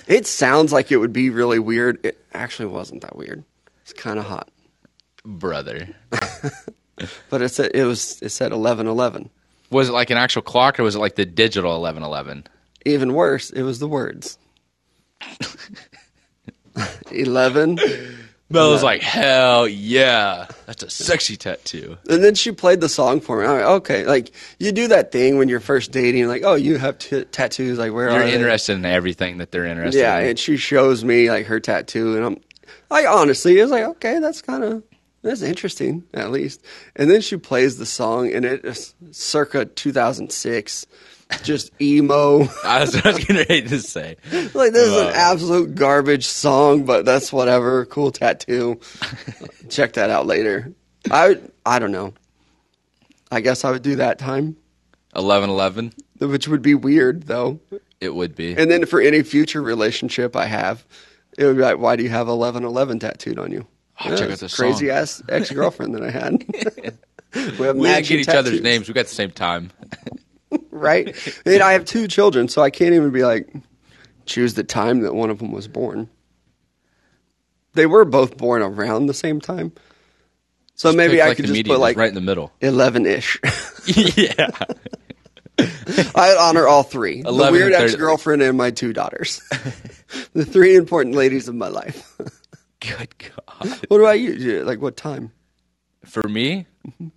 It 0.07 0.27
sounds 0.27 0.73
like 0.73 0.91
it 0.91 0.97
would 0.97 1.13
be 1.13 1.29
really 1.29 1.59
weird. 1.59 1.99
It 2.05 2.23
actually 2.33 2.67
wasn't 2.67 3.01
that 3.01 3.15
weird. 3.15 3.43
It's 3.81 3.93
kind 3.93 4.19
of 4.19 4.25
hot, 4.25 4.49
Brother, 5.23 5.87
but 7.29 7.41
it 7.41 7.49
said 7.49 7.71
it 7.73 7.83
was 7.85 8.21
it 8.21 8.29
said 8.29 8.51
eleven 8.51 8.87
eleven. 8.87 9.29
Was 9.71 9.89
it 9.89 9.93
like 9.93 10.09
an 10.09 10.17
actual 10.17 10.41
clock 10.41 10.79
or 10.79 10.83
was 10.83 10.95
it 10.95 10.99
like 10.99 11.15
the 11.15 11.25
digital 11.25 11.71
1111? 11.81 12.45
Even 12.85 13.13
worse, 13.13 13.49
it 13.49 13.63
was 13.63 13.79
the 13.79 13.87
words. 13.87 14.37
11. 17.11 17.79
Mel 18.49 18.69
was 18.71 18.83
like, 18.83 19.01
hell 19.01 19.67
yeah. 19.67 20.47
That's 20.67 20.83
a 20.83 20.89
sexy 20.89 21.35
tattoo. 21.35 21.97
And 22.07 22.23
then 22.23 22.35
she 22.35 22.51
played 22.51 22.79
the 22.79 22.89
song 22.89 23.19
for 23.19 23.39
me. 23.39 23.45
I'm 23.45 23.57
like, 23.57 23.65
okay, 23.65 24.05
like 24.05 24.31
you 24.59 24.71
do 24.71 24.87
that 24.89 25.11
thing 25.11 25.37
when 25.37 25.49
you're 25.49 25.59
first 25.59 25.91
dating, 25.91 26.27
like, 26.27 26.43
oh, 26.43 26.53
you 26.53 26.77
have 26.77 26.99
t- 26.99 27.25
tattoos. 27.25 27.79
Like, 27.79 27.91
where 27.91 28.07
are 28.09 28.11
You're 28.11 28.21
are 28.21 28.25
they? 28.27 28.35
interested 28.35 28.73
in 28.73 28.85
everything 28.85 29.39
that 29.39 29.51
they're 29.51 29.65
interested 29.65 29.97
in. 29.99 30.03
Yeah, 30.03 30.19
in. 30.19 30.29
and 30.29 30.39
she 30.39 30.57
shows 30.57 31.03
me 31.03 31.29
like 31.31 31.47
her 31.47 31.59
tattoo, 31.59 32.15
and 32.15 32.25
I'm 32.25 32.41
like, 32.91 33.07
honestly, 33.07 33.57
it's 33.57 33.71
like, 33.71 33.83
okay, 33.83 34.19
that's 34.19 34.43
kind 34.43 34.63
of 34.63 34.83
that's 35.23 35.41
interesting 35.41 36.03
at 36.13 36.29
least. 36.29 36.63
And 36.95 37.09
then 37.09 37.21
she 37.21 37.37
plays 37.37 37.79
the 37.79 37.85
song, 37.87 38.31
and 38.31 38.45
it 38.45 38.63
is 38.63 38.93
circa 39.11 39.65
2006, 39.65 40.85
just 41.43 41.71
emo. 41.81 42.47
I 42.63 42.81
was, 42.81 42.95
I 42.95 43.07
was 43.09 43.17
getting 43.19 43.37
ready 43.37 43.61
to 43.63 43.79
say. 43.79 44.17
like 44.53 44.73
this 44.73 44.87
is 44.87 44.97
an 44.97 45.13
absolute 45.13 45.75
garbage 45.75 46.25
song, 46.25 46.85
but 46.85 47.05
that's 47.05 47.31
whatever. 47.33 47.85
Cool 47.85 48.11
tattoo. 48.11 48.79
Check 49.69 49.93
that 49.93 50.09
out 50.09 50.25
later. 50.25 50.73
I 51.11 51.39
I 51.65 51.79
don't 51.79 51.91
know. 51.91 52.13
I 53.31 53.41
guess 53.41 53.65
I 53.65 53.71
would 53.71 53.81
do 53.81 53.95
that 53.97 54.19
time, 54.19 54.55
1111? 55.13 55.93
which 56.19 56.47
would 56.47 56.61
be 56.61 56.75
weird 56.75 57.23
though. 57.23 57.59
It 57.99 58.13
would 58.13 58.35
be. 58.35 58.55
And 58.55 58.69
then 58.69 58.85
for 58.85 59.01
any 59.01 59.23
future 59.23 59.61
relationship 59.61 60.35
I 60.35 60.45
have, 60.45 60.85
it 61.37 61.45
would 61.45 61.55
be 61.55 61.61
like, 61.63 61.79
why 61.79 61.95
do 61.95 62.03
you 62.03 62.09
have 62.09 62.27
eleven 62.27 62.63
eleven 62.63 62.99
tattooed 62.99 63.39
on 63.39 63.51
you? 63.51 63.65
Oh, 64.01 64.15
check 64.15 64.29
out 64.29 64.39
this 64.39 64.55
crazy 64.55 64.87
song. 64.87 64.95
ass 64.97 65.23
ex 65.29 65.51
girlfriend 65.51 65.95
that 65.95 66.03
I 66.03 66.11
had. 66.11 66.43
we 67.59 67.65
have 67.65 67.77
we 67.77 67.87
didn't 67.87 68.07
get 68.07 68.19
each 68.19 68.27
other's 68.27 68.61
names. 68.61 68.87
We 68.87 68.93
got 68.93 69.05
the 69.05 69.15
same 69.15 69.31
time. 69.31 69.71
Right? 70.75 71.15
and 71.45 71.61
I 71.61 71.73
have 71.73 71.85
two 71.85 72.07
children, 72.07 72.47
so 72.47 72.61
I 72.61 72.69
can't 72.69 72.93
even 72.93 73.11
be 73.11 73.23
like 73.23 73.51
choose 74.25 74.55
the 74.55 74.63
time 74.63 75.01
that 75.01 75.13
one 75.13 75.29
of 75.29 75.39
them 75.39 75.51
was 75.51 75.67
born. 75.67 76.09
They 77.73 77.85
were 77.85 78.05
both 78.05 78.37
born 78.37 78.61
around 78.61 79.07
the 79.07 79.13
same 79.13 79.41
time, 79.41 79.73
so 80.75 80.89
Just 80.89 80.97
maybe 80.97 81.21
I 81.21 81.29
like, 81.29 81.37
could 81.37 81.45
just 81.45 81.65
put 81.65 81.79
like 81.79 81.97
right 81.97 82.09
in 82.09 82.15
the 82.15 82.21
middle. 82.21 82.51
eleven 82.61 83.05
ish. 83.05 83.39
yeah. 83.85 84.49
I 86.15 86.35
honor 86.39 86.67
all 86.67 86.83
three: 86.83 87.21
the 87.21 87.33
weird 87.33 87.73
ex 87.73 87.95
girlfriend 87.95 88.41
and 88.41 88.57
my 88.57 88.71
two 88.71 88.93
daughters, 88.93 89.41
the 90.33 90.45
three 90.45 90.75
important 90.75 91.15
ladies 91.15 91.47
of 91.47 91.55
my 91.55 91.69
life. 91.69 92.17
Good 92.79 93.13
God. 93.17 93.79
what 93.87 93.99
about 93.99 94.19
you? 94.19 94.63
Like 94.63 94.81
what 94.81 94.97
time? 94.97 95.31
For 96.05 96.27
me, 96.27 96.65
mm-hmm. 96.87 97.07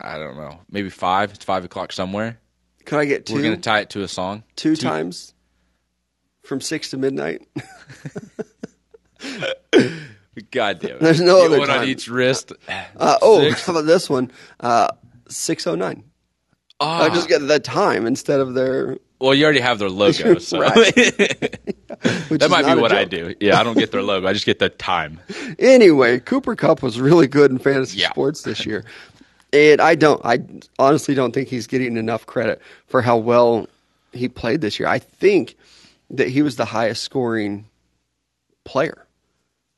I 0.00 0.18
don't 0.18 0.36
know. 0.36 0.60
Maybe 0.70 0.88
five. 0.88 1.32
It's 1.32 1.44
five 1.44 1.64
o'clock 1.64 1.92
somewhere. 1.92 2.38
Could 2.84 2.98
I 2.98 3.04
get 3.04 3.26
2 3.26 3.34
We're 3.34 3.42
going 3.42 3.54
to 3.56 3.60
tie 3.60 3.80
it 3.80 3.90
to 3.90 4.02
a 4.02 4.08
song. 4.08 4.42
two 4.56 4.76
times 4.76 5.34
from 6.42 6.60
six 6.60 6.90
to 6.90 6.96
midnight? 6.96 7.46
God 10.50 10.80
damn 10.80 10.92
it. 10.96 11.00
There's 11.00 11.20
no 11.20 11.38
Get 11.42 11.46
other 11.46 11.58
one 11.60 11.70
on 11.70 11.84
each 11.88 12.08
wrist. 12.08 12.52
Uh, 12.96 13.16
oh, 13.22 13.50
how 13.52 13.72
about 13.72 13.86
this 13.86 14.08
one? 14.08 14.30
Uh, 14.60 14.88
six 15.28 15.66
oh 15.66 15.74
nine. 15.74 16.04
Ah. 16.80 17.02
I 17.04 17.08
just 17.10 17.28
get 17.28 17.46
the 17.46 17.60
time 17.60 18.06
instead 18.06 18.40
of 18.40 18.54
their. 18.54 18.98
Well, 19.20 19.34
you 19.34 19.44
already 19.44 19.60
have 19.60 19.78
their 19.78 19.90
logo, 19.90 20.38
so 20.38 20.58
Right. 20.60 20.74
that 20.94 22.48
might 22.50 22.74
be 22.74 22.80
what 22.80 22.92
I 22.92 23.04
do. 23.04 23.34
Yeah, 23.40 23.60
I 23.60 23.62
don't 23.62 23.78
get 23.78 23.92
their 23.92 24.02
logo. 24.02 24.26
I 24.26 24.32
just 24.32 24.46
get 24.46 24.58
the 24.58 24.68
time. 24.68 25.20
Anyway, 25.60 26.18
Cooper 26.18 26.56
Kupp 26.56 26.82
was 26.82 26.98
really 26.98 27.28
good 27.28 27.50
in 27.52 27.58
fantasy 27.58 27.98
Yeah. 27.98 28.10
sports 28.10 28.42
this 28.42 28.66
year, 28.66 28.84
and 29.52 29.80
I 29.80 29.94
don't. 29.94 30.20
I 30.24 30.40
honestly 30.78 31.14
don't 31.14 31.32
think 31.32 31.48
he's 31.48 31.66
getting 31.66 31.96
enough 31.96 32.26
credit 32.26 32.60
for 32.86 33.02
how 33.02 33.16
well 33.16 33.66
he 34.12 34.28
played 34.28 34.60
this 34.60 34.78
year. 34.78 34.88
I 34.88 34.98
think 34.98 35.56
that 36.10 36.28
he 36.28 36.42
was 36.42 36.56
the 36.56 36.64
highest 36.64 37.02
scoring 37.02 37.66
player, 38.64 39.06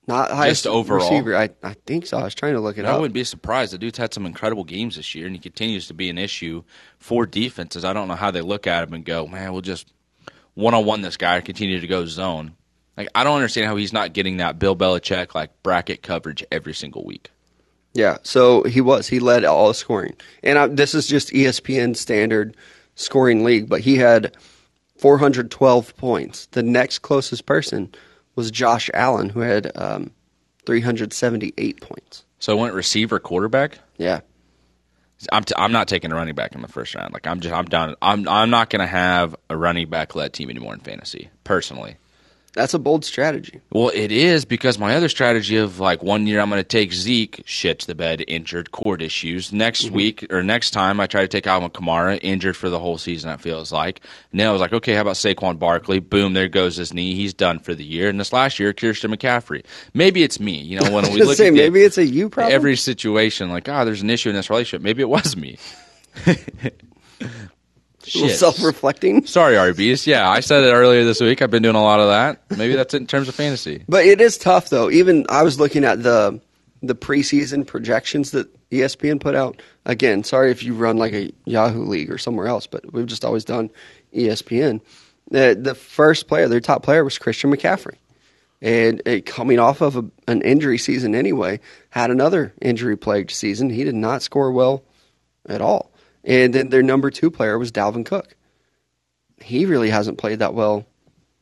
not 0.07 0.31
highest 0.31 0.67
overall? 0.67 1.11
receiver. 1.11 1.37
I 1.37 1.51
I 1.63 1.75
think 1.87 2.07
so. 2.07 2.19
I 2.19 2.25
was 2.25 2.35
trying 2.35 2.55
to 2.55 2.61
look 2.61 2.79
it 2.79 2.85
I 2.85 2.89
up. 2.89 2.95
I 2.97 2.99
wouldn't 2.99 3.15
be 3.15 3.25
surprised. 3.25 3.73
The 3.73 3.79
dude's 3.79 3.99
had 3.99 4.15
some 4.15 4.27
incredible 4.27 4.65
games 4.65 4.97
this 4.97 5.15
year, 5.15 5.27
and 5.27 5.35
he 5.35 5.41
continues 5.41 5.89
to 5.89 5.95
be 5.95 6.09
an 6.09 6.19
issue 6.19 6.63
for 6.99 7.27
defenses. 7.27 7.85
I 7.85 7.93
don't 7.93 8.09
know 8.09 8.15
how 8.15 8.31
they 8.31 8.43
look 8.43 8.67
at 8.67 8.87
him 8.87 8.95
and 8.95 9.05
go, 9.05 9.27
man, 9.27 9.53
we'll 9.53 9.63
just 9.63 9.93
one 10.55 10.75
on 10.75 10.85
one 10.85 11.03
this 11.03 11.17
guy, 11.17 11.37
and 11.37 11.45
continue 11.45 11.81
to 11.81 11.87
go 11.87 12.07
zone. 12.07 12.55
Like 12.97 13.09
I 13.15 13.25
don't 13.25 13.37
understand 13.37 13.67
how 13.67 13.77
he's 13.77 13.93
not 13.93 14.13
getting 14.13 14.37
that 14.37 14.59
Bill 14.59 14.77
Belichick 14.77 15.35
like 15.35 15.51
bracket 15.63 16.03
coverage 16.03 16.45
every 16.53 16.75
single 16.75 17.05
week. 17.05 17.31
Yeah, 17.95 18.19
so 18.23 18.65
he 18.65 18.81
was. 18.81 19.09
He 19.09 19.21
led 19.21 19.45
all 19.45 19.73
scoring. 19.73 20.17
And 20.43 20.59
I, 20.59 20.67
this 20.67 20.95
is 20.95 21.07
just 21.07 21.31
ESPN 21.31 21.97
standard 21.97 22.57
scoring 22.97 23.45
league, 23.45 23.69
but 23.69 23.81
he 23.81 23.97
had 23.97 24.37
412 24.99 25.97
points. 25.97 26.47
The 26.47 26.63
next 26.63 27.01
closest 27.01 27.47
person 27.47 27.95
was 28.35 28.51
Josh 28.51 28.91
Allen, 28.93 29.29
who 29.29 29.41
had 29.41 29.71
um, 29.77 30.11
378 30.67 31.81
points. 31.81 32.25
So 32.41 32.57
I 32.57 32.61
went 32.61 32.75
receiver 32.75 33.21
quarterback. 33.21 33.79
Yeah. 33.97 34.21
I'm 35.33 35.45
t- 35.45 35.55
I'm 35.57 35.73
not 35.73 35.89
taking 35.89 36.13
a 36.13 36.15
running 36.15 36.35
back 36.35 36.55
in 36.55 36.61
the 36.61 36.69
first 36.69 36.95
round. 36.95 37.15
Like 37.15 37.27
I'm 37.27 37.41
just 37.41 37.55
I'm 37.55 37.65
done. 37.65 37.95
I'm 38.03 38.29
I'm 38.29 38.51
not 38.51 38.69
going 38.69 38.81
to 38.81 38.87
have 38.87 39.35
a 39.49 39.57
running 39.57 39.89
back 39.89 40.15
led 40.15 40.33
team 40.35 40.51
anymore 40.51 40.75
in 40.75 40.81
fantasy 40.81 41.31
personally. 41.45 41.97
That's 42.55 42.73
a 42.73 42.79
bold 42.79 43.05
strategy. 43.05 43.61
Well, 43.73 43.91
it 43.93 44.13
is 44.13 44.45
because 44.45 44.79
my 44.79 44.95
other 44.95 45.09
strategy 45.09 45.57
of 45.57 45.81
like 45.81 46.05
one 46.05 46.27
year 46.29 46.39
I'm 46.41 46.49
going 46.51 46.61
to 46.63 46.67
take 46.69 46.93
Zeke, 46.93 47.45
shits 47.47 47.87
the 47.87 47.97
bed, 47.97 48.23
injured, 48.29 48.71
cord 48.71 49.03
issues. 49.03 49.53
Next 49.53 49.91
week 49.91 50.25
or 50.31 50.43
next 50.45 50.71
time 50.71 51.01
I 51.01 51.09
try 51.09 51.23
to 51.23 51.29
take 51.29 51.49
Alvin 51.49 51.71
Kamara, 51.71 52.19
injured 52.23 52.57
for 52.57 52.71
the 52.71 52.79
whole 52.79 52.97
season. 52.97 53.31
It 53.31 53.41
feels 53.41 53.73
like. 53.73 54.01
Then 54.33 54.47
I 54.47 54.53
was 54.53 54.61
like, 54.61 54.73
okay, 54.73 54.95
how 54.95 55.01
about 55.01 55.17
Saquon 55.17 55.59
Barkley? 55.59 55.99
Boom, 55.99 56.35
there 56.35 56.47
goes 56.47 56.77
his 56.77 56.95
knee. 56.95 57.15
He's 57.17 57.35
done 57.35 57.59
for 57.59 57.75
the 57.75 57.85
year. 57.85 58.09
And 58.09 58.21
this 58.21 58.33
last 58.33 58.61
year, 58.61 58.73
Christian 58.73 59.11
McCaffrey. 59.11 59.65
Maybe 59.93 60.23
it's 60.23 60.39
me. 60.39 60.57
You 60.61 60.79
know, 60.79 60.93
when 60.93 61.05
we 61.13 61.23
look 61.25 61.37
say 61.37 61.49
at 61.49 61.55
the- 61.55 61.59
maybe 61.59 61.83
it's 61.83 61.99
a 61.99 62.07
you 62.07 62.29
problem. 62.29 62.55
every 62.55 62.77
situation, 62.77 63.51
like, 63.51 63.69
ah, 63.69 63.85
there's 63.85 64.03
an 64.03 64.11
issue 64.11 64.29
in 64.29 64.37
this 64.37 64.49
relationship. 64.49 64.81
Maybe 64.83 65.03
it 65.03 65.09
was 65.09 65.37
me. 65.37 65.59
Shit. 68.07 68.39
self-reflecting. 68.39 69.27
Sorry, 69.27 69.55
RBs. 69.55 70.07
Yeah, 70.07 70.29
I 70.29 70.41
said 70.41 70.65
it 70.65 70.73
earlier 70.73 71.05
this 71.05 71.21
week. 71.21 71.43
I've 71.43 71.51
been 71.51 71.63
doing 71.63 71.77
a 71.77 71.83
lot 71.83 72.01
of 72.01 72.09
that. 72.09 72.43
Maybe 72.57 72.75
that's 72.75 72.95
it 72.95 72.99
in 72.99 73.07
terms 73.07 73.29
of 73.29 73.35
fantasy. 73.35 73.85
But 73.89 74.05
it 74.07 74.21
is 74.21 74.39
tough 74.39 74.69
though. 74.71 74.91
Even 74.91 75.27
I 75.29 75.43
was 75.43 75.59
looking 75.59 75.85
at 75.85 76.03
the 76.03 76.41
the 76.83 76.95
preseason 76.95 77.67
projections 77.67 78.33
that 78.33 78.49
ESPN 78.71 79.21
put 79.21 79.35
out. 79.35 79.61
Again, 79.87 80.25
sorry 80.25 80.51
if 80.51 80.63
you 80.63 80.75
run 80.75 80.97
like 80.97 81.13
a 81.13 81.33
Yahoo 81.47 81.85
league 81.85 82.11
or 82.11 82.19
somewhere 82.19 82.47
else, 82.47 82.67
but 82.67 82.93
we've 82.93 83.07
just 83.07 83.25
always 83.25 83.45
done 83.45 83.71
ESPN. 84.15 84.81
The 85.31 85.51
uh, 85.51 85.55
the 85.57 85.75
first 85.75 86.29
player, 86.29 86.49
their 86.49 86.61
top 86.61 86.83
player 86.83 87.05
was 87.05 87.19
Christian 87.19 87.51
McCaffrey. 87.51 87.97
And 88.61 89.03
it, 89.05 89.27
coming 89.27 89.59
off 89.59 89.83
of 89.83 89.97
a, 89.97 90.05
an 90.27 90.41
injury 90.43 90.79
season 90.79 91.15
anyway, 91.15 91.61
had 91.91 92.11
another 92.11 92.55
injury 92.63 92.97
plagued 92.97 93.31
season. 93.31 93.69
He 93.69 93.85
did 93.85 93.95
not 93.95 94.23
score 94.23 94.51
well 94.53 94.83
at 95.47 95.61
all. 95.61 95.94
And 96.25 96.55
then 96.55 96.71
their 96.71 96.83
number 96.83 97.11
two 97.11 97.31
player 97.31 97.59
was 97.59 97.71
Dalvin 97.71 98.07
Cook. 98.07 98.37
He 99.43 99.67
really 99.67 99.91
hasn't 99.91 100.19
played 100.19 100.39
that 100.39 100.55
well 100.55 100.87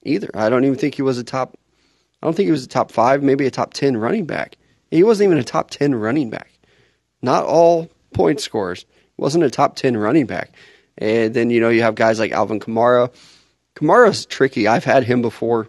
either. 0.02 0.30
I 0.34 0.48
don't 0.48 0.64
even 0.64 0.78
think 0.78 0.94
he 0.94 1.02
was 1.02 1.18
a 1.18 1.24
top 1.24 1.56
I 2.22 2.26
don't 2.26 2.34
think 2.34 2.46
he 2.46 2.52
was 2.52 2.64
a 2.64 2.68
top 2.68 2.92
five, 2.92 3.22
maybe 3.22 3.46
a 3.46 3.50
top 3.50 3.74
10 3.74 3.96
running 3.96 4.26
back. 4.26 4.56
He 4.90 5.02
wasn't 5.02 5.26
even 5.26 5.38
a 5.38 5.44
top 5.44 5.70
10 5.70 5.94
running 5.96 6.30
back. 6.30 6.52
Not 7.20 7.44
all 7.44 7.90
point 8.14 8.40
scorers. 8.40 8.86
He 9.16 9.22
wasn't 9.22 9.44
a 9.44 9.50
top 9.50 9.74
10 9.74 9.96
running 9.96 10.26
back. 10.26 10.54
And 10.98 11.34
then, 11.34 11.50
you 11.50 11.60
know, 11.60 11.68
you 11.68 11.82
have 11.82 11.96
guys 11.96 12.20
like 12.20 12.30
Alvin 12.30 12.60
Kamara. 12.60 13.12
Kamara's 13.74 14.24
tricky. 14.24 14.68
I've 14.68 14.84
had 14.84 15.02
him 15.02 15.20
before. 15.20 15.68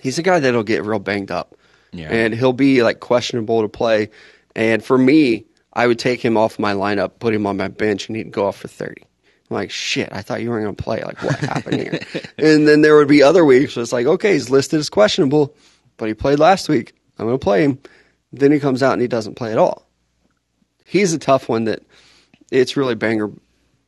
He's 0.00 0.18
a 0.18 0.22
guy 0.22 0.40
that'll 0.40 0.64
get 0.64 0.84
real 0.84 0.98
banged 0.98 1.30
up. 1.30 1.54
Yeah. 1.92 2.08
And 2.08 2.34
he'll 2.34 2.52
be 2.52 2.82
like 2.82 2.98
questionable 2.98 3.62
to 3.62 3.68
play. 3.68 4.10
And 4.56 4.84
for 4.84 4.98
me, 4.98 5.44
I 5.72 5.86
would 5.86 5.98
take 5.98 6.22
him 6.22 6.36
off 6.36 6.58
my 6.58 6.74
lineup, 6.74 7.18
put 7.18 7.34
him 7.34 7.46
on 7.46 7.56
my 7.56 7.68
bench, 7.68 8.08
and 8.08 8.16
he'd 8.16 8.30
go 8.30 8.46
off 8.46 8.58
for 8.58 8.68
30. 8.68 9.02
I'm 9.02 9.54
like, 9.54 9.70
shit, 9.70 10.08
I 10.12 10.22
thought 10.22 10.42
you 10.42 10.50
weren't 10.50 10.64
going 10.64 10.76
to 10.76 10.82
play. 10.82 11.02
Like, 11.02 11.22
what 11.22 11.38
happened 11.38 11.80
here? 11.80 12.00
and 12.38 12.66
then 12.68 12.82
there 12.82 12.96
would 12.96 13.08
be 13.08 13.22
other 13.22 13.44
weeks 13.44 13.76
where 13.76 13.82
it's 13.82 13.92
like, 13.92 14.06
okay, 14.06 14.32
he's 14.32 14.50
listed 14.50 14.80
as 14.80 14.90
questionable, 14.90 15.54
but 15.96 16.08
he 16.08 16.14
played 16.14 16.38
last 16.38 16.68
week. 16.68 16.94
I'm 17.18 17.26
going 17.26 17.38
to 17.38 17.42
play 17.42 17.64
him. 17.64 17.78
Then 18.32 18.52
he 18.52 18.60
comes 18.60 18.82
out 18.82 18.94
and 18.94 19.02
he 19.02 19.08
doesn't 19.08 19.34
play 19.34 19.52
at 19.52 19.58
all. 19.58 19.86
He's 20.84 21.12
a 21.12 21.18
tough 21.18 21.48
one 21.48 21.64
that 21.64 21.82
it's 22.50 22.76
really 22.76 22.94
banger 22.94 23.30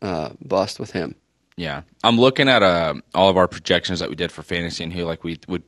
uh, 0.02 0.30
bust 0.40 0.78
with 0.78 0.92
him. 0.92 1.14
Yeah, 1.56 1.82
I'm 2.02 2.18
looking 2.18 2.48
at 2.48 2.62
uh, 2.62 2.94
all 3.14 3.30
of 3.30 3.36
our 3.36 3.46
projections 3.46 4.00
that 4.00 4.10
we 4.10 4.16
did 4.16 4.32
for 4.32 4.42
fantasy 4.42 4.82
and 4.82 4.92
who 4.92 5.04
like 5.04 5.22
we 5.22 5.38
would 5.46 5.62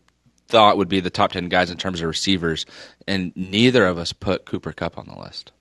thought 0.48 0.76
would 0.76 0.88
be 0.88 1.00
the 1.00 1.10
top 1.10 1.32
ten 1.32 1.48
guys 1.48 1.70
in 1.70 1.76
terms 1.76 2.00
of 2.00 2.08
receivers, 2.08 2.66
and 3.06 3.32
neither 3.36 3.86
of 3.86 3.98
us 3.98 4.12
put 4.12 4.46
Cooper 4.46 4.72
Kupp 4.72 4.98
on 4.98 5.06
the 5.06 5.18
list. 5.18 5.52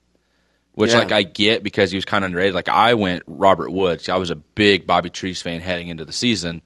Which 0.76 0.91
Yeah. 0.91 0.99
like 0.99 1.11
I 1.11 1.23
get 1.23 1.63
because 1.63 1.89
he 1.91 1.97
was 1.97 2.05
kind 2.05 2.23
of 2.23 2.28
underrated. 2.30 2.53
Like 2.53 2.69
I 2.69 2.93
went 2.93 3.23
Robert 3.28 3.71
Woods. 3.71 4.07
I 4.09 4.17
was 4.17 4.30
a 4.30 4.36
big 4.36 4.86
Bobby 4.86 5.09
Trees 5.09 5.41
fan 5.41 5.59
heading 5.61 5.88
into 5.88 6.05
the 6.05 6.13
season. 6.13 6.61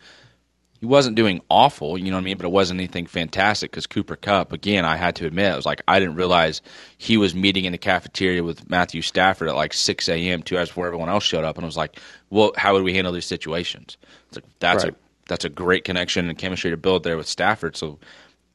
he 0.80 0.86
wasn't 0.86 1.14
doing 1.18 1.42
awful, 1.50 1.98
you 1.98 2.06
know 2.06 2.16
what 2.16 2.22
I 2.22 2.24
mean, 2.24 2.38
but 2.38 2.46
it 2.46 2.52
wasn't 2.54 2.80
anything 2.80 3.06
fantastic 3.06 3.70
because 3.70 3.86
Cooper 3.86 4.16
Kupp, 4.16 4.54
again, 4.54 4.86
I 4.86 4.96
had 4.96 5.18
to 5.18 5.26
admit, 5.28 5.52
I 5.52 5.56
was 5.58 5.66
like, 5.66 5.82
I 5.90 6.00
didn't 6.00 6.16
realize 6.16 6.62
he 6.98 7.18
was 7.18 7.36
meeting 7.36 7.66
in 7.66 7.74
the 7.74 7.78
cafeteria 7.78 8.42
with 8.46 8.70
Matthew 8.70 9.02
Stafford 9.02 9.50
at 9.50 9.56
like 9.56 9.74
6 9.74 10.08
a.m., 10.08 10.42
two 10.42 10.58
hours 10.58 10.70
before 10.70 10.88
everyone 10.88 11.10
else 11.10 11.26
showed 11.26 11.44
up. 11.44 11.58
And 11.58 11.66
I 11.66 11.68
was 11.68 11.76
like, 11.76 12.00
well, 12.30 12.54
how 12.56 12.72
would 12.76 12.84
we 12.84 12.94
handle 12.94 13.12
these 13.12 13.26
situations? 13.26 13.98
It's 14.30 14.38
like, 14.38 14.46
that's, 14.60 14.86
Right. 14.86 14.94
a, 14.94 14.98
that's 15.28 15.44
a 15.44 15.50
great 15.50 15.84
connection 15.84 16.30
and 16.30 16.38
chemistry 16.38 16.72
to 16.72 16.78
build 16.78 17.04
there 17.04 17.18
with 17.18 17.28
Stafford. 17.28 17.76
So 17.76 18.00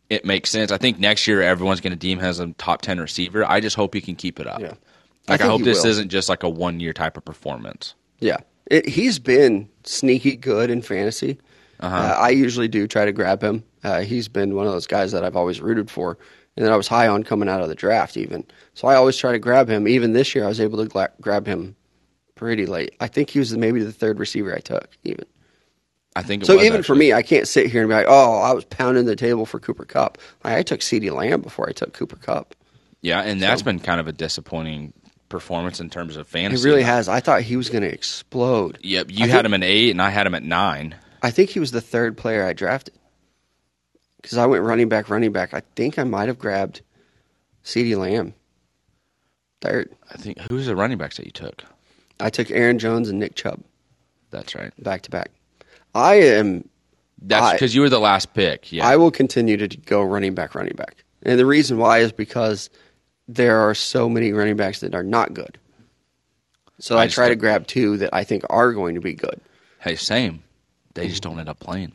it 0.09 0.25
makes 0.25 0.49
sense. 0.49 0.73
I 0.73 0.79
think 0.79 0.99
next 0.99 1.27
year 1.29 1.43
everyone's 1.43 1.83
going 1.83 1.93
to 1.93 1.99
deem 1.99 2.21
him 2.21 2.25
as 2.25 2.41
a 2.41 2.53
top 2.55 2.81
10 2.81 3.01
receiver. 3.01 3.45
I 3.45 3.61
just 3.61 3.77
hope 3.77 3.93
he 3.93 4.01
can 4.01 4.17
keep 4.17 4.41
it 4.41 4.47
up. 4.47 4.63
Yeah. 4.63 4.73
I 5.29 5.33
Like, 5.33 5.41
I, 5.41 5.45
think 5.45 5.51
hope 5.53 5.63
this 5.65 5.83
will. 5.83 5.91
isn't 5.91 6.09
just 6.11 6.29
like 6.29 6.43
a 6.43 6.49
one 6.49 6.81
year 6.81 6.93
type 6.93 7.17
of 7.17 7.25
performance. 7.25 7.95
Yeah, 8.21 8.39
it, 8.71 8.89
he's 8.89 9.19
been 9.19 9.69
sneaky 9.85 10.37
good 10.37 10.71
in 10.71 10.83
fantasy. 10.83 11.39
Uh-huh. 11.81 11.95
Uh, 11.97 12.17
I 12.19 12.31
usually 12.31 12.69
do 12.69 12.87
try 12.87 13.05
to 13.05 13.13
grab 13.13 13.43
him. 13.43 13.65
Uh, 13.83 14.01
he's 14.01 14.29
been 14.29 14.55
one 14.55 14.67
of 14.67 14.73
those 14.73 14.87
guys 14.87 15.13
that 15.13 15.25
I've 15.25 15.37
always 15.37 15.61
rooted 15.61 15.91
for, 15.91 16.17
and 16.57 16.65
that 16.65 16.73
I 16.73 16.77
was 16.77 16.89
high 16.89 17.09
on 17.09 17.23
coming 17.25 17.49
out 17.49 17.61
of 17.63 17.69
the 17.69 17.75
draft 17.75 18.17
even. 18.17 18.45
So 18.75 18.87
I 18.89 18.95
always 18.95 19.17
try 19.17 19.33
to 19.33 19.39
grab 19.39 19.69
him. 19.69 19.89
Even 19.89 20.13
this 20.13 20.35
year, 20.35 20.45
I 20.45 20.49
was 20.49 20.61
able 20.61 20.79
to 20.79 20.87
gla- 20.89 21.11
grab 21.21 21.47
him 21.47 21.75
pretty 22.37 22.67
late. 22.67 22.95
I 23.01 23.09
think 23.09 23.31
he 23.31 23.39
was 23.39 23.57
maybe 23.57 23.83
the 23.83 23.93
third 23.93 24.19
receiver 24.19 24.55
I 24.55 24.61
took 24.61 24.89
even. 25.05 25.25
I 26.17 26.23
think 26.23 26.43
it 26.45 26.47
So 26.47 26.61
even 26.63 26.83
for 26.85 26.95
me, 26.95 27.13
I 27.13 27.23
can't 27.23 27.49
sit 27.49 27.67
here 27.71 27.81
and 27.83 27.89
be 27.89 27.95
like, 27.95 28.07
"Oh, 28.09 28.39
I 28.39 28.53
was 28.53 28.65
pounding 28.65 29.05
the 29.07 29.17
table 29.17 29.47
for 29.47 29.59
Cooper 29.59 29.85
Kupp." 29.85 30.17
I, 30.45 30.59
I 30.59 30.63
took 30.63 30.81
CeeDee 30.81 31.13
Lamb 31.13 31.41
before 31.41 31.69
I 31.69 31.73
took 31.73 31.93
Cooper 31.93 32.17
Kupp. 32.17 32.55
Yeah, 33.03 33.21
and 33.21 33.43
that's 33.43 33.63
been 33.63 33.81
kind 33.81 34.01
of 34.01 34.07
a 34.07 34.13
disappointing 34.13 34.93
performance 35.35 35.81
in 35.81 35.91
terms 35.91 36.17
of 36.17 36.29
fantasy. 36.29 36.63
He 36.63 36.69
really 36.71 36.85
has. 36.85 37.09
I 37.09 37.19
thought 37.19 37.43
he 37.43 37.57
was 37.57 37.69
going 37.69 37.83
to 37.83 37.93
explode. 37.93 38.79
Yep, 38.83 39.11
you 39.11 39.25
I 39.25 39.27
had 39.29 39.43
think- 39.43 39.47
him 39.47 39.55
at 39.55 39.65
eight, 39.65 39.91
and 39.91 40.01
I 40.01 40.11
had 40.11 40.27
him 40.29 40.35
at 40.37 40.45
nine. 40.45 40.95
I 41.23 41.31
think 41.33 41.51
he 41.51 41.59
was 41.59 41.73
the 41.73 41.81
third 41.81 42.17
player 42.17 42.45
I 42.47 42.53
drafted 42.53 42.95
because 44.23 44.39
I 44.39 44.47
went 44.47 44.63
running 44.63 44.89
back, 44.89 45.09
running 45.11 45.33
back. 45.33 45.53
I 45.55 45.63
think 45.75 45.99
I 45.99 46.05
might 46.05 46.29
have 46.29 46.39
grabbed 46.39 46.83
CeeDee 47.65 47.97
Lamb 47.99 48.35
third. 49.61 49.91
I 50.13 50.17
think 50.19 50.39
who's 50.51 50.67
the 50.67 50.77
running 50.77 50.99
backs 50.99 51.17
that 51.17 51.25
you 51.27 51.33
took? 51.33 51.65
I 52.21 52.31
took 52.31 52.51
Aaron 52.51 52.79
Jones 52.79 53.09
and 53.09 53.19
Nick 53.19 53.35
Chubb 53.35 53.61
That's 54.31 54.55
right. 54.55 54.73
back 54.83 55.03
to 55.03 55.11
back. 55.11 55.31
I 55.95 56.15
am. 56.17 56.69
That's 57.21 57.55
because 57.55 57.75
you 57.75 57.81
were 57.81 57.89
the 57.89 57.99
last 58.01 58.35
pick. 58.35 58.71
Yeah, 58.71 58.87
I 58.87 58.97
will 58.97 59.11
continue 59.11 59.57
to 59.57 59.67
go 59.69 60.03
running 60.03 60.35
back, 60.35 60.55
running 60.55 60.77
back, 60.77 61.03
and 61.23 61.39
the 61.39 61.47
reason 61.47 61.79
why 61.79 61.99
is 61.99 62.13
because 62.13 62.69
there 63.29 63.61
are 63.61 63.75
so 63.75 64.09
many 64.09 64.33
running 64.33 64.57
backs 64.57 64.81
that 64.81 64.95
are 64.95 65.03
not 65.03 65.35
good. 65.35 65.59
So 66.79 66.97
I 66.99 67.05
I, 67.05 67.09
try 67.09 67.29
to 67.29 67.37
grab 67.37 67.67
two 67.67 67.97
that 67.99 68.11
I 68.13 68.25
think 68.25 68.45
are 68.51 68.73
going 68.73 68.97
to 68.97 69.01
be 69.01 69.15
good. 69.15 69.41
hey, 69.81 69.97
same. 69.97 70.43
They 70.95 71.09
just 71.09 71.23
don't 71.23 71.41
end 71.41 71.49
up 71.49 71.59
playing. 71.59 71.93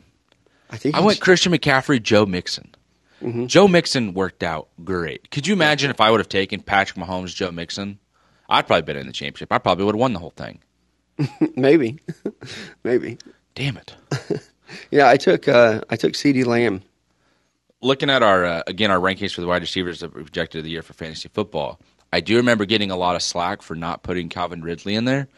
I 0.70 0.76
think 0.76 0.94
I 0.94 1.00
went 1.00 1.20
Christian 1.20 1.52
McCaffrey, 1.52 2.02
Joe 2.02 2.26
Mixon. 2.26 2.74
Mm-hmm. 3.22 3.46
Joe 3.46 3.68
Mixon 3.68 4.14
worked 4.14 4.42
out 4.42 4.68
great. 4.84 5.30
Could 5.30 5.46
you 5.46 5.52
imagine 5.52 5.90
if 5.90 6.00
I 6.00 6.10
would 6.10 6.20
have 6.20 6.28
taken 6.28 6.60
Patrick 6.60 6.98
Mahomes, 6.98 7.34
Joe 7.34 7.50
Mixon? 7.50 7.98
I'd 8.48 8.66
probably 8.66 8.82
been 8.82 8.96
in 8.96 9.06
the 9.06 9.12
championship. 9.12 9.52
I 9.52 9.58
probably 9.58 9.84
would 9.84 9.94
have 9.94 10.00
won 10.00 10.12
the 10.12 10.18
whole 10.18 10.30
thing. 10.36 10.60
maybe, 11.56 11.98
maybe. 12.84 13.18
Damn 13.54 13.76
it. 13.76 13.94
Yeah, 14.90 15.08
I 15.08 15.16
took 15.16 15.48
uh, 15.48 15.80
I 15.90 15.96
took 15.96 16.12
CeeDee 16.12 16.46
Lamb. 16.46 16.82
Looking 17.82 18.10
at 18.10 18.22
our 18.22 18.44
uh, 18.44 18.62
again 18.66 18.90
our 18.90 18.98
rankings 18.98 19.32
for 19.34 19.40
the 19.40 19.46
wide 19.46 19.62
receivers 19.62 20.00
that 20.00 20.14
were 20.14 20.22
projected 20.22 20.58
of 20.58 20.64
the 20.64 20.70
year 20.70 20.82
for 20.82 20.92
fantasy 20.92 21.28
football, 21.28 21.80
I 22.12 22.20
do 22.20 22.36
remember 22.36 22.64
getting 22.64 22.90
a 22.90 22.96
lot 22.96 23.16
of 23.16 23.22
slack 23.22 23.62
for 23.62 23.74
not 23.74 24.02
putting 24.02 24.28
Calvin 24.28 24.62
Ridley 24.62 24.94
in 24.94 25.04
there. 25.04 25.28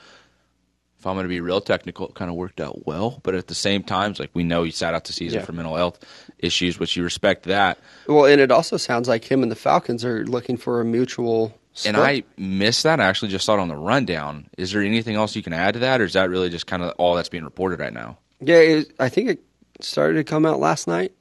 If 0.98 1.06
I'm 1.06 1.14
going 1.16 1.24
to 1.24 1.28
be 1.28 1.40
real 1.40 1.60
technical, 1.60 2.06
it 2.08 2.14
kind 2.14 2.30
of 2.30 2.36
worked 2.36 2.60
out 2.60 2.86
well, 2.86 3.18
but 3.24 3.34
at 3.34 3.48
the 3.48 3.56
same 3.56 3.82
time, 3.82 4.12
it's 4.12 4.20
like 4.20 4.30
we 4.34 4.44
know 4.44 4.62
he 4.62 4.70
sat 4.70 4.94
out 4.94 5.02
the 5.04 5.12
season 5.12 5.40
Yeah. 5.40 5.44
for 5.44 5.50
mental 5.52 5.74
health 5.74 5.98
issues, 6.38 6.78
which 6.78 6.96
you 6.96 7.02
respect 7.02 7.42
that. 7.46 7.78
Well, 8.06 8.26
and 8.26 8.40
it 8.40 8.52
also 8.52 8.76
sounds 8.76 9.08
like 9.08 9.24
him 9.24 9.42
and 9.42 9.50
the 9.50 9.56
Falcons 9.56 10.04
are 10.04 10.24
looking 10.24 10.56
for 10.56 10.80
a 10.80 10.84
mutual. 10.84 11.58
And. 11.84 11.96
I 11.96 12.22
missed 12.36 12.84
that. 12.84 13.00
I 13.00 13.04
actually 13.06 13.30
just 13.32 13.44
saw 13.46 13.54
it 13.54 13.58
on 13.60 13.66
the 13.66 13.74
rundown. 13.76 14.46
Is 14.56 14.70
there 14.70 14.80
anything 14.82 15.16
else 15.16 15.34
you 15.34 15.42
can 15.42 15.52
add 15.52 15.74
to 15.74 15.80
that, 15.80 16.00
or 16.00 16.04
is 16.04 16.12
that 16.12 16.30
really 16.30 16.50
just 16.50 16.68
kind 16.68 16.84
of 16.84 16.92
all 16.98 17.16
that's 17.16 17.28
being 17.28 17.44
reported 17.44 17.80
right 17.80 17.92
now? 17.92 18.18
yeah, 18.40 18.56
it, 18.58 18.92
I 19.00 19.08
think 19.08 19.28
it 19.28 19.40
started 19.80 20.14
to 20.18 20.24
come 20.24 20.46
out 20.46 20.60
last 20.60 20.86
night. 20.86 21.12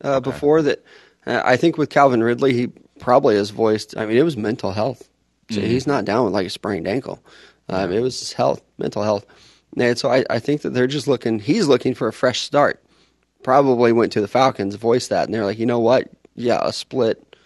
Uh, 0.00 0.20
Before 0.20 0.62
that, 0.62 0.84
uh, 1.26 1.42
I 1.44 1.56
think 1.56 1.78
with 1.78 1.90
Calvin 1.90 2.22
Ridley, 2.22 2.52
he 2.52 2.66
probably 3.00 3.36
has 3.36 3.50
voiced. 3.50 3.96
I 3.96 4.06
mean, 4.06 4.16
it 4.16 4.22
was 4.22 4.36
mental 4.36 4.72
health. 4.72 5.08
So 5.50 5.58
Mm-hmm. 5.60 5.66
he's 5.66 5.86
not 5.86 6.04
down 6.04 6.24
with 6.24 6.34
like 6.34 6.46
a 6.46 6.50
sprained 6.50 6.88
ankle. 6.88 7.22
Um, 7.68 7.92
it 7.92 8.00
was 8.00 8.18
his 8.18 8.32
health, 8.32 8.62
mental 8.78 9.02
health. 9.02 9.24
And 9.76 9.96
so 9.98 10.10
I, 10.10 10.24
I 10.30 10.38
think 10.40 10.62
that 10.62 10.70
they're 10.70 10.86
just 10.86 11.06
looking. 11.06 11.38
He's 11.38 11.68
looking 11.68 11.94
for 11.94 12.08
a 12.08 12.12
fresh 12.12 12.40
start. 12.40 12.82
Probably 13.42 13.92
went 13.92 14.12
to 14.12 14.20
the 14.20 14.26
Falcons, 14.28 14.74
voiced 14.74 15.10
that, 15.10 15.26
and 15.26 15.34
they're 15.34 15.44
like, 15.44 15.58
you 15.58 15.66
know 15.66 15.78
what? 15.78 16.08
Yeah, 16.34 16.58
a 16.62 16.72
split 16.72 17.36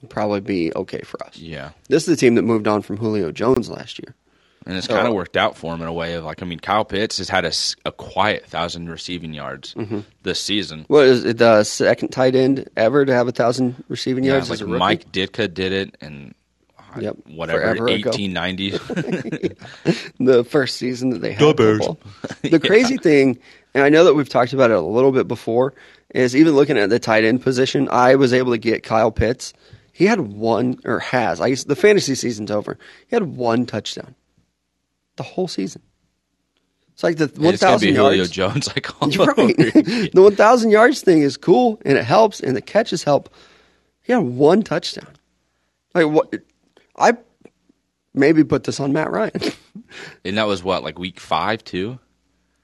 would 0.00 0.10
probably 0.10 0.40
be 0.40 0.72
okay 0.74 1.00
for 1.02 1.20
us. 1.24 1.36
Yeah. 1.36 1.70
This 1.88 2.06
is 2.06 2.14
the 2.14 2.20
team 2.20 2.36
that 2.36 2.42
moved 2.42 2.68
on 2.68 2.82
from 2.82 2.96
Julio 2.96 3.32
Jones 3.32 3.68
last 3.68 3.98
year. 3.98 4.14
And 4.68 4.76
it's 4.76 4.86
kind 4.86 5.08
of 5.08 5.14
worked 5.14 5.36
out 5.38 5.56
for 5.56 5.74
him 5.74 5.80
in 5.82 5.88
a 5.88 5.92
way 5.92 6.12
of 6.14 6.24
like, 6.24 6.42
I 6.42 6.46
mean, 6.46 6.60
Kyle 6.60 6.84
Pitts 6.84 7.16
has 7.18 7.28
had 7.30 7.44
a 7.86 7.90
quiet 7.92 8.44
thousand 8.46 8.90
receiving 8.90 9.32
yards 9.32 9.72
Mm-hmm. 9.74 10.00
this 10.22 10.38
season. 10.40 10.84
What 10.88 11.06
is 11.06 11.24
it, 11.24 11.38
the 11.38 11.64
second 11.64 12.08
tight 12.10 12.34
end 12.36 12.68
ever 12.76 13.04
to 13.06 13.14
have 13.14 13.26
a 13.28 13.32
thousand 13.32 13.82
receiving 13.88 14.24
Yeah, 14.24 14.32
yards? 14.34 14.50
like 14.50 14.56
as 14.58 14.60
a 14.60 14.66
rookie? 14.66 14.78
Mike 14.78 15.10
Ditka 15.10 15.52
did 15.52 15.72
it, 15.72 15.96
and 16.02 16.34
Yep, 17.00 17.16
whatever, 17.28 17.60
forever 17.60 17.88
eighteen 17.90 18.32
ninety. 18.32 18.70
the 20.20 20.44
first 20.48 20.76
season 20.76 21.10
that 21.10 21.20
they 21.20 21.32
had. 21.32 21.40
The 21.40 21.54
Bears. 21.54 21.86
football. 21.86 21.98
The 22.42 22.60
crazy 22.66 22.96
thing, 22.96 23.38
and 23.74 23.84
I 23.84 23.88
know 23.88 24.04
that 24.04 24.14
we've 24.14 24.28
talked 24.28 24.52
about 24.52 24.70
it 24.70 24.76
a 24.76 24.80
little 24.80 25.12
bit 25.12 25.28
before, 25.28 25.74
is 26.14 26.34
even 26.36 26.54
looking 26.54 26.78
at 26.78 26.90
the 26.90 26.98
tight 26.98 27.24
end 27.24 27.42
position, 27.42 27.88
I 27.90 28.14
was 28.16 28.32
able 28.32 28.52
to 28.52 28.58
get 28.58 28.82
Kyle 28.82 29.10
Pitts. 29.10 29.52
He 29.92 30.06
had 30.06 30.20
one, 30.20 30.78
or 30.84 30.98
has. 31.00 31.40
I 31.40 31.50
guess 31.50 31.64
the 31.64 31.76
fantasy 31.76 32.14
season's 32.14 32.50
over. 32.50 32.78
He 33.08 33.16
had 33.16 33.24
one 33.36 33.66
touchdown 33.66 34.14
the 35.18 35.22
whole 35.22 35.46
season. 35.48 35.82
It's 36.94 37.04
like 37.04 37.16
the 37.16 37.30
one 37.40 37.56
thousand 37.56 37.94
Julio 37.94 38.10
yards. 38.10 38.30
Jones, 38.30 38.66
like 38.68 39.02
all 39.02 39.08
You're 39.10 39.26
right. 39.26 39.56
the 39.56 40.10
one 40.20 40.34
thousand 40.34 40.70
yards 40.70 41.02
thing 41.02 41.22
is 41.22 41.36
cool 41.36 41.80
and 41.84 41.96
it 41.96 42.04
helps, 42.04 42.40
and 42.40 42.56
the 42.56 42.60
catches 42.62 43.04
help. 43.04 43.32
He 44.02 44.12
had 44.12 44.22
one 44.22 44.62
touchdown. 44.62 45.06
Like 45.94 46.06
what? 46.08 46.34
I 46.96 47.16
maybe 48.14 48.42
put 48.42 48.64
this 48.64 48.80
on 48.80 48.92
Matt 48.92 49.10
Ryan. 49.12 49.32
and 50.24 50.38
that 50.38 50.46
was 50.48 50.64
what 50.64 50.82
like 50.82 50.98
week 50.98 51.20
five 51.20 51.62
too. 51.62 51.98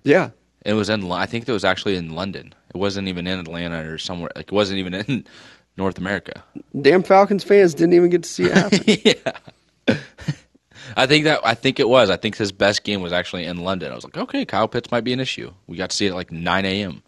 yeah, 0.03 0.31
It 0.65 0.73
was 0.73 0.89
in. 0.89 1.11
I 1.13 1.27
think 1.27 1.49
it 1.49 1.53
was 1.53 1.65
actually 1.65 1.97
in 1.97 2.15
London. 2.15 2.55
It 2.75 2.79
wasn't 2.79 3.07
even 3.07 3.29
in 3.29 3.39
Atlanta 3.39 3.89
or 3.89 3.99
somewhere. 3.99 4.31
Like 4.35 4.47
it 4.47 4.53
wasn't 4.53 4.81
even 4.81 4.95
in 4.95 5.27
North 5.77 5.99
America. 5.99 6.43
damn 6.81 7.05
Falcons 7.05 7.45
fans 7.45 7.75
didn't 7.75 7.95
even 7.95 8.11
get 8.11 8.25
to 8.25 8.29
see 8.29 8.45
it 8.47 9.23
happen. 9.87 10.03
I 10.97 11.07
think 11.07 11.25
that 11.25 11.41
I 11.45 11.55
think 11.55 11.81
it 11.81 11.89
was. 11.89 12.11
I 12.11 12.17
think 12.17 12.37
his 12.37 12.53
best 12.53 12.85
game 12.85 13.01
was 13.03 13.13
actually 13.13 13.45
in 13.45 13.59
London. 13.59 13.93
I 13.93 13.95
was 13.95 14.05
like, 14.05 14.17
okay, 14.17 14.45
Kyle 14.45 14.69
Pitts 14.69 14.91
might 14.91 15.05
be 15.05 15.13
an 15.13 15.21
issue. 15.21 15.53
We 15.67 15.77
got 15.77 15.91
to 15.91 15.97
see 15.97 16.07
it 16.07 16.11
at 16.11 16.15
like 16.15 16.31
nine 16.33 16.65
a.m. 16.65 17.03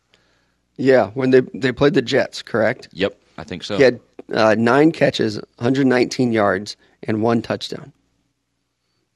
yeah, 0.76 1.08
when 1.10 1.30
they 1.30 1.40
they 1.54 1.72
played 1.72 1.94
the 1.94 2.02
Jets, 2.02 2.42
correct? 2.42 2.88
Yep, 2.92 3.18
I 3.38 3.44
think 3.44 3.62
so. 3.64 3.76
He 3.76 3.82
had 3.82 4.00
uh, 4.32 4.54
nine 4.58 4.92
catches, 4.92 5.36
119 5.56 6.32
yards, 6.32 6.76
and 7.02 7.22
one 7.22 7.42
touchdown. 7.42 7.92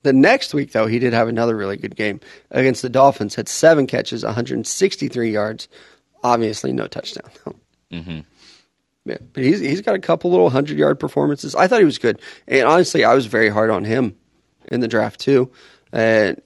The 0.02 0.12
next 0.14 0.54
week, 0.54 0.72
though, 0.72 0.86
he 0.86 0.98
did 0.98 1.12
have 1.12 1.28
another 1.28 1.54
really 1.56 1.76
good 1.76 1.94
game 1.94 2.20
against 2.50 2.80
the 2.80 2.88
Dolphins. 2.88 3.34
Had 3.34 3.48
seven 3.48 3.86
catches, 3.86 4.24
163 4.24 5.30
yards. 5.30 5.68
Obviously, 6.24 6.72
no 6.72 6.86
touchdown. 6.86 7.30
though. 7.44 7.56
Mhm. 7.92 8.24
Yeah, 9.06 9.16
but 9.32 9.42
he's 9.42 9.60
he's 9.60 9.80
got 9.80 9.94
a 9.94 9.98
couple 9.98 10.30
little 10.30 10.50
hundred 10.50 10.78
yard 10.78 11.00
performances. 11.00 11.54
I 11.54 11.66
thought 11.66 11.80
he 11.80 11.84
was 11.86 11.98
good, 11.98 12.20
and 12.46 12.66
honestly, 12.68 13.04
I 13.04 13.14
was 13.14 13.26
very 13.26 13.48
hard 13.48 13.70
on 13.70 13.84
him 13.84 14.14
in 14.70 14.80
the 14.80 14.88
draft 14.88 15.20
too, 15.20 15.50
and 15.92 16.40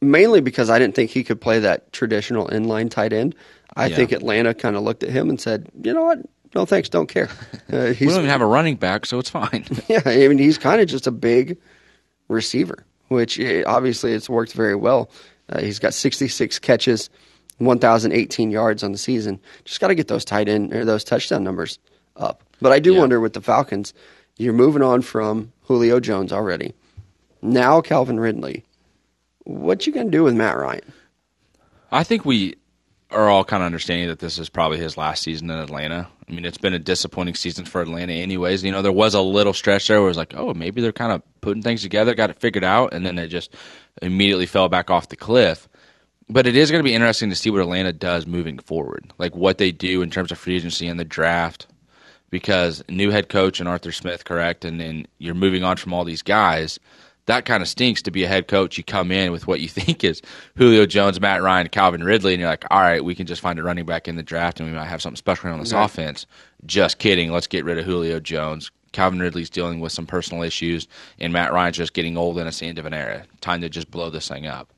mainly 0.00 0.40
because 0.40 0.70
I 0.70 0.78
didn't 0.78 0.94
think 0.94 1.10
he 1.10 1.24
could 1.24 1.40
play 1.40 1.58
that 1.60 1.92
traditional 1.92 2.46
inline 2.48 2.90
tight 2.90 3.12
end. 3.12 3.34
I 3.76 3.86
Yeah. 3.86 3.96
think 3.96 4.12
Atlanta 4.12 4.54
kind 4.54 4.76
of 4.76 4.82
looked 4.82 5.02
at 5.02 5.10
him 5.10 5.28
and 5.28 5.40
said, 5.40 5.68
"You 5.82 5.92
know 5.92 6.04
what? 6.04 6.18
No 6.54 6.64
thanks, 6.64 6.88
don't 6.88 7.08
care." 7.08 7.28
Uh, 7.72 7.94
we 8.00 8.06
don't 8.06 8.16
even 8.18 8.26
have 8.26 8.40
a 8.40 8.46
running 8.46 8.74
back, 8.74 9.06
so 9.06 9.20
it's 9.20 9.30
fine. 9.30 9.64
yeah, 9.88 10.02
I 10.04 10.26
mean, 10.26 10.38
he's 10.38 10.58
kind 10.58 10.80
of 10.80 10.88
just 10.88 11.06
a 11.06 11.12
big 11.12 11.56
receiver, 12.26 12.84
which 13.06 13.38
eh, 13.38 13.62
obviously 13.64 14.12
it's 14.12 14.28
worked 14.28 14.54
very 14.54 14.74
well. 14.74 15.08
Uh, 15.48 15.60
he's 15.60 15.78
got 15.78 15.94
66 15.94 16.58
catches, 16.58 17.10
1,018 17.58 18.50
yards 18.50 18.82
on 18.82 18.90
the 18.90 18.98
season. 18.98 19.38
Just 19.64 19.78
got 19.80 19.86
to 19.88 19.94
get 19.94 20.08
those 20.08 20.24
tight 20.24 20.48
end 20.48 20.74
or 20.74 20.84
those 20.84 21.04
touchdown 21.04 21.44
numbers 21.44 21.78
up. 22.16 22.42
But 22.60 22.72
I 22.72 22.80
do 22.80 22.94
Yeah. 22.94 22.98
wonder 22.98 23.20
with 23.20 23.34
the 23.34 23.40
Falcons, 23.40 23.94
you're 24.36 24.52
moving 24.52 24.82
on 24.82 25.02
from 25.02 25.52
Julio 25.62 26.00
Jones 26.00 26.32
already. 26.32 26.74
Now 27.42 27.80
Calvin 27.80 28.18
Ridley. 28.20 28.64
What 29.44 29.86
you 29.86 29.92
gonna 29.92 30.10
do 30.10 30.24
with 30.24 30.34
Matt 30.34 30.56
Ryan? 30.56 30.92
I 31.90 32.04
think 32.04 32.24
we 32.24 32.56
are 33.10 33.28
all 33.28 33.42
kind 33.44 33.62
of 33.62 33.66
understanding 33.66 34.06
that 34.08 34.20
this 34.20 34.38
is 34.38 34.48
probably 34.48 34.78
his 34.78 34.96
last 34.96 35.22
season 35.22 35.50
in 35.50 35.58
Atlanta. 35.58 36.06
I 36.28 36.32
mean, 36.32 36.44
it's 36.44 36.58
been 36.58 36.74
a 36.74 36.78
disappointing 36.78 37.34
season 37.34 37.64
for 37.64 37.80
Atlanta, 37.82 38.12
anyways. 38.12 38.62
You 38.62 38.70
know, 38.70 38.82
there 38.82 38.92
was 38.92 39.14
a 39.14 39.20
little 39.20 39.52
stretch 39.52 39.88
there 39.88 39.98
where 39.98 40.06
it 40.06 40.10
was 40.10 40.16
like, 40.16 40.34
oh, 40.36 40.54
maybe 40.54 40.80
they're 40.80 40.92
kind 40.92 41.10
of 41.10 41.22
putting 41.40 41.62
things 41.62 41.82
together, 41.82 42.14
got 42.14 42.30
it 42.30 42.38
figured 42.38 42.62
out, 42.62 42.94
and 42.94 43.04
then 43.04 43.18
it 43.18 43.26
just 43.26 43.52
immediately 44.00 44.46
fell 44.46 44.68
back 44.68 44.90
off 44.90 45.08
the 45.08 45.16
cliff. 45.16 45.68
but 46.30 46.46
it 46.46 46.56
is 46.56 46.70
going 46.70 46.78
to 46.82 46.88
be 46.88 46.94
interesting 46.94 47.28
to 47.30 47.36
see 47.36 47.50
what 47.50 47.60
Atlanta 47.60 47.92
does 47.92 48.26
moving 48.26 48.58
forward, 48.58 49.12
like 49.18 49.34
what 49.34 49.58
they 49.58 49.72
do 49.72 50.00
in 50.00 50.10
terms 50.10 50.30
of 50.30 50.38
free 50.38 50.54
agency 50.54 50.86
and 50.86 51.00
the 51.00 51.04
draft, 51.04 51.66
because 52.30 52.84
new 52.88 53.10
head 53.10 53.28
coach 53.28 53.58
and 53.58 53.68
Arthur 53.68 53.90
Smith, 53.90 54.24
correct, 54.24 54.64
and 54.64 54.80
then 54.80 55.06
you're 55.18 55.34
moving 55.34 55.64
on 55.64 55.76
from 55.76 55.92
all 55.92 56.04
these 56.04 56.22
guys. 56.22 56.78
That 57.26 57.44
kind 57.44 57.62
of 57.62 57.68
stinks 57.68 58.02
to 58.02 58.10
be 58.10 58.24
a 58.24 58.28
head 58.28 58.48
coach. 58.48 58.76
You 58.78 58.84
come 58.84 59.12
in 59.12 59.30
with 59.32 59.46
what 59.46 59.60
you 59.60 59.68
think 59.68 60.02
is 60.04 60.20
Julio 60.56 60.86
Jones, 60.86 61.20
Matt 61.20 61.42
Ryan, 61.42 61.68
Calvin 61.68 62.02
Ridley, 62.02 62.34
and 62.34 62.40
you're 62.40 62.48
like, 62.50 62.64
all 62.70 62.80
right, 62.80 63.04
we 63.04 63.14
can 63.14 63.26
just 63.26 63.40
find 63.40 63.58
a 63.58 63.62
running 63.62 63.86
back 63.86 64.08
in 64.08 64.16
the 64.16 64.22
draft 64.22 64.58
and 64.60 64.68
we 64.68 64.74
might 64.76 64.86
have 64.86 65.02
something 65.02 65.16
special 65.16 65.50
on 65.50 65.60
this 65.60 65.72
Right. 65.72 65.84
offense. 65.84 66.26
Just 66.66 66.98
kidding. 66.98 67.30
Let's 67.30 67.46
get 67.46 67.64
rid 67.64 67.78
of 67.78 67.84
Julio 67.84 68.20
Jones. 68.20 68.70
Calvin 68.92 69.20
Ridley's 69.20 69.50
dealing 69.50 69.78
with 69.78 69.92
some 69.92 70.04
personal 70.06 70.42
issues, 70.42 70.88
and 71.20 71.32
Matt 71.32 71.52
Ryan's 71.52 71.76
just 71.76 71.92
getting 71.92 72.16
old 72.16 72.38
and 72.38 72.48
it's 72.48 72.58
the 72.58 72.66
end 72.66 72.78
of 72.80 72.86
an 72.86 72.94
era. 72.94 73.24
Time 73.40 73.60
to 73.60 73.68
just 73.68 73.90
blow 73.90 74.10
this 74.10 74.26
thing 74.26 74.46
up. 74.48 74.72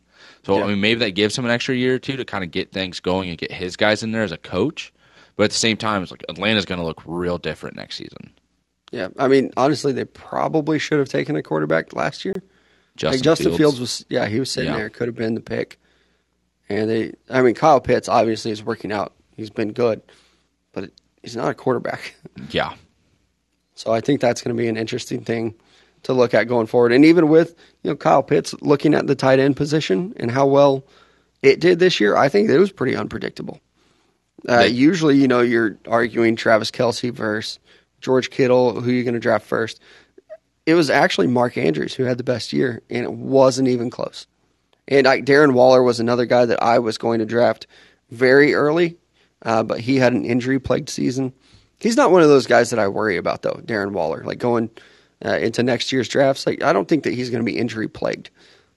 So 0.45 0.59
Yeah. 0.59 0.65
I 0.65 0.67
mean, 0.67 0.81
maybe 0.83 1.01
that 1.01 1.13
gives 1.13 1.39
him 1.39 1.47
an 1.47 1.51
extra 1.51 1.75
year 1.75 1.95
or 1.95 1.99
two 1.99 2.17
to 2.17 2.25
kind 2.27 2.45
of 2.45 2.51
get 2.51 2.73
things 2.73 3.01
going 3.01 3.31
and 3.31 3.39
get 3.39 3.51
his 3.53 3.77
guys 3.77 4.03
in 4.03 4.13
there 4.13 4.23
as 4.23 4.33
a 4.33 4.37
coach. 4.37 4.93
But 5.37 5.45
at 5.45 5.51
the 5.51 5.57
same 5.57 5.79
time, 5.79 6.03
it's 6.03 6.11
like 6.11 6.25
Atlanta's 6.29 6.67
going 6.67 6.79
to 6.81 6.85
look 6.85 7.01
real 7.07 7.39
different 7.39 7.75
next 7.77 7.97
season. 7.97 8.33
Yeah, 8.93 9.09
I 9.19 9.27
mean, 9.29 9.51
honestly, 9.57 9.93
they 9.93 10.05
probably 10.05 10.79
should 10.79 10.99
have 11.01 11.09
taken 11.09 11.35
a 11.35 11.43
quarterback 11.43 11.93
last 11.95 12.25
year. 12.25 12.35
Justin, 12.95 13.19
like 13.19 13.25
Justin 13.25 13.47
Fields, 13.47 13.59
Fields. 13.59 13.81
was, 13.81 14.05
yeah, 14.11 14.27
he 14.27 14.39
was 14.39 14.51
sitting 14.51 14.71
Yeah. 14.71 14.77
there, 14.77 14.91
could 14.91 15.09
have 15.09 15.17
been 15.17 15.35
the 15.35 15.41
pick. 15.41 15.81
And 16.69 16.89
they, 16.91 17.13
I 17.31 17.41
mean, 17.43 17.55
Kyle 17.55 17.81
Pitts 17.81 18.09
obviously 18.09 18.51
is 18.51 18.63
working 18.63 18.93
out. 18.93 19.15
He's 19.37 19.51
been 19.51 19.73
good, 19.73 20.03
but 20.73 20.91
he's 21.23 21.35
not 21.35 21.49
a 21.49 21.55
quarterback. 21.55 22.15
yeah, 22.51 22.75
So 23.75 23.93
I 23.93 24.01
think 24.03 24.21
that's 24.21 24.43
going 24.43 24.55
to 24.55 24.63
be 24.63 24.69
an 24.69 24.77
interesting 24.77 25.25
thing 25.25 25.55
to 26.03 26.13
look 26.13 26.35
at 26.35 26.45
going 26.49 26.67
forward. 26.67 26.93
And 26.93 27.05
even 27.07 27.29
with 27.29 27.57
you 27.83 27.91
know 27.91 27.97
Kyle 27.97 28.23
Pitts 28.23 28.55
looking 28.61 28.93
at 28.95 29.07
the 29.07 29.15
tight 29.15 29.39
end 29.39 29.57
position 29.57 30.13
and 30.19 30.31
how 30.31 30.47
well 30.47 30.85
it 31.41 31.61
did 31.61 31.79
this 31.79 31.99
year, 31.99 32.15
I 32.17 32.29
think 32.29 32.51
it 32.51 32.59
was 32.59 32.73
pretty 32.73 32.95
unpredictable. 32.95 33.59
Uh, 34.49 34.61
Yeah. 34.61 34.65
Usually, 34.67 35.17
you 35.17 35.29
know, 35.29 35.41
you're 35.41 35.79
arguing 35.89 36.37
Travis 36.37 36.71
Kelce 36.71 37.11
versus 37.13 37.59
George 38.03 38.31
Kittle, 38.31 38.81
who 38.81 38.91
you're 38.91 39.05
going 39.05 39.15
to 39.15 39.21
draft 39.21 39.47
first. 39.47 39.81
It 40.67 40.75
was 40.75 40.91
actually 40.91 41.27
Mark 41.27 41.57
Andrews 41.57 41.95
who 41.95 42.05
had 42.05 42.19
the 42.19 42.25
best 42.25 42.53
year, 42.53 42.83
and 42.91 43.05
it 43.05 43.13
wasn't 43.13 43.69
even 43.69 43.91
close. 43.91 44.27
And 44.87 45.07
like 45.07 45.25
Darren 45.25 45.53
Waller 45.53 45.83
was 45.83 46.01
another 46.01 46.27
guy 46.27 46.45
that 46.45 46.63
I 46.63 46.79
was 46.79 46.99
going 46.99 47.21
to 47.21 47.27
draft 47.27 47.67
very 48.11 48.55
early, 48.55 48.97
uh, 49.43 49.63
but 49.63 49.81
he 49.81 49.97
had 49.97 50.13
an 50.13 50.25
injury 50.25 50.59
plagued 50.59 50.89
season. 50.89 51.33
He's 51.79 51.97
not 51.97 52.13
one 52.13 52.23
of 52.23 52.29
those 52.29 52.47
guys 52.47 52.71
that 52.71 52.79
I 52.79 52.89
worry 52.89 53.17
about 53.17 53.43
though, 53.43 53.61
Darren 53.65 53.93
Waller. 53.93 54.23
Like 54.25 54.39
going 54.39 54.71
uh, 55.25 55.39
into 55.39 55.63
next 55.63 55.93
year's 55.93 56.09
drafts, 56.09 56.47
like 56.47 56.63
I 56.63 56.73
don't 56.73 56.89
think 56.89 57.05
that 57.05 57.15
he's 57.15 57.31
going 57.31 57.45
to 57.45 57.51
be 57.51 57.59
injury 57.59 57.89
plagued. 57.89 58.31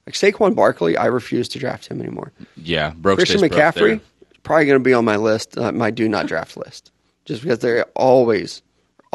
Like 0.07 0.15
Saquon 0.15 0.55
Barkley, 0.55 0.97
I 0.97 1.05
refuse 1.05 1.49
to 1.49 1.59
draft 1.59 1.88
him 1.88 1.99
anymore. 1.99 2.32
yeah. 2.55 2.91
Broke 2.91 3.17
Christian 3.17 3.41
McCaffrey 3.41 3.99
probably 4.45 4.65
going 4.65 4.80
to 4.80 4.84
be 4.84 4.93
on 4.93 5.03
my 5.03 5.17
list, 5.17 5.57
uh, 5.57 5.73
my 5.73 5.91
do 5.91 6.07
not 6.07 6.28
draft 6.28 6.55
list, 6.55 6.91
just 7.26 7.41
because 7.41 7.59
they're 7.59 7.86
always, 7.95 8.61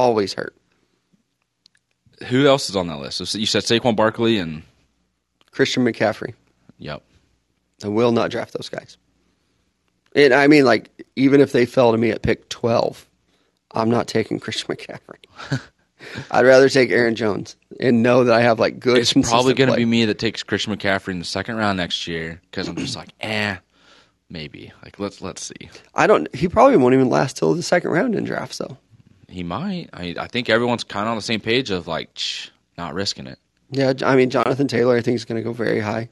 always 0.00 0.34
hurt. 0.34 0.54
Who 2.28 2.46
else 2.46 2.68
is 2.68 2.76
on 2.76 2.88
that 2.88 2.98
list? 2.98 3.24
So 3.26 3.38
you 3.38 3.46
said 3.46 3.62
Saquon 3.62 3.96
Barkley 3.96 4.38
and 4.38 4.62
Christian 5.52 5.84
McCaffrey, 5.84 6.34
yep. 6.78 7.02
I 7.82 7.88
will 7.88 8.12
not 8.12 8.30
draft 8.30 8.52
those 8.52 8.68
guys. 8.68 8.98
And 10.14 10.34
I 10.34 10.46
mean, 10.46 10.64
like 10.64 10.90
even 11.16 11.40
if 11.40 11.52
they 11.52 11.66
fell 11.66 11.92
to 11.92 11.98
me 11.98 12.10
at 12.10 12.22
pick 12.22 12.48
twelve, 12.48 13.08
I'm 13.72 13.90
not 13.90 14.06
taking 14.06 14.40
Christian 14.40 14.74
McCaffrey. 14.74 15.60
I'd 16.30 16.46
rather 16.46 16.68
take 16.68 16.90
Aaron 16.90 17.14
Jones 17.14 17.56
and 17.78 18.02
know 18.02 18.24
that 18.24 18.34
I 18.34 18.40
have 18.40 18.58
like 18.58 18.80
good. 18.80 18.98
It's 18.98 19.12
probably 19.12 19.54
going 19.54 19.70
to 19.70 19.76
be 19.76 19.84
me 19.84 20.06
that 20.06 20.18
takes 20.18 20.42
Christian 20.42 20.74
McCaffrey 20.76 21.12
in 21.12 21.18
the 21.18 21.24
second 21.24 21.56
round 21.56 21.76
next 21.76 22.06
year 22.06 22.40
because 22.50 22.68
I'm 22.68 22.76
just 22.76 22.96
like, 22.96 23.10
eh, 23.20 23.56
maybe. 24.28 24.72
Like 24.82 24.98
let's 24.98 25.20
let's 25.20 25.42
see. 25.42 25.70
I 25.94 26.06
don't. 26.06 26.34
He 26.34 26.48
probably 26.48 26.76
won't 26.76 26.94
even 26.94 27.10
last 27.10 27.36
till 27.36 27.54
the 27.54 27.62
second 27.62 27.90
round 27.90 28.14
in 28.14 28.24
drafts, 28.24 28.58
though. 28.58 28.78
He 29.30 29.42
might. 29.42 29.88
I 29.92 30.14
I 30.18 30.26
think 30.26 30.50
everyone's 30.50 30.84
kind 30.84 31.04
of 31.06 31.10
on 31.10 31.16
the 31.16 31.22
same 31.22 31.40
page 31.40 31.70
of 31.70 31.86
like, 31.86 32.10
shh, 32.14 32.48
not 32.76 32.94
risking 32.94 33.26
it. 33.26 33.38
Yeah, 33.70 33.92
I 34.04 34.16
mean 34.16 34.30
Jonathan 34.30 34.66
Taylor, 34.68 34.96
I 34.96 35.00
think 35.00 35.14
is 35.16 35.24
going 35.24 35.36
to 35.40 35.44
go 35.44 35.52
very 35.52 35.80
high. 35.80 36.08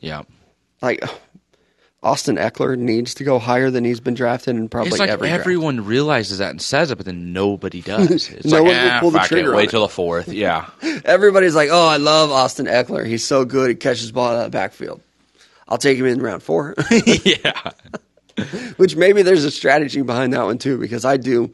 Yeah. 0.00 0.22
Like 0.80 1.04
Austin 2.02 2.36
Ekeler 2.36 2.76
needs 2.76 3.14
to 3.14 3.24
go 3.24 3.38
higher 3.38 3.70
than 3.70 3.84
he's 3.84 4.00
been 4.00 4.14
drafted 4.14 4.56
and 4.56 4.68
probably 4.70 4.88
It's 4.90 4.98
like 4.98 5.10
every 5.10 5.28
draft. 5.28 5.40
everyone 5.42 5.84
realizes 5.84 6.38
that 6.38 6.50
and 6.50 6.60
says 6.60 6.90
it, 6.90 6.96
but 6.96 7.06
then 7.06 7.32
nobody 7.32 7.80
does. 7.82 8.28
It's 8.30 8.44
No 8.46 8.56
like, 8.62 8.62
one 8.64 8.70
will 8.74 8.90
eh, 8.90 9.00
pull 9.00 9.10
the 9.12 9.20
it, 9.20 9.26
trigger 9.26 9.54
Wait 9.54 9.68
it. 9.68 9.70
till 9.70 9.82
the 9.82 9.88
fourth. 9.88 10.26
Yeah. 10.32 10.68
Everybody's 11.04 11.54
like, 11.54 11.68
"Oh, 11.70 11.86
I 11.86 11.98
love 11.98 12.32
Austin 12.32 12.66
Ekeler. 12.66 13.06
He's 13.06 13.24
so 13.24 13.44
good. 13.44 13.68
He 13.68 13.74
catches 13.76 14.10
ball 14.10 14.28
out 14.34 14.36
of 14.38 14.44
the 14.44 14.50
backfield. 14.50 15.00
I'll 15.68 15.78
take 15.78 15.96
him 15.98 16.06
in 16.06 16.20
round 16.20 16.42
four. 16.42 16.74
yeah. 17.24 17.70
Which 18.78 18.96
maybe 18.96 19.22
there's 19.22 19.44
a 19.44 19.50
strategy 19.50 20.02
behind 20.02 20.32
that 20.32 20.42
one 20.44 20.58
too, 20.58 20.78
because 20.78 21.04
I 21.04 21.18
do, 21.18 21.52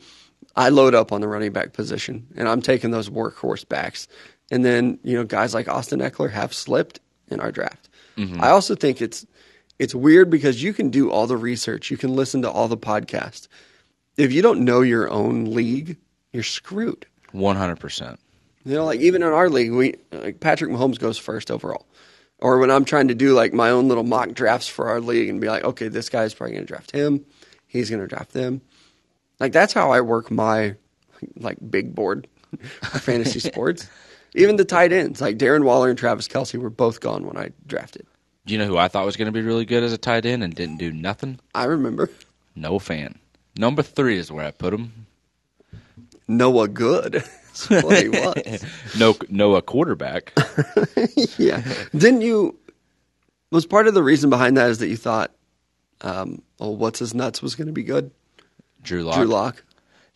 I 0.58 0.70
load 0.70 0.92
up 0.92 1.12
on 1.12 1.20
the 1.20 1.28
running 1.28 1.52
back 1.52 1.72
position, 1.72 2.26
and 2.36 2.48
I'm 2.48 2.60
taking 2.60 2.90
those 2.90 3.08
workhorse 3.08 3.66
backs, 3.66 4.08
and 4.50 4.64
then 4.64 4.98
you 5.04 5.16
know 5.16 5.22
guys 5.22 5.54
like 5.54 5.68
Austin 5.68 6.00
Ekeler 6.00 6.30
have 6.30 6.52
slipped 6.52 6.98
in 7.28 7.38
our 7.38 7.52
draft. 7.52 7.88
Mm-hmm. 8.16 8.42
I 8.42 8.50
also 8.50 8.74
think 8.74 9.00
it's 9.00 9.24
it's 9.78 9.94
weird 9.94 10.30
because 10.30 10.60
you 10.60 10.72
can 10.72 10.90
do 10.90 11.12
all 11.12 11.28
the 11.28 11.36
research, 11.36 11.92
you 11.92 11.96
can 11.96 12.16
listen 12.16 12.42
to 12.42 12.50
all 12.50 12.66
the 12.66 12.76
podcasts. 12.76 13.46
If 14.16 14.32
you 14.32 14.42
don't 14.42 14.64
know 14.64 14.80
your 14.80 15.08
own 15.08 15.54
league, 15.54 15.96
you're 16.32 16.42
screwed. 16.42 17.06
One 17.30 17.54
hundred 17.54 17.78
percent. 17.78 18.18
You 18.64 18.74
know, 18.74 18.84
like 18.84 18.98
even 18.98 19.22
in 19.22 19.28
our 19.28 19.48
league, 19.48 19.70
we 19.72 19.94
like 20.10 20.40
Patrick 20.40 20.72
Mahomes 20.72 20.98
goes 20.98 21.18
first 21.18 21.52
overall. 21.52 21.86
Or 22.40 22.58
when 22.58 22.70
I'm 22.70 22.84
trying 22.84 23.08
to 23.08 23.14
do 23.14 23.32
like 23.32 23.52
my 23.52 23.70
own 23.70 23.86
little 23.86 24.02
mock 24.02 24.32
drafts 24.32 24.66
for 24.66 24.88
our 24.88 25.00
league 25.00 25.28
and 25.28 25.40
be 25.40 25.48
like, 25.48 25.62
okay, 25.62 25.86
this 25.86 26.08
guy's 26.08 26.34
probably 26.34 26.54
going 26.54 26.66
to 26.66 26.68
draft 26.68 26.90
him, 26.90 27.24
he's 27.68 27.90
going 27.90 28.02
to 28.02 28.08
draft 28.08 28.32
them. 28.32 28.60
Like 29.40 29.52
that's 29.52 29.72
how 29.72 29.90
I 29.92 30.00
work 30.00 30.30
my 30.30 30.74
like 31.36 31.58
big 31.70 31.94
board 31.94 32.26
fantasy 32.82 33.40
sports. 33.40 33.88
Even 34.34 34.56
the 34.56 34.64
tight 34.64 34.92
ends, 34.92 35.20
like 35.20 35.38
Darren 35.38 35.64
Waller 35.64 35.88
and 35.88 35.98
Travis 35.98 36.28
Kelce, 36.28 36.58
were 36.60 36.70
both 36.70 37.00
gone 37.00 37.26
when 37.26 37.36
I 37.36 37.50
drafted. 37.66 38.06
Do 38.46 38.54
you 38.54 38.58
know 38.58 38.66
who 38.66 38.76
I 38.76 38.88
thought 38.88 39.04
was 39.04 39.16
going 39.16 39.26
to 39.26 39.32
be 39.32 39.42
really 39.42 39.64
good 39.64 39.82
as 39.82 39.92
a 39.92 39.98
tight 39.98 40.24
end 40.26 40.42
and 40.42 40.54
didn't 40.54 40.78
do 40.78 40.92
nothing? 40.92 41.38
I 41.54 41.64
remember 41.64 42.10
Noah 42.54 42.78
Fant. 42.78 43.16
Number 43.56 43.82
three 43.82 44.18
is 44.18 44.30
where 44.30 44.44
I 44.46 44.50
put 44.50 44.72
him. 44.72 45.06
Noah 46.28 46.68
Good. 46.68 47.24
That's 47.68 47.84
what 47.84 48.02
he 48.02 48.08
was. 48.08 48.64
No, 48.98 49.16
no, 49.28 49.56
a 49.56 49.62
quarterback. 49.62 50.32
yeah. 51.38 51.62
Didn't 51.92 52.20
you? 52.20 52.56
Was 53.50 53.66
part 53.66 53.88
of 53.88 53.94
the 53.94 54.02
reason 54.02 54.30
behind 54.30 54.56
that 54.56 54.70
is 54.70 54.78
that 54.78 54.88
you 54.88 54.96
thought, 54.96 55.32
um, 56.02 56.42
oh, 56.60 56.70
what's 56.70 56.98
his 56.98 57.14
nuts 57.14 57.40
was 57.42 57.54
going 57.54 57.66
to 57.66 57.72
be 57.72 57.82
good. 57.82 58.10
Drew 58.82 59.02
Lock. 59.02 59.16
Drew 59.16 59.26
Lock. 59.26 59.64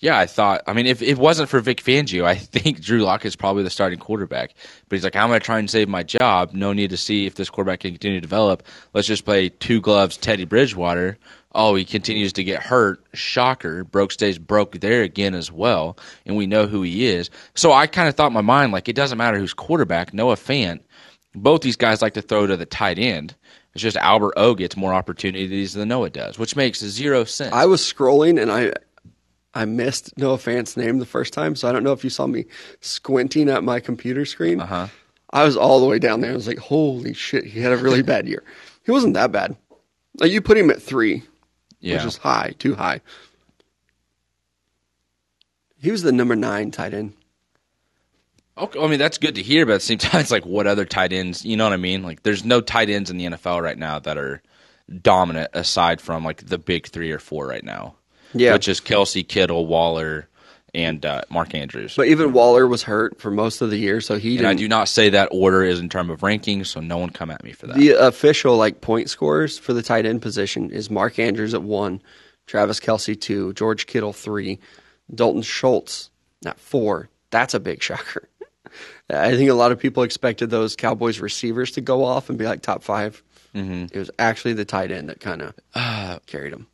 Yeah, 0.00 0.18
I 0.18 0.26
thought. 0.26 0.62
I 0.66 0.72
mean, 0.72 0.86
if 0.86 1.00
it 1.00 1.16
wasn't 1.16 1.48
for 1.48 1.60
Vic 1.60 1.80
Fangio, 1.80 2.24
I 2.24 2.34
think 2.34 2.80
Drew 2.80 3.02
Lock 3.02 3.24
is 3.24 3.36
probably 3.36 3.62
the 3.62 3.70
starting 3.70 4.00
quarterback. 4.00 4.52
But 4.88 4.96
he's 4.96 5.04
like, 5.04 5.14
I'm 5.14 5.28
going 5.28 5.38
to 5.38 5.46
try 5.46 5.60
and 5.60 5.70
save 5.70 5.88
my 5.88 6.02
job. 6.02 6.52
No 6.52 6.72
need 6.72 6.90
to 6.90 6.96
see 6.96 7.24
if 7.24 7.36
this 7.36 7.48
quarterback 7.48 7.80
can 7.80 7.92
continue 7.92 8.16
to 8.16 8.20
develop. 8.20 8.64
Let's 8.94 9.06
just 9.06 9.24
play 9.24 9.48
two 9.48 9.80
gloves, 9.80 10.16
Teddy 10.16 10.44
Bridgewater. 10.44 11.18
Oh, 11.54 11.76
he 11.76 11.84
continues 11.84 12.32
to 12.32 12.42
get 12.42 12.64
hurt. 12.64 13.04
Shocker. 13.14 13.84
Broke 13.84 14.10
stays 14.10 14.38
broke 14.38 14.80
there 14.80 15.02
again 15.02 15.36
as 15.36 15.52
well. 15.52 15.96
And 16.26 16.36
we 16.36 16.48
know 16.48 16.66
who 16.66 16.82
he 16.82 17.06
is. 17.06 17.30
So 17.54 17.72
I 17.72 17.86
kind 17.86 18.08
of 18.08 18.16
thought 18.16 18.28
in 18.28 18.32
my 18.32 18.40
mind, 18.40 18.72
like, 18.72 18.88
it 18.88 18.96
doesn't 18.96 19.18
matter 19.18 19.38
who's 19.38 19.54
quarterback. 19.54 20.12
Noah 20.12 20.34
Fant. 20.34 20.80
Both 21.32 21.62
these 21.62 21.76
guys 21.76 22.02
like 22.02 22.14
to 22.14 22.22
throw 22.22 22.46
to 22.46 22.56
the 22.56 22.66
tight 22.66 22.98
end. 22.98 23.36
It's 23.74 23.82
just 23.82 23.96
Albert 23.96 24.34
O 24.36 24.54
gets 24.54 24.76
more 24.76 24.92
opportunities 24.92 25.72
than 25.72 25.88
Noah 25.88 26.10
does, 26.10 26.38
which 26.38 26.56
makes 26.56 26.80
zero 26.80 27.24
sense. 27.24 27.54
I 27.54 27.66
was 27.66 27.80
scrolling 27.80 28.40
and 28.40 28.50
I 28.50 28.72
I 29.54 29.64
missed 29.64 30.16
Noah 30.18 30.38
Fant's 30.38 30.76
name 30.76 30.98
the 30.98 31.06
first 31.06 31.32
time, 31.32 31.56
so 31.56 31.68
I 31.68 31.72
don't 31.72 31.84
know 31.84 31.92
if 31.92 32.04
you 32.04 32.10
saw 32.10 32.26
me 32.26 32.46
squinting 32.80 33.48
at 33.48 33.64
my 33.64 33.80
computer 33.80 34.24
screen. 34.24 34.60
Uh-huh. 34.60 34.88
I 35.30 35.44
was 35.44 35.56
all 35.56 35.80
the 35.80 35.86
way 35.86 35.98
down 35.98 36.20
there. 36.20 36.32
I 36.32 36.34
was 36.34 36.46
like, 36.46 36.58
"Holy 36.58 37.14
shit!" 37.14 37.44
He 37.44 37.60
had 37.60 37.72
a 37.72 37.76
really 37.76 38.02
bad 38.02 38.28
year. 38.28 38.42
He 38.84 38.90
wasn't 38.90 39.14
that 39.14 39.32
bad. 39.32 39.56
Like 40.18 40.30
you 40.30 40.42
put 40.42 40.58
him 40.58 40.70
at 40.70 40.82
three, 40.82 41.22
yeah. 41.80 41.96
which 41.96 42.04
is 42.04 42.16
high, 42.18 42.54
too 42.58 42.74
high. 42.74 43.00
He 45.78 45.90
was 45.90 46.02
the 46.02 46.12
number 46.12 46.36
nine 46.36 46.70
tight 46.70 46.92
end. 46.92 47.14
Okay, 48.58 48.80
I 48.80 48.86
mean 48.86 48.98
that's 48.98 49.18
good 49.18 49.36
to 49.36 49.42
hear, 49.42 49.64
but 49.66 49.72
at 49.72 49.80
the 49.80 49.86
same 49.86 49.98
time, 49.98 50.20
it's 50.20 50.30
like 50.30 50.46
what 50.46 50.66
other 50.66 50.84
tight 50.84 51.12
ends? 51.12 51.44
You 51.44 51.56
know 51.56 51.64
what 51.64 51.72
I 51.72 51.78
mean? 51.78 52.02
Like, 52.02 52.22
there's 52.22 52.44
no 52.44 52.60
tight 52.60 52.90
ends 52.90 53.10
in 53.10 53.18
the 53.18 53.24
NFL 53.26 53.62
right 53.62 53.78
now 53.78 53.98
that 54.00 54.18
are 54.18 54.42
dominant 55.00 55.50
aside 55.54 56.00
from 56.00 56.24
like 56.24 56.46
the 56.46 56.58
big 56.58 56.86
three 56.86 57.10
or 57.12 57.18
four 57.18 57.46
right 57.46 57.64
now. 57.64 57.94
Yeah. 58.34 58.54
which 58.54 58.66
is 58.66 58.80
Kelce, 58.80 59.28
Kittle, 59.28 59.66
Waller, 59.66 60.26
and 60.74 61.04
uh, 61.04 61.20
Mark 61.28 61.54
Andrews. 61.54 61.94
But 61.96 62.08
even 62.08 62.32
Waller 62.32 62.66
was 62.66 62.82
hurt 62.82 63.20
for 63.20 63.30
most 63.30 63.60
of 63.60 63.70
the 63.70 63.76
year, 63.76 64.00
so 64.00 64.18
he 64.18 64.38
and 64.38 64.46
I 64.46 64.54
do 64.54 64.68
not 64.68 64.88
say 64.88 65.10
that 65.10 65.28
order 65.32 65.62
is 65.62 65.80
in 65.80 65.88
terms 65.88 66.10
of 66.10 66.20
rankings, 66.20 66.68
so 66.68 66.80
no 66.80 66.96
one 66.98 67.10
come 67.10 67.30
at 67.30 67.44
me 67.44 67.52
for 67.52 67.66
that. 67.66 67.76
The 67.76 67.90
official 67.90 68.56
like 68.56 68.80
point 68.80 69.10
scorers 69.10 69.58
for 69.58 69.72
the 69.72 69.82
tight 69.82 70.06
end 70.06 70.22
position 70.22 70.70
is 70.70 70.90
Mark 70.90 71.18
Andrews 71.18 71.52
at 71.52 71.62
one, 71.62 72.02
Travis 72.46 72.80
Kelce 72.80 73.20
two, 73.20 73.52
George 73.52 73.86
Kittle 73.86 74.14
three, 74.14 74.58
Dalton 75.14 75.42
Schultz 75.42 76.10
at 76.46 76.58
four. 76.58 77.10
That's 77.30 77.54
a 77.54 77.60
big 77.60 77.82
shocker. 77.82 78.28
I 79.10 79.36
think 79.36 79.50
a 79.50 79.54
lot 79.54 79.72
of 79.72 79.78
people 79.78 80.02
expected 80.02 80.50
those 80.50 80.76
Cowboys 80.76 81.20
receivers 81.20 81.72
to 81.72 81.80
go 81.80 82.04
off 82.04 82.28
and 82.28 82.38
be 82.38 82.44
like 82.44 82.62
top 82.62 82.82
five 82.82 83.22
mm-hmm. 83.54 83.86
It 83.92 83.98
was 83.98 84.10
actually 84.18 84.54
the 84.54 84.64
tight 84.64 84.90
end 84.90 85.08
that 85.08 85.20
kind 85.20 85.42
of 85.42 85.54
Uh, 85.74 86.18
carried 86.26 86.52
him. 86.52 86.66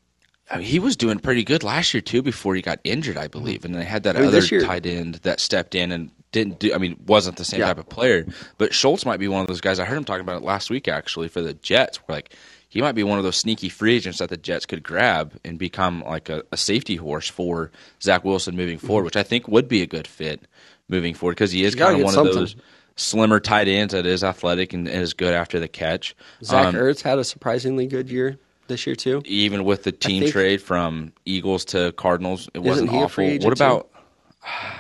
I 0.51 0.59
mean, 0.59 0.67
he 0.67 0.79
was 0.79 0.97
doing 0.97 1.19
pretty 1.19 1.45
good 1.45 1.63
last 1.63 1.93
year 1.93 2.01
too 2.01 2.23
before 2.23 2.55
he 2.55 2.63
got 2.63 2.81
injured, 2.85 3.17
I 3.19 3.29
believe. 3.29 3.61
Mm-hmm. 3.61 3.73
And 3.75 3.83
they 3.83 3.85
had 3.85 4.05
that 4.05 4.17
I 4.17 4.21
mean, 4.21 4.29
other 4.29 4.41
year- 4.41 4.63
tight 4.63 4.87
end 4.87 5.17
that 5.17 5.41
stepped 5.41 5.75
in 5.75 5.93
and 5.93 6.11
didn't 6.33 6.59
do. 6.59 6.75
I 6.75 6.79
mean, 6.79 6.97
wasn't 7.07 7.37
the 7.37 7.45
same 7.45 7.61
Yeah. 7.61 7.67
type 7.67 7.79
of 7.79 7.89
player. 7.89 8.27
But 8.59 8.75
Schultz 8.75 9.05
might 9.07 9.19
be 9.21 9.29
one 9.29 9.41
of 9.41 9.47
those 9.47 9.61
guys. 9.61 9.79
I 9.79 9.85
heard 9.85 9.97
him 9.99 10.05
talking 10.05 10.21
about 10.23 10.37
it 10.41 10.45
last 10.45 10.71
week 10.71 10.87
actually 10.89 11.29
for 11.29 11.41
the 11.43 11.55
Jets. 11.55 11.99
Where 12.07 12.17
like 12.17 12.35
he 12.69 12.83
might 12.83 12.93
be 12.95 13.03
one 13.03 13.17
of 13.19 13.25
those 13.25 13.37
sneaky 13.37 13.71
free 13.71 13.97
agents 13.97 14.19
that 14.19 14.29
the 14.29 14.37
Jets 14.37 14.67
could 14.67 14.83
grab 14.83 15.39
and 15.45 15.59
become 15.59 16.03
like 16.03 16.29
a, 16.29 16.43
a 16.53 16.57
safety 16.59 16.97
horse 16.97 17.27
for 17.29 17.71
Zach 18.03 18.25
Wilson 18.25 18.57
moving 18.57 18.79
forward, 18.79 19.01
mm-hmm. 19.01 19.05
which 19.07 19.17
I 19.17 19.23
think 19.23 19.49
would 19.49 19.69
be 19.69 19.81
a 19.83 19.87
good 19.87 20.07
fit 20.07 20.43
moving 20.89 21.15
forward 21.15 21.33
because 21.35 21.53
he 21.53 21.65
is 21.65 21.75
kind 21.75 21.97
of 21.97 22.05
one 22.05 22.19
of 22.19 22.35
those 22.35 22.57
slimmer 22.97 23.41
tight 23.41 23.69
ends 23.69 23.93
that 23.95 24.07
is 24.07 24.25
athletic 24.25 24.73
and 24.73 24.89
is 24.89 25.15
good 25.15 25.35
after 25.35 25.61
the 25.61 25.69
catch. 25.69 26.15
Zach 26.43 26.67
Um, 26.67 26.75
Ertz 26.75 27.03
had 27.03 27.19
a 27.19 27.25
surprisingly 27.25 27.87
good 27.87 28.11
year 28.11 28.39
this 28.67 28.87
year 28.87 28.97
too. 28.97 29.23
even 29.25 29.65
with 29.65 29.85
the 29.85 29.93
team 29.93 30.31
trade 30.31 30.61
from 30.61 31.13
Eagles 31.25 31.65
to 31.67 31.93
Cardinals, 31.93 32.49
it 32.55 32.59
wasn't 32.61 32.91
awful. 32.93 33.27
What 33.39 33.53
about? 33.53 33.89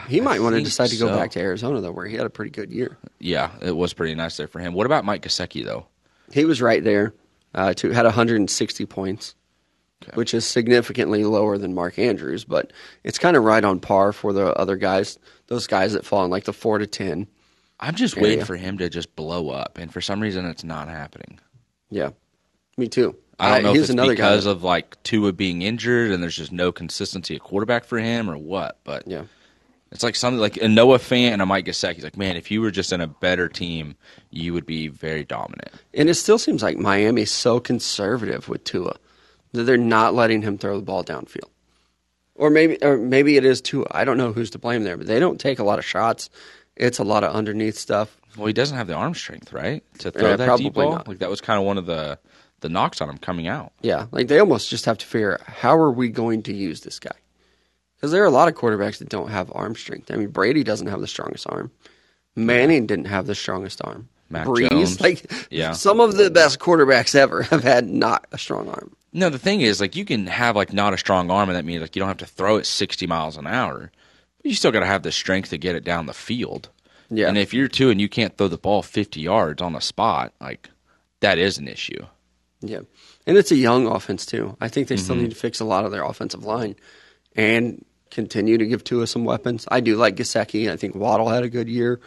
He 0.08 0.20
might 0.22 0.40
want 0.40 0.54
to 0.56 0.62
decide 0.62 0.88
to 0.90 0.96
go 0.96 1.08
so. 1.08 1.16
back 1.16 1.32
to 1.32 1.40
Arizona 1.40 1.80
though, 1.82 1.90
where 1.92 2.06
he 2.06 2.16
had 2.16 2.24
a 2.24 2.30
pretty 2.30 2.50
good 2.50 2.70
year. 2.70 2.96
Yeah, 3.18 3.50
it 3.60 3.76
was 3.76 3.92
pretty 3.92 4.14
nice 4.14 4.36
there 4.38 4.46
for 4.46 4.60
him. 4.60 4.72
What 4.72 4.86
about 4.86 5.04
Mike 5.04 5.20
Gesicki 5.22 5.62
though? 5.64 5.86
He 6.32 6.46
was 6.46 6.62
right 6.62 6.82
there. 6.82 7.12
Uh, 7.54 7.74
to 7.74 7.90
had 7.90 8.04
160 8.04 8.86
points, 8.86 9.34
Okay. 10.04 10.12
which 10.14 10.32
is 10.32 10.46
significantly 10.46 11.24
lower 11.24 11.58
than 11.58 11.74
Mark 11.74 11.98
Andrews, 11.98 12.44
but 12.44 12.72
it's 13.02 13.18
kind 13.18 13.36
of 13.36 13.42
right 13.42 13.64
on 13.64 13.80
par 13.80 14.12
for 14.12 14.32
the 14.32 14.54
other 14.54 14.76
guys. 14.76 15.18
Those 15.48 15.66
guys 15.66 15.92
that 15.94 16.04
fall 16.06 16.24
in 16.24 16.30
like 16.30 16.44
the 16.44 16.52
four 16.52 16.78
to 16.78 16.86
ten. 16.86 17.26
I'm 17.80 17.96
just 17.96 18.16
Yeah, 18.16 18.22
waiting 18.22 18.44
for 18.44 18.54
him 18.56 18.78
to 18.78 18.88
just 18.88 19.16
blow 19.16 19.50
up, 19.50 19.76
and 19.76 19.92
for 19.92 20.00
some 20.00 20.20
reason, 20.20 20.44
it's 20.46 20.62
not 20.62 20.88
happening. 20.88 21.40
Yeah, 21.90 22.10
me 22.76 22.86
too. 22.88 23.16
I 23.40 23.54
don't 23.54 23.62
know 23.64 23.70
Uh, 23.70 23.74
if 23.74 23.80
it's 23.80 23.90
another 23.90 24.12
because 24.12 24.44
guy. 24.44 24.50
of 24.52 24.62
like 24.62 25.02
Tua 25.02 25.32
being 25.32 25.62
injured 25.62 26.10
and 26.12 26.22
there's 26.22 26.36
just 26.36 26.52
no 26.52 26.70
consistency 26.72 27.34
at 27.36 27.40
quarterback 27.42 27.84
for 27.84 27.98
him 27.98 28.30
or 28.30 28.36
what. 28.36 28.78
But 28.84 29.06
yeah, 29.06 29.24
it's 29.90 30.02
like 30.04 30.14
something 30.16 30.40
like 30.40 30.56
a 30.58 30.68
Noah 30.68 30.98
Fant 30.98 31.32
and 31.32 31.42
a 31.42 31.46
Mike 31.46 31.64
Gesicki's 31.66 32.04
like, 32.04 32.16
man, 32.16 32.36
if 32.36 32.50
you 32.52 32.60
were 32.60 32.70
just 32.70 32.92
in 32.92 33.00
a 33.00 33.06
better 33.08 33.48
team, 33.48 33.96
you 34.30 34.52
would 34.54 34.66
be 34.66 34.86
very 34.88 35.24
dominant. 35.24 35.70
and 35.94 36.08
it 36.08 36.14
still 36.14 36.38
seems 36.38 36.62
like 36.62 36.76
Miami's 36.78 37.30
so 37.32 37.58
conservative 37.60 38.48
with 38.48 38.62
Tua 38.64 38.96
that 39.58 39.64
they're 39.64 39.76
not 39.76 40.14
letting 40.14 40.40
him 40.42 40.56
throw 40.56 40.76
the 40.76 40.84
ball 40.84 41.04
downfield. 41.04 41.50
Or 42.36 42.50
maybe, 42.50 42.78
or 42.82 42.96
maybe 42.96 43.36
it 43.36 43.44
is 43.44 43.60
too. 43.60 43.84
I 43.90 44.04
don't 44.04 44.16
know 44.16 44.32
who's 44.32 44.50
to 44.50 44.58
blame 44.58 44.84
there, 44.84 44.96
but 44.96 45.06
they 45.08 45.18
don't 45.18 45.40
take 45.40 45.58
a 45.58 45.64
lot 45.64 45.78
of 45.80 45.84
shots. 45.84 46.30
It's 46.76 46.98
a 47.00 47.04
lot 47.04 47.24
of 47.24 47.34
underneath 47.34 47.76
stuff. 47.76 48.16
Well, 48.36 48.46
he 48.46 48.52
doesn't 48.52 48.76
have 48.76 48.86
the 48.86 48.94
arm 48.94 49.14
strength, 49.14 49.52
right, 49.52 49.82
to 49.98 50.12
throw 50.12 50.30
Yeah, 50.30 50.36
that 50.36 50.58
deep 50.58 50.74
ball. 50.74 50.92
not. 50.92 51.08
Like 51.08 51.18
that 51.18 51.30
was 51.30 51.40
kind 51.40 51.58
of 51.58 51.66
one 51.66 51.78
of 51.78 51.86
the 51.86 52.18
the 52.60 52.68
knocks 52.68 53.00
on 53.00 53.08
him 53.10 53.18
coming 53.18 53.48
out. 53.48 53.72
Yeah, 53.82 54.06
like 54.12 54.28
they 54.28 54.38
almost 54.38 54.70
just 54.70 54.84
have 54.84 54.98
to 54.98 55.06
figure 55.06 55.34
out 55.34 55.40
how 55.42 55.76
are 55.76 55.90
we 55.90 56.08
going 56.10 56.44
to 56.44 56.54
use 56.54 56.82
this 56.82 57.00
guy? 57.00 57.10
Because 57.96 58.12
there 58.12 58.22
are 58.22 58.26
a 58.26 58.30
lot 58.30 58.46
of 58.46 58.54
quarterbacks 58.54 58.98
that 58.98 59.08
don't 59.08 59.30
have 59.30 59.50
arm 59.56 59.74
strength. 59.74 60.10
I 60.12 60.14
mean, 60.16 60.28
Brady 60.28 60.62
doesn't 60.62 60.86
have 60.86 61.00
the 61.00 61.08
strongest 61.08 61.46
arm. 61.50 61.72
Manning 62.36 62.86
didn't 62.86 63.06
have 63.06 63.26
the 63.26 63.34
strongest 63.34 63.80
arm. 63.84 64.08
Mac 64.30 64.46
Brees, 64.46 64.70
Jones. 64.70 65.00
like 65.00 65.28
Yeah. 65.50 65.72
some 65.72 65.98
of 65.98 66.16
the 66.16 66.30
best 66.30 66.60
quarterbacks 66.60 67.16
ever 67.16 67.42
have 67.42 67.64
had 67.64 67.88
not 67.88 68.26
a 68.30 68.38
strong 68.38 68.68
arm. 68.68 68.94
No, 69.12 69.30
the 69.30 69.38
thing 69.38 69.62
is, 69.62 69.80
like, 69.80 69.96
you 69.96 70.04
can 70.04 70.26
have 70.26 70.54
like 70.56 70.72
not 70.72 70.92
a 70.94 70.98
strong 70.98 71.30
arm, 71.30 71.48
and 71.48 71.56
that 71.56 71.64
means 71.64 71.80
like 71.80 71.96
you 71.96 72.00
don't 72.00 72.08
have 72.08 72.18
to 72.18 72.26
throw 72.26 72.56
it 72.56 72.66
sixty 72.66 73.06
miles 73.06 73.36
an 73.36 73.46
hour. 73.46 73.90
But 74.36 74.46
you 74.46 74.54
still 74.54 74.70
got 74.72 74.80
to 74.80 74.86
have 74.86 75.02
the 75.02 75.12
strength 75.12 75.50
to 75.50 75.58
get 75.58 75.74
it 75.76 75.84
down 75.84 76.06
the 76.06 76.12
field. 76.14 76.68
Yeah, 77.10 77.28
And 77.28 77.38
if 77.38 77.54
you're 77.54 77.68
two 77.68 77.88
and 77.90 77.98
you 78.00 78.08
can't 78.08 78.36
throw 78.36 78.48
the 78.48 78.58
ball 78.58 78.82
fifty 78.82 79.20
yards 79.20 79.62
on 79.62 79.72
the 79.72 79.80
spot, 79.80 80.34
like 80.40 80.68
that 81.20 81.38
is 81.38 81.56
an 81.58 81.66
issue. 81.68 82.04
yeah, 82.60 82.80
and 83.26 83.38
it's 83.38 83.50
a 83.50 83.56
young 83.56 83.86
offense 83.86 84.26
too. 84.26 84.56
I 84.60 84.68
think 84.68 84.88
they 84.88 84.96
still 84.98 85.14
Mm-hmm. 85.16 85.24
need 85.24 85.30
to 85.30 85.36
fix 85.36 85.58
a 85.60 85.64
lot 85.64 85.84
of 85.86 85.90
their 85.90 86.04
offensive 86.04 86.44
line 86.44 86.76
and 87.34 87.82
continue 88.10 88.58
to 88.58 88.66
give 88.66 88.84
Tua 88.84 89.06
some 89.06 89.24
weapons. 89.24 89.66
I 89.70 89.80
do 89.80 89.96
like 89.96 90.16
Gesicki. 90.16 90.70
I 90.70 90.76
think 90.76 90.94
Waddle 90.94 91.28
had 91.30 91.44
a 91.44 91.48
good 91.48 91.68
year. 91.68 91.98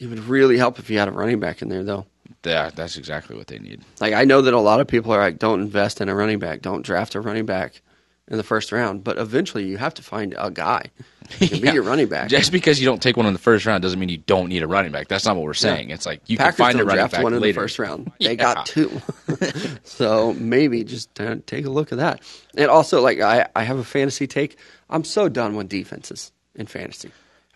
It 0.00 0.06
would 0.08 0.20
really 0.24 0.58
help 0.58 0.78
if 0.80 0.90
you 0.90 0.98
had 0.98 1.06
a 1.08 1.12
running 1.12 1.38
back 1.38 1.62
in 1.62 1.68
there, 1.68 1.84
though. 1.84 2.06
Yeah, 2.44 2.70
that's 2.74 2.96
exactly 2.96 3.36
what 3.36 3.46
they 3.48 3.58
need. 3.58 3.80
Like 4.00 4.12
I 4.14 4.24
know 4.24 4.42
that 4.42 4.54
a 4.54 4.60
lot 4.60 4.80
of 4.80 4.86
people 4.86 5.12
are 5.12 5.18
like, 5.20 5.38
don't 5.38 5.60
invest 5.60 6.00
in 6.00 6.08
a 6.08 6.14
running 6.14 6.38
back, 6.38 6.62
don't 6.62 6.82
draft 6.82 7.14
a 7.14 7.20
running 7.20 7.46
back 7.46 7.80
in 8.28 8.36
the 8.38 8.42
first 8.42 8.72
round. 8.72 9.04
But 9.04 9.18
eventually, 9.18 9.64
you 9.66 9.76
have 9.76 9.94
to 9.94 10.02
find 10.02 10.34
a 10.38 10.50
guy 10.50 10.90
can 11.30 11.48
Yeah. 11.58 11.70
be 11.70 11.74
your 11.74 11.82
running 11.82 12.08
back. 12.08 12.28
Just 12.28 12.52
because 12.52 12.80
you 12.80 12.86
don't 12.86 13.02
take 13.02 13.16
one 13.16 13.26
in 13.26 13.32
the 13.32 13.38
first 13.38 13.66
round 13.66 13.82
doesn't 13.82 13.98
mean 13.98 14.08
you 14.08 14.18
don't 14.18 14.48
need 14.48 14.62
a 14.62 14.66
running 14.66 14.92
back. 14.92 15.08
That's 15.08 15.24
not 15.24 15.36
what 15.36 15.44
we're 15.44 15.54
saying. 15.54 15.90
It's 15.90 16.06
like 16.06 16.20
you 16.26 16.36
Packers 16.38 16.56
can 16.56 16.64
find 16.66 16.80
a 16.80 16.84
running 16.84 17.06
back 17.08 17.22
one 17.22 17.34
in 17.34 17.40
later. 17.40 17.52
the 17.54 17.60
first 17.64 17.78
round. 17.78 18.12
They 18.20 18.30
Yeah. 18.30 18.34
got 18.34 18.66
two, 18.66 19.00
so 19.84 20.34
maybe 20.34 20.84
just 20.84 21.20
uh, 21.20 21.36
take 21.46 21.64
a 21.66 21.70
look 21.70 21.92
at 21.92 21.98
that. 21.98 22.22
And 22.56 22.70
also, 22.70 23.00
like 23.02 23.20
I, 23.20 23.46
I 23.54 23.64
have 23.64 23.78
a 23.78 23.84
fantasy 23.84 24.26
take. 24.26 24.56
I'm 24.90 25.04
so 25.04 25.28
done 25.28 25.56
with 25.56 25.68
defenses 25.68 26.32
in 26.54 26.66
fantasy. 26.66 27.10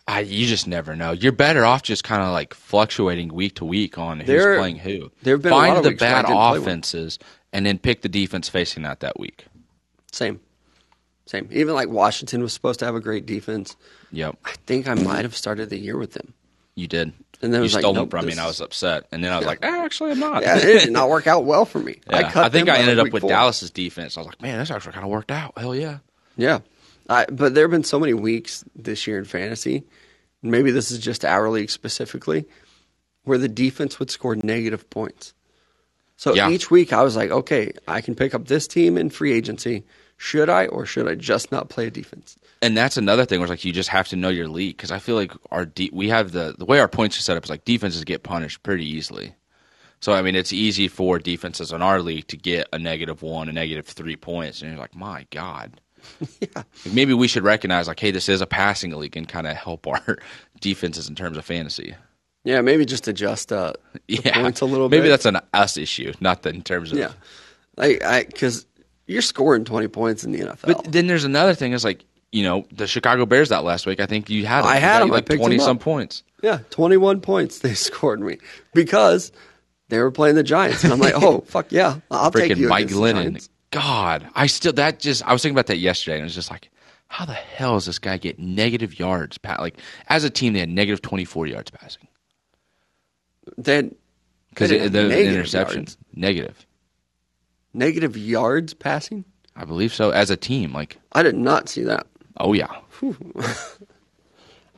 I, 0.08 0.20
you 0.20 0.46
just 0.46 0.66
never 0.66 0.96
know. 0.96 1.12
You're 1.12 1.32
better 1.32 1.64
off 1.66 1.82
just 1.82 2.02
kind 2.02 2.22
of 2.22 2.30
like 2.32 2.54
fluctuating 2.54 3.32
week 3.32 3.56
to 3.56 3.64
week 3.64 3.98
on 3.98 4.18
who's 4.20 4.26
There- 4.26 4.58
playing 4.58 4.76
who. 4.76 5.10
there 5.22 5.34
have 5.34 5.42
been 5.42 5.50
Find 5.50 5.84
the 5.84 5.90
weeks 5.90 6.00
where 6.00 6.10
I 6.10 6.12
bad 6.14 6.22
didn't 6.26 6.36
play 6.38 6.48
one. 6.50 6.58
offenses 6.62 7.18
and 7.52 7.66
then 7.66 7.78
pick 7.78 8.00
the 8.02 8.08
defense 8.08 8.48
facing 8.48 8.82
that 8.84 9.00
that 9.00 9.20
week. 9.20 9.44
Same, 10.10 10.40
same. 11.26 11.48
Even 11.52 11.74
like 11.74 11.88
Washington 11.90 12.42
was 12.42 12.52
supposed 12.54 12.78
to 12.80 12.86
have 12.86 12.94
a 12.94 13.00
great 13.00 13.26
defense. 13.26 13.76
Yep, 14.10 14.38
I 14.46 14.52
think 14.66 14.88
I 14.88 14.94
might 14.94 15.24
have 15.24 15.36
started 15.36 15.68
the 15.70 15.78
year 15.78 15.96
with 15.98 16.12
them. 16.12 16.32
you 16.74 16.86
did. 16.88 17.12
And 17.40 17.52
then 17.54 17.60
you 17.60 17.64
was 17.64 17.74
like, 17.74 17.82
stole 17.82 17.92
them 17.92 18.02
nope, 18.04 18.10
from 18.10 18.26
me, 18.26 18.32
and 18.32 18.40
I 18.40 18.46
was 18.48 18.60
upset. 18.60 19.04
And 19.12 19.22
then 19.22 19.30
I 19.32 19.36
was 19.36 19.46
like, 19.46 19.62
eh, 19.64 19.68
actually, 19.84 20.10
I'm 20.10 20.18
not. 20.18 20.42
Yeah, 20.42 20.56
it 20.56 20.80
did 20.86 20.92
not 20.92 21.08
work 21.08 21.28
out 21.28 21.44
well 21.44 21.64
for 21.66 21.78
me. 21.78 22.00
Yeah, 22.10 22.16
I, 22.16 22.22
cut 22.24 22.44
I 22.46 22.48
think 22.48 22.68
I 22.68 22.78
ended 22.78 22.98
up 22.98 23.12
with 23.12 23.20
four. 23.20 23.30
Dallas's 23.30 23.70
defense. 23.70 24.16
I 24.16 24.20
was 24.20 24.26
like, 24.26 24.42
man, 24.42 24.58
this 24.58 24.70
actually 24.72 24.92
kind 24.94 25.04
of 25.04 25.10
worked 25.10 25.30
out. 25.30 25.52
Hell 25.56 25.74
yeah. 25.74 25.98
Yeah, 26.36 26.60
I, 27.08 27.26
but 27.30 27.54
there 27.54 27.62
have 27.64 27.70
been 27.70 27.84
so 27.84 28.00
many 28.00 28.12
weeks 28.14 28.64
this 28.74 29.06
year 29.06 29.18
in 29.18 29.24
fantasy. 29.24 29.84
Maybe 30.42 30.70
this 30.70 30.90
is 30.90 30.98
just 30.98 31.24
our 31.24 31.48
league 31.50 31.70
specifically, 31.70 32.46
where 33.24 33.38
the 33.38 33.48
defense 33.48 33.98
would 33.98 34.10
score 34.10 34.36
negative 34.36 34.88
points. 34.90 35.34
So 36.16 36.34
Yeah. 36.34 36.50
each 36.50 36.70
week 36.70 36.92
I 36.92 37.02
was 37.02 37.16
like, 37.16 37.30
okay, 37.30 37.72
I 37.86 38.00
can 38.00 38.14
pick 38.14 38.34
up 38.34 38.46
this 38.48 38.66
team 38.66 38.96
in 38.98 39.10
free 39.10 39.32
agency. 39.32 39.84
Should 40.16 40.48
I 40.48 40.66
or 40.66 40.84
should 40.84 41.06
I 41.06 41.14
just 41.14 41.52
not 41.52 41.68
play 41.68 41.86
a 41.86 41.90
defense? 41.92 42.36
And 42.60 42.76
that's 42.76 42.96
another 42.96 43.24
thing 43.24 43.38
where 43.38 43.44
it's 43.44 43.50
like 43.50 43.64
you 43.64 43.72
just 43.72 43.90
have 43.90 44.08
to 44.08 44.16
know 44.16 44.30
your 44.30 44.48
league 44.48 44.76
because 44.76 44.90
I 44.90 44.98
feel 44.98 45.14
like 45.14 45.32
our 45.52 45.64
de- 45.64 45.90
we 45.92 46.08
have 46.08 46.32
the 46.32 46.54
the 46.58 46.64
way 46.64 46.80
our 46.80 46.88
points 46.88 47.16
are 47.16 47.22
set 47.22 47.36
up 47.36 47.44
is 47.44 47.50
like 47.50 47.64
defenses 47.64 48.02
get 48.02 48.24
punished 48.24 48.64
pretty 48.64 48.84
easily. 48.84 49.34
So 50.00 50.12
I 50.12 50.22
mean, 50.22 50.34
it's 50.34 50.52
easy 50.52 50.88
for 50.88 51.20
defenses 51.20 51.70
in 51.72 51.82
our 51.82 52.00
league 52.02 52.26
to 52.28 52.36
get 52.36 52.66
a 52.72 52.78
negative 52.80 53.22
one, 53.22 53.48
a 53.48 53.52
negative 53.52 53.86
three 53.86 54.16
points, 54.16 54.60
and 54.60 54.70
you're 54.72 54.80
like, 54.80 54.96
my 54.96 55.24
god. 55.30 55.80
Yeah. 56.40 56.62
Maybe 56.92 57.14
we 57.14 57.28
should 57.28 57.42
recognize 57.44 57.88
like, 57.88 57.98
hey, 58.00 58.10
this 58.10 58.28
is 58.28 58.40
a 58.40 58.46
passing 58.46 58.92
league 58.92 59.16
and 59.16 59.28
kind 59.28 59.46
of 59.46 59.56
help 59.56 59.86
our 59.86 60.18
defenses 60.60 61.08
in 61.08 61.14
terms 61.14 61.36
of 61.36 61.44
fantasy. 61.44 61.94
Yeah, 62.44 62.60
maybe 62.60 62.84
just 62.86 63.08
adjust 63.08 63.52
uh, 63.52 63.72
Yeah, 64.06 64.40
points 64.42 64.60
a 64.60 64.64
little 64.64 64.88
Maybe 64.88 65.02
bit. 65.04 65.08
that's 65.10 65.26
an 65.26 65.38
us 65.52 65.76
issue, 65.76 66.12
not 66.20 66.42
the, 66.42 66.50
in 66.50 66.62
terms 66.62 66.92
of 66.92 66.98
yeah, 66.98 67.12
like 67.76 68.02
I 68.02 68.24
because 68.24 68.64
you're 69.06 69.22
scoring 69.22 69.64
twenty 69.64 69.88
points 69.88 70.24
in 70.24 70.32
the 70.32 70.40
NFL. 70.40 70.62
But 70.62 70.84
then 70.92 71.08
there's 71.08 71.24
another 71.24 71.54
thing. 71.54 71.72
Is 71.72 71.84
like 71.84 72.04
you 72.32 72.44
know 72.44 72.64
the 72.72 72.86
Chicago 72.86 73.26
Bears 73.26 73.48
that 73.50 73.64
last 73.64 73.84
week. 73.86 74.00
I 74.00 74.06
think 74.06 74.30
you 74.30 74.46
had. 74.46 74.64
I 74.64 74.76
had 74.76 75.00
got 75.00 75.02
'em. 75.02 75.10
I 75.10 75.14
like 75.16 75.26
twenty 75.26 75.58
some 75.58 75.78
points. 75.78 76.22
Yeah, 76.42 76.60
21 76.70 77.20
points 77.20 77.58
they 77.58 77.74
scored 77.74 78.20
me 78.20 78.38
because 78.72 79.32
they 79.88 79.98
were 79.98 80.12
playing 80.12 80.36
the 80.36 80.44
Giants. 80.44 80.84
And 80.84 80.92
I'm 80.92 81.00
like, 81.00 81.14
oh, 81.16 81.40
fuck 81.40 81.72
yeah. 81.72 81.96
I'll 82.12 82.30
take 82.30 82.52
Freaking 82.52 82.56
you 82.58 82.68
Mike 82.68 82.86
Glennon. 82.86 83.46
God, 83.70 84.26
I 84.34 84.46
still 84.46 84.72
that 84.74 84.98
just 85.00 85.22
I 85.26 85.32
was 85.32 85.42
thinking 85.42 85.54
about 85.54 85.66
that 85.66 85.76
yesterday, 85.78 86.14
and 86.16 86.22
it 86.22 86.24
was 86.24 86.34
just 86.34 86.50
like, 86.50 86.70
how 87.08 87.24
the 87.24 87.32
hell 87.34 87.74
does 87.74 87.86
this 87.86 87.98
guy 87.98 88.16
get 88.18 88.38
negative 88.38 88.98
yards? 88.98 89.38
Pa- 89.38 89.58
like 89.60 89.76
as 90.08 90.24
a 90.24 90.30
team, 90.30 90.52
they 90.54 90.60
had 90.60 90.68
negative 90.70 91.02
twenty 91.02 91.24
four 91.24 91.46
yards 91.46 91.70
passing 91.70 92.08
Then 93.58 93.94
because 94.50 94.70
the 94.70 94.78
didn't 94.78 95.08
negative 95.10 95.52
yards. 95.52 95.96
negative. 96.14 96.66
negative 97.74 98.16
yards 98.16 98.72
passing? 98.74 99.24
I 99.54 99.64
believe 99.64 99.92
so. 99.92 100.10
As 100.10 100.30
a 100.30 100.36
team, 100.36 100.72
like 100.72 100.96
I 101.12 101.22
did 101.22 101.36
not 101.36 101.68
see 101.68 101.82
that. 101.82 102.06
oh 102.38 102.52
yeah. 102.54 102.74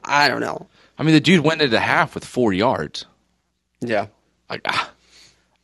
I 0.05 0.29
don't 0.29 0.41
know. 0.41 0.67
I 0.99 1.03
mean, 1.03 1.15
the 1.15 1.21
dude 1.21 1.45
went 1.45 1.63
into 1.63 1.79
half 1.79 2.15
with 2.15 2.25
four 2.25 2.53
yards. 2.53 3.07
Yeah. 3.81 4.07
Like 4.49 4.63
ah, 4.67 4.91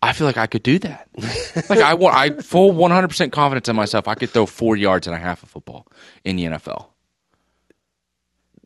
I 0.03 0.13
feel 0.13 0.27
like 0.27 0.37
I 0.37 0.47
could 0.47 0.63
do 0.63 0.79
that. 0.81 1.09
like 1.69 1.81
I 1.81 1.95
want, 1.95 2.17
I 2.17 2.31
full 2.31 2.73
one 2.73 2.91
hundred 2.91 3.09
percent 3.09 3.33
confidence 3.33 3.69
in 3.69 3.77
myself. 3.77 4.09
I 4.09 4.15
could 4.15 4.31
throw 4.31 4.47
four 4.47 4.77
yards 4.77 5.07
and 5.07 5.17
a 5.17 5.19
half 5.19 5.43
of 5.43 5.49
football 5.49 5.87
in 6.25 6.37
the 6.37 6.45
NFL. 6.45 6.87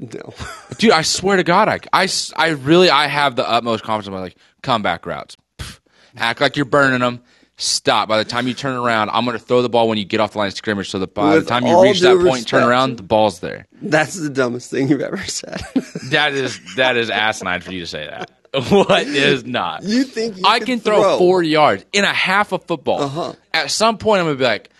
No. 0.01 0.35
Dude, 0.79 0.93
I 0.93 1.03
swear 1.03 1.37
to 1.37 1.45
God, 1.45 1.69
I, 1.69 1.81
I, 1.93 2.09
I 2.35 2.49
really, 2.49 2.91
I 2.91 3.07
have 3.07 3.37
the 3.37 3.49
utmost 3.49 3.85
confidence 3.85 4.09
in 4.09 4.15
my 4.15 4.21
like 4.21 4.37
comeback 4.63 5.07
routes. 5.07 5.37
Pff, 5.59 5.79
act 6.17 6.41
like 6.41 6.57
you're 6.57 6.65
burning 6.65 7.01
them. 7.01 7.23
Stop. 7.59 8.09
By 8.09 8.17
the 8.17 8.25
time 8.25 8.49
you 8.49 8.55
turn 8.55 8.75
around, 8.75 9.11
I'm 9.11 9.27
going 9.27 9.37
to 9.37 9.45
throw 9.45 9.61
the 9.61 9.69
ball 9.69 9.87
when 9.87 9.99
you 9.99 10.07
get 10.07 10.19
off 10.19 10.33
the 10.33 10.39
line 10.39 10.49
of 10.49 10.55
scrimmage. 10.55 10.89
So 10.89 10.99
that 11.01 11.13
by 11.15 11.35
With 11.35 11.45
the 11.45 11.51
time 11.51 11.67
you 11.67 11.83
reach 11.83 12.01
that 12.01 12.19
point, 12.19 12.49
turn 12.49 12.63
around, 12.63 12.97
the 12.97 13.03
ball's 13.03 13.41
there. 13.41 13.67
That's 13.83 14.15
the 14.15 14.31
dumbest 14.31 14.71
thing 14.71 14.89
you've 14.89 15.03
ever 15.03 15.23
said. 15.25 15.61
That 16.05 16.33
is 16.33 16.59
that 16.77 16.97
is 16.97 17.11
asinine 17.11 17.61
for 17.61 17.73
you 17.73 17.81
to 17.81 17.87
say 17.87 18.07
that. 18.07 18.31
what 18.69 19.07
is 19.07 19.45
not? 19.45 19.85
You 19.85 20.05
think 20.05 20.39
you 20.39 20.43
I 20.45 20.59
could 20.59 20.67
can 20.67 20.81
throw, 20.81 21.03
throw. 21.03 21.19
four 21.19 21.43
yards 21.43 21.85
in 21.93 22.05
a 22.05 22.13
half 22.13 22.53
of 22.53 22.65
football. 22.65 23.03
Uh-huh. 23.03 23.33
At 23.55 23.71
some 23.71 23.97
point, 23.99 24.21
I'm 24.21 24.27
gonna 24.27 24.39
be 24.39 24.45
like, 24.45 24.71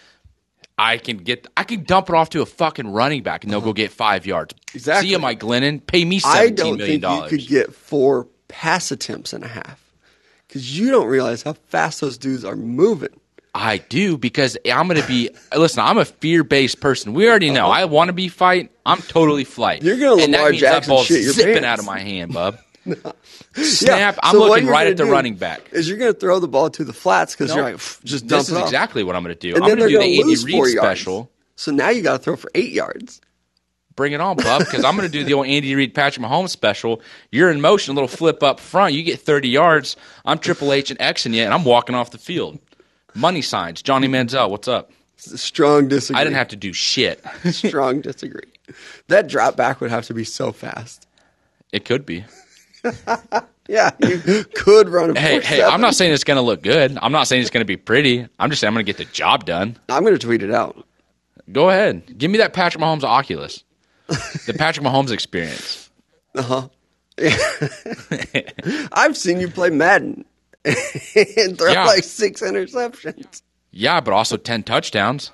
I 0.77 0.99
can 0.99 1.19
get, 1.19 1.47
I 1.57 1.65
can 1.65 1.85
dump 1.85 2.09
it 2.09 2.15
off 2.15 2.31
to 2.31 2.43
a 2.43 2.47
fucking 2.47 2.89
running 2.89 3.23
back, 3.23 3.45
and 3.45 3.53
they'll 3.53 3.61
go 3.61 3.73
get 3.73 3.93
five 3.93 4.27
yards. 4.27 4.55
Exactly. 4.75 5.09
See 5.09 5.13
you, 5.13 5.19
Mike 5.19 5.41
Glennon. 5.41 5.87
Pay 5.87 6.05
me 6.05 6.17
I 6.25 6.49
seventeen 6.49 7.01
don't 7.01 7.19
think 7.19 7.33
you 7.33 7.39
could 7.39 7.49
get 7.49 7.75
four 7.75 8.27
pass 8.49 8.91
attempts 8.91 9.33
and 9.33 9.45
a 9.45 9.49
half 9.49 9.81
because 10.49 10.77
you 10.77 10.91
don't 10.91 11.07
realize 11.07 11.43
how 11.43 11.53
fast 11.53 12.01
those 12.01 12.19
dudes 12.19 12.45
are 12.45 12.57
moving. 12.57 13.11
I 13.55 13.79
do 13.79 14.17
because 14.17 14.57
I'm 14.71 14.89
going 14.89 15.01
to 15.01 15.07
be. 15.07 15.31
Listen, 15.57 15.81
I'm 15.81 15.99
a 15.99 16.05
fear 16.05 16.45
based 16.45 16.81
person. 16.81 17.15
We 17.15 17.29
already 17.29 17.51
know. 17.51 17.67
I 17.67 17.85
want 17.87 18.09
to 18.09 18.13
be 18.13 18.29
fight. 18.29 18.71
I'm 18.87 19.03
totally 19.03 19.45
flight. 19.45 19.81
Uh-huh. 19.81 19.89
You're 19.89 19.99
gonna 19.99 20.23
and 20.23 20.35
that 20.35 20.39
Lamar 20.39 20.51
means 20.51 20.63
that 20.63 20.73
Jackson 20.75 20.91
ball's 20.91 21.07
shit 21.07 21.25
zipping 21.25 21.55
pants. 21.55 21.67
out 21.67 21.79
of 21.81 21.85
my 21.85 21.99
hand, 22.01 22.33
bub. 22.33 22.59
Yeah, 22.85 22.95
Snap. 23.55 24.19
I'm 24.23 24.33
so 24.33 24.41
looking 24.41 24.67
right 24.67 24.87
at 24.87 24.97
the 24.97 25.05
running 25.05 25.35
back. 25.37 25.69
Is 25.73 25.89
you're 25.89 25.99
going 25.99 26.13
to 26.13 26.19
throw 26.19 26.39
the 26.39 26.49
ball 26.49 26.71
to 26.71 26.85
the 26.85 26.93
flats 26.93 27.35
because 27.35 27.55
you're 27.55 27.63
like 27.65 27.79
just 28.05 28.27
dump 28.27 28.41
This 28.41 28.49
it 28.49 28.53
is 28.53 28.59
off. 28.59 28.65
exactly 28.65 29.05
what 29.05 29.17
I'm 29.17 29.23
going 29.23 29.35
to 29.35 29.41
do. 29.41 29.55
and 29.55 29.63
I'm 29.65 29.69
going 29.77 29.81
to 29.81 29.89
do 29.89 29.99
the 29.99 30.21
Andy 30.21 30.45
Reid 30.45 30.77
special. 30.79 31.31
So 31.57 31.73
now 31.73 31.91
you 31.91 32.03
got 32.03 32.13
to 32.19 32.19
throw 32.23 32.37
for 32.37 32.51
eight 32.55 32.73
yards. 32.73 33.21
Bring 33.97 34.13
it 34.13 34.21
on, 34.21 34.37
bub, 34.37 34.61
because 34.61 34.83
I'm 34.85 34.97
going 34.97 35.07
to 35.07 35.13
do 35.13 35.25
the 35.25 35.35
old 35.35 35.47
Andy 35.47 35.75
Reid 35.75 35.95
Patrick 35.95 36.25
Mahomes 36.25 36.49
special. 36.51 37.03
You're 37.31 37.51
in 37.51 37.61
motion, 37.61 37.93
a 37.93 37.95
little 37.95 38.09
flip 38.09 38.43
up 38.43 38.59
front. 38.59 38.95
You 38.95 39.03
get 39.03 39.21
30 39.21 39.49
yards. 39.51 39.97
I'm 40.25 40.39
Triple 40.39 40.73
H 40.73 40.91
and 40.91 40.99
Xing 41.01 41.35
you, 41.35 41.43
and 41.43 41.53
I'm 41.53 41.65
walking 41.65 41.95
off 41.95 42.11
the 42.13 42.17
field. 42.19 42.59
Money 43.15 43.43
signs. 43.43 43.83
Johnny 43.83 44.09
Manziel, 44.09 44.49
what's 44.49 44.69
up? 44.69 44.91
Strong 45.17 45.89
disagree. 45.89 46.19
I 46.19 46.25
didn't 46.25 46.37
have 46.37 46.49
to 46.49 46.57
do 46.57 46.73
shit. 46.73 47.23
Strong 47.51 48.03
disagree. 48.03 48.49
That 49.09 49.27
drop 49.27 49.55
back 49.57 49.83
would 49.83 49.91
have 49.91 50.07
to 50.07 50.15
be 50.15 50.25
so 50.25 50.53
fast. 50.53 51.07
It 51.73 51.85
could 51.85 52.07
be. 52.07 52.25
Yeah, 53.69 53.91
you 54.01 54.43
could 54.57 54.89
run 54.89 55.17
a 55.17 55.21
Hey, 55.21 55.41
hey, 55.41 55.63
I'm 55.63 55.81
not 55.81 55.95
saying 55.95 56.13
it's 56.13 56.25
going 56.25 56.39
to 56.39 56.43
look 56.43 56.61
good. 56.61 56.99
I'm 57.01 57.13
not 57.13 57.29
saying 57.29 57.43
it's 57.43 57.51
going 57.53 57.61
to 57.61 57.65
be 57.67 57.77
pretty. 57.77 58.27
I'm 58.41 58.51
just 58.51 58.59
saying 58.61 58.69
I'm 58.69 58.75
going 58.75 58.85
to 58.85 58.93
get 58.93 58.97
the 58.97 59.05
job 59.13 59.45
done. 59.45 59.77
I'm 59.89 60.03
going 60.03 60.13
to 60.15 60.19
tweet 60.19 60.43
it 60.43 60.51
out. 60.51 60.85
Go 61.53 61.71
ahead. 61.71 62.19
Give 62.19 62.33
me 62.33 62.39
that 62.39 62.53
Patrick 62.53 62.83
Mahomes 62.83 63.05
Oculus. 63.05 63.63
The 64.09 64.57
Patrick 64.59 64.85
Mahomes 64.85 65.13
experience. 65.13 65.89
Uh 66.35 66.43
huh. 66.43 66.69
I've 68.93 69.17
seen 69.17 69.39
you 69.41 69.49
play 69.49 69.71
Madden 69.71 70.25
and 70.65 71.57
throw 71.57 71.71
Yeah. 71.71 71.85
like 71.85 72.03
six 72.03 72.43
interceptions. 72.43 73.43
Yeah, 73.71 74.01
but 74.01 74.13
also 74.15 74.37
10 74.37 74.65
touchdowns. 74.65 75.31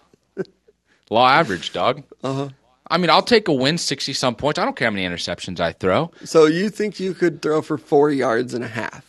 Law 1.08 1.26
average, 1.28 1.72
dog. 1.72 2.02
Uh-huh. 2.22 2.50
I 2.90 2.98
mean, 2.98 3.10
I'll 3.10 3.22
take 3.22 3.48
a 3.48 3.52
win, 3.52 3.78
60 3.78 4.12
some 4.12 4.34
points. 4.34 4.58
I 4.58 4.64
don't 4.64 4.76
care 4.76 4.88
how 4.88 4.94
many 4.94 5.06
interceptions 5.06 5.60
I 5.60 5.72
throw. 5.72 6.10
So 6.24 6.46
you 6.46 6.70
think 6.70 7.00
you 7.00 7.14
could 7.14 7.42
throw 7.42 7.62
for 7.62 7.78
four 7.78 8.10
yards 8.10 8.54
and 8.54 8.64
a 8.64 8.68
half? 8.68 9.04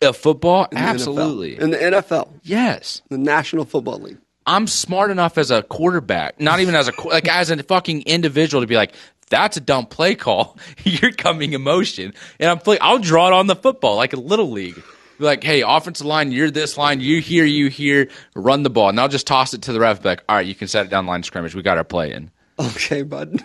Uh, 0.00 0.12
football? 0.12 0.66
in 0.70 0.78
Absolutely. 0.78 1.56
NFL? 1.56 1.60
In 1.60 1.70
the 1.70 1.76
NFL, 1.78 2.28
Yes. 2.44 3.02
the 3.08 3.18
National 3.18 3.64
Football 3.64 3.98
League. 3.98 4.18
I'm 4.46 4.66
smart 4.66 5.10
enough 5.10 5.36
as 5.36 5.50
a 5.50 5.62
quarterback, 5.62 6.40
not 6.40 6.60
even 6.60 6.74
as 6.74 6.88
a 6.88 6.92
like 7.08 7.28
as 7.28 7.50
a 7.50 7.62
fucking 7.62 8.02
individual 8.02 8.62
to 8.62 8.66
be 8.66 8.76
like, 8.76 8.94
that's 9.28 9.58
a 9.58 9.60
dumb 9.60 9.84
play 9.84 10.14
call. 10.14 10.56
You're 10.84 11.12
coming 11.12 11.52
emotion, 11.52 12.14
and 12.40 12.48
I'm 12.48 12.58
play. 12.58 12.78
I'll 12.78 12.98
draw 12.98 13.26
it 13.26 13.34
on 13.34 13.46
the 13.46 13.56
football 13.56 13.96
like 13.96 14.14
a 14.14 14.20
little 14.20 14.50
league. 14.50 14.76
Be 15.18 15.24
like, 15.24 15.42
hey, 15.44 15.62
offensive 15.66 16.06
line, 16.06 16.30
you're 16.30 16.48
this 16.50 16.78
line, 16.78 17.00
you 17.00 17.20
here, 17.20 17.44
you 17.44 17.66
here, 17.66 18.08
run 18.36 18.62
the 18.62 18.70
ball, 18.70 18.88
and 18.88 19.00
I'll 19.00 19.08
just 19.08 19.26
toss 19.26 19.52
it 19.52 19.62
to 19.62 19.72
the 19.72 19.80
ref. 19.80 20.00
Be 20.00 20.10
like, 20.10 20.22
all 20.28 20.36
right, 20.36 20.46
you 20.46 20.54
can 20.54 20.68
set 20.68 20.86
it 20.86 20.90
down 20.90 21.06
line 21.06 21.24
scrimmage. 21.24 21.56
We 21.56 21.62
got 21.62 21.76
our 21.76 21.82
play 21.84 22.12
in. 22.12 22.30
Okay, 22.76 23.02
bud. 23.02 23.40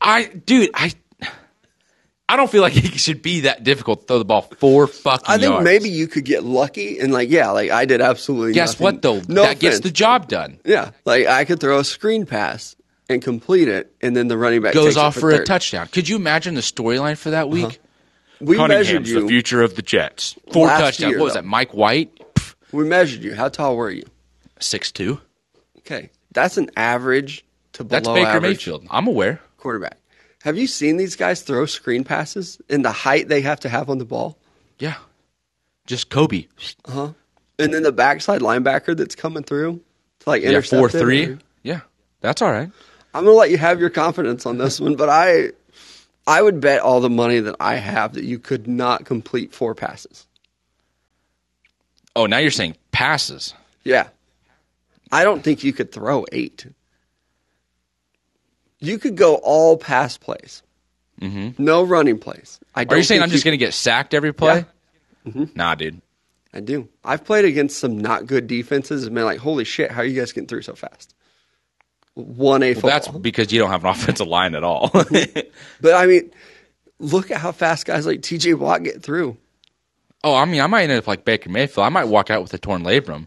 I, 0.00 0.24
dude, 0.24 0.70
I, 0.72 0.92
I 2.28 2.36
don't 2.36 2.50
feel 2.50 2.62
like 2.62 2.76
it 2.76 2.98
should 2.98 3.22
be 3.22 3.40
that 3.40 3.64
difficult 3.64 4.00
to 4.00 4.06
throw 4.06 4.18
the 4.18 4.24
ball 4.24 4.42
four 4.42 4.86
fucking. 4.86 5.26
I 5.26 5.38
think 5.38 5.50
yards. 5.50 5.64
maybe 5.64 5.88
you 5.88 6.06
could 6.06 6.24
get 6.24 6.44
lucky 6.44 6.98
and 6.98 7.12
like, 7.12 7.30
yeah, 7.30 7.50
like 7.50 7.70
I 7.70 7.84
did 7.86 8.00
absolutely. 8.00 8.52
Guess 8.52 8.80
nothing. 8.80 8.84
what 8.84 9.02
though? 9.02 9.22
No 9.28 9.42
that 9.42 9.58
gets 9.58 9.80
the 9.80 9.90
job 9.90 10.28
done. 10.28 10.60
Yeah, 10.64 10.90
like 11.04 11.26
I 11.26 11.44
could 11.44 11.60
throw 11.60 11.78
a 11.78 11.84
screen 11.84 12.26
pass 12.26 12.76
and 13.08 13.22
complete 13.22 13.68
it, 13.68 13.94
and 14.02 14.14
then 14.14 14.28
the 14.28 14.36
running 14.36 14.60
back 14.60 14.74
Goes 14.74 14.84
takes 14.84 14.96
it 14.96 15.00
off 15.00 15.14
for 15.14 15.30
a 15.30 15.44
touchdown. 15.44 15.88
Could 15.88 16.08
you 16.08 16.16
imagine 16.16 16.54
the 16.54 16.60
storyline 16.60 17.16
for 17.16 17.30
that 17.30 17.46
uh-huh. 17.46 17.68
week? 17.68 17.80
We 18.40 18.58
measured 18.66 19.06
you. 19.06 19.22
the 19.22 19.28
future 19.28 19.62
of 19.62 19.74
the 19.74 19.82
Jets. 19.82 20.36
Four 20.52 20.66
Last 20.66 20.80
touchdowns. 20.80 21.10
year, 21.10 21.18
what 21.18 21.24
was 21.24 21.34
though. 21.34 21.40
that? 21.40 21.46
Mike 21.46 21.74
White, 21.74 22.20
We 22.72 22.84
measured 22.84 23.22
you. 23.22 23.34
How 23.34 23.48
tall 23.48 23.76
were 23.76 23.90
you? 23.90 24.04
six 24.60 24.92
two. 24.92 25.20
Okay, 25.78 26.10
that's 26.32 26.56
an 26.58 26.70
average 26.76 27.44
to 27.78 27.84
below 27.84 28.00
That's 28.00 28.08
Baker 28.08 28.40
Mayfield. 28.40 28.86
I'm 28.90 29.06
aware. 29.06 29.40
quarterback. 29.56 29.96
Have 30.42 30.56
you 30.56 30.66
seen 30.68 30.96
these 30.98 31.16
guys 31.16 31.42
throw 31.42 31.66
screen 31.66 32.04
passes 32.04 32.60
and 32.68 32.84
the 32.84 32.92
height 32.92 33.28
they 33.28 33.40
have 33.40 33.60
to 33.60 33.68
have 33.68 33.90
on 33.90 33.98
the 33.98 34.04
ball? 34.04 34.38
Yeah, 34.78 34.94
just 35.86 36.10
Kobe. 36.10 36.46
Uh 36.84 36.90
huh. 36.92 37.12
And 37.58 37.74
then 37.74 37.82
the 37.82 37.90
backside 37.92 38.40
linebacker 38.40 38.96
that's 38.96 39.16
coming 39.16 39.42
through 39.42 39.80
to 40.20 40.30
like 40.30 40.42
Yeah, 40.42 40.50
intercept 40.50 40.78
four 40.78 40.88
three. 40.90 41.24
or- 41.26 41.38
Yeah, 41.64 41.80
that's 42.20 42.40
all 42.42 42.52
right. 42.52 42.70
I'm 43.14 43.24
gonna 43.24 43.36
let 43.36 43.50
you 43.50 43.58
have 43.58 43.80
your 43.80 43.90
confidence 43.90 44.46
on 44.46 44.58
this 44.58 44.78
one, 44.80 44.94
but 44.94 45.08
I, 45.08 45.50
I 46.26 46.40
would 46.42 46.60
bet 46.60 46.82
all 46.82 47.00
the 47.00 47.10
money 47.10 47.40
that 47.40 47.56
I 47.58 47.76
have 47.76 48.14
that 48.14 48.22
you 48.24 48.38
could 48.38 48.68
not 48.68 49.04
complete 49.06 49.52
four 49.54 49.74
passes. 49.74 50.26
Oh, 52.14 52.26
now 52.26 52.38
you're 52.38 52.50
saying 52.50 52.76
passes. 52.92 53.54
Yeah, 53.84 54.08
I 55.10 55.24
don't 55.24 55.42
think 55.42 55.64
you 55.64 55.72
could 55.72 55.90
throw 55.90 56.26
eight. 56.32 56.66
You 58.80 58.98
could 58.98 59.16
go 59.16 59.36
all 59.36 59.76
pass 59.76 60.16
plays, 60.16 60.62
mm-hmm. 61.20 61.62
no 61.62 61.82
running 61.84 62.18
plays. 62.18 62.60
I 62.74 62.84
Are 62.88 62.96
you 62.96 63.02
saying 63.02 63.22
I'm 63.22 63.30
just 63.30 63.44
going 63.44 63.52
to 63.58 63.64
get 63.64 63.74
sacked 63.74 64.14
every 64.14 64.32
play? 64.32 64.64
Mm-hmm. 65.26 65.44
Nah, 65.54 65.74
dude. 65.74 66.00
I 66.54 66.60
do. 66.60 66.88
I've 67.04 67.24
played 67.24 67.44
against 67.44 67.78
some 67.78 67.98
not 67.98 68.26
good 68.26 68.46
defenses 68.46 69.04
and 69.04 69.14
been 69.14 69.24
like, 69.24 69.38
"Holy 69.38 69.64
shit, 69.64 69.90
how 69.90 70.00
are 70.00 70.04
you 70.04 70.18
guys 70.18 70.32
getting 70.32 70.48
through 70.48 70.62
so 70.62 70.74
fast?" 70.74 71.14
One 72.14 72.62
A 72.62 72.68
Well, 72.68 72.74
football. 72.74 72.90
that's 72.90 73.08
because 73.08 73.52
you 73.52 73.58
don't 73.58 73.70
have 73.70 73.84
an 73.84 73.90
offensive 73.94 74.26
line 74.26 74.54
at 74.54 74.64
all. 74.64 74.90
but 75.80 75.94
I 75.94 76.06
mean, 76.06 76.30
look 76.98 77.30
at 77.30 77.38
how 77.38 77.52
fast 77.52 77.84
guys 77.86 78.06
like 78.06 78.22
T.J. 78.22 78.54
Watt 78.54 78.82
get 78.82 79.02
through. 79.02 79.36
oh, 80.24 80.34
I 80.34 80.44
mean, 80.46 80.60
I 80.60 80.66
might 80.66 80.84
end 80.84 80.92
up 80.92 81.06
like 81.06 81.24
Baker 81.24 81.50
Mayfield. 81.50 81.84
I 81.86 81.90
might 81.90 82.04
walk 82.04 82.30
out 82.30 82.42
with 82.42 82.54
a 82.54 82.58
torn 82.58 82.82
labrum, 82.82 83.26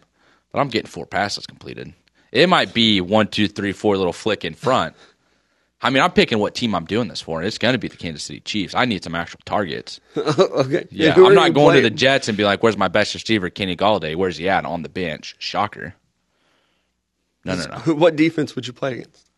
but 0.52 0.60
I'm 0.60 0.68
getting 0.70 0.90
four 0.90 1.06
passes 1.06 1.46
completed. 1.46 1.94
It 2.32 2.50
might 2.50 2.74
be 2.74 3.02
one, 3.02 3.28
two, 3.28 3.48
three, 3.48 3.72
four 3.74 3.98
little 3.98 4.14
flick 4.14 4.44
in 4.46 4.56
front. 4.56 4.96
I 5.84 5.90
mean, 5.90 6.04
I'm 6.04 6.12
picking 6.12 6.38
what 6.38 6.54
team 6.54 6.76
I'm 6.76 6.86
doing 6.86 7.08
this 7.08 7.22
for, 7.22 7.40
and 7.40 7.48
it's 7.48 7.58
going 7.58 7.74
to 7.74 7.80
be 7.80 7.88
the 7.88 7.98
Kansas 7.98 8.24
City 8.24 8.40
Chiefs. 8.42 8.76
I 8.76 8.86
need 8.86 9.04
some 9.04 9.16
actual 9.16 9.40
targets. 9.46 10.00
okay. 10.18 10.88
Yeah, 10.92 11.16
I'm 11.16 11.34
not 11.34 11.54
going 11.54 11.76
to 11.76 11.82
the 11.82 11.90
Jets 11.90 12.28
and 12.28 12.38
be 12.38 12.44
like, 12.44 12.62
"Where's 12.62 12.78
my 12.78 12.88
best 12.88 13.14
receiver, 13.16 13.50
Kenny 13.50 13.76
Golladay? 13.76 14.16
Where's 14.16 14.38
he 14.38 14.48
at 14.48 14.66
on 14.66 14.84
the 14.84 14.90
bench?" 14.90 15.36
Shocker. 15.40 15.96
No, 17.44 17.56
no, 17.56 17.66
no. 17.66 17.94
What 17.96 18.16
defense 18.16 18.56
would 18.56 18.68
you 18.68 18.74
play 18.74 18.94
against? 18.94 19.30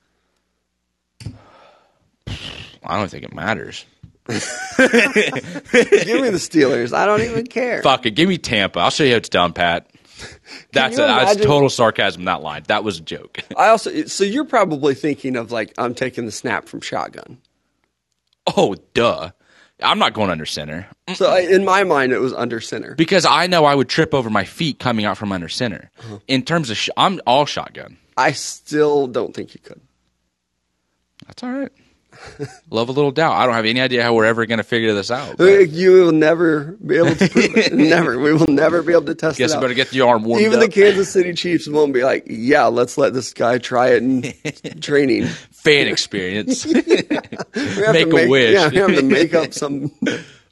I 2.83 2.99
don't 2.99 3.09
think 3.09 3.23
it 3.23 3.33
matters. 3.33 3.85
Give 4.27 4.41
me 4.41 6.29
the 6.29 6.39
Steelers. 6.39 6.93
I 6.93 7.05
don't 7.05 7.21
even 7.21 7.45
care. 7.45 7.81
Fuck 7.81 8.05
it, 8.05 8.11
give 8.11 8.29
me 8.29 8.37
Tampa. 8.37 8.79
I'll 8.79 8.89
show 8.89 9.03
you 9.03 9.11
how 9.11 9.17
it's 9.17 9.27
done, 9.27 9.51
Pat. 9.51 9.92
That's 10.71 10.97
a, 10.97 11.01
that's 11.01 11.35
total 11.37 11.69
sarcasm. 11.69 12.25
That 12.25 12.41
line. 12.41 12.63
That 12.67 12.83
was 12.83 12.97
a 12.97 13.01
joke. 13.01 13.39
I 13.57 13.67
also 13.69 14.05
so 14.05 14.23
you're 14.23 14.45
probably 14.45 14.95
thinking 14.95 15.35
of 15.35 15.51
like 15.51 15.73
I'm 15.77 15.93
taking 15.93 16.25
the 16.25 16.31
snap 16.31 16.67
from 16.67 16.81
shotgun. 16.81 17.37
oh, 18.57 18.75
duh. 18.93 19.31
I'm 19.81 19.99
not 19.99 20.13
going 20.13 20.29
under 20.29 20.45
center 20.45 20.87
So 21.15 21.29
I, 21.29 21.39
in 21.39 21.65
my 21.65 21.83
mind, 21.83 22.13
it 22.13 22.19
was 22.19 22.31
under 22.33 22.61
center. 22.61 22.95
because 22.95 23.25
I 23.25 23.47
know 23.47 23.65
I 23.65 23.75
would 23.75 23.89
trip 23.89 24.13
over 24.13 24.29
my 24.29 24.45
feet 24.45 24.79
coming 24.79 25.03
out 25.03 25.17
from 25.17 25.31
under 25.31 25.49
center. 25.49 25.91
Uh-huh. 25.99 26.19
In 26.27 26.43
terms 26.43 26.69
of, 26.69 26.77
sh- 26.77 26.89
I'm 26.95 27.19
all 27.27 27.45
shotgun. 27.45 27.97
I 28.15 28.31
still 28.31 29.07
don't 29.07 29.33
think 29.35 29.53
you 29.53 29.59
could. 29.59 29.81
That's 31.27 31.43
all 31.43 31.51
right. 31.51 31.71
Love 32.69 32.89
a 32.89 32.91
little 32.91 33.11
doubt. 33.11 33.33
I 33.33 33.45
don't 33.45 33.55
have 33.55 33.65
any 33.65 33.79
idea 33.81 34.03
how 34.03 34.13
we're 34.13 34.25
ever 34.25 34.45
going 34.45 34.57
to 34.57 34.63
figure 34.63 34.93
this 34.93 35.11
out. 35.11 35.37
But 35.37 35.69
You 35.69 35.91
will 36.03 36.11
never 36.11 36.77
be 36.85 36.97
able 36.97 37.15
to 37.15 37.29
prove 37.29 37.57
it. 37.57 37.73
never. 37.73 38.17
We 38.19 38.33
will 38.33 38.47
never 38.47 38.81
be 38.81 38.93
able 38.93 39.05
to 39.05 39.15
test 39.15 39.37
Guess 39.37 39.51
it 39.51 39.53
I 39.53 39.57
out. 39.57 39.61
better 39.61 39.73
get 39.73 39.89
the 39.89 40.01
arm 40.01 40.23
warmed 40.23 40.43
Even 40.43 40.59
up. 40.59 40.65
the 40.65 40.71
Kansas 40.71 41.11
City 41.11 41.33
Chiefs 41.33 41.67
won't 41.67 41.93
be 41.93 42.03
like, 42.03 42.25
yeah, 42.27 42.65
let's 42.65 42.97
let 42.97 43.13
this 43.13 43.33
guy 43.33 43.57
try 43.57 43.89
it 43.89 44.03
in 44.03 44.33
training. 44.81 45.25
Fan 45.27 45.87
experience. 45.87 46.63
Have 47.53 47.93
Make 47.93 48.07
a 48.13 48.27
wish. 48.27 48.53
Yeah, 48.53 48.69
we 48.69 48.77
have 48.77 48.95
to 48.95 49.03
make 49.03 49.33
up 49.33 49.53
some 49.53 49.91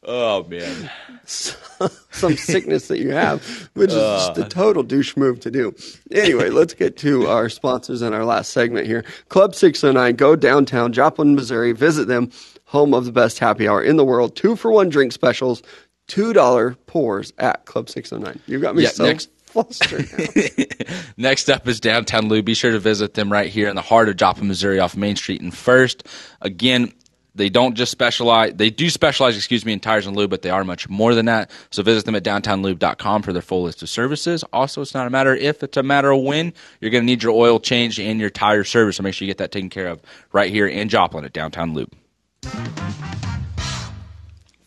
oh 0.03 0.43
man. 0.45 0.89
some 2.11 2.35
sickness 2.37 2.87
that 2.87 2.99
you 2.99 3.11
have, 3.11 3.69
which 3.73 3.89
is 3.89 3.95
just 3.95 4.37
a 4.37 4.45
uh. 4.45 4.49
total 4.49 4.83
douche 4.83 5.15
move 5.17 5.39
to 5.41 5.51
do. 5.51 5.73
Anyway, 6.11 6.49
let's 6.49 6.73
get 6.73 6.97
to 6.97 7.27
our 7.27 7.49
sponsors 7.49 8.01
in 8.01 8.13
our 8.13 8.25
last 8.25 8.51
segment 8.51 8.85
here. 8.87 9.03
Club 9.29 9.55
609, 9.55 10.15
go 10.15 10.35
downtown, 10.35 10.93
Joplin, 10.93 11.35
Missouri. 11.35 11.71
Visit 11.71 12.07
them, 12.07 12.31
home 12.65 12.93
of 12.93 13.05
the 13.05 13.11
best 13.11 13.39
happy 13.39 13.67
hour 13.67 13.81
in 13.81 13.97
the 13.97 14.05
world. 14.05 14.35
Two 14.35 14.55
for 14.55 14.71
one 14.71 14.89
drink 14.89 15.11
specials, 15.11 15.61
$2 16.07 16.75
pours 16.87 17.33
at 17.37 17.65
Club 17.65 17.89
609. 17.89 18.41
You 18.47 18.59
got 18.59 18.75
me 18.75 18.83
Yeah, 18.83 18.89
so 18.89 19.05
next- 19.05 19.29
flustered. 19.45 20.07
Next 21.17 21.49
up 21.49 21.67
is 21.67 21.79
Downtown 21.81 22.29
Lube. 22.29 22.45
Be 22.45 22.53
sure 22.53 22.71
to 22.71 22.79
visit 22.79 23.15
them 23.15 23.31
right 23.31 23.49
here 23.49 23.67
in 23.67 23.75
the 23.75 23.81
heart 23.81 24.07
of 24.07 24.15
Joplin, 24.15 24.47
Missouri, 24.47 24.79
off 24.79 24.95
Main 24.95 25.15
Street 25.17 25.41
and 25.41 25.53
First. 25.53 26.07
Again, 26.41 26.93
They 27.33 27.49
don't 27.49 27.75
just 27.75 27.91
specialize. 27.91 28.53
They 28.55 28.69
do 28.69 28.89
specialize, 28.89 29.37
excuse 29.37 29.65
me, 29.65 29.71
in 29.71 29.79
tires 29.79 30.05
and 30.05 30.17
lube, 30.17 30.29
but 30.29 30.41
they 30.41 30.49
are 30.49 30.65
much 30.65 30.89
more 30.89 31.15
than 31.15 31.27
that. 31.27 31.49
So 31.69 31.81
visit 31.81 32.05
them 32.05 32.15
at 32.15 32.23
downtownlube.com 32.23 33.21
for 33.21 33.31
their 33.31 33.41
full 33.41 33.63
list 33.63 33.81
of 33.81 33.89
services. 33.89 34.43
Also, 34.51 34.81
it's 34.81 34.93
not 34.93 35.07
a 35.07 35.09
matter 35.09 35.33
if; 35.33 35.63
it's 35.63 35.77
a 35.77 35.83
matter 35.83 36.11
of 36.11 36.21
when. 36.21 36.53
You're 36.81 36.91
going 36.91 37.03
to 37.03 37.05
need 37.05 37.23
your 37.23 37.31
oil 37.31 37.59
change 37.59 37.99
and 37.99 38.19
your 38.19 38.29
tire 38.29 38.65
service, 38.65 38.97
so 38.97 39.03
make 39.03 39.13
sure 39.13 39.25
you 39.25 39.29
get 39.29 39.37
that 39.37 39.51
taken 39.51 39.69
care 39.69 39.87
of 39.87 40.01
right 40.33 40.51
here 40.51 40.67
in 40.67 40.89
Joplin 40.89 41.23
at 41.23 41.31
Downtown 41.31 41.73
Lube. 41.73 41.93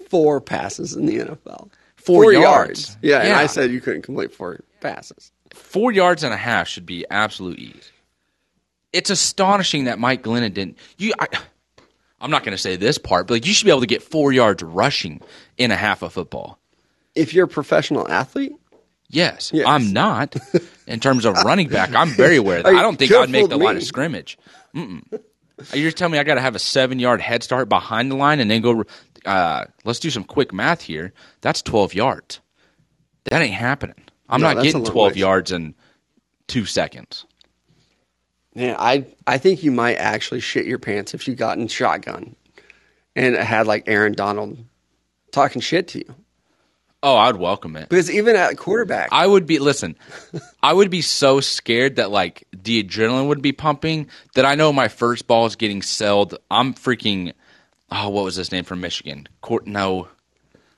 Four 0.08 0.40
passes 0.40 0.94
in 0.94 1.06
the 1.06 1.18
NFL. 1.18 1.70
Four 1.96 2.32
yards. 2.32 2.96
Yeah, 3.02 3.20
and 3.20 3.32
I 3.34 3.46
said 3.46 3.70
you 3.72 3.80
couldn't 3.80 4.02
complete 4.02 4.32
four 4.32 4.60
passes. 4.80 5.32
Four 5.52 5.92
yards 5.92 6.22
and 6.22 6.32
a 6.32 6.36
half 6.36 6.68
should 6.68 6.86
be 6.86 7.04
absolute 7.10 7.58
ease. 7.58 7.92
It's 8.92 9.10
astonishing 9.10 9.84
that 9.84 9.98
Mike 9.98 10.22
Glennon 10.22 10.54
didn't. 10.54 10.78
You, 10.98 11.12
I, 11.18 11.26
I'm 12.24 12.30
not 12.30 12.42
going 12.42 12.56
to 12.56 12.60
say 12.62 12.76
this 12.76 12.96
part, 12.96 13.26
but 13.26 13.34
like 13.34 13.46
you 13.46 13.52
should 13.52 13.66
be 13.66 13.70
able 13.70 13.80
to 13.82 13.86
get 13.86 14.02
four 14.02 14.32
yards 14.32 14.62
rushing 14.62 15.20
in 15.58 15.70
a 15.70 15.76
half 15.76 16.00
of 16.02 16.12
football. 16.14 16.58
If 17.14 17.34
you're 17.34 17.44
a 17.44 17.48
professional 17.48 18.10
athlete, 18.10 18.52
Yes, 19.10 19.50
Yes. 19.54 19.66
I'm 19.68 19.92
not. 19.92 20.34
In 20.88 20.98
terms 20.98 21.24
of 21.26 21.36
running 21.44 21.68
back, 21.68 21.94
I'm 21.94 22.08
very 22.08 22.36
aware 22.36 22.58
of 22.58 22.64
that. 22.64 22.74
I 22.74 22.82
don't 22.82 22.98
think 22.98 23.12
I'd 23.12 23.28
make 23.30 23.48
the 23.48 23.54
of 23.56 23.60
line 23.60 23.76
of 23.76 23.84
scrimmage. 23.84 24.38
Mm-mm. 24.74 25.02
You're 25.72 25.92
telling 25.92 26.12
me 26.12 26.18
I 26.18 26.24
got 26.24 26.34
to 26.34 26.40
have 26.40 26.56
a 26.56 26.58
seven 26.58 26.98
yard 26.98 27.20
head 27.20 27.42
start 27.44 27.68
behind 27.68 28.10
the 28.10 28.16
line 28.16 28.40
and 28.40 28.50
then 28.50 28.62
go. 28.62 28.82
Uh, 29.24 29.66
let's 29.84 30.00
do 30.00 30.10
some 30.10 30.24
quick 30.24 30.52
math 30.52 30.80
here. 30.80 31.12
That's 31.42 31.62
12 31.62 31.94
yards. 31.94 32.40
That 33.24 33.40
ain't 33.42 33.54
happening. 33.54 34.02
I'm 34.28 34.40
No, 34.40 34.52
not 34.54 34.62
getting 34.64 34.82
12 34.84 35.12
ways. 35.12 35.16
yards 35.16 35.52
in 35.52 35.74
two 36.48 36.64
seconds. 36.64 37.24
Yeah, 38.54 38.76
I 38.78 39.06
I 39.26 39.38
think 39.38 39.62
you 39.62 39.72
might 39.72 39.96
actually 39.96 40.40
shit 40.40 40.66
your 40.66 40.78
pants 40.78 41.14
if 41.14 41.26
you 41.26 41.34
got 41.34 41.58
in 41.58 41.68
shotgun 41.68 42.36
and 43.16 43.34
had 43.36 43.66
like 43.66 43.84
Aaron 43.86 44.12
Donald 44.12 44.58
talking 45.32 45.60
shit 45.60 45.88
to 45.88 45.98
you. 45.98 46.14
Oh, 47.02 47.16
I'd 47.16 47.36
welcome 47.36 47.76
it. 47.76 47.90
Because 47.90 48.10
even 48.10 48.34
at 48.34 48.56
quarterback, 48.56 49.10
I 49.12 49.26
would 49.26 49.46
be 49.46 49.58
listen. 49.58 49.96
I 50.62 50.72
would 50.72 50.88
be 50.88 51.02
so 51.02 51.40
scared 51.40 51.96
that 51.96 52.10
like 52.10 52.46
the 52.52 52.82
adrenaline 52.82 53.28
would 53.28 53.42
be 53.42 53.52
pumping 53.52 54.08
that 54.34 54.46
I 54.46 54.54
know 54.54 54.72
my 54.72 54.88
first 54.88 55.26
ball 55.26 55.44
is 55.44 55.56
getting 55.56 55.82
sold. 55.82 56.38
I'm 56.50 56.72
freaking. 56.72 57.34
Oh, 57.90 58.08
what 58.08 58.24
was 58.24 58.36
his 58.36 58.50
name 58.50 58.64
from 58.64 58.80
Michigan? 58.80 59.28
Court, 59.42 59.66
no, 59.66 60.08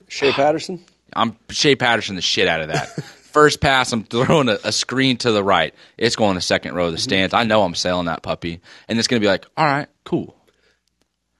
Shea 0.09 0.31
Patterson. 0.33 0.83
I'm 1.13 1.37
Shea 1.49 1.75
Patterson 1.75 2.15
the 2.15 2.21
shit 2.21 2.47
out 2.47 2.61
of 2.61 2.67
that. 2.69 2.89
First 3.37 3.59
pass, 3.59 3.93
I'm 3.93 4.03
throwing 4.03 4.49
a, 4.49 4.57
a 4.63 4.71
screen 4.71 5.17
to 5.17 5.31
the 5.31 5.43
right. 5.43 5.71
It's 5.95 6.15
going 6.15 6.33
to 6.33 6.41
second 6.41 6.73
row 6.73 6.87
of 6.87 6.91
the 6.91 6.97
stands. 6.97 7.35
I 7.35 7.43
know 7.43 7.61
I'm 7.61 7.75
selling 7.75 8.07
that 8.07 8.23
puppy, 8.23 8.61
and 8.87 8.97
it's 8.97 9.07
going 9.07 9.21
to 9.21 9.23
be 9.23 9.29
like, 9.29 9.45
all 9.55 9.63
right, 9.63 9.87
cool. 10.05 10.35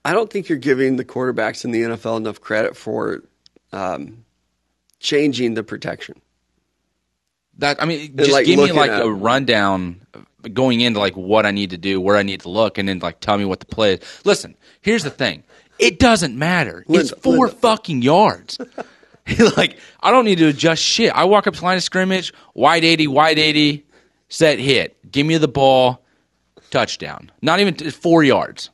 I 0.05 0.13
don't 0.13 0.29
think 0.31 0.47
you're 0.47 0.59
giving 0.59 0.97
the 0.97 1.03
quarterbacks 1.03 1.65
in 1.65 1.71
the 1.71 1.81
NFL 1.81 2.17
enough 2.17 2.39
credit 2.39 2.77
for 2.77 3.23
um, 3.71 4.25
changing 4.99 5.55
the 5.55 5.63
protection. 5.63 6.21
That 7.57 7.81
I 7.81 7.85
mean, 7.85 8.15
just 8.15 8.31
like, 8.31 8.45
give 8.45 8.59
me 8.59 8.71
like 8.71 8.91
at- 8.91 9.01
a 9.01 9.09
rundown 9.09 10.05
going 10.53 10.81
into 10.81 10.99
like 10.99 11.17
what 11.17 11.47
I 11.47 11.51
need 11.51 11.71
to 11.71 11.79
do, 11.79 11.99
where 11.99 12.15
I 12.15 12.21
need 12.21 12.41
to 12.41 12.49
look, 12.49 12.77
and 12.77 12.87
then 12.87 12.99
like 12.99 13.21
tell 13.21 13.39
me 13.39 13.45
what 13.45 13.59
the 13.59 13.65
play 13.65 13.95
is. 13.95 14.21
Listen, 14.23 14.55
here's 14.81 15.01
the 15.01 15.09
thing: 15.09 15.41
it 15.79 15.97
doesn't 15.97 16.37
matter. 16.37 16.85
it's 16.87 17.09
four 17.09 17.47
Linda. 17.47 17.55
fucking 17.55 18.03
yards. 18.03 18.59
like 19.57 19.77
I 20.01 20.11
don't 20.11 20.25
need 20.25 20.37
to 20.39 20.47
adjust 20.47 20.83
shit. 20.83 21.11
I 21.13 21.25
walk 21.25 21.47
up 21.47 21.53
to 21.55 21.59
the 21.59 21.65
line 21.65 21.77
of 21.77 21.83
scrimmage, 21.83 22.33
wide 22.53 22.83
eighty, 22.83 23.07
wide 23.07 23.39
eighty, 23.39 23.85
set 24.29 24.59
hit. 24.59 24.97
Give 25.11 25.25
me 25.25 25.37
the 25.37 25.47
ball, 25.47 26.03
touchdown. 26.71 27.31
Not 27.41 27.59
even 27.59 27.73
t- 27.75 27.89
four 27.89 28.23
yards. 28.23 28.69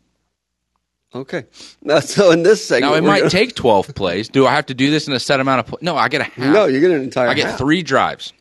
Okay. 1.16 1.46
Now, 1.82 2.00
so 2.02 2.32
in 2.32 2.44
this 2.44 2.66
segment, 2.66 2.92
Now 2.94 2.98
it 2.98 3.02
might 3.04 3.20
gonna- 3.20 3.30
take 3.30 3.56
twelve 3.56 3.94
plays. 3.96 4.30
Do 4.30 4.46
I 4.48 4.52
have 4.54 4.66
to 4.68 4.74
do 4.74 4.90
this 4.92 5.08
in 5.08 5.14
a 5.14 5.20
set 5.20 5.40
amount 5.40 5.60
of? 5.60 5.66
Play? 5.68 5.80
No, 5.82 5.96
I 5.96 6.08
get 6.10 6.22
a 6.22 6.26
half. 6.26 6.38
No, 6.54 6.66
you 6.66 6.80
get 6.80 6.92
an 6.92 7.02
entire. 7.02 7.28
I 7.30 7.34
get 7.34 7.48
half. 7.48 7.58
three 7.58 7.82
drives. 7.84 8.34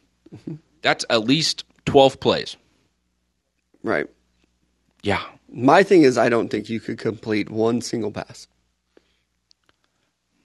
That's 0.82 1.04
at 1.10 1.24
least 1.24 1.64
twelve 1.86 2.18
plays. 2.20 2.56
Right. 3.82 4.06
Yeah. 5.02 5.22
My 5.54 5.82
thing 5.82 6.02
is, 6.04 6.16
I 6.16 6.28
don't 6.30 6.48
think 6.48 6.70
you 6.70 6.80
could 6.80 6.98
complete 6.98 7.50
one 7.50 7.82
single 7.82 8.10
pass. 8.10 8.46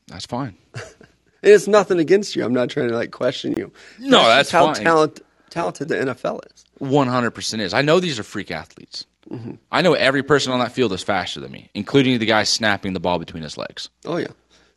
That's 0.08 0.26
fine. 0.26 0.58
And 1.44 1.54
it's 1.54 1.68
nothing 1.68 2.00
against 2.00 2.36
you. 2.36 2.44
I'm 2.44 2.54
not 2.54 2.70
trying 2.70 2.90
to 2.90 2.96
like 2.96 3.12
question 3.12 3.54
you. 3.58 3.72
No, 4.00 4.24
that's 4.24 4.50
just 4.50 4.52
how 4.52 4.74
fine. 4.74 4.84
talent, 4.84 5.22
talented 5.50 5.88
the 5.90 5.96
NFL 5.96 6.42
is. 6.54 6.66
One 6.80 7.08
hundred 7.08 7.32
percent 7.32 7.62
is. 7.62 7.74
I 7.74 7.82
know 7.82 8.00
these 8.00 8.20
are 8.20 8.24
freak 8.24 8.52
athletes. 8.52 9.06
Mm-hmm. 9.30 9.56
I 9.72 9.82
know 9.82 9.94
every 9.94 10.24
person 10.24 10.54
on 10.54 10.60
that 10.60 10.72
field 10.72 10.94
is 10.94 11.04
faster 11.04 11.40
than 11.40 11.52
me, 11.52 11.70
including 11.74 12.18
the 12.20 12.26
guy 12.26 12.44
snapping 12.44 12.94
the 12.94 13.00
ball 13.00 13.20
between 13.20 13.44
his 13.44 13.58
legs. 13.58 13.90
Oh 14.06 14.18
yeah. 14.18 14.28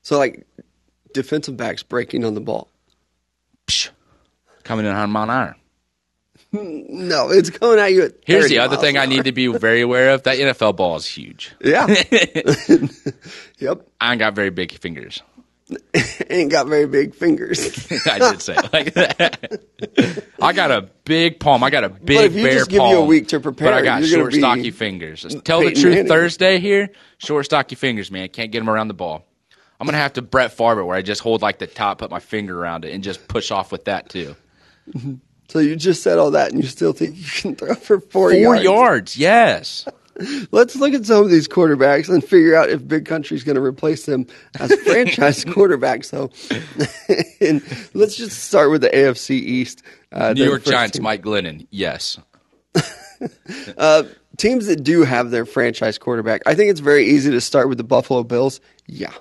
So 0.02 0.18
like 0.18 0.46
defensive 1.12 1.56
backs 1.56 1.82
breaking 1.82 2.24
on 2.24 2.34
the 2.34 2.40
ball. 2.40 2.68
Psh, 3.66 3.90
coming 4.64 4.86
in 4.86 4.92
on 4.92 5.10
Mount 5.10 5.30
Iron. 5.30 5.54
No, 6.52 7.30
it's 7.30 7.48
coming 7.48 7.78
at 7.78 7.92
you. 7.92 8.04
At 8.04 8.14
Here's 8.26 8.48
the 8.48 8.58
other 8.58 8.76
thing 8.76 8.98
I 8.98 9.06
need 9.06 9.24
to 9.24 9.32
be 9.32 9.46
very 9.46 9.82
aware 9.82 10.10
of. 10.10 10.24
That 10.24 10.36
NFL 10.36 10.74
ball 10.76 10.96
is 10.96 11.06
huge. 11.06 11.52
Yeah. 11.62 11.86
yep. 13.58 13.86
I 14.00 14.12
ain't 14.12 14.18
got 14.18 14.34
very 14.34 14.50
big 14.50 14.72
fingers. 14.72 15.22
Ain't 16.30 16.50
got 16.50 16.66
very 16.66 16.86
big 16.86 17.14
fingers. 17.14 17.60
I 18.06 18.18
did 18.18 18.42
say 18.42 18.54
it 18.56 18.72
like 18.72 18.94
that. 18.94 19.62
I 20.42 20.52
got 20.52 20.70
a 20.70 20.88
big 21.04 21.40
palm. 21.40 21.62
I 21.64 21.70
got 21.70 21.84
a 21.84 21.88
big 21.88 22.16
but 22.16 22.24
if 22.26 22.34
you 22.34 22.44
bare 22.44 22.58
just 22.58 22.70
give 22.70 22.82
you 22.82 22.98
a 22.98 23.04
week 23.04 23.28
to 23.28 23.40
prepare, 23.40 23.68
but 23.68 23.74
I 23.74 23.82
got 23.82 24.04
short, 24.04 24.32
stocky 24.32 24.70
fingers. 24.70 25.24
Tell 25.44 25.60
the 25.60 25.72
truth, 25.72 25.94
Manning. 25.94 26.08
Thursday 26.08 26.58
here, 26.58 26.90
short, 27.18 27.44
stocky 27.44 27.74
fingers, 27.74 28.10
man. 28.10 28.28
Can't 28.28 28.50
get 28.52 28.58
them 28.60 28.70
around 28.70 28.88
the 28.88 28.94
ball. 28.94 29.26
I'm 29.78 29.86
gonna 29.86 29.98
have 29.98 30.12
to 30.14 30.22
Brett 30.22 30.52
Favre, 30.52 30.84
where 30.84 30.96
I 30.96 31.02
just 31.02 31.22
hold 31.22 31.42
like 31.42 31.58
the 31.58 31.66
top, 31.66 31.98
put 31.98 32.10
my 32.10 32.20
finger 32.20 32.58
around 32.60 32.84
it, 32.84 32.92
and 32.92 33.02
just 33.02 33.26
push 33.28 33.50
off 33.50 33.72
with 33.72 33.86
that 33.86 34.08
too. 34.10 34.36
So 35.48 35.58
you 35.58 35.74
just 35.74 36.02
said 36.02 36.18
all 36.18 36.32
that, 36.32 36.52
and 36.52 36.62
you 36.62 36.68
still 36.68 36.92
think 36.92 37.16
you 37.16 37.24
can 37.24 37.56
throw 37.56 37.74
for 37.74 37.98
four, 38.00 38.30
Four 38.30 38.56
yards. 38.56 38.62
yards, 38.64 39.16
yes. 39.16 39.88
Let's 40.50 40.76
look 40.76 40.92
at 40.94 41.06
some 41.06 41.24
of 41.24 41.30
these 41.30 41.48
quarterbacks 41.48 42.08
and 42.08 42.22
figure 42.22 42.54
out 42.54 42.68
if 42.70 42.86
Big 42.86 43.06
Country's 43.06 43.44
going 43.44 43.56
to 43.56 43.62
replace 43.62 44.06
them 44.06 44.26
as 44.58 44.72
franchise 44.84 45.44
quarterbacks. 45.44 46.10
Though, 46.10 46.30
and 47.46 47.62
let's 47.94 48.16
just 48.16 48.44
start 48.44 48.70
with 48.70 48.82
the 48.82 48.90
AFC 48.90 49.30
East. 49.30 49.82
Uh, 50.12 50.32
New 50.32 50.44
York 50.44 50.64
Giants, 50.64 50.96
team. 50.96 51.04
Mike 51.04 51.22
Glennon, 51.22 51.66
yes. 51.70 52.18
teams 54.36 54.66
that 54.66 54.82
do 54.82 55.02
have 55.04 55.30
their 55.30 55.44
franchise 55.44 55.98
quarterback. 55.98 56.42
I 56.46 56.54
think 56.54 56.70
it's 56.70 56.80
very 56.80 57.06
easy 57.06 57.30
to 57.30 57.40
start 57.40 57.68
with 57.68 57.78
the 57.78 57.84
Buffalo 57.84 58.22
Bills. 58.22 58.60
Yeah, 58.86 59.12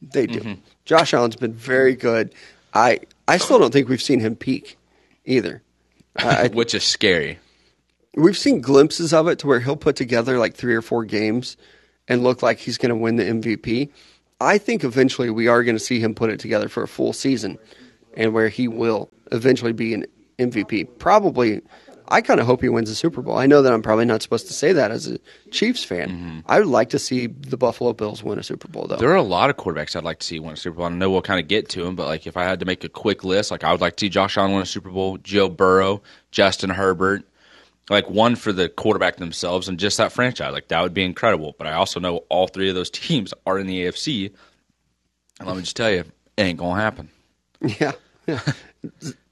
they 0.00 0.26
do. 0.26 0.40
Mm-hmm. 0.40 0.60
Josh 0.84 1.14
Allen's 1.14 1.36
been 1.36 1.52
very 1.54 1.94
good. 1.94 2.34
I 2.74 3.00
I 3.28 3.38
still 3.38 3.58
don't 3.58 3.72
think 3.72 3.88
we've 3.88 4.02
seen 4.02 4.20
him 4.20 4.36
peak 4.36 4.78
either. 5.24 5.62
I, 6.16 6.48
Which 6.48 6.74
is 6.74 6.84
scary. 6.84 7.38
We've 8.14 8.38
seen 8.38 8.60
glimpses 8.60 9.12
of 9.12 9.28
it 9.28 9.38
to 9.40 9.46
where 9.46 9.60
he'll 9.60 9.76
put 9.76 9.96
together 9.96 10.38
like 10.38 10.54
three 10.54 10.74
or 10.74 10.82
four 10.82 11.04
games 11.04 11.56
and 12.08 12.22
look 12.22 12.42
like 12.42 12.58
he's 12.58 12.78
going 12.78 12.90
to 12.90 12.96
win 12.96 13.16
the 13.16 13.24
MVP. 13.24 13.90
I 14.40 14.58
think 14.58 14.84
eventually 14.84 15.30
we 15.30 15.48
are 15.48 15.62
going 15.62 15.76
to 15.76 15.84
see 15.84 16.00
him 16.00 16.14
put 16.14 16.30
it 16.30 16.40
together 16.40 16.68
for 16.68 16.82
a 16.82 16.88
full 16.88 17.12
season 17.12 17.58
and 18.16 18.32
where 18.32 18.48
he 18.48 18.68
will 18.68 19.10
eventually 19.32 19.72
be 19.72 19.94
an 19.94 20.06
MVP. 20.38 20.88
Probably, 20.98 21.60
I 22.08 22.22
kind 22.22 22.40
of 22.40 22.46
hope 22.46 22.62
he 22.62 22.68
wins 22.68 22.88
the 22.88 22.94
Super 22.94 23.20
Bowl. 23.20 23.36
I 23.36 23.46
know 23.46 23.60
that 23.62 23.72
I'm 23.72 23.82
probably 23.82 24.06
not 24.06 24.22
supposed 24.22 24.46
to 24.48 24.54
say 24.54 24.72
that 24.72 24.90
as 24.90 25.06
a 25.06 25.18
Chiefs 25.50 25.84
fan. 25.84 26.08
Mm-hmm. 26.08 26.38
I 26.46 26.58
would 26.58 26.68
like 26.68 26.90
to 26.90 26.98
see 26.98 27.26
the 27.26 27.58
Buffalo 27.58 27.92
Bills 27.92 28.24
win 28.24 28.38
a 28.38 28.42
Super 28.42 28.66
Bowl, 28.66 28.86
though. 28.88 28.96
There 28.96 29.10
are 29.10 29.16
a 29.16 29.22
lot 29.22 29.50
of 29.50 29.56
quarterbacks 29.56 29.94
I'd 29.94 30.04
like 30.04 30.20
to 30.20 30.26
see 30.26 30.40
win 30.40 30.54
a 30.54 30.56
Super 30.56 30.78
Bowl. 30.78 30.86
I 30.86 30.88
know 30.88 31.10
we'll 31.10 31.22
kind 31.22 31.38
of 31.38 31.46
get 31.46 31.68
to 31.70 31.84
them, 31.84 31.94
but 31.94 32.06
like 32.06 32.26
if 32.26 32.36
I 32.36 32.44
had 32.44 32.60
to 32.60 32.66
make 32.66 32.82
a 32.82 32.88
quick 32.88 33.22
list, 33.22 33.50
like 33.50 33.62
I 33.62 33.70
would 33.72 33.82
like 33.82 33.96
to 33.96 34.06
see 34.06 34.08
Josh 34.08 34.36
Allen 34.38 34.52
win 34.52 34.62
a 34.62 34.66
Super 34.66 34.90
Bowl, 34.90 35.18
Joe 35.18 35.48
Burrow, 35.50 36.02
Justin 36.30 36.70
Herbert, 36.70 37.24
like 37.90 38.08
one 38.08 38.36
for 38.36 38.52
the 38.52 38.68
quarterback 38.68 39.16
themselves 39.16 39.68
and 39.68 39.78
just 39.78 39.98
that 39.98 40.12
franchise. 40.12 40.52
Like 40.52 40.68
that 40.68 40.80
would 40.80 40.94
be 40.94 41.04
incredible. 41.04 41.54
But 41.58 41.66
I 41.66 41.72
also 41.74 42.00
know 42.00 42.24
all 42.28 42.46
three 42.46 42.68
of 42.68 42.74
those 42.74 42.90
teams 42.90 43.34
are 43.46 43.58
in 43.58 43.66
the 43.66 43.84
AFC, 43.84 44.32
and 45.38 45.48
let 45.48 45.56
me 45.56 45.62
just 45.62 45.76
tell 45.76 45.90
you, 45.90 46.00
it 46.00 46.42
ain't 46.42 46.58
gonna 46.58 46.80
happen. 46.80 47.10
yeah. 47.60 47.92
Yeah. 48.26 48.40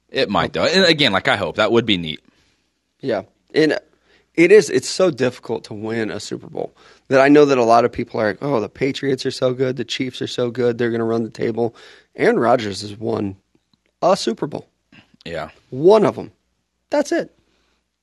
It 0.09 0.29
might 0.29 0.53
though, 0.53 0.65
and 0.65 0.85
again, 0.85 1.11
like 1.11 1.27
I 1.27 1.35
hope 1.35 1.55
that 1.55 1.71
would 1.71 1.85
be 1.85 1.97
neat. 1.97 2.19
Yeah, 2.99 3.23
and 3.53 3.77
it 4.33 4.51
is. 4.51 4.69
It's 4.69 4.89
so 4.89 5.11
difficult 5.11 5.63
to 5.65 5.73
win 5.73 6.11
a 6.11 6.19
Super 6.19 6.47
Bowl 6.47 6.73
that 7.07 7.21
I 7.21 7.27
know 7.29 7.45
that 7.45 7.57
a 7.57 7.63
lot 7.63 7.85
of 7.85 7.91
people 7.91 8.19
are 8.19 8.27
like, 8.27 8.39
"Oh, 8.41 8.59
the 8.59 8.69
Patriots 8.69 9.25
are 9.25 9.31
so 9.31 9.53
good, 9.53 9.77
the 9.77 9.85
Chiefs 9.85 10.21
are 10.21 10.27
so 10.27 10.51
good, 10.51 10.77
they're 10.77 10.89
going 10.89 10.99
to 10.99 11.05
run 11.05 11.23
the 11.23 11.29
table." 11.29 11.75
Aaron 12.15 12.39
Rodgers 12.39 12.81
has 12.81 12.97
won 12.97 13.37
a 14.01 14.17
Super 14.17 14.47
Bowl, 14.47 14.67
Yeah, 15.25 15.49
one 15.69 16.05
of 16.05 16.15
them. 16.15 16.31
That's 16.89 17.11
it. 17.11 17.33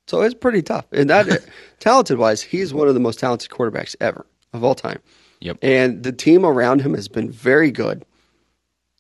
So 0.07 0.23
it's 0.23 0.35
pretty 0.35 0.63
tough. 0.63 0.87
And 0.93 1.11
that, 1.11 1.45
talented 1.81 2.19
wise, 2.19 2.41
he's 2.43 2.73
one 2.73 2.89
of 2.89 2.95
the 2.95 3.01
most 3.01 3.19
talented 3.19 3.51
quarterbacks 3.51 3.97
ever 4.01 4.25
of 4.53 4.63
all 4.65 4.75
time. 4.75 5.01
Yep. 5.41 5.59
And 5.63 6.03
the 6.03 6.13
team 6.13 6.45
around 6.47 6.81
him 6.81 6.95
has 6.95 7.09
been 7.09 7.31
very 7.31 7.71
good. 7.71 8.05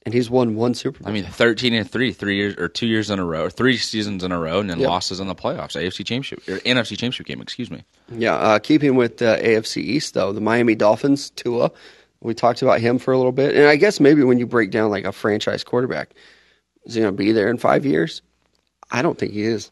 and 0.04 0.14
he's 0.14 0.30
won 0.30 0.54
one 0.54 0.72
Super 0.74 1.00
Bowl. 1.00 1.08
I 1.08 1.12
mean, 1.12 1.24
thirteen 1.24 1.74
and 1.74 1.90
three, 1.90 2.12
three 2.12 2.36
years 2.36 2.54
or 2.58 2.68
two 2.68 2.86
years 2.86 3.10
in 3.10 3.18
a 3.18 3.24
row, 3.24 3.44
or 3.46 3.50
three 3.50 3.76
seasons 3.76 4.22
in 4.22 4.30
a 4.30 4.38
row, 4.38 4.60
and 4.60 4.70
then 4.70 4.78
Yep. 4.78 4.88
losses 4.88 5.18
in 5.18 5.26
the 5.26 5.34
playoffs, 5.34 5.74
AFC 5.74 6.04
Championship 6.04 6.46
or 6.48 6.58
NFC 6.60 6.90
Championship 6.90 7.26
game. 7.26 7.40
Excuse 7.40 7.70
me. 7.72 7.82
Yeah, 8.12 8.34
uh, 8.36 8.58
keeping 8.60 8.94
with 8.94 9.20
uh, 9.20 9.36
AFC 9.38 9.78
East 9.82 10.14
though, 10.14 10.30
the 10.32 10.40
Miami 10.40 10.76
Dolphins, 10.76 11.30
Tua. 11.30 11.72
We 12.20 12.34
talked 12.34 12.62
about 12.62 12.80
him 12.80 12.98
for 12.98 13.12
a 13.12 13.16
little 13.16 13.32
bit, 13.32 13.56
and 13.56 13.66
I 13.66 13.74
guess 13.76 13.98
maybe 13.98 14.22
when 14.22 14.38
you 14.38 14.46
break 14.46 14.70
down 14.70 14.90
like 14.90 15.04
a 15.04 15.12
franchise 15.12 15.64
quarterback, 15.64 16.14
is 16.84 16.94
he 16.94 17.00
going 17.00 17.12
to 17.12 17.16
be 17.16 17.32
there 17.32 17.48
in 17.48 17.58
five 17.58 17.84
years? 17.84 18.22
I 18.90 19.02
don't 19.02 19.18
think 19.18 19.32
he 19.32 19.42
is. 19.42 19.70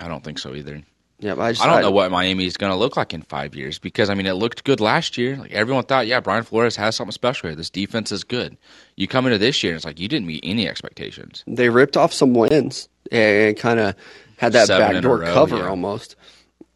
I 0.00 0.08
don't 0.08 0.22
think 0.24 0.38
so 0.38 0.54
either. 0.54 0.82
Yeah, 1.18 1.34
but 1.34 1.42
I, 1.42 1.52
just, 1.52 1.64
I 1.64 1.66
don't 1.72 1.80
know 1.80 1.90
what 1.90 2.10
Miami 2.10 2.44
is 2.44 2.58
going 2.58 2.70
to 2.72 2.76
look 2.76 2.96
like 2.98 3.14
in 3.14 3.22
five 3.22 3.54
years 3.54 3.78
because 3.78 4.10
I 4.10 4.14
mean 4.14 4.26
it 4.26 4.34
looked 4.34 4.64
good 4.64 4.80
last 4.80 5.16
year. 5.16 5.36
Like 5.36 5.50
everyone 5.52 5.84
thought, 5.84 6.06
yeah, 6.06 6.20
Brian 6.20 6.44
Flores 6.44 6.76
has 6.76 6.94
something 6.94 7.12
special 7.12 7.48
here. 7.48 7.56
This 7.56 7.70
defense 7.70 8.12
is 8.12 8.22
good. 8.22 8.58
You 8.96 9.08
come 9.08 9.24
into 9.24 9.38
this 9.38 9.62
year, 9.62 9.72
and 9.72 9.76
it's 9.76 9.86
like 9.86 9.98
you 9.98 10.08
didn't 10.08 10.26
meet 10.26 10.40
any 10.42 10.68
expectations. 10.68 11.42
They 11.46 11.70
ripped 11.70 11.96
off 11.96 12.12
some 12.12 12.34
wins 12.34 12.88
and 13.10 13.56
kind 13.56 13.80
of 13.80 13.94
had 14.36 14.52
that 14.52 14.66
Seven 14.66 14.92
backdoor 14.92 15.18
row, 15.20 15.32
cover 15.32 15.56
yeah. 15.56 15.68
almost. 15.68 16.16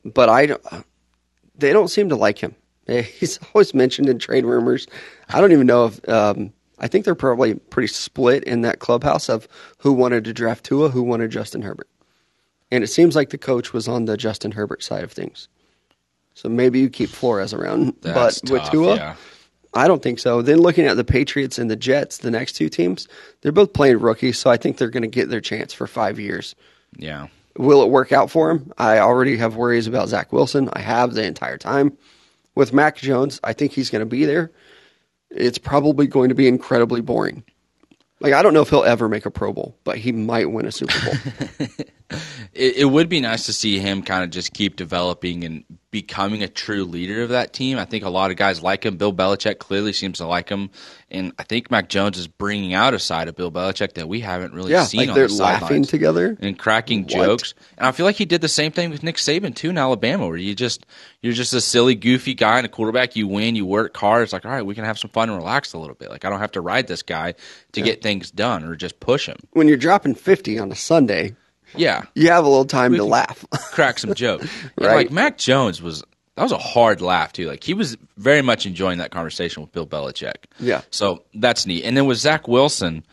But 0.07 0.31
I, 0.31 0.47
don't- 0.47 0.62
they 1.59 1.75
don't 1.75 1.89
seem 1.89 2.09
to 2.09 2.16
like 2.16 2.39
him. 2.39 2.55
He's 2.87 3.39
always 3.55 3.75
mentioned 3.75 4.09
in 4.09 4.18
trade 4.18 4.47
rumors. 4.47 4.87
I 5.29 5.41
don't 5.41 5.53
even 5.53 5.66
know 5.66 5.87
if. 5.87 6.09
Um, 6.09 6.53
I 6.79 6.89
think 6.89 7.05
they're 7.05 7.14
probably 7.14 7.55
pretty 7.55 7.89
split 7.89 8.43
in 8.45 8.62
that 8.62 8.79
clubhouse 8.79 9.29
of 9.29 9.47
who 9.77 9.93
wanted 9.93 10.25
to 10.25 10.33
draft 10.33 10.64
Tua, 10.64 10.89
who 10.89 11.03
wanted 11.03 11.31
Justin 11.31 11.61
Herbert. 11.61 11.87
And 12.71 12.85
it 12.85 12.89
seems 12.89 13.16
like 13.16 13.31
the 13.31 13.39
coach 13.39 13.73
was 13.73 13.89
on 13.89 14.05
the 14.05 14.16
Justin 14.16 14.53
Herbert 14.53 14.83
side 14.83 15.05
of 15.05 15.12
things. 15.12 15.49
So 16.35 16.49
maybe 16.49 16.81
you 16.81 16.89
keep 16.89 17.11
Flores 17.11 17.53
around, 17.53 17.97
That's 18.01 18.41
but 18.41 18.51
with 18.51 18.71
Tua, 18.71 18.97
yeah. 18.97 19.16
I 19.75 19.87
don't 19.89 20.03
think 20.03 20.18
so. 20.18 20.43
Then 20.43 20.59
looking 20.59 20.87
at 20.87 20.97
the 20.97 21.05
Patriots 21.05 21.59
and 21.59 21.71
the 21.71 21.77
Jets, 21.77 22.18
the 22.18 22.31
next 22.31 22.53
two 22.53 22.68
teams, 22.68 23.09
they're 23.41 23.53
both 23.53 23.73
playing 23.73 23.99
rookies, 23.99 24.39
so 24.39 24.51
I 24.51 24.57
think 24.57 24.77
they're 24.77 24.91
going 24.91 25.03
to 25.03 25.09
get 25.09 25.29
their 25.29 25.41
chance 25.41 25.73
for 25.73 25.87
five 25.87 26.18
years. 26.18 26.55
Yeah, 26.97 27.29
Will 27.57 27.83
it 27.83 27.91
work 27.91 28.12
out 28.12 28.31
for 28.31 28.51
him? 28.51 28.73
I 28.79 28.99
already 28.99 29.37
have 29.37 29.57
worries 29.57 29.87
about 29.87 30.09
Zach 30.09 30.33
Wilson. 30.33 30.68
I 30.73 30.81
have 30.81 31.14
the 31.14 31.25
entire 31.25 31.59
time. 31.59 31.97
With 32.55 32.73
Mac 32.73 32.97
Jones, 32.97 33.41
I 33.43 33.53
think 33.53 33.73
he's 33.73 33.91
going 33.91 34.01
to 34.01 34.07
be 34.07 34.25
there. 34.25 34.51
It's 35.31 35.59
probably 35.59 36.07
going 36.07 36.31
to 36.31 36.35
be 36.35 36.49
incredibly 36.49 37.01
boring. 37.01 37.45
Like 38.21 38.33
I 38.33 38.43
don't 38.43 38.55
know 38.55 38.62
if 38.62 38.71
he'll 38.71 38.85
ever 38.85 39.09
make 39.09 39.27
a 39.27 39.31
Pro 39.31 39.53
Bowl, 39.53 39.77
but 39.85 39.99
he 39.99 40.12
might 40.12 40.51
win 40.51 40.66
a 40.66 40.73
Super 40.73 40.95
Bowl. 41.05 41.68
it, 42.53 42.77
it 42.79 42.85
would 42.85 43.09
be 43.09 43.21
nice 43.21 43.47
to 43.47 43.53
see 43.53 43.79
him 43.79 44.03
kind 44.03 44.25
of 44.25 44.31
just 44.31 44.53
keep 44.53 44.77
developing 44.77 45.45
and 45.45 45.65
becoming 45.91 46.41
a 46.45 46.49
true 46.49 46.85
leader 46.85 47.23
of 47.23 47.31
that 47.31 47.53
team. 47.53 47.77
I 47.77 47.85
think 47.85 48.05
a 48.05 48.09
lot 48.11 48.31
of 48.31 48.37
guys 48.37 48.63
like 48.63 48.85
him. 48.85 48.97
Bill 48.97 49.13
Belichick 49.13 49.59
clearly 49.59 49.93
seems 49.93 50.19
to 50.19 50.27
like 50.27 50.49
him, 50.49 50.71
and 51.11 51.33
I 51.39 51.43
think 51.43 51.69
Mac 51.71 51.89
Jones 51.89 52.17
is 52.17 52.29
bringing 52.29 52.75
out 52.75 52.95
a 52.95 52.99
side 53.01 53.27
of 53.27 53.35
Bill 53.35 53.51
Belichick 53.51 53.95
that 53.95 54.09
we 54.09 54.21
haven't 54.21 54.55
really 54.55 54.71
yeah, 54.71 54.85
seen. 54.85 55.01
like 55.01 55.09
on 55.11 55.15
they're 55.17 55.27
the 55.27 55.35
laughing 55.35 55.83
together. 55.85 56.37
and 56.41 56.57
cracking 56.57 57.03
What? 57.03 57.11
jokes. 57.11 57.55
And 57.77 57.87
I 57.89 57.93
feel 57.93 58.07
like 58.07 58.15
he 58.17 58.25
did 58.25 58.41
the 58.41 58.49
same 58.49 58.71
thing 58.71 58.91
with 58.91 59.03
Nick 59.03 59.17
Saban 59.17 59.55
too 59.55 59.71
in 59.71 59.79
Alabama, 59.79 60.29
where 60.29 60.37
you 60.37 60.55
just 60.55 60.87
you're 61.23 61.33
just 61.33 61.53
a 61.55 61.61
silly, 61.61 61.97
goofy 61.97 62.35
guy 62.35 62.59
and 62.59 62.67
a 62.67 62.69
quarterback. 62.69 63.17
You 63.17 63.27
win, 63.27 63.57
you 63.57 63.67
work 63.67 63.97
hard. 63.97 64.23
It's 64.23 64.33
like, 64.33 64.45
all 64.45 64.53
right, 64.53 64.65
we 64.65 64.77
can 64.77 64.85
have 64.85 64.99
some 64.99 65.11
fun 65.11 65.29
and 65.29 65.37
relax 65.39 65.73
a 65.73 65.79
little 65.79 65.97
bit. 65.97 66.11
Like 66.11 66.25
I 66.25 66.31
don't 66.31 66.41
have 66.41 66.53
to 66.53 66.61
ride 66.61 66.87
this 66.87 67.03
guy 67.03 67.35
to 67.73 67.81
get 67.83 68.01
things 68.01 68.31
done 68.31 68.63
or 68.65 68.77
just 68.77 69.01
push 69.01 69.27
him. 69.27 69.39
When 69.55 69.67
you're 69.67 69.77
dropping 69.77 70.15
fifty 70.15 70.57
on 70.57 70.71
a 70.71 70.77
Sunday, 70.77 71.35
Yeah, 71.75 72.05
you 72.14 72.29
have 72.31 72.45
a 72.45 72.49
little 72.49 72.64
time 72.64 72.95
to 72.95 73.05
laugh. 73.05 73.45
crack 73.73 73.99
some 73.99 74.14
jokes. 74.14 74.49
Right. 74.81 74.95
Like 74.95 75.11
Mac 75.11 75.37
Jones 75.39 75.83
was 75.83 76.03
that 76.37 76.43
was 76.43 76.53
a 76.53 76.59
hard 76.59 77.01
laugh 77.03 77.33
too. 77.33 77.47
Like 77.47 77.62
he 77.62 77.75
was 77.75 77.97
very 78.16 78.41
much 78.43 78.64
enjoying 78.66 78.99
that 78.99 79.11
conversation 79.11 79.62
with 79.62 79.73
Bill 79.73 79.87
Belichick. 79.87 80.37
Yeah. 80.59 80.83
So 80.91 81.25
that's 81.35 81.66
neat. 81.66 81.85
And 81.85 81.97
then 81.97 82.07
with 82.07 82.18
Zach 82.18 82.49
Wilson, 82.49 83.05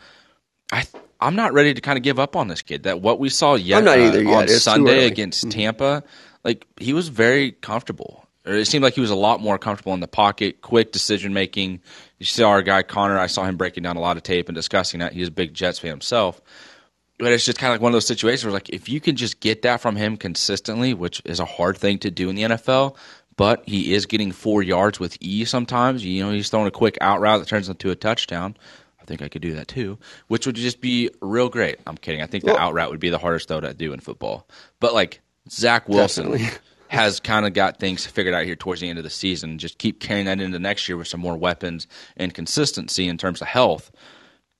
I 0.72 0.84
I'm 1.20 1.36
not 1.36 1.52
ready 1.52 1.74
to 1.74 1.80
kind 1.80 1.98
of 1.98 2.02
give 2.02 2.18
up 2.18 2.36
on 2.36 2.48
this 2.48 2.62
kid. 2.62 2.84
That 2.84 3.00
what 3.02 3.18
we 3.18 3.28
saw 3.28 3.54
yet, 3.54 3.86
uh, 3.86 3.94
yet. 3.94 4.26
on 4.26 4.44
It's 4.44 4.62
Sunday 4.62 5.06
against 5.06 5.50
Tampa, 5.50 6.02
like 6.44 6.66
he 6.78 6.92
was 6.92 7.08
very 7.08 7.52
comfortable. 7.52 8.24
Or 8.46 8.54
it 8.54 8.66
seemed 8.66 8.82
like 8.82 8.94
he 8.94 9.00
was 9.00 9.10
a 9.10 9.16
lot 9.16 9.42
more 9.42 9.58
comfortable 9.58 9.92
in 9.92 10.00
the 10.00 10.08
pocket, 10.08 10.62
quick 10.62 10.92
decision 10.92 11.34
making. 11.34 11.82
You 12.18 12.24
saw 12.24 12.48
our 12.48 12.62
guy 12.62 12.82
Connor. 12.82 13.18
I 13.18 13.26
saw 13.26 13.44
him 13.44 13.56
breaking 13.56 13.82
down 13.82 13.96
a 13.96 14.00
lot 14.00 14.16
of 14.16 14.22
tape 14.22 14.48
and 14.48 14.54
discussing 14.54 15.00
that. 15.00 15.12
He's 15.12 15.28
a 15.28 15.32
big 15.32 15.52
Jets 15.52 15.78
fan 15.78 15.90
himself. 15.90 16.40
But 17.18 17.32
it's 17.32 17.44
just 17.44 17.58
kind 17.58 17.70
of 17.72 17.74
like 17.74 17.82
one 17.82 17.90
of 17.90 17.94
those 17.94 18.06
situations 18.06 18.44
where, 18.44 18.52
like, 18.52 18.68
if 18.68 18.88
you 18.88 19.00
can 19.00 19.16
just 19.16 19.40
get 19.40 19.62
that 19.62 19.80
from 19.80 19.96
him 19.96 20.16
consistently, 20.16 20.94
which 20.94 21.20
is 21.24 21.40
a 21.40 21.44
hard 21.44 21.76
thing 21.76 21.98
to 22.00 22.10
do 22.12 22.28
in 22.28 22.36
the 22.36 22.42
NFL, 22.42 22.96
but 23.36 23.62
he 23.66 23.92
is 23.92 24.06
getting 24.06 24.30
four 24.32 24.62
yards 24.62 25.00
with 25.00 25.16
ease 25.20 25.50
sometimes. 25.50 26.04
You 26.04 26.24
know, 26.24 26.30
he's 26.30 26.48
throwing 26.48 26.66
a 26.68 26.70
quick 26.72 26.96
out 27.00 27.20
route 27.20 27.38
that 27.40 27.48
turns 27.48 27.68
into 27.68 27.90
a 27.90 27.96
touchdown. 27.96 28.56
I 29.00 29.04
think 29.04 29.20
I 29.22 29.28
could 29.28 29.42
do 29.42 29.54
that 29.54 29.66
too, 29.68 29.98
which 30.28 30.46
would 30.46 30.54
just 30.56 30.80
be 30.80 31.10
real 31.20 31.48
great. 31.48 31.78
I'm 31.86 31.96
kidding. 31.96 32.22
I 32.22 32.26
think 32.26 32.44
the 32.44 32.52
Well- 32.52 32.58
out 32.60 32.74
route 32.74 32.90
would 32.90 33.00
be 33.00 33.10
the 33.10 33.18
hardest 33.18 33.48
though 33.48 33.60
to 33.60 33.74
do 33.74 33.92
in 33.92 34.00
football. 34.00 34.46
But 34.80 34.94
like 34.94 35.20
Zach 35.50 35.88
Wilson 35.88 36.30
Definitely. 36.32 36.58
has 36.88 37.18
kind 37.20 37.46
of 37.46 37.52
got 37.52 37.78
things 37.80 38.06
figured 38.06 38.34
out 38.34 38.44
here 38.44 38.54
towards 38.56 38.80
the 38.80 38.88
end 38.88 38.98
of 38.98 39.04
the 39.04 39.10
season. 39.10 39.58
Just 39.58 39.78
keep 39.78 39.98
carrying 40.00 40.26
that 40.26 40.40
into 40.40 40.58
next 40.58 40.88
year 40.88 40.96
with 40.96 41.08
some 41.08 41.20
more 41.20 41.36
weapons 41.36 41.86
and 42.16 42.32
consistency 42.34 43.08
in 43.08 43.18
terms 43.18 43.40
of 43.42 43.48
health. 43.48 43.90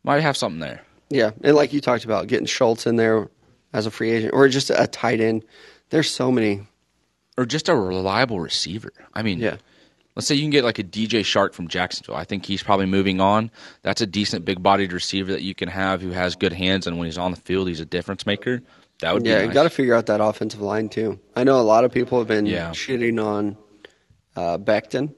Might 0.03 0.23
have 0.23 0.37
something 0.37 0.61
there. 0.61 0.83
Yeah, 1.11 1.31
and 1.43 1.57
like 1.57 1.73
you 1.73 1.81
talked 1.81 2.05
about, 2.05 2.27
getting 2.27 2.47
Schultz 2.47 2.87
in 2.87 2.97
there 2.97 3.29
as 3.73 3.87
a 3.87 3.91
free 3.91 4.11
agent 4.11 4.35
or 4.35 4.49
just 4.49 4.71
a 4.71 4.87
tight 4.87 5.21
end. 5.21 5.45
There's 5.91 6.11
so 6.11 6.31
many. 6.31 6.67
or 7.39 7.47
just 7.47 7.69
a 7.69 7.75
reliable 7.77 8.41
receiver. 8.41 8.93
I 9.15 9.23
mean, 9.23 9.39
Yeah. 9.39 9.59
let's 10.17 10.27
say 10.27 10.35
you 10.35 10.41
can 10.43 10.51
get 10.51 10.65
like 10.65 10.81
a 10.81 10.83
DJ 10.83 11.21
Chark 11.21 11.53
from 11.55 11.69
Jacksonville. 11.69 12.17
I 12.17 12.25
think 12.25 12.45
he's 12.45 12.65
probably 12.65 12.87
moving 12.87 13.21
on. 13.21 13.53
That's 13.83 14.01
a 14.01 14.07
decent 14.07 14.45
big 14.45 14.61
bodied 14.61 14.93
receiver 14.93 15.31
that 15.31 15.43
you 15.43 15.55
can 15.55 15.69
have 15.69 16.03
who 16.03 16.11
has 16.11 16.35
good 16.35 16.53
hands 16.53 16.89
and 16.89 16.99
when 16.99 17.07
he's 17.07 17.17
on 17.17 17.31
the 17.31 17.37
field 17.41 17.69
he's 17.69 17.79
a 17.79 17.85
difference 17.85 18.27
maker. 18.27 18.61
That 19.03 19.15
would 19.15 19.25
Yeah, 19.25 19.37
be 19.37 19.41
you 19.43 19.47
nice. 19.47 19.55
got 19.55 19.63
to 19.63 19.71
figure 19.71 19.95
out 19.95 20.07
that 20.07 20.21
offensive 20.21 20.61
line 20.61 20.89
too. 20.89 21.21
I 21.37 21.45
know 21.45 21.61
a 21.61 21.63
lot 21.63 21.85
of 21.85 21.93
people 21.93 22.19
have 22.19 22.27
been 22.27 22.47
Yeah. 22.47 22.71
shitting 22.73 23.25
on 23.25 23.57
uh, 24.35 24.59
Becton. 24.59 25.15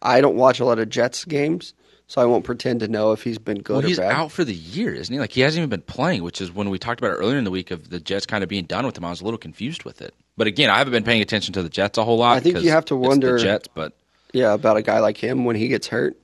I 0.00 0.20
don't 0.20 0.36
watch 0.36 0.60
a 0.60 0.64
lot 0.64 0.78
of 0.78 0.88
Jets 0.88 1.24
games, 1.24 1.74
so 2.08 2.20
I 2.20 2.24
won't 2.24 2.44
pretend 2.44 2.80
to 2.80 2.88
know 2.88 3.12
if 3.12 3.22
he's 3.22 3.38
been 3.38 3.62
good 3.62 3.74
well, 3.76 3.84
or 3.84 3.88
he's 3.88 3.98
bad. 3.98 4.12
out 4.12 4.30
for 4.32 4.44
the 4.44 4.54
year, 4.54 4.94
isn't 4.94 5.12
he? 5.12 5.18
Like 5.18 5.32
he 5.32 5.40
hasn't 5.40 5.58
even 5.60 5.70
been 5.70 5.82
playing, 5.82 6.22
which 6.22 6.40
is 6.40 6.52
when 6.52 6.70
we 6.70 6.78
talked 6.78 7.00
about 7.00 7.12
it 7.12 7.16
earlier 7.16 7.36
in 7.38 7.44
the 7.44 7.50
week 7.50 7.70
of 7.70 7.90
the 7.90 7.98
Jets 8.00 8.26
kind 8.26 8.42
of 8.44 8.48
being 8.48 8.64
done 8.64 8.86
with 8.86 8.96
him. 8.96 9.04
I 9.04 9.10
was 9.10 9.20
a 9.20 9.24
little 9.24 9.38
confused 9.38 9.84
with 9.84 10.00
it. 10.02 10.14
But 10.36 10.46
again, 10.46 10.70
I 10.70 10.78
haven't 10.78 10.92
been 10.92 11.04
paying 11.04 11.22
attention 11.22 11.52
to 11.54 11.62
the 11.62 11.68
Jets 11.68 11.98
a 11.98 12.04
whole 12.04 12.18
lot. 12.18 12.36
I 12.36 12.40
think 12.40 12.60
you 12.62 12.70
have 12.70 12.84
to 12.86 12.96
wonder- 12.96 13.38
Jets, 13.38 13.68
but 13.74 13.92
Yeah, 14.32 14.52
about 14.54 14.76
a 14.76 14.82
guy 14.82 15.00
like 15.00 15.16
him 15.16 15.44
when 15.44 15.56
he 15.56 15.68
gets 15.68 15.86
hurt. 15.88 16.16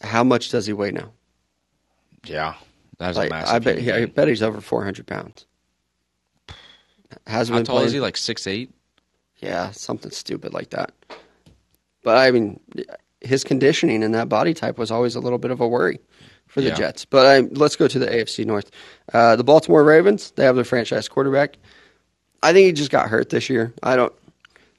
How 0.00 0.24
much 0.24 0.50
does 0.50 0.66
he 0.66 0.72
weigh 0.72 0.90
now? 0.92 1.10
yeah, 2.26 2.54
that's 2.98 3.16
Like, 3.16 3.30
a 3.30 3.34
massive. 3.34 3.54
I 3.54 3.58
bet. 3.60 3.78
I 3.94 4.04
bet 4.06 4.28
he's 4.28 4.42
over 4.42 4.60
400 4.60 5.06
pounds. 5.06 5.46
Hasn't 7.26 7.54
How 7.54 7.58
been 7.60 7.66
tall 7.66 7.80
is 7.80 7.92
he? 7.92 8.00
Like 8.00 8.16
six 8.16 8.46
eight. 8.46 8.72
Yeah, 9.38 9.70
something 9.70 10.10
stupid 10.10 10.52
like 10.52 10.70
that. 10.70 10.92
But 12.02 12.16
I 12.16 12.30
mean, 12.30 12.58
his 13.20 13.44
conditioning 13.44 14.02
and 14.04 14.14
that 14.14 14.28
body 14.28 14.54
type 14.54 14.78
was 14.78 14.90
always 14.90 15.14
a 15.16 15.20
little 15.20 15.38
bit 15.38 15.50
of 15.50 15.60
a 15.60 15.66
worry 15.68 15.98
for 16.46 16.60
the 16.60 16.68
Yeah. 16.68 16.74
Jets. 16.74 17.04
But 17.04 17.26
I, 17.26 17.40
let's 17.40 17.76
go 17.76 17.88
to 17.88 17.98
the 17.98 18.06
AFC 18.06 18.44
North. 18.46 18.70
Uh, 19.12 19.36
the 19.36 19.44
Baltimore 19.44 19.82
Ravens, 19.84 20.30
they 20.32 20.44
have 20.44 20.54
their 20.56 20.64
franchise 20.64 21.08
quarterback. 21.08 21.56
I 22.42 22.52
think 22.52 22.66
he 22.66 22.72
just 22.72 22.90
got 22.90 23.08
hurt 23.08 23.30
this 23.30 23.48
year. 23.50 23.72
I 23.82 23.96
don't. 23.96 24.12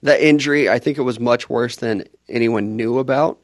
That 0.04 0.22
injury, 0.22 0.70
I 0.70 0.78
think 0.80 0.98
it 1.00 1.02
was 1.02 1.20
much 1.20 1.50
worse 1.50 1.78
than 1.78 2.04
anyone 2.30 2.76
knew 2.76 3.00
about. 3.00 3.40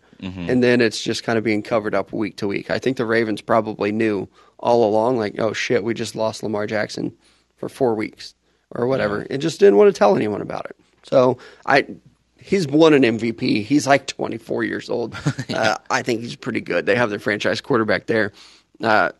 And 0.49 0.63
then 0.63 0.79
it's 0.79 1.03
just 1.03 1.23
kind 1.23 1.37
of 1.37 1.43
being 1.43 1.61
covered 1.61 1.93
up 1.93 2.13
week 2.13 2.37
to 2.37 2.47
week. 2.47 2.71
I 2.71 2.79
think 2.79 2.95
the 2.95 3.05
Ravens 3.05 3.41
probably 3.41 3.91
knew 3.91 4.29
all 4.57 4.87
along, 4.87 5.17
like, 5.17 5.35
oh 5.37 5.51
shit, 5.51 5.83
we 5.83 5.93
just 5.93 6.15
lost 6.15 6.43
Lamar 6.43 6.65
Jackson 6.65 7.11
for 7.57 7.67
four 7.67 7.93
weeks 7.93 8.33
or 8.71 8.87
whatever, 8.87 9.27
and 9.29 9.41
just 9.41 9.59
didn't 9.59 9.75
want 9.75 9.93
to 9.93 9.97
tell 9.99 10.15
anyone 10.15 10.39
about 10.39 10.65
it. 10.69 10.77
So 11.03 11.39
I, 11.65 11.85
he's 12.43 12.67
won 12.67 12.93
an 12.93 13.03
MVP. 13.03 13.63
He's 13.63 13.87
like 13.87 14.07
24 14.07 14.63
years 14.63 14.89
old. 14.89 15.15
uh, 15.53 15.77
I 15.89 16.01
think 16.01 16.21
he's 16.21 16.35
pretty 16.35 16.61
good. 16.61 16.85
They 16.85 16.95
have 16.95 17.09
their 17.09 17.19
franchise 17.19 17.61
quarterback 17.61 18.05
there. 18.07 18.31
Uh, 18.81 19.11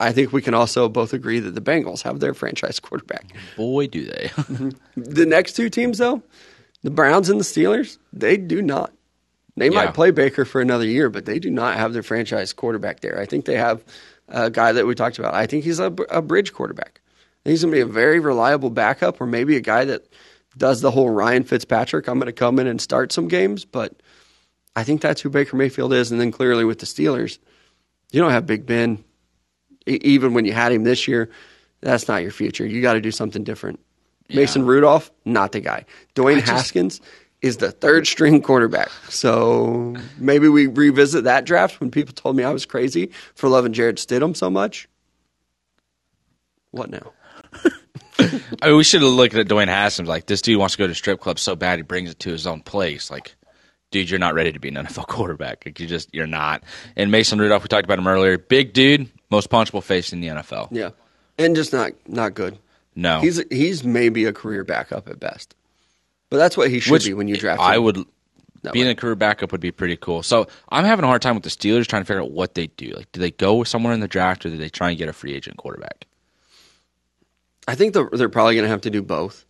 I 0.00 0.12
think 0.12 0.32
we 0.32 0.42
can 0.42 0.54
also 0.54 0.88
both 0.88 1.12
agree 1.12 1.38
that 1.40 1.54
the 1.54 1.60
Bengals 1.60 2.02
have 2.02 2.18
their 2.20 2.34
franchise 2.34 2.80
quarterback. 2.80 3.24
Boy, 3.56 3.86
do 3.86 4.04
they! 4.04 4.30
The 4.96 5.26
next 5.26 5.52
two 5.54 5.70
teams, 5.70 5.98
though, 5.98 6.22
the 6.82 6.90
Browns 6.90 7.28
and 7.28 7.38
the 7.38 7.44
Steelers, 7.44 7.98
they 8.12 8.36
do 8.36 8.60
not. 8.62 8.92
They 9.56 9.66
Yeah. 9.68 9.84
might 9.84 9.94
play 9.94 10.10
Baker 10.10 10.44
for 10.44 10.60
another 10.60 10.86
year, 10.86 11.08
but 11.10 11.24
they 11.26 11.38
do 11.38 11.50
not 11.50 11.76
have 11.76 11.92
their 11.92 12.02
franchise 12.02 12.52
quarterback 12.52 13.00
there. 13.00 13.20
I 13.20 13.26
think 13.26 13.44
they 13.44 13.56
have 13.56 13.84
a 14.28 14.50
guy 14.50 14.72
that 14.72 14.86
we 14.86 14.94
talked 14.94 15.18
about. 15.18 15.34
I 15.34 15.46
think 15.46 15.62
he's 15.64 15.78
a, 15.78 15.94
a 16.10 16.22
bridge 16.22 16.52
quarterback. 16.52 17.00
He's 17.44 17.62
going 17.62 17.72
to 17.72 17.76
be 17.76 17.82
a 17.82 17.86
very 17.86 18.18
reliable 18.18 18.70
backup, 18.70 19.20
or 19.20 19.26
maybe 19.26 19.56
a 19.56 19.60
guy 19.60 19.84
that 19.84 20.06
does 20.56 20.80
the 20.80 20.90
whole 20.90 21.10
Ryan 21.10 21.44
Fitzpatrick. 21.44 22.08
I'm 22.08 22.18
going 22.18 22.26
to 22.26 22.32
come 22.32 22.58
in 22.58 22.66
and 22.66 22.80
start 22.80 23.12
some 23.12 23.28
games, 23.28 23.64
but 23.64 23.94
I 24.76 24.84
think 24.84 25.00
that's 25.00 25.20
who 25.20 25.30
Baker 25.30 25.56
Mayfield 25.56 25.92
is. 25.92 26.10
And 26.10 26.20
then 26.20 26.30
clearly 26.30 26.64
with 26.64 26.78
the 26.78 26.86
Steelers, 26.86 27.38
you 28.10 28.20
don't 28.20 28.30
have 28.32 28.46
Big 28.46 28.66
Ben. 28.66 29.02
E- 29.86 29.98
even 30.02 30.34
when 30.34 30.44
you 30.44 30.52
had 30.52 30.72
him 30.72 30.84
this 30.84 31.08
year, 31.08 31.30
that's 31.80 32.06
not 32.08 32.22
your 32.22 32.30
future. 32.30 32.66
You 32.66 32.82
got 32.82 32.94
to 32.94 33.00
do 33.00 33.10
something 33.10 33.44
different. 33.44 33.80
Mason 34.28 34.64
Rudolph, 34.64 35.10
not 35.24 35.52
the 35.52 35.60
guy. 35.60 35.84
Dwayne 36.14 36.36
just- 36.36 36.48
Haskins, 36.48 37.00
is 37.42 37.56
the 37.56 37.72
third 37.72 38.06
string 38.06 38.40
quarterback. 38.40 38.88
So 39.08 39.96
maybe 40.18 40.48
we 40.48 40.68
revisit 40.68 41.24
that 41.24 41.44
draft 41.44 41.80
when 41.80 41.90
people 41.90 42.14
told 42.14 42.36
me 42.36 42.44
I 42.44 42.50
was 42.52 42.64
crazy 42.66 43.10
for 43.34 43.48
loving 43.48 43.72
Jarrett 43.72 43.96
Stidham 43.96 44.36
so 44.36 44.48
much. 44.48 44.88
What 46.70 46.88
now? 46.90 47.12
I 48.62 48.66
mean, 48.68 48.76
we 48.76 48.84
should 48.84 49.02
have 49.02 49.10
looked 49.10 49.34
at 49.34 49.46
Dwayne 49.48 49.68
Haskins 49.68 50.08
like 50.08 50.26
this 50.26 50.42
dude 50.42 50.58
wants 50.58 50.74
to 50.74 50.78
go 50.78 50.86
to 50.86 50.94
strip 50.94 51.20
club 51.20 51.38
so 51.38 51.54
bad 51.56 51.78
he 51.78 51.82
brings 51.82 52.10
it 52.10 52.18
to 52.20 52.30
his 52.30 52.46
own 52.46 52.60
place. 52.60 53.10
Like, 53.10 53.34
dude, 53.90 54.08
you're 54.10 54.18
not 54.18 54.34
ready 54.34 54.52
to 54.52 54.58
be 54.58 54.68
an 54.68 54.74
NFL 54.86 55.06
quarterback. 55.08 55.62
Like, 55.66 55.78
you 55.80 55.86
just 55.86 56.08
you're 56.14 56.26
not. 56.26 56.62
And 56.96 57.10
Mason 57.10 57.38
Rudolph, 57.38 57.62
we 57.62 57.68
talked 57.68 57.84
about 57.84 57.98
him 57.98 58.06
earlier. 58.08 58.38
Big 58.38 58.72
dude, 58.72 59.08
most 59.30 59.50
punchable 59.50 59.82
face 59.82 60.12
in 60.12 60.20
the 60.20 60.28
NFL. 60.28 60.68
Yeah, 60.70 60.90
and 61.38 61.54
just 61.56 61.72
not 61.72 61.92
not 62.06 62.34
good. 62.34 62.58
No, 62.94 63.20
He's 63.20 63.42
he's 63.50 63.84
maybe 63.84 64.26
a 64.26 64.32
career 64.32 64.64
backup 64.64 65.08
at 65.08 65.18
best, 65.18 65.54
but 66.28 66.36
that's 66.36 66.56
what 66.56 66.70
he 66.70 66.78
should 66.80 66.92
Which 66.92 67.06
be 67.06 67.14
when 67.14 67.26
you 67.28 67.36
draft. 67.38 67.60
I 67.62 67.76
him. 67.76 67.84
would 67.84 68.04
That 68.64 68.74
being 68.74 68.84
way. 68.84 68.92
a 68.92 68.94
career 68.94 69.14
backup 69.14 69.50
would 69.50 69.62
be 69.62 69.70
pretty 69.72 69.96
cool. 69.96 70.22
So 70.22 70.46
I'm 70.68 70.84
having 70.84 71.04
a 71.04 71.08
hard 71.08 71.22
time 71.22 71.34
with 71.34 71.42
the 71.44 71.48
Steelers 71.48 71.86
trying 71.86 72.02
to 72.02 72.06
figure 72.06 72.20
out 72.20 72.32
what 72.32 72.54
they 72.54 72.66
do. 72.66 72.90
Like, 72.94 73.10
do 73.12 73.20
they 73.20 73.30
go 73.30 73.54
with 73.54 73.68
somewhere 73.68 73.94
in 73.94 74.00
the 74.00 74.08
draft, 74.08 74.44
or 74.44 74.50
do 74.50 74.58
they 74.58 74.68
try 74.68 74.90
and 74.90 74.98
get 74.98 75.08
a 75.08 75.14
free 75.14 75.32
agent 75.34 75.56
quarterback? 75.56 76.06
I 77.68 77.74
think 77.74 77.94
they're, 77.94 78.08
they're 78.12 78.28
probably 78.28 78.54
going 78.54 78.64
to 78.64 78.70
have 78.70 78.80
to 78.82 78.90
do 78.90 79.02
both. 79.02 79.44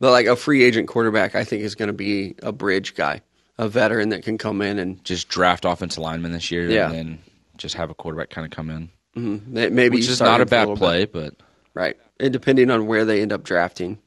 But 0.00 0.10
like 0.10 0.26
a 0.26 0.36
free 0.36 0.62
agent 0.64 0.88
quarterback, 0.88 1.34
I 1.34 1.44
think 1.44 1.62
is 1.62 1.74
going 1.74 1.86
to 1.86 1.92
be 1.92 2.34
a 2.42 2.52
bridge 2.52 2.94
guy, 2.94 3.22
a 3.58 3.68
veteran 3.68 4.08
that 4.10 4.22
can 4.24 4.38
come 4.38 4.60
in 4.60 4.78
and 4.78 5.02
Just 5.04 5.28
draft 5.28 5.64
offensive 5.64 6.02
lineman 6.02 6.32
this 6.32 6.50
year, 6.50 6.68
Yeah. 6.68 6.86
and 6.90 6.94
then 6.94 7.18
just 7.56 7.76
have 7.76 7.90
a 7.90 7.94
quarterback 7.94 8.30
kind 8.30 8.44
of 8.44 8.50
come 8.50 8.70
in, 8.70 8.88
mm, 9.16 9.46
may- 9.46 9.68
maybe 9.70 9.96
which 9.98 10.08
is 10.08 10.20
not 10.20 10.40
a 10.40 10.46
bad 10.46 10.62
little 10.68 10.76
play. 10.76 11.04
bit. 11.04 11.12
But 11.12 11.34
right? 11.74 11.96
And 12.18 12.32
depending 12.32 12.70
on 12.70 12.86
where 12.86 13.04
they 13.04 13.22
end 13.22 13.32
up 13.32 13.44
drafting, 13.44 13.98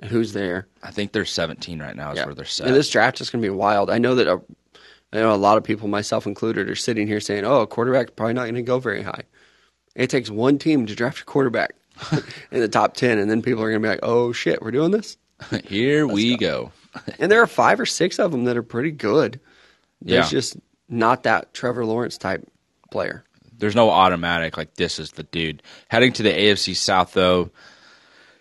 and 0.00 0.10
who's 0.10 0.32
there, 0.32 0.66
I 0.82 0.90
think 0.90 1.12
they're 1.12 1.24
17 1.24 1.78
right 1.80 1.94
now. 1.94 2.10
Is 2.12 2.16
yeah. 2.18 2.24
where 2.26 2.34
they're 2.34 2.44
set. 2.44 2.66
And 2.66 2.74
this 2.74 2.90
draft 2.90 3.20
is 3.20 3.30
going 3.30 3.42
to 3.42 3.46
be 3.46 3.54
wild. 3.54 3.90
I 3.90 3.98
know 3.98 4.14
that 4.16 4.26
a, 4.26 4.40
I 5.12 5.18
know 5.18 5.32
a 5.32 5.36
lot 5.36 5.58
of 5.58 5.62
people, 5.64 5.86
myself 5.88 6.26
included, 6.26 6.68
are 6.70 6.74
sitting 6.74 7.06
here 7.06 7.20
saying, 7.20 7.44
"Oh, 7.44 7.60
a 7.60 7.66
quarterback 7.66 8.16
probably 8.16 8.32
not 8.34 8.42
going 8.42 8.54
to 8.56 8.62
go 8.62 8.78
very 8.80 9.02
high." 9.02 9.22
It 9.94 10.08
takes 10.10 10.30
one 10.30 10.58
team 10.58 10.86
to 10.86 10.94
draft 10.94 11.20
a 11.20 11.24
quarterback 11.24 11.74
in 12.50 12.60
the 12.60 12.68
top 12.68 12.94
ten, 12.94 13.18
and 13.18 13.30
then 13.30 13.42
people 13.42 13.62
are 13.62 13.70
going 13.70 13.82
to 13.82 13.86
be 13.86 13.90
like, 13.90 14.00
"Oh 14.02 14.32
shit, 14.32 14.62
we're 14.62 14.70
doing 14.70 14.90
this." 14.90 15.16
Here 15.66 16.06
we 16.06 16.36
go. 16.36 16.72
And 17.18 17.30
there 17.30 17.40
are 17.42 17.46
five 17.46 17.80
or 17.80 17.86
six 17.86 18.18
of 18.18 18.30
them 18.32 18.44
that 18.44 18.56
are 18.56 18.62
pretty 18.62 18.90
good. 18.90 19.40
There's 20.02 20.26
Yeah. 20.26 20.38
just 20.38 20.56
not 20.88 21.22
that 21.22 21.54
Trevor 21.54 21.84
Lawrence 21.86 22.18
type 22.18 22.46
player. 22.90 23.24
There's 23.58 23.76
no 23.76 23.90
automatic 23.90 24.56
like 24.56 24.74
this 24.74 24.98
is 24.98 25.12
the 25.12 25.22
dude. 25.22 25.62
Heading 25.88 26.12
to 26.14 26.22
the 26.22 26.30
AFC 26.32 26.74
South 26.74 27.12
though, 27.12 27.50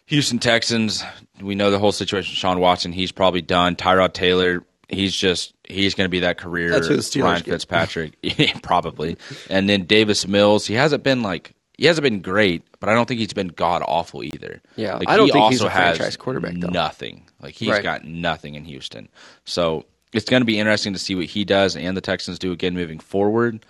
Houston 0.08 0.40
Texans. 0.40 1.04
We 1.42 1.56
know 1.56 1.72
the 1.72 1.80
whole 1.80 1.92
situation. 1.92 2.34
Sean 2.36 2.60
Watson, 2.60 2.92
he's 2.92 3.12
probably 3.12 3.42
done. 3.42 3.76
Tyrod 3.76 4.14
Taylor, 4.14 4.64
he's 4.88 5.16
just 5.16 5.54
he's 5.66 5.94
going 5.94 6.06
to 6.06 6.10
be 6.12 6.22
that 6.22 6.38
career. 6.38 6.70
That's 6.72 6.88
who 6.88 6.96
the 6.96 7.02
Steelers 7.02 7.24
Ryan 7.24 7.42
get. 7.44 7.52
Fitzpatrick, 7.52 8.62
probably. 8.64 9.18
And 9.50 9.70
then 9.70 9.84
Davis 9.86 10.28
Mills, 10.28 10.66
he 10.66 10.74
hasn't 10.74 11.04
been 11.04 11.22
like 11.22 11.54
he 11.80 11.86
hasn't 11.88 12.04
been 12.04 12.22
great, 12.22 12.64
but 12.80 12.90
I 12.90 12.94
don't 12.94 13.08
think 13.08 13.20
he's 13.20 13.34
been 13.34 13.48
god 13.50 13.82
awful 13.88 14.24
either. 14.24 14.62
Yeah, 14.76 14.96
like, 14.96 15.08
I 15.10 15.18
don't 15.18 15.28
he 15.28 15.32
think 15.32 15.52
he's 15.52 15.62
also 15.62 15.68
a 15.68 15.70
has 15.72 15.98
franchise 15.98 16.18
quarterback, 16.18 16.56
though. 16.58 16.68
Nothing. 16.68 17.24
Like 17.42 17.56
he's 17.56 17.70
Right. 17.70 17.84
got 17.84 18.04
nothing 18.06 18.56
in 18.56 18.66
Houston. 18.66 19.08
So 19.46 19.86
it's 20.14 20.30
going 20.30 20.42
to 20.42 20.46
be 20.46 20.60
interesting 20.60 20.94
to 20.94 21.00
see 21.00 21.16
what 21.16 21.26
he 21.26 21.46
does 21.46 21.76
and 21.76 21.96
the 21.96 22.02
Texans 22.02 22.38
do 22.40 22.52
again 22.52 22.74
moving 22.76 23.00
forward 23.00 23.66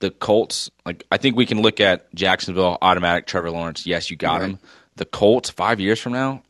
the 0.00 0.10
Colts, 0.10 0.70
like 0.86 1.04
I 1.12 1.18
think 1.18 1.36
we 1.36 1.44
can 1.44 1.60
look 1.60 1.78
at 1.78 2.12
Jacksonville 2.14 2.78
automatic 2.80 3.26
Trevor 3.26 3.50
Lawrence. 3.50 3.86
Yes, 3.86 4.10
you 4.10 4.16
got 4.16 4.40
Right. 4.40 4.50
him. 4.52 4.58
The 4.96 5.04
Colts 5.04 5.50
five 5.50 5.78
years 5.78 6.00
from 6.00 6.14
now, 6.14 6.42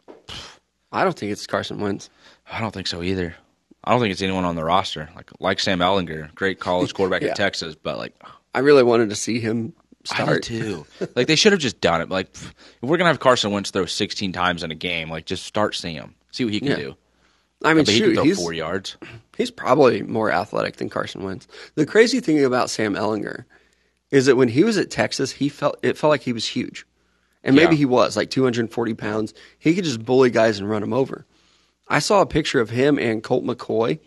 I 0.92 1.02
don't 1.04 1.18
think 1.18 1.32
it's 1.32 1.46
Carson 1.48 1.80
Wentz. 1.80 2.10
I 2.50 2.60
don't 2.60 2.72
think 2.72 2.86
so 2.86 3.02
either. 3.02 3.34
I 3.82 3.90
don't 3.90 4.00
think 4.00 4.12
it's 4.12 4.22
anyone 4.22 4.44
on 4.44 4.54
the 4.56 4.64
roster. 4.64 5.08
Like 5.16 5.30
like 5.40 5.58
Sam 5.60 5.80
Ehlinger, 5.80 6.32
great 6.34 6.60
college 6.60 6.94
quarterback 6.94 7.22
Yeah. 7.22 7.30
at 7.30 7.36
Texas, 7.36 7.74
but 7.74 7.98
like 7.98 8.14
I 8.54 8.60
really 8.60 8.82
wanted 8.84 9.10
to 9.10 9.16
see 9.16 9.40
him 9.40 9.72
I 10.10 10.14
start. 10.22 10.42
too. 10.44 10.86
like 11.14 11.26
they 11.26 11.36
should 11.36 11.52
have 11.52 11.60
just 11.60 11.80
done 11.80 12.00
it. 12.00 12.08
Like 12.08 12.32
pff, 12.32 12.50
if 12.82 12.88
we're 12.88 12.96
gonna 12.96 13.10
have 13.10 13.20
Carson 13.20 13.50
Wentz 13.52 13.70
throw 13.70 13.86
sixteen 13.86 14.32
times 14.32 14.62
in 14.62 14.70
a 14.70 14.74
game, 14.74 15.10
like 15.10 15.26
just 15.26 15.44
start 15.44 15.74
Sam, 15.74 16.14
see 16.32 16.44
what 16.44 16.52
he 16.54 16.60
can 16.60 16.68
Yeah. 16.70 16.76
do. 16.76 16.96
I 17.62 17.74
mean, 17.74 17.84
he 17.84 17.92
can 17.98 18.08
shoot, 18.08 18.14
throw 18.14 18.24
he's, 18.24 18.38
four 18.38 18.52
yards. 18.54 18.96
he's 19.36 19.50
probably 19.50 20.02
more 20.02 20.32
athletic 20.32 20.76
than 20.76 20.88
Carson 20.88 21.22
Wentz. 21.22 21.46
The 21.74 21.84
crazy 21.84 22.20
thing 22.20 22.42
about 22.42 22.70
Sam 22.70 22.94
Ehlinger 22.94 23.44
is 24.10 24.24
that 24.26 24.36
when 24.36 24.48
he 24.48 24.64
was 24.64 24.78
at 24.78 24.90
Texas, 24.90 25.30
he 25.32 25.48
felt 25.50 25.78
it 25.82 25.98
felt 25.98 26.10
like 26.10 26.22
he 26.22 26.32
was 26.32 26.46
huge, 26.46 26.86
and 27.44 27.54
maybe 27.54 27.74
Yeah. 27.74 27.78
he 27.80 27.84
was 27.84 28.16
like 28.16 28.30
240 28.30 28.94
pounds. 28.94 29.34
He 29.58 29.74
could 29.74 29.84
just 29.84 30.02
bully 30.04 30.30
guys 30.30 30.58
and 30.58 30.68
run 30.70 30.80
them 30.80 30.94
over. 30.94 31.26
I 31.88 31.98
saw 31.98 32.22
a 32.22 32.26
picture 32.26 32.60
of 32.60 32.70
him 32.70 32.98
and 32.98 33.22
Colt 33.22 33.44
McCoy 33.44 33.98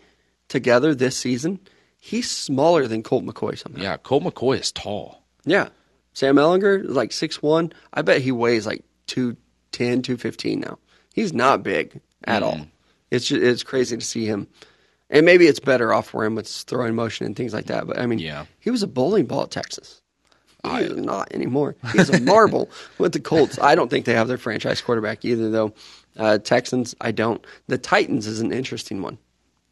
together 0.48 0.94
this 0.94 1.16
season. 1.16 1.60
He's 1.98 2.30
smaller 2.30 2.86
than 2.88 3.02
Colt 3.02 3.24
McCoy 3.24 3.56
somehow. 3.58 3.80
Yeah, 3.82 3.96
Colt 3.98 4.24
McCoy 4.24 4.58
is 4.60 4.72
tall. 4.72 5.22
Yeah. 5.44 5.68
Sam 6.14 6.36
Ehlinger, 6.36 6.84
is 6.88 6.90
like 6.96 7.10
6'1. 7.10 7.72
I 7.92 8.02
bet 8.02 8.22
he 8.22 8.32
weighs 8.32 8.66
like 8.66 8.84
210, 9.08 10.02
215 10.02 10.60
now. 10.60 10.78
He's 11.12 11.32
not 11.32 11.62
big 11.62 12.00
at 12.24 12.42
all. 12.42 12.66
It's 13.10 13.26
just, 13.26 13.42
it's 13.42 13.62
crazy 13.62 13.96
to 13.96 14.04
see 14.04 14.24
him. 14.24 14.48
And 15.10 15.26
maybe 15.26 15.46
it's 15.46 15.60
better 15.60 15.92
off 15.92 16.08
for 16.08 16.24
him 16.24 16.34
with 16.34 16.48
throwing 16.48 16.94
motion 16.94 17.26
and 17.26 17.36
things 17.36 17.52
like 17.52 17.66
that. 17.66 17.86
But 17.86 17.98
I 17.98 18.06
mean, 18.06 18.18
Yeah. 18.18 18.46
he 18.58 18.70
was 18.70 18.82
a 18.82 18.86
bowling 18.88 19.26
ball 19.26 19.42
at 19.42 19.50
Texas. 19.50 20.00
He 20.64 20.70
is 20.78 20.96
not 20.96 21.30
anymore. 21.34 21.76
He's 21.92 22.08
a 22.08 22.20
marble 22.22 22.70
with 22.98 23.12
the 23.12 23.20
Colts. 23.20 23.58
I 23.60 23.74
don't 23.74 23.90
think 23.90 24.06
they 24.06 24.14
have 24.14 24.28
their 24.28 24.38
franchise 24.38 24.80
quarterback 24.80 25.22
either, 25.24 25.50
though. 25.50 25.74
Uh, 26.16 26.38
Texans, 26.38 26.94
I 27.02 27.12
don't. 27.12 27.44
The 27.66 27.76
Titans 27.76 28.26
is 28.26 28.40
an 28.40 28.50
interesting 28.50 29.02
one. 29.02 29.18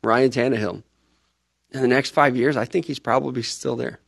Ryan 0.04 0.30
Tannehill. 0.30 0.82
In 1.70 1.80
the 1.80 1.88
next 1.88 2.10
five 2.10 2.36
years, 2.36 2.58
I 2.58 2.66
think 2.66 2.84
he's 2.84 2.98
probably 2.98 3.42
still 3.42 3.74
there. 3.76 4.00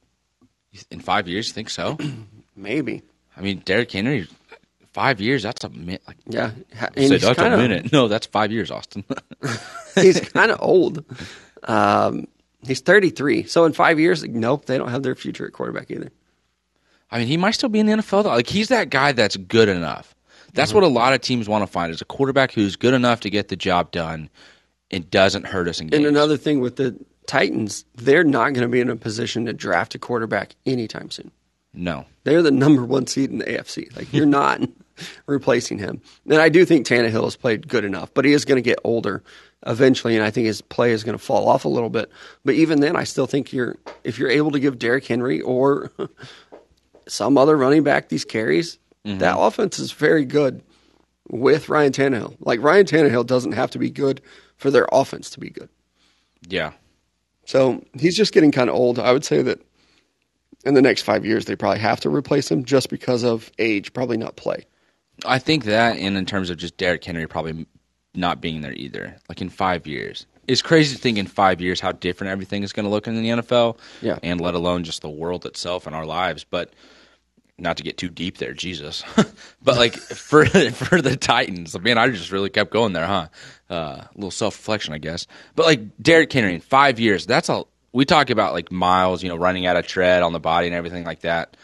In 0.90 1.00
five 1.00 1.28
years, 1.28 1.48
you 1.48 1.52
think 1.54 1.70
so? 1.70 1.96
Maybe. 2.56 3.02
I 3.36 3.40
mean, 3.40 3.62
Derrick 3.64 3.90
Henry, 3.92 4.28
five 4.92 5.20
years. 5.20 5.42
That's 5.42 5.64
a 5.64 5.68
minute. 5.68 6.02
Like, 6.06 6.16
Yeah. 6.26 6.50
Ha- 6.78 6.88
say 6.96 7.08
that's 7.18 7.38
kinda, 7.38 7.54
a 7.54 7.56
minute. 7.56 7.92
No, 7.92 8.08
that's 8.08 8.26
five 8.26 8.52
years, 8.52 8.70
Austin. 8.70 9.04
he's 9.94 10.20
kind 10.30 10.50
of 10.50 10.58
old. 10.60 11.04
Um, 11.64 12.26
he's 12.66 12.80
33. 12.80 13.44
So 13.44 13.64
in 13.64 13.72
five 13.72 13.98
years, 14.00 14.24
nope, 14.24 14.66
they 14.66 14.78
don't 14.78 14.88
have 14.88 15.02
their 15.02 15.14
future 15.14 15.46
at 15.46 15.52
quarterback 15.52 15.90
either. 15.90 16.10
I 17.10 17.18
mean, 17.18 17.26
he 17.28 17.36
might 17.36 17.52
still 17.52 17.68
be 17.68 17.78
in 17.80 17.86
the 17.86 17.92
NFL 17.94 18.24
though. 18.24 18.30
Like 18.30 18.48
he's 18.48 18.68
that 18.68 18.90
guy 18.90 19.12
that's 19.12 19.36
good 19.36 19.68
enough. 19.68 20.14
That's 20.52 20.70
Mm-hmm. 20.70 20.76
what 20.82 20.84
a 20.84 20.88
lot 20.88 21.12
of 21.14 21.20
teams 21.20 21.48
want 21.48 21.62
to 21.66 21.70
find 21.70 21.92
is 21.92 22.00
a 22.00 22.04
quarterback 22.04 22.52
who's 22.52 22.76
good 22.76 22.94
enough 22.94 23.20
to 23.20 23.30
get 23.30 23.48
the 23.48 23.56
job 23.56 23.90
done 23.90 24.30
and 24.90 25.08
doesn't 25.10 25.46
hurt 25.46 25.66
us 25.68 25.80
in 25.80 25.88
games. 25.88 25.98
And 25.98 26.06
another 26.06 26.36
thing 26.36 26.60
with 26.60 26.76
the 26.76 26.96
Titans, 27.26 27.84
they're 27.94 28.24
not 28.24 28.52
going 28.52 28.66
to 28.66 28.68
be 28.68 28.80
in 28.80 28.90
a 28.90 28.96
position 28.96 29.46
to 29.46 29.52
draft 29.52 29.94
a 29.94 29.98
quarterback 29.98 30.54
anytime 30.66 31.10
soon. 31.10 31.30
no, 31.72 32.04
They're 32.24 32.42
the 32.42 32.50
number 32.50 32.84
one 32.84 33.06
seed 33.06 33.30
in 33.30 33.38
the 33.38 33.44
AFC. 33.44 33.94
Like 33.96 34.12
you're 34.12 34.26
not 34.42 34.60
replacing 35.26 35.78
him. 35.78 36.00
And 36.28 36.40
I 36.40 36.48
do 36.48 36.64
think 36.64 36.86
Tannehill 36.86 37.24
has 37.24 37.36
played 37.36 37.68
good 37.68 37.84
enough, 37.84 38.12
but 38.14 38.24
he 38.24 38.32
is 38.32 38.44
going 38.44 38.62
to 38.62 38.62
get 38.62 38.78
older 38.84 39.22
eventually, 39.66 40.14
and 40.14 40.24
I 40.24 40.30
think 40.30 40.46
his 40.46 40.60
play 40.60 40.92
is 40.92 41.04
going 41.04 41.16
to 41.16 41.24
fall 41.24 41.48
off 41.48 41.64
a 41.64 41.68
little 41.68 41.90
bit. 41.90 42.10
But 42.44 42.54
even 42.54 42.80
then, 42.80 42.96
I 42.96 43.04
still 43.04 43.26
think 43.26 43.52
you're 43.52 43.76
if 44.02 44.18
you're 44.18 44.30
able 44.30 44.50
to 44.52 44.60
give 44.60 44.78
Derrick 44.78 45.06
Henry 45.06 45.40
or 45.40 45.90
some 47.08 47.38
other 47.38 47.56
running 47.56 47.82
back 47.82 48.08
these 48.08 48.24
carries, 48.24 48.78
mm-hmm. 49.04 49.18
that 49.18 49.38
offense 49.38 49.78
is 49.78 49.92
very 49.92 50.24
good 50.24 50.62
with 51.28 51.68
Ryan 51.68 51.92
Tannehill. 51.92 52.36
Like 52.40 52.60
Ryan 52.60 52.86
Tannehill 52.86 53.26
doesn't 53.26 53.52
have 53.52 53.70
to 53.72 53.78
be 53.78 53.90
good 53.90 54.20
for 54.56 54.70
their 54.70 54.86
offense 54.92 55.30
to 55.30 55.40
be 55.40 55.50
good. 55.50 55.68
yeah, 56.48 56.72
So 57.46 57.84
he's 57.98 58.16
just 58.16 58.32
getting 58.32 58.52
kind 58.52 58.68
of 58.70 58.76
old. 58.76 58.98
I 58.98 59.12
would 59.12 59.24
say 59.24 59.42
that 59.42 59.60
in 60.64 60.74
the 60.74 60.82
next 60.82 61.02
five 61.02 61.24
years, 61.24 61.44
they 61.44 61.56
probably 61.56 61.80
have 61.80 62.00
to 62.00 62.10
replace 62.10 62.50
him 62.50 62.64
just 62.64 62.88
because 62.88 63.22
of 63.22 63.50
age, 63.58 63.92
probably 63.92 64.16
not 64.16 64.36
play. 64.36 64.64
I 65.24 65.38
think 65.38 65.64
that, 65.64 65.96
and 65.96 66.16
in 66.16 66.26
terms 66.26 66.50
of 66.50 66.56
just 66.56 66.76
Derrick 66.76 67.04
Henry 67.04 67.26
probably 67.26 67.66
not 68.14 68.40
being 68.40 68.60
there 68.62 68.72
either. 68.72 69.16
Like 69.28 69.40
in 69.40 69.48
five 69.50 69.86
years, 69.86 70.26
it's 70.46 70.62
crazy 70.62 70.94
to 70.94 71.00
think 71.00 71.18
in 71.18 71.26
five 71.26 71.60
years 71.60 71.80
how 71.80 71.92
different 71.92 72.30
everything 72.30 72.62
is 72.62 72.72
going 72.72 72.84
to 72.84 72.90
look 72.90 73.06
in 73.06 73.20
the 73.20 73.28
NFL. 73.28 73.78
Yeah. 74.02 74.18
and 74.22 74.40
let 74.40 74.54
alone 74.54 74.84
just 74.84 75.02
the 75.02 75.10
world 75.10 75.46
itself 75.46 75.86
and 75.86 75.94
our 75.94 76.06
lives. 76.06 76.44
But 76.44 76.72
not 77.58 77.76
to 77.76 77.82
get 77.82 77.96
too 77.96 78.08
deep 78.08 78.38
there, 78.38 78.52
Jesus. 78.52 79.04
but 79.62 79.76
like 79.76 79.94
for 79.94 80.44
for 80.72 81.00
the 81.00 81.16
Titans, 81.16 81.78
man, 81.78 81.98
I 81.98 82.08
just 82.08 82.32
really 82.32 82.50
kept 82.50 82.70
going 82.70 82.92
there, 82.92 83.06
huh? 83.06 83.28
Uh, 83.70 83.74
a 83.74 84.10
little 84.14 84.30
self 84.30 84.56
reflection, 84.58 84.94
I 84.94 84.98
guess. 84.98 85.26
But 85.54 85.66
like 85.66 85.96
Derrick 86.00 86.32
Henry 86.32 86.54
in 86.54 86.60
five 86.60 86.98
years, 86.98 87.26
that's 87.26 87.48
a 87.48 87.64
we 87.92 88.04
talk 88.04 88.30
about 88.30 88.52
like 88.52 88.72
miles, 88.72 89.22
you 89.22 89.28
know, 89.28 89.36
running 89.36 89.66
out 89.66 89.76
of 89.76 89.86
tread 89.86 90.22
on 90.22 90.32
the 90.32 90.40
body 90.40 90.66
and 90.66 90.74
everything 90.74 91.04
like 91.04 91.20
that. 91.20 91.56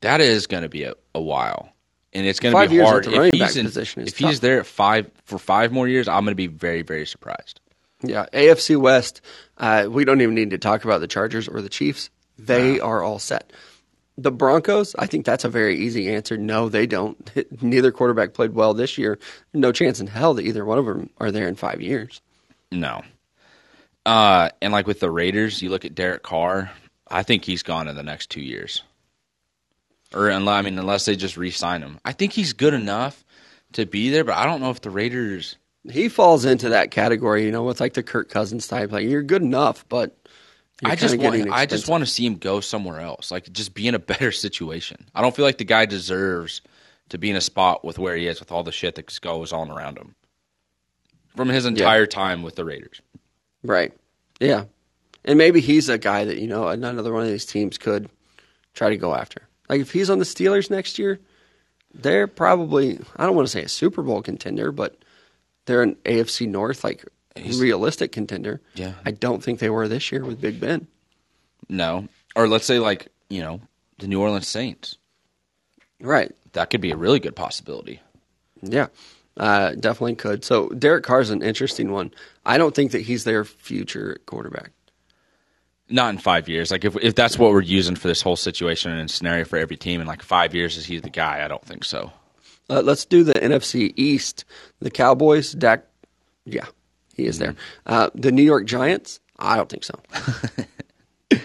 That 0.00 0.20
is 0.20 0.46
going 0.46 0.62
to 0.64 0.68
be 0.68 0.82
a, 0.84 0.92
a 1.14 1.20
while, 1.20 1.72
and 2.12 2.26
it's 2.26 2.38
going 2.38 2.52
to 2.54 2.68
be 2.68 2.78
hard. 2.78 3.06
If 3.06 3.32
he's 3.32 3.56
in- 3.56 4.02
if 4.06 4.18
he's 4.18 4.40
there 4.40 4.60
at 4.60 4.66
five 4.66 5.10
for 5.24 5.38
five 5.38 5.72
more 5.72 5.88
years, 5.88 6.08
I'm 6.08 6.24
going 6.24 6.32
to 6.32 6.34
be 6.36 6.48
very 6.48 6.82
very 6.82 7.06
surprised. 7.06 7.60
Yeah, 8.02 8.26
AFC 8.34 8.76
West. 8.76 9.22
Uh, 9.56 9.86
we 9.88 10.04
don't 10.04 10.20
even 10.20 10.34
need 10.34 10.50
to 10.50 10.58
talk 10.58 10.84
about 10.84 11.00
the 11.00 11.06
Chargers 11.06 11.48
or 11.48 11.62
the 11.62 11.70
Chiefs. 11.70 12.10
They 12.38 12.80
are 12.80 13.02
all 13.02 13.18
set. 13.18 13.52
The 14.16 14.30
Broncos. 14.30 14.94
I 14.96 15.06
think 15.06 15.24
that's 15.26 15.44
a 15.44 15.48
very 15.48 15.76
easy 15.78 16.14
answer. 16.14 16.36
No, 16.36 16.68
they 16.68 16.86
don't. 16.86 17.18
Neither 17.62 17.90
quarterback 17.90 18.32
played 18.32 18.54
well 18.54 18.72
this 18.74 18.96
year. 18.96 19.18
No 19.52 19.72
chance 19.72 19.98
in 20.00 20.06
hell 20.06 20.34
that 20.34 20.46
either 20.46 20.64
one 20.64 20.78
of 20.78 20.86
them 20.86 21.10
are 21.18 21.32
there 21.32 21.48
in 21.48 21.56
five 21.56 21.80
years. 21.80 22.20
No, 22.70 23.02
Uh, 24.06 24.50
and 24.60 24.72
like 24.72 24.86
with 24.86 25.00
the 25.00 25.10
Raiders, 25.10 25.62
you 25.62 25.70
look 25.70 25.84
at 25.84 25.94
Derek 25.94 26.22
Carr. 26.22 26.70
I 27.08 27.22
think 27.22 27.44
he's 27.44 27.62
gone 27.62 27.88
in 27.88 27.96
the 27.96 28.02
next 28.02 28.30
two 28.30 28.40
years. 28.40 28.82
Or 30.12 30.30
I 30.30 30.38
mean, 30.62 30.78
unless 30.78 31.04
they 31.04 31.16
just 31.16 31.36
re-sign 31.36 31.82
him, 31.82 31.98
I 32.04 32.12
think 32.12 32.32
he's 32.32 32.52
good 32.52 32.74
enough 32.74 33.24
to 33.72 33.84
be 33.86 34.10
there. 34.10 34.24
But 34.24 34.36
I 34.36 34.44
don't 34.46 34.60
know 34.60 34.70
if 34.70 34.80
the 34.80 34.90
Raiders. 34.90 35.56
He 35.90 36.08
falls 36.08 36.44
into 36.44 36.70
that 36.70 36.90
category, 36.90 37.44
you 37.44 37.50
know, 37.52 37.64
with 37.64 37.80
like 37.80 37.94
the 37.94 38.02
Kirk 38.02 38.28
Cousins 38.30 38.66
type. 38.66 38.90
Like 38.92 39.06
you're 39.06 39.22
good 39.22 39.42
enough, 39.42 39.84
but 39.88 40.16
you're 40.82 40.92
I 40.92 40.96
just 40.96 41.16
want 41.18 41.50
I 41.50 41.66
just 41.66 41.88
want 41.88 42.02
to 42.02 42.10
see 42.10 42.26
him 42.26 42.36
go 42.36 42.60
somewhere 42.60 43.00
else. 43.00 43.30
Like 43.30 43.50
just 43.52 43.74
be 43.74 43.86
in 43.86 43.94
a 43.94 43.98
better 44.00 44.32
situation. 44.32 45.06
I 45.14 45.22
don't 45.22 45.34
feel 45.34 45.44
like 45.44 45.58
the 45.58 45.64
guy 45.64 45.86
deserves 45.86 46.60
to 47.10 47.18
be 47.18 47.30
in 47.30 47.36
a 47.36 47.40
spot 47.40 47.84
with 47.84 47.98
where 47.98 48.16
he 48.16 48.26
is 48.26 48.40
with 48.40 48.50
all 48.50 48.64
the 48.64 48.72
shit 48.72 48.94
that 48.96 49.20
goes 49.20 49.52
on 49.52 49.70
around 49.70 49.98
him 49.98 50.14
from 51.36 51.48
his 51.48 51.66
entire 51.66 52.06
time 52.06 52.42
with 52.42 52.56
the 52.56 52.64
Raiders. 52.64 53.00
Right. 53.62 53.92
Yeah. 54.40 54.64
And 55.24 55.38
maybe 55.38 55.60
he's 55.60 55.88
a 55.88 55.98
guy 55.98 56.24
that, 56.24 56.38
you 56.38 56.46
know, 56.46 56.68
another 56.68 57.12
one 57.12 57.22
of 57.22 57.28
these 57.28 57.46
teams 57.46 57.78
could 57.78 58.08
try 58.74 58.90
to 58.90 58.96
go 58.96 59.14
after. 59.14 59.42
Like 59.68 59.80
if 59.80 59.92
he's 59.92 60.10
on 60.10 60.18
the 60.18 60.24
Steelers 60.24 60.70
next 60.70 60.98
year, 60.98 61.20
they're 61.94 62.26
probably 62.26 62.98
I 63.16 63.24
don't 63.24 63.36
want 63.36 63.46
to 63.46 63.52
say 63.52 63.62
a 63.62 63.68
Super 63.68 64.02
Bowl 64.02 64.22
contender, 64.22 64.72
but 64.72 64.98
they're 65.66 65.82
an 65.82 65.96
AFC 66.04 66.48
North 66.48 66.84
like 66.84 67.04
realistic 67.36 68.12
contender. 68.12 68.60
Yeah. 68.74 68.94
I 69.04 69.10
don't 69.10 69.42
think 69.42 69.58
they 69.58 69.70
were 69.70 69.88
this 69.88 70.12
year 70.12 70.24
with 70.24 70.40
Big 70.40 70.60
Ben. 70.60 70.86
No, 71.68 72.08
or 72.36 72.48
let's 72.48 72.66
say 72.66 72.78
like 72.78 73.08
you 73.28 73.40
know 73.40 73.60
the 73.98 74.06
New 74.06 74.20
Orleans 74.20 74.48
Saints. 74.48 74.98
Right. 76.00 76.32
That 76.52 76.70
could 76.70 76.80
be 76.80 76.90
a 76.90 76.96
really 76.96 77.20
good 77.20 77.36
possibility. 77.36 78.00
Yeah. 78.62 78.88
Uh, 79.36 79.70
definitely 79.70 80.14
could. 80.14 80.44
So 80.44 80.68
Derek 80.68 81.04
Carr's 81.04 81.30
an 81.30 81.42
interesting 81.42 81.90
one. 81.90 82.12
I 82.46 82.58
don't 82.58 82.74
think 82.74 82.92
that 82.92 83.00
he's 83.00 83.24
their 83.24 83.44
future 83.44 84.20
quarterback. 84.26 84.70
Not 85.88 86.10
in 86.10 86.18
five 86.18 86.48
years. 86.48 86.70
Like 86.70 86.84
if 86.84 86.96
if 86.96 87.14
that's 87.14 87.38
what 87.38 87.50
we're 87.50 87.60
using 87.60 87.96
for 87.96 88.08
this 88.08 88.22
whole 88.22 88.36
situation 88.36 88.92
and 88.92 89.10
scenario 89.10 89.44
for 89.44 89.58
every 89.58 89.76
team 89.76 90.00
in 90.00 90.06
like 90.06 90.22
five 90.22 90.54
years, 90.54 90.76
is 90.76 90.86
he 90.86 90.98
the 90.98 91.10
guy? 91.10 91.44
I 91.44 91.48
don't 91.48 91.64
think 91.64 91.84
so. 91.84 92.12
Uh, 92.70 92.80
let's 92.80 93.04
do 93.04 93.24
the 93.24 93.34
NFC 93.34 93.92
East. 93.96 94.44
The 94.80 94.90
Cowboys, 94.90 95.52
Dak, 95.52 95.84
yeah, 96.46 96.64
he 97.16 97.26
is 97.26 97.38
there. 97.38 97.54
Uh, 97.86 98.10
the 98.14 98.32
New 98.32 98.42
York 98.42 98.66
Giants, 98.66 99.20
I 99.38 99.56
don't 99.56 99.68
think 99.68 99.84
so. 99.84 99.98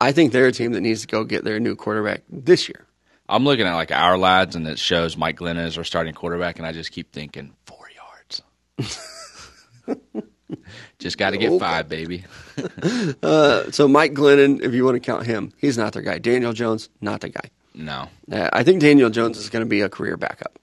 I 0.00 0.12
think 0.12 0.32
they're 0.32 0.46
a 0.48 0.52
team 0.52 0.72
that 0.72 0.82
needs 0.82 1.00
to 1.02 1.06
go 1.06 1.24
get 1.24 1.42
their 1.44 1.58
new 1.58 1.74
quarterback 1.74 2.22
this 2.28 2.68
year. 2.68 2.84
I'm 3.28 3.44
looking 3.44 3.66
at 3.66 3.74
like 3.74 3.88
Ourlads, 3.88 4.54
and 4.54 4.66
it 4.68 4.78
shows 4.78 5.16
Mike 5.16 5.36
Glenn 5.36 5.56
is 5.56 5.78
our 5.78 5.84
starting 5.84 6.14
quarterback, 6.14 6.58
and 6.58 6.66
I 6.66 6.72
just 6.72 6.92
keep 6.92 7.12
thinking 7.12 7.54
four 7.64 7.86
yards. 7.96 8.42
just 10.98 11.18
got 11.18 11.30
to 11.30 11.38
get 11.38 11.58
five, 11.58 11.88
baby. 11.88 12.24
So 13.72 13.88
Mike 13.88 14.12
Glennon, 14.14 14.62
if 14.62 14.72
you 14.72 14.84
want 14.84 14.94
to 14.94 15.00
count 15.00 15.26
him, 15.26 15.52
he's 15.58 15.76
not 15.76 15.92
their 15.92 16.02
guy. 16.02 16.18
Daniel 16.18 16.52
Jones, 16.52 16.88
not 17.00 17.20
the 17.20 17.28
guy. 17.30 17.50
No, 17.74 18.08
Uh, 18.32 18.48
I 18.52 18.62
think 18.62 18.80
Daniel 18.80 19.10
Jones 19.10 19.36
is 19.36 19.50
going 19.50 19.60
to 19.64 19.68
be 19.68 19.82
a 19.82 19.88
career 19.90 20.16
backup. 20.16 20.58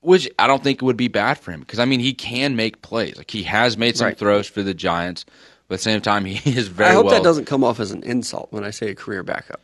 Which 0.00 0.28
I 0.38 0.46
don't 0.46 0.62
think 0.62 0.82
would 0.82 0.96
be 0.96 1.08
bad 1.08 1.38
for 1.38 1.50
him 1.52 1.60
because 1.60 1.78
I 1.78 1.84
mean 1.84 2.00
he 2.00 2.12
can 2.14 2.56
make 2.56 2.82
plays. 2.82 3.16
Like 3.16 3.30
he 3.30 3.42
has 3.44 3.76
made 3.76 3.96
some 3.96 4.06
Right. 4.06 4.18
throws 4.18 4.46
for 4.46 4.62
the 4.62 4.74
Giants, 4.74 5.24
but 5.68 5.74
at 5.74 5.78
the 5.78 5.82
same 5.84 6.00
time 6.00 6.24
he 6.26 6.56
is 6.56 6.68
very 6.68 6.90
I 6.90 6.94
hope 6.94 7.06
well. 7.06 7.14
that 7.14 7.24
doesn't 7.24 7.46
come 7.46 7.64
off 7.64 7.80
as 7.80 7.90
an 7.90 8.02
insult 8.02 8.52
when 8.52 8.64
I 8.64 8.70
say 8.70 8.90
a 8.90 8.94
career 8.94 9.22
backup. 9.22 9.60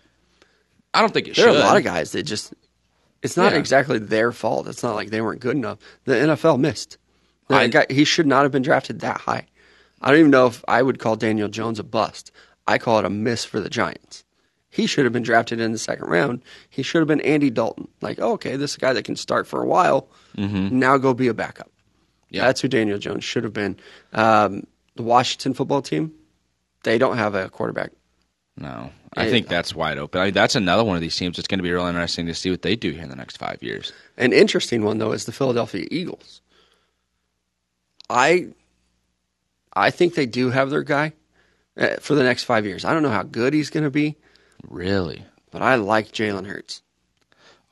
I 0.94 1.00
don't 1.00 1.12
think 1.14 1.28
it 1.28 1.36
There 1.36 1.46
should. 1.46 1.54
are 1.56 1.58
a 1.60 1.64
lot 1.66 1.76
of 1.76 1.84
guys 1.84 2.12
that 2.12 2.24
just 2.24 2.52
it's 3.22 3.36
not 3.36 3.52
Yeah. 3.52 3.58
exactly 3.58 3.98
their 3.98 4.32
fault. 4.32 4.66
It's 4.66 4.82
not 4.82 4.94
like 4.96 5.10
they 5.10 5.20
weren't 5.20 5.40
good 5.40 5.56
enough. 5.56 5.78
The 6.04 6.14
NFL 6.14 6.58
missed. 6.58 6.98
That 7.48 7.60
I- 7.60 7.66
guy, 7.68 7.86
he 7.90 8.04
should 8.04 8.26
not 8.26 8.42
have 8.42 8.52
been 8.52 8.62
drafted 8.62 9.00
that 9.00 9.20
high. 9.22 9.46
I 10.00 10.10
don't 10.10 10.18
even 10.18 10.30
know 10.32 10.46
if 10.48 10.64
I 10.66 10.82
would 10.82 10.98
call 10.98 11.14
Daniel 11.16 11.48
Jones 11.48 11.78
a 11.78 11.84
bust. 11.84 12.32
I 12.66 12.78
call 12.78 12.98
it 12.98 13.04
a 13.04 13.10
miss 13.10 13.44
for 13.44 13.60
the 13.60 13.70
Giants. 13.70 14.24
He 14.72 14.86
should 14.86 15.04
have 15.04 15.12
been 15.12 15.22
drafted 15.22 15.60
in 15.60 15.70
the 15.72 15.78
second 15.78 16.08
round. 16.08 16.42
He 16.70 16.82
should 16.82 17.00
have 17.00 17.06
been 17.08 17.20
Andy 17.20 17.50
Dalton. 17.50 17.88
Like, 18.00 18.18
oh, 18.20 18.32
okay, 18.32 18.56
this 18.56 18.70
is 18.72 18.76
a 18.78 18.80
guy 18.80 18.94
that 18.94 19.04
can 19.04 19.16
start 19.16 19.46
for 19.46 19.62
a 19.62 19.66
while. 19.66 20.08
Now 20.34 20.96
go 20.96 21.12
be 21.12 21.28
a 21.28 21.34
backup. 21.34 21.66
Mm-hmm. 21.66 22.36
Yeah. 22.36 22.46
That's 22.46 22.62
who 22.62 22.68
Daniel 22.68 22.98
Jones 22.98 23.22
should 23.22 23.44
have 23.44 23.52
been. 23.52 23.76
Um, 24.14 24.66
the 24.96 25.02
Washington 25.02 25.52
football 25.52 25.82
team, 25.82 26.12
they 26.84 26.96
don't 26.96 27.18
have 27.18 27.34
a 27.34 27.50
quarterback. 27.50 27.90
No, 28.56 28.90
I 29.14 29.26
It- 29.26 29.30
think 29.30 29.48
that's 29.48 29.74
wide 29.74 29.98
open. 29.98 30.20
I 30.20 30.24
mean, 30.26 30.34
that's 30.34 30.54
another 30.54 30.84
one 30.84 30.96
of 30.96 31.02
these 31.02 31.16
teams. 31.16 31.38
It's 31.38 31.48
going 31.48 31.58
to 31.58 31.62
be 31.62 31.70
real 31.70 31.84
interesting 31.86 32.24
to 32.26 32.34
see 32.34 32.50
what 32.50 32.62
they 32.62 32.74
do 32.74 32.92
here 32.92 33.02
in 33.02 33.10
the 33.10 33.16
next 33.16 33.36
five 33.36 33.62
years. 33.62 33.92
An 34.16 34.32
interesting 34.32 34.84
one 34.84 34.96
though 34.96 35.12
is 35.12 35.26
the 35.26 35.32
Philadelphia 35.32 35.86
Eagles. 35.90 36.40
I 38.08 38.48
I 39.74 39.90
think 39.90 40.14
they 40.14 40.26
do 40.26 40.50
have 40.50 40.70
their 40.70 40.82
guy 40.82 41.12
uh, 41.78 41.96
for 42.00 42.14
the 42.14 42.22
next 42.22 42.44
five 42.44 42.66
years. 42.66 42.84
I 42.84 42.92
don't 42.92 43.02
know 43.02 43.10
how 43.10 43.22
good 43.22 43.54
he's 43.54 43.70
going 43.70 43.84
to 43.84 43.90
be, 43.90 44.16
Really, 44.62 45.24
but 45.50 45.62
I 45.62 45.76
like 45.76 46.12
Jalen 46.12 46.46
Hurts. 46.46 46.82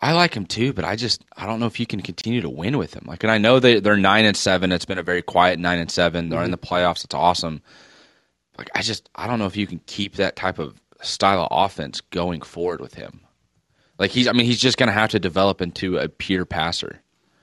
I 0.02 0.12
like 0.12 0.34
him 0.34 0.46
too, 0.46 0.72
but 0.72 0.84
I 0.84 0.96
just 0.96 1.24
I 1.36 1.46
don't 1.46 1.60
know 1.60 1.66
if 1.66 1.78
you 1.78 1.86
can 1.86 2.00
continue 2.00 2.40
to 2.40 2.48
win 2.48 2.78
with 2.78 2.94
him. 2.94 3.04
Like, 3.06 3.22
and 3.22 3.30
I 3.30 3.38
know 3.38 3.60
they 3.60 3.80
they're 3.80 3.96
nine 3.96 4.24
and 4.24 4.36
seven. 4.36 4.72
It's 4.72 4.86
been 4.86 4.98
a 4.98 5.02
very 5.02 5.22
quiet 5.22 5.58
nine 5.58 5.78
and 5.78 5.90
7 5.90 6.28
They're 6.28 6.38
in 6.38 6.44
mm-hmm. 6.44 6.52
the 6.52 6.58
playoffs. 6.58 7.04
It's 7.04 7.14
awesome. 7.14 7.60
Like, 8.56 8.70
I 8.74 8.82
just 8.82 9.10
I 9.14 9.26
don't 9.26 9.38
know 9.38 9.46
if 9.46 9.56
you 9.56 9.66
can 9.66 9.80
keep 9.86 10.16
that 10.16 10.36
type 10.36 10.58
of 10.58 10.80
style 11.02 11.42
of 11.42 11.48
offense 11.50 12.00
going 12.00 12.40
forward 12.40 12.80
with 12.80 12.94
him. 12.94 13.20
Like 13.98 14.10
he's 14.10 14.26
I 14.26 14.32
mean 14.32 14.46
he's 14.46 14.60
just 14.60 14.78
to 14.78 14.90
have 14.90 15.10
to 15.10 15.20
develop 15.20 15.60
into 15.60 15.98
a 15.98 16.08
pure 16.08 16.46
passer. 16.46 17.00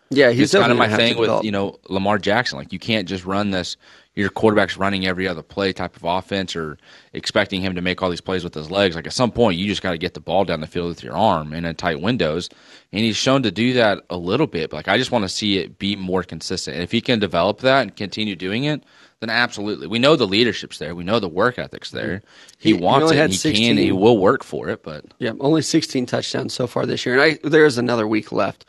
Yeah, 0.09 0.31
he's 0.31 0.53
kind 0.53 0.71
of 0.71 0.77
my 0.77 0.85
gonna 0.85 0.97
thing 0.97 1.17
with 1.17 1.43
you 1.43 1.51
know 1.51 1.79
Lamar 1.87 2.17
Jackson. 2.17 2.57
Like 2.57 2.73
you 2.73 2.79
can't 2.79 3.07
just 3.07 3.25
run 3.25 3.51
this. 3.51 3.77
Your 4.17 4.29
quarterback's 4.31 4.77
running 4.77 5.05
every 5.05 5.27
other 5.27 5.43
play 5.43 5.71
type 5.73 5.95
of 5.95 6.03
offense, 6.03 6.55
or 6.55 6.77
expecting 7.13 7.61
him 7.61 7.75
to 7.75 7.81
make 7.81 8.01
all 8.01 8.09
these 8.09 8.19
plays 8.19 8.43
with 8.43 8.53
his 8.55 8.71
legs. 8.71 8.95
Like 8.95 9.05
at 9.05 9.13
some 9.13 9.31
point, 9.31 9.59
you 9.59 9.67
just 9.67 9.83
got 9.83 9.91
to 9.91 9.97
get 9.99 10.15
the 10.15 10.19
ball 10.19 10.43
down 10.43 10.59
the 10.59 10.65
field 10.67 10.87
with 10.87 11.03
your 11.03 11.15
arm 11.15 11.53
and 11.53 11.65
in 11.67 11.75
tight 11.75 12.01
windows. 12.01 12.49
And 12.91 13.01
he's 13.03 13.15
shown 13.15 13.43
to 13.43 13.51
do 13.51 13.73
that 13.73 13.99
a 14.09 14.17
little 14.17 14.47
bit. 14.47 14.71
But 14.71 14.77
like 14.77 14.87
I 14.87 14.97
just 14.97 15.11
want 15.11 15.23
to 15.23 15.29
see 15.29 15.59
it 15.59 15.77
be 15.77 15.95
more 15.95 16.23
consistent. 16.23 16.75
And 16.75 16.83
if 16.83 16.91
he 16.91 16.99
can 16.99 17.19
develop 17.19 17.59
that 17.59 17.81
and 17.83 17.95
continue 17.95 18.35
doing 18.35 18.63
it, 18.63 18.83
then 19.19 19.29
absolutely. 19.29 19.85
We 19.87 19.99
know 19.99 20.15
the 20.15 20.25
leadership's 20.27 20.79
there. 20.79 20.95
We 20.95 21.03
know 21.03 21.19
the 21.19 21.29
work 21.29 21.59
ethic's 21.59 21.91
there. 21.91 22.23
He, 22.57 22.69
He- 22.71 22.73
wants 22.73 23.11
it. 23.11 23.17
And 23.19 23.31
he 23.31 23.37
16. 23.37 23.75
can. 23.75 23.77
He 23.77 23.91
will 23.91 24.17
work 24.17 24.43
for 24.43 24.69
it. 24.69 24.81
But 24.81 25.05
Yeah, 25.19 25.33
only 25.39 25.61
16 25.61 26.07
touchdowns 26.07 26.53
so 26.55 26.65
far 26.65 26.85
this 26.87 27.05
year, 27.05 27.19
and 27.21 27.37
I 27.43 27.47
there 27.47 27.65
is 27.65 27.77
another 27.77 28.07
week 28.07 28.31
left. 28.31 28.65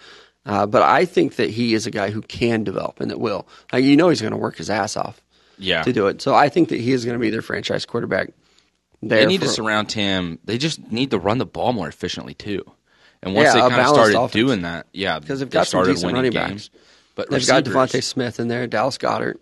Uh, 0.47 0.67
but 0.67 0.83
I 0.83 1.05
think 1.05 1.37
that 1.37 1.51
he 1.51 1.75
is 1.75 1.87
a 1.87 1.91
guy 1.91 2.11
who 2.11 2.23
can 2.23 2.65
develop 2.65 3.01
and 3.01 3.11
that 3.11 3.21
will. 3.21 3.47
Like, 3.73 3.85
you 3.85 3.97
know, 3.97 4.09
he's 4.09 4.23
going 4.23 4.33
to 4.33 4.39
work 4.39 4.57
his 4.57 4.71
ass 4.71 4.97
off 4.97 5.21
yeah, 5.59 5.83
to 5.83 5.93
do 5.93 6.07
it. 6.07 6.21
So 6.23 6.35
I 6.35 6.49
think 6.49 6.69
that 6.71 6.81
he 6.81 6.93
is 6.93 7.05
going 7.05 7.15
to 7.17 7.21
be 7.21 7.31
their 7.31 7.43
franchise 7.43 7.85
quarterback. 7.85 8.31
There 9.03 9.21
They 9.21 9.27
need 9.27 9.43
to 9.43 9.49
surround 9.49 9.93
him. 9.93 10.39
They 10.45 10.59
just 10.59 10.91
need 10.91 11.11
to 11.13 11.19
run 11.19 11.39
the 11.39 11.47
ball 11.47 11.73
more 11.73 11.89
efficiently 11.89 12.35
too. 12.35 12.65
And 13.23 13.35
once 13.35 13.47
Yeah, 13.47 13.55
they 13.55 13.61
kind 13.69 13.81
of 13.81 13.89
started 13.89 14.17
offense. 14.17 14.33
doing 14.33 14.63
that, 14.63 14.87
yeah, 14.93 15.19
Because 15.19 15.41
they've 15.41 15.49
they 15.51 15.55
got 15.55 15.67
some 15.67 15.81
started 15.83 15.93
decent 15.95 16.13
winning 16.15 16.33
running 16.33 16.49
games. 16.51 16.69
backs. 16.69 16.85
But 17.15 17.31
They've 17.31 17.47
got 17.47 17.67
receivers, 17.67 17.93
DeVonta 17.93 18.03
Smith 18.05 18.41
in 18.41 18.49
there, 18.49 18.67
Dallas 18.67 18.97
Goedert. 18.99 19.39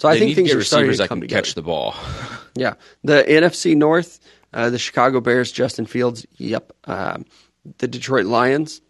So 0.00 0.08
I 0.08 0.14
they 0.14 0.20
think 0.20 0.36
things 0.36 0.54
are 0.54 0.64
starting 0.64 0.90
to 0.92 0.98
come 1.08 1.20
can 1.20 1.28
together. 1.28 1.42
catch 1.42 1.54
the 1.54 1.62
ball. 1.62 1.94
Yeah, 2.56 2.74
the 3.02 3.24
NFC 3.24 3.76
North, 3.76 4.20
uh, 4.52 4.70
the 4.70 4.78
Chicago 4.78 5.20
Bears, 5.20 5.50
Justin 5.50 5.86
Fields. 5.86 6.24
Yep. 6.36 6.72
Um, 6.84 7.24
the 7.78 7.88
Detroit 7.88 8.26
Lions. 8.26 8.80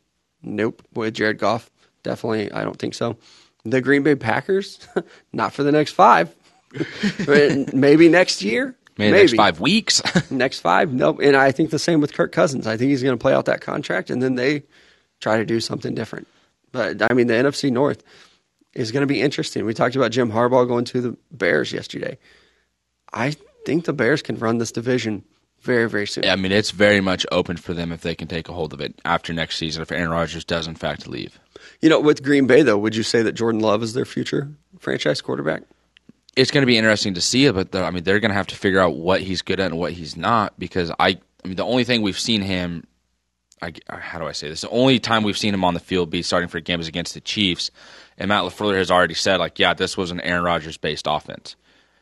Nope. 0.43 0.82
With 0.93 1.14
Jared 1.14 1.39
Goff, 1.39 1.70
definitely. 2.02 2.52
I 2.52 2.62
don't 2.62 2.78
think 2.78 2.93
so. 2.93 3.16
The 3.64 3.81
Green 3.81 4.02
Bay 4.02 4.16
Packers. 4.16 4.86
Not 5.32 5.55
for 5.55 5.62
the 5.62 5.72
next 5.72 5.93
five. 5.93 6.35
Maybe 7.72 8.09
next 8.09 8.42
year. 8.42 8.74
Maybe, 8.96 9.10
the 9.10 9.18
next 9.18 9.34
five 9.34 9.60
weeks. 9.60 10.02
Next 10.30 10.60
five. 10.60 10.92
Nope. 10.92 11.18
And 11.20 11.34
I 11.34 11.51
think 11.51 11.70
the 11.70 11.80
same 11.80 12.01
with 12.01 12.12
Kirk 12.12 12.30
Cousins. 12.30 12.66
I 12.68 12.76
think 12.76 12.90
he's 12.90 13.02
going 13.02 13.16
to 13.16 13.20
play 13.20 13.34
out 13.34 13.46
that 13.46 13.60
contract, 13.60 14.09
and 14.09 14.22
then 14.22 14.36
they 14.36 14.62
try 15.20 15.38
to 15.38 15.44
do 15.44 15.59
something 15.59 15.96
different. 15.96 16.28
But 16.70 17.02
I 17.02 17.12
mean, 17.12 17.26
the 17.26 17.34
NFC 17.34 17.72
North 17.72 18.05
is 18.72 18.92
going 18.92 19.01
to 19.01 19.09
be 19.09 19.20
interesting. 19.20 19.64
We 19.64 19.74
talked 19.74 19.96
about 19.96 20.12
Jim 20.12 20.30
Harbaugh 20.30 20.68
going 20.68 20.84
to 20.86 21.01
the 21.01 21.16
Bears 21.32 21.72
yesterday. 21.72 22.18
I 23.12 23.34
think 23.64 23.84
the 23.84 23.92
Bears 23.92 24.22
can 24.22 24.38
run 24.38 24.59
this 24.59 24.70
division 24.72 25.24
very, 25.62 25.88
very 25.88 26.06
soon. 26.06 26.24
I 26.26 26.36
mean, 26.36 26.52
it's 26.52 26.70
very 26.70 27.01
much 27.01 27.26
open 27.32 27.56
for 27.56 27.74
them 27.74 27.90
if 27.90 28.02
they 28.02 28.14
can 28.14 28.28
take 28.28 28.48
a 28.48 28.52
hold 28.52 28.72
of 28.72 28.80
it 28.80 29.01
after 29.05 29.32
next 29.32 29.56
season. 29.56 29.82
If 29.82 29.90
Aaron 29.90 30.10
Rodgers 30.10 30.44
does 30.44 30.66
in 30.68 30.74
fact 30.74 31.06
leave, 31.09 31.40
You 31.80 31.88
know, 31.88 32.01
with 32.01 32.22
Green 32.22 32.46
Bay 32.46 32.62
though, 32.62 32.78
would 32.78 32.94
you 32.94 33.02
say 33.02 33.22
that 33.22 33.32
Jordan 33.32 33.60
Love 33.60 33.82
is 33.82 33.94
their 33.94 34.05
future 34.05 34.51
franchise 34.78 35.20
quarterback? 35.20 35.62
It's 36.36 36.51
going 36.51 36.62
to 36.62 36.66
be 36.66 36.77
interesting 36.77 37.15
to 37.15 37.20
see 37.20 37.47
it. 37.47 37.55
But 37.55 37.73
they're- 37.73 37.85
I 37.85 37.90
mean, 37.90 38.05
they're 38.05 38.20
going 38.20 38.31
to 38.31 38.36
have 38.36 38.48
to 38.48 38.56
figure 38.56 38.81
out 38.81 38.97
what 38.97 39.20
he's 39.20 39.43
good 39.43 39.61
at 39.61 39.70
and 39.70 39.78
what 39.78 39.93
he's 39.93 40.16
not. 40.16 40.59
Because 40.59 40.90
I, 40.98 41.19
I 41.44 41.48
mean, 41.48 41.56
the 41.56 41.65
only 41.65 41.85
thing 41.85 42.02
we've 42.02 42.19
seen 42.19 42.43
him, 42.43 42.86
I, 43.62 43.73
uh, 43.89 43.97
how 43.98 44.19
do 44.19 44.27
I 44.27 44.32
say 44.32 44.48
this? 44.48 44.62
The 44.62 44.69
only 44.70 44.98
time 44.98 45.23
we've 45.23 45.39
seen 45.39 45.55
him 45.55 45.65
on 45.65 45.74
the 45.74 45.81
field 45.81 46.11
be 46.11 46.23
starting 46.23 46.48
for 46.48 46.59
a 46.59 46.62
game 46.62 46.81
is 46.81 46.89
against 46.89 47.15
the 47.15 47.20
Chiefs. 47.20 47.70
And 48.19 48.28
Matt 48.28 48.44
LaFleur 48.44 48.77
has 48.77 48.90
already 48.90 49.15
said, 49.15 49.36
like, 49.39 49.59
yeah, 49.59 49.74
this 49.74 49.97
was 49.97 50.11
an 50.11 50.20
Aaron 50.20 50.44
Rodgers 50.44 50.77
based 50.77 51.06
offense. 51.09 51.56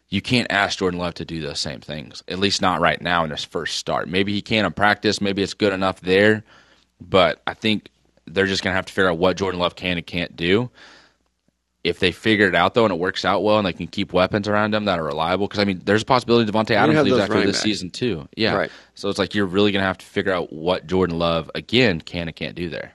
You 0.08 0.20
can't 0.20 0.50
ask 0.50 0.78
Jordan 0.78 1.00
Love 1.00 1.14
to 1.14 1.24
do 1.24 1.40
those 1.40 1.58
same 1.58 1.80
things, 1.80 2.22
at 2.28 2.38
least 2.38 2.60
not 2.60 2.80
right 2.82 3.00
now 3.00 3.24
in 3.24 3.30
his 3.30 3.44
first 3.44 3.76
start. 3.76 4.08
Maybe 4.10 4.32
he 4.34 4.42
can 4.42 4.66
in 4.66 4.72
practice. 4.72 5.22
Maybe 5.22 5.42
it's 5.42 5.54
good 5.54 5.72
enough 5.72 6.00
there. 6.02 6.44
But 7.00 7.40
I 7.46 7.54
think 7.54 7.88
they're 8.26 8.46
just 8.46 8.62
going 8.62 8.72
to 8.72 8.76
have 8.76 8.84
to 8.86 8.92
figure 8.92 9.10
out 9.10 9.16
what 9.16 9.38
Jordan 9.38 9.58
Love 9.58 9.74
can 9.74 9.96
and 9.96 10.06
can't 10.06 10.36
do. 10.36 10.70
If 11.84 11.98
they 11.98 12.12
figure 12.12 12.46
it 12.46 12.54
out 12.54 12.74
though 12.74 12.84
and 12.84 12.92
it 12.92 13.00
works 13.00 13.24
out 13.24 13.42
well 13.42 13.58
and 13.58 13.66
they 13.66 13.72
can 13.72 13.88
keep 13.88 14.12
weapons 14.12 14.46
around 14.46 14.72
them 14.72 14.84
that 14.84 15.00
are 15.00 15.04
reliable, 15.04 15.48
because 15.48 15.58
I 15.58 15.64
mean, 15.64 15.80
there's 15.84 16.02
a 16.02 16.06
possibility 16.06 16.50
Davante 16.50 16.70
Adams 16.70 17.02
leaves 17.02 17.18
after 17.18 17.40
this 17.40 17.56
backs. 17.56 17.62
season 17.62 17.90
too. 17.90 18.28
Yeah, 18.36 18.54
Right. 18.54 18.70
So 18.94 19.08
it's 19.08 19.18
like 19.18 19.34
you're 19.34 19.46
really 19.46 19.72
gonna 19.72 19.84
have 19.84 19.98
to 19.98 20.06
figure 20.06 20.32
out 20.32 20.52
what 20.52 20.86
Jordan 20.86 21.18
Love 21.18 21.50
again 21.54 22.00
can 22.00 22.28
and 22.28 22.36
can't 22.36 22.54
do 22.54 22.68
there. 22.68 22.94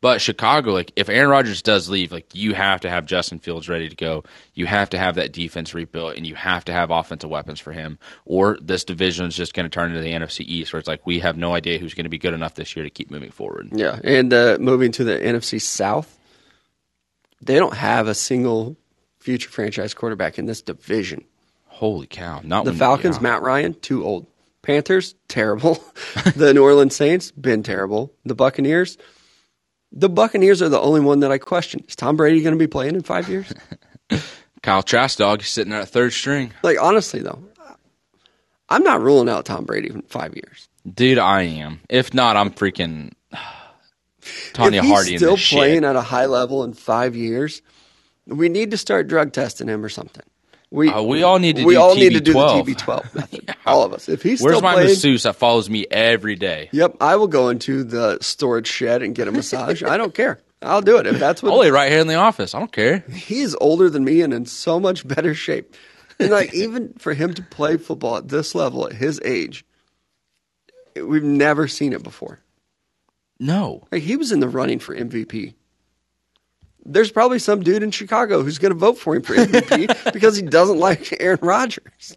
But 0.00 0.20
Chicago, 0.20 0.72
like 0.72 0.92
if 0.94 1.08
Aaron 1.08 1.30
Rodgers 1.30 1.60
does 1.60 1.88
leave, 1.88 2.12
like 2.12 2.32
you 2.34 2.54
have 2.54 2.82
to 2.82 2.90
have 2.90 3.04
Justin 3.04 3.40
Fields 3.40 3.68
ready 3.68 3.88
to 3.88 3.96
go. 3.96 4.22
You 4.54 4.66
have 4.66 4.90
to 4.90 4.98
have 4.98 5.16
that 5.16 5.32
defense 5.32 5.74
rebuilt, 5.74 6.16
and 6.16 6.26
you 6.26 6.36
have 6.36 6.64
to 6.66 6.72
have 6.72 6.90
offensive 6.90 7.30
weapons 7.30 7.58
for 7.58 7.72
him. 7.72 7.98
Or 8.24 8.58
this 8.60 8.84
division 8.84 9.26
is 9.26 9.34
just 9.34 9.54
going 9.54 9.64
to 9.64 9.70
turn 9.70 9.90
into 9.90 10.00
the 10.00 10.12
NFC 10.12 10.44
East, 10.44 10.72
where 10.72 10.78
it's 10.78 10.88
like 10.88 11.04
we 11.04 11.18
have 11.20 11.36
no 11.36 11.54
idea 11.54 11.78
who's 11.78 11.94
going 11.94 12.04
to 12.04 12.10
be 12.10 12.18
good 12.18 12.34
enough 12.34 12.54
this 12.54 12.76
year 12.76 12.84
to 12.84 12.90
keep 12.90 13.10
moving 13.10 13.30
forward. 13.30 13.70
Yeah, 13.72 13.98
and 14.04 14.32
uh, 14.32 14.58
moving 14.60 14.92
to 14.92 15.04
the 15.04 15.18
NFC 15.18 15.60
South, 15.60 16.17
they 17.40 17.58
don't 17.58 17.74
have 17.74 18.08
a 18.08 18.14
single 18.14 18.76
future 19.20 19.48
franchise 19.50 19.94
quarterback 19.94 20.38
in 20.38 20.46
this 20.46 20.62
division. 20.62 21.24
Holy 21.66 22.06
cow! 22.06 22.40
Not 22.42 22.64
The 22.64 22.70
when- 22.72 22.78
Falcons, 22.78 23.16
yeah. 23.16 23.22
Matt 23.22 23.42
Ryan, 23.42 23.74
too 23.74 24.04
old. 24.04 24.26
Panthers, 24.62 25.14
terrible. 25.28 25.82
the 26.36 26.52
New 26.52 26.62
Orleans 26.62 26.94
Saints, 26.94 27.30
been 27.30 27.62
terrible. 27.62 28.12
The 28.24 28.34
Buccaneers, 28.34 28.98
the 29.92 30.08
Buccaneers 30.10 30.60
are 30.60 30.68
the 30.68 30.80
only 30.80 31.00
one 31.00 31.20
that 31.20 31.30
I 31.32 31.38
question. 31.38 31.84
Is 31.88 31.96
Tom 31.96 32.16
Brady 32.16 32.42
going 32.42 32.52
to 32.54 32.58
be 32.58 32.66
playing 32.66 32.94
in 32.96 33.02
five 33.02 33.28
years? 33.28 33.52
Kyle 34.62 34.82
Trask 34.82 35.16
dog 35.18 35.42
sitting 35.42 35.72
at 35.72 35.88
third 35.88 36.12
string. 36.12 36.52
like 36.62 36.76
honestly 36.82 37.20
though, 37.20 37.42
I'm 38.68 38.82
not 38.82 39.00
ruling 39.00 39.28
out 39.28 39.44
Tom 39.46 39.64
Brady 39.64 39.88
in 39.90 40.02
five 40.02 40.34
years. 40.34 40.68
Dude, 40.92 41.18
I 41.18 41.42
am. 41.42 41.80
If 41.88 42.12
not, 42.12 42.36
I'm 42.36 42.50
freaking 42.50 43.12
Tanya 44.52 44.78
if 44.78 44.84
he's 44.84 44.92
Hardy 44.92 45.16
still 45.16 45.36
playing 45.36 45.76
shit. 45.76 45.84
at 45.84 45.96
a 45.96 46.02
high 46.02 46.26
level 46.26 46.64
in 46.64 46.72
five 46.72 47.16
years, 47.16 47.62
we 48.26 48.48
need 48.48 48.70
to 48.72 48.76
start 48.76 49.08
drug 49.08 49.32
testing 49.32 49.68
him 49.68 49.84
or 49.84 49.88
something. 49.88 50.24
We 50.70 50.90
Uh, 50.90 51.00
we 51.02 51.22
all 51.22 51.38
need 51.38 51.56
to 51.56 51.64
we 51.64 51.74
do 51.74 51.80
all 51.80 51.94
need 51.94 52.12
to 52.12 52.20
do 52.20 52.34
the 52.34 52.38
TB12. 52.38 52.64
TB12 52.76 53.14
method. 53.14 53.56
All 53.66 53.82
of 53.82 53.94
us. 53.94 54.06
If 54.08 54.22
he's 54.22 54.42
Where's 54.42 54.60
my 54.60 54.74
playing, 54.74 54.88
masseuse 54.88 55.22
that 55.22 55.36
follows 55.36 55.70
me 55.70 55.86
every 55.90 56.36
day? 56.36 56.68
yep, 56.72 56.94
I 57.00 57.16
will 57.16 57.26
go 57.26 57.48
into 57.48 57.84
the 57.84 58.18
storage 58.20 58.66
shed 58.66 59.02
and 59.02 59.14
get 59.14 59.28
a 59.28 59.32
massage. 59.32 59.82
I 59.82 59.96
don't 59.96 60.12
care. 60.14 60.40
I'll 60.60 60.82
do 60.82 60.98
it 60.98 61.06
if 61.06 61.18
that's 61.18 61.42
what 61.42 61.56
lay 61.56 61.70
right 61.70 61.90
here 61.90 62.00
in 62.00 62.06
the 62.06 62.16
office. 62.16 62.54
I 62.54 62.58
don't 62.58 62.72
care. 62.72 62.98
He's 63.10 63.54
older 63.54 63.88
than 63.88 64.04
me 64.04 64.20
and 64.22 64.34
in 64.34 64.44
so 64.44 64.78
much 64.78 65.06
better 65.08 65.32
shape. 65.34 65.74
And 66.18 66.30
like 66.30 66.52
even 66.64 66.92
for 66.98 67.14
him 67.14 67.32
to 67.34 67.42
play 67.42 67.76
football 67.78 68.16
at 68.18 68.28
this 68.28 68.54
level 68.54 68.86
at 68.86 68.92
his 68.92 69.20
age, 69.24 69.64
we've 70.96 71.22
never 71.22 71.66
seen 71.68 71.92
it 71.92 72.02
before. 72.02 72.40
No. 73.40 73.86
Like 73.92 74.02
he 74.02 74.16
was 74.16 74.32
in 74.32 74.40
the 74.40 74.48
running 74.48 74.78
for 74.78 74.94
MVP. 74.94 75.54
There's 76.84 77.10
probably 77.12 77.38
some 77.38 77.62
dude 77.62 77.82
in 77.82 77.90
Chicago 77.90 78.42
who's 78.42 78.58
going 78.58 78.72
to 78.72 78.78
vote 78.78 78.98
for 78.98 79.14
him 79.14 79.22
for 79.22 79.34
MVP 79.34 80.12
because 80.12 80.36
he 80.36 80.42
doesn't 80.42 80.78
like 80.78 81.14
Aaron 81.20 81.38
Rodgers. 81.42 82.16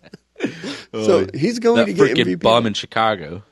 Oh, 0.93 1.06
so 1.06 1.27
he's 1.34 1.60
going 1.60 1.85
to 1.85 1.93
get 1.93 2.15
MVP. 2.18 2.39
bum 2.41 2.65
in 2.65 2.73
Chicago. 2.73 3.43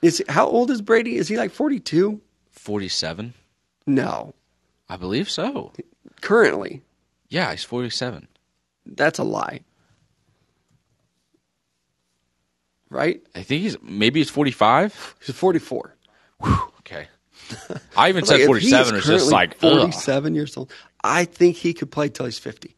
Is 0.00 0.22
how 0.28 0.46
old 0.46 0.70
is 0.70 0.80
Brady? 0.80 1.16
Is 1.16 1.26
he 1.28 1.36
like 1.36 1.50
42? 1.50 2.20
47? 2.52 3.34
No, 3.86 4.34
I 4.88 4.96
believe 4.96 5.28
so. 5.28 5.72
currently 6.20 6.82
Yeah, 7.28 7.50
he's 7.50 7.64
47. 7.64 8.28
that's 8.86 9.18
a 9.18 9.24
lie. 9.24 9.60
Right? 12.90 13.20
I 13.34 13.42
think 13.42 13.62
he's 13.62 13.76
maybe 13.82 14.20
he's 14.20 14.30
45. 14.30 15.16
He's 15.24 15.34
44. 15.34 15.94
Okay. 16.42 16.54
I 17.96 18.08
even 18.08 18.24
said 18.24 18.40
if 18.40 18.46
47 18.46 18.94
he 18.94 18.98
is 19.00 19.06
just 19.06 19.30
like 19.32 19.56
ugh. 19.62 19.78
47 19.92 20.34
years 20.34 20.56
old. 20.56 20.72
I 21.02 21.24
think 21.24 21.56
he 21.56 21.74
could 21.74 21.90
play 21.90 22.08
till 22.08 22.26
he's 22.26 22.38
50. 22.38 22.74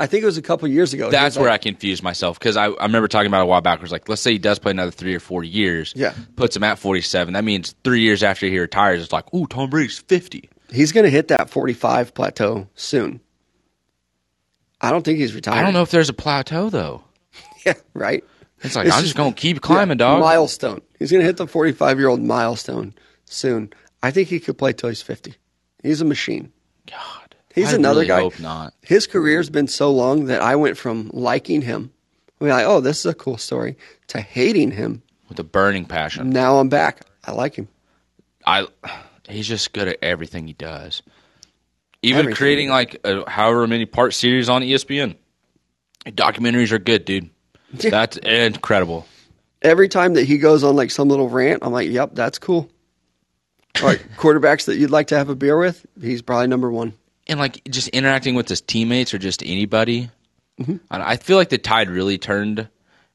I 0.00 0.06
think 0.06 0.22
it 0.22 0.26
was 0.26 0.38
a 0.38 0.42
couple 0.42 0.68
years 0.68 0.92
ago. 0.94 1.10
That's 1.10 1.34
was 1.36 1.40
where 1.42 1.48
I 1.50 1.54
like- 1.54 1.62
confused 1.62 2.02
myself 2.04 2.38
because 2.38 2.56
I, 2.56 2.66
I 2.66 2.84
remember 2.84 3.08
talking 3.08 3.26
about 3.26 3.42
a 3.42 3.46
while 3.46 3.60
back. 3.60 3.78
Where 3.78 3.84
it's 3.84 3.92
like, 3.92 4.08
let's 4.08 4.22
say 4.22 4.32
he 4.32 4.38
does 4.38 4.58
play 4.60 4.70
another 4.70 4.90
three 4.92 5.14
or 5.14 5.20
four 5.20 5.42
years. 5.42 5.92
Yeah. 5.96 6.14
Puts 6.36 6.56
him 6.56 6.62
at 6.62 6.78
47. 6.78 7.34
That 7.34 7.42
means 7.44 7.74
three 7.82 8.00
years 8.02 8.22
after 8.22 8.46
he 8.46 8.58
retires, 8.58 9.02
it's 9.02 9.12
like, 9.12 9.32
ooh, 9.34 9.46
Tom 9.46 9.70
Brady's 9.70 9.98
50. 9.98 10.48
He's 10.70 10.92
going 10.92 11.04
to 11.04 11.10
hit 11.10 11.28
that 11.28 11.50
45 11.50 12.14
plateau 12.14 12.68
soon. 12.74 13.20
I 14.80 14.90
don't 14.92 15.04
think 15.04 15.18
he's 15.18 15.34
retired. 15.34 15.58
I 15.58 15.62
don't 15.62 15.72
know 15.72 15.82
if 15.82 15.90
there's 15.90 16.08
a 16.08 16.14
plateau 16.14 16.70
though. 16.70 17.02
Yeah, 17.66 17.74
right. 17.92 18.22
It's 18.62 18.76
like 18.76 18.86
I'm 18.90 19.02
just 19.02 19.16
gonna 19.16 19.32
keep 19.32 19.60
climbing, 19.60 19.98
Yeah, 19.98 20.06
dog. 20.06 20.20
Milestone. 20.20 20.80
He's 20.98 21.10
going 21.10 21.20
to 21.20 21.26
hit 21.26 21.36
the 21.36 21.46
45 21.46 21.98
year 21.98 22.08
old 22.08 22.20
milestone 22.22 22.94
soon. 23.32 23.72
I 24.02 24.10
think 24.10 24.28
he 24.28 24.40
could 24.40 24.58
play 24.58 24.72
till 24.72 24.88
he's 24.88 25.02
50. 25.02 25.34
He's 25.82 26.00
a 26.00 26.04
machine. 26.04 26.52
God, 26.86 27.34
He's 27.54 27.72
I 27.72 27.76
another 27.76 28.00
really 28.00 28.08
guy. 28.08 28.20
Hope 28.20 28.40
not. 28.40 28.74
His 28.82 29.06
career's 29.06 29.50
been 29.50 29.66
so 29.66 29.90
long 29.90 30.26
that 30.26 30.40
I 30.40 30.56
went 30.56 30.76
from 30.76 31.10
liking 31.12 31.62
him, 31.62 31.92
we're 32.38 32.50
like, 32.50 32.66
oh, 32.66 32.80
this 32.80 33.00
is 33.00 33.06
a 33.06 33.14
cool 33.14 33.36
story, 33.36 33.76
to 34.08 34.20
hating 34.20 34.70
him. 34.70 35.02
With 35.28 35.38
a 35.40 35.44
burning 35.44 35.84
passion, 35.84 36.30
Now 36.30 36.58
I'm 36.58 36.68
back. 36.68 37.02
I 37.24 37.32
like 37.32 37.56
him. 37.56 37.68
I 38.46 38.66
he's 39.28 39.46
just 39.46 39.72
good 39.72 39.88
at 39.88 39.98
everything 40.00 40.46
he 40.46 40.54
does. 40.54 41.02
Even 42.00 42.20
Everything 42.20 42.36
creating 42.36 42.68
like 42.70 43.00
a, 43.04 43.28
however 43.28 43.66
many 43.66 43.84
part 43.84 44.14
series 44.14 44.48
on 44.48 44.62
ESPN. 44.62 45.16
Documentaries 46.06 46.72
are 46.72 46.78
good, 46.78 47.04
dude. 47.04 47.28
That's 47.72 48.16
incredible. 48.18 49.06
Every 49.60 49.88
time 49.88 50.14
that 50.14 50.24
he 50.24 50.38
goes 50.38 50.62
on 50.64 50.76
like 50.76 50.90
some 50.90 51.08
little 51.08 51.28
rant, 51.28 51.62
I'm 51.62 51.72
like, 51.72 51.90
yep, 51.90 52.10
that's 52.14 52.38
cool. 52.38 52.70
All 53.82 53.88
right, 53.88 54.02
quarterbacks 54.16 54.64
that 54.66 54.76
you'd 54.76 54.90
like 54.90 55.08
to 55.08 55.16
have 55.16 55.28
a 55.28 55.36
beer 55.36 55.56
with, 55.56 55.86
he's 56.00 56.22
probably 56.22 56.48
number 56.48 56.70
one. 56.70 56.94
and 57.28 57.38
like 57.38 57.62
just 57.70 57.88
interacting 57.88 58.34
with 58.34 58.48
his 58.48 58.60
teammates 58.60 59.14
or 59.14 59.18
just 59.18 59.42
anybody. 59.44 60.10
Mm-hmm. 60.60 60.76
I 60.90 61.16
feel 61.16 61.36
like 61.36 61.50
the 61.50 61.58
tide 61.58 61.88
really 61.88 62.18
turned 62.18 62.68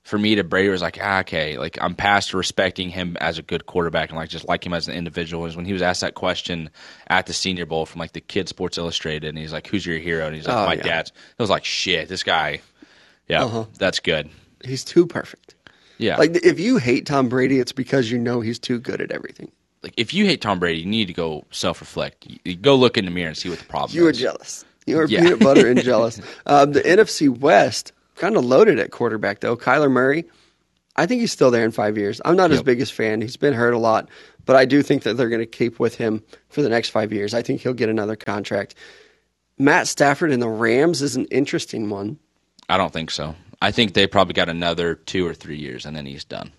for 0.03 0.17
me 0.17 0.35
to 0.35 0.43
Brady. 0.45 0.69
Was 0.69 0.81
like, 0.81 0.97
ah, 1.01 1.19
okay, 1.21 1.57
like 1.57 1.77
I'm 1.81 1.95
past 1.95 2.33
respecting 2.33 2.89
him 2.89 3.17
as 3.19 3.37
a 3.37 3.41
good 3.41 3.65
quarterback 3.65 4.09
and 4.09 4.17
like 4.17 4.29
just 4.29 4.47
like 4.47 4.65
him 4.65 4.73
as 4.73 4.87
an 4.87 4.93
individual. 4.95 5.45
Is 5.45 5.57
when 5.57 5.65
he 5.65 5.73
was 5.73 5.81
asked 5.81 5.99
that 6.01 6.13
question 6.13 6.69
at 7.07 7.25
the 7.25 7.33
Senior 7.33 7.65
Bowl 7.65 7.85
from 7.85 7.99
like 7.99 8.13
the 8.13 8.21
Kid 8.21 8.47
Sports 8.47 8.77
Illustrated, 8.77 9.27
and 9.27 9.37
he's 9.37 9.51
like, 9.51 9.67
"Who's 9.67 9.85
your 9.85 9.97
hero?" 9.97 10.25
And 10.27 10.33
he's 10.35 10.47
like, 10.47 10.55
Oh, 10.55 10.65
"My 10.65 10.75
yeah. 10.75 10.83
dad's." 10.83 11.09
It 11.09 11.41
was 11.41 11.49
like, 11.49 11.65
shit, 11.65 12.07
this 12.07 12.23
guy. 12.23 12.61
Yeah, 13.27 13.43
Uh-huh. 13.43 13.65
that's 13.77 13.99
good. 13.99 14.29
He's 14.63 14.85
too 14.85 15.05
perfect. 15.07 15.55
Yeah, 15.97 16.15
Like 16.17 16.37
if 16.45 16.59
you 16.59 16.77
hate 16.77 17.05
Tom 17.05 17.27
Brady, 17.27 17.59
it's 17.59 17.71
because 17.73 18.09
you 18.09 18.17
know 18.17 18.39
he's 18.41 18.59
too 18.59 18.79
good 18.79 19.01
at 19.01 19.11
everything. 19.11 19.51
Like 19.83 19.93
if 19.97 20.13
you 20.13 20.25
hate 20.25 20.41
Tom 20.41 20.59
Brady, 20.59 20.79
you 20.79 20.85
need 20.85 21.05
to 21.07 21.13
go 21.13 21.45
self 21.51 21.81
reflect. 21.81 22.27
Go 22.61 22.75
look 22.75 22.97
in 22.97 23.05
the 23.05 23.11
mirror 23.11 23.27
and 23.27 23.37
see 23.37 23.49
what 23.49 23.59
the 23.59 23.65
problem 23.65 23.89
is. 23.89 23.95
You 23.95 24.03
were 24.03 24.11
jealous. 24.11 24.65
You 24.85 24.97
were 24.97 25.05
Yeah. 25.05 25.21
peanut 25.21 25.39
butter 25.39 25.67
and 25.67 25.81
jealous. 25.81 26.19
Um, 26.45 26.71
the 26.73 26.81
NFC 26.81 27.29
West 27.29 27.91
kind 28.15 28.35
of 28.37 28.43
loaded 28.45 28.79
at 28.79 28.91
quarterback 28.91 29.39
though. 29.41 29.55
Kyler 29.57 29.89
Murray, 29.91 30.25
I 30.95 31.05
think 31.05 31.21
he's 31.21 31.31
still 31.31 31.51
there 31.51 31.63
in 31.65 31.71
five 31.71 31.97
years. 31.97 32.21
I'm 32.25 32.35
not 32.35 32.51
his 32.51 32.61
biggest 32.63 32.93
fan. 32.93 33.21
He's 33.21 33.37
been 33.37 33.53
hurt 33.53 33.73
a 33.73 33.77
lot, 33.77 34.09
but 34.45 34.55
I 34.55 34.65
do 34.65 34.81
think 34.83 35.03
that 35.03 35.15
they're 35.15 35.29
going 35.29 35.39
to 35.41 35.45
keep 35.45 35.79
with 35.79 35.95
him 35.95 36.23
for 36.49 36.61
the 36.61 36.69
next 36.69 36.89
five 36.89 37.11
years. 37.11 37.33
I 37.33 37.41
think 37.41 37.61
he'll 37.61 37.73
get 37.73 37.89
another 37.89 38.15
contract. 38.15 38.75
Matt 39.57 39.87
Stafford 39.87 40.31
and 40.31 40.41
the 40.41 40.49
Rams 40.49 41.01
is 41.01 41.15
an 41.15 41.25
interesting 41.25 41.89
one. 41.89 42.19
I 42.69 42.77
don't 42.77 42.91
think 42.93 43.11
so. 43.11 43.35
I 43.61 43.71
think 43.71 43.93
they 43.93 44.07
probably 44.07 44.33
got 44.33 44.49
another 44.49 44.95
two 44.95 45.25
or 45.25 45.33
three 45.33 45.57
years, 45.57 45.85
and 45.85 45.95
then 45.95 46.05
he's 46.05 46.23
done. 46.25 46.51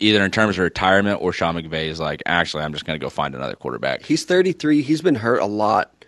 Either 0.00 0.24
in 0.24 0.30
terms 0.30 0.56
of 0.56 0.62
retirement 0.62 1.20
or 1.20 1.32
Sean 1.32 1.56
McVay 1.56 1.88
is 1.88 1.98
like, 1.98 2.22
actually, 2.24 2.62
I'm 2.62 2.72
just 2.72 2.84
going 2.84 2.98
to 2.98 3.04
go 3.04 3.10
find 3.10 3.34
another 3.34 3.56
quarterback. 3.56 4.02
He's 4.04 4.24
33. 4.24 4.82
He's 4.82 5.02
been 5.02 5.16
hurt 5.16 5.40
a 5.40 5.46
lot, 5.46 6.04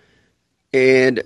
and 0.72 1.22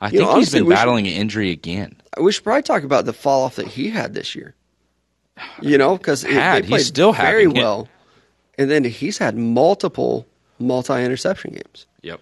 I 0.00 0.10
think 0.10 0.22
know, 0.22 0.36
he's 0.36 0.52
been 0.52 0.66
we 0.66 0.74
should- 0.74 0.76
battling 0.78 1.06
an 1.06 1.14
injury 1.14 1.50
again. 1.50 1.96
we 2.20 2.30
should 2.32 2.44
probably 2.44 2.62
talk 2.62 2.82
about 2.82 3.04
the 3.06 3.12
fall 3.14 3.44
off 3.44 3.56
that 3.56 3.66
he 3.68 3.88
had 3.88 4.12
this 4.14 4.34
year. 4.34 4.54
You 5.62 5.78
know, 5.78 5.96
because 5.96 6.22
He's 6.22 6.32
played 6.66 6.80
still 6.82 7.12
very 7.12 7.44
having 7.44 7.56
it. 7.56 7.60
well, 7.60 7.88
and 8.58 8.68
then 8.70 8.82
he's 8.84 9.18
had 9.18 9.36
multiple 9.36 10.26
multi 10.58 10.94
interception 11.02 11.52
games. 11.52 11.86
Yep. 12.02 12.20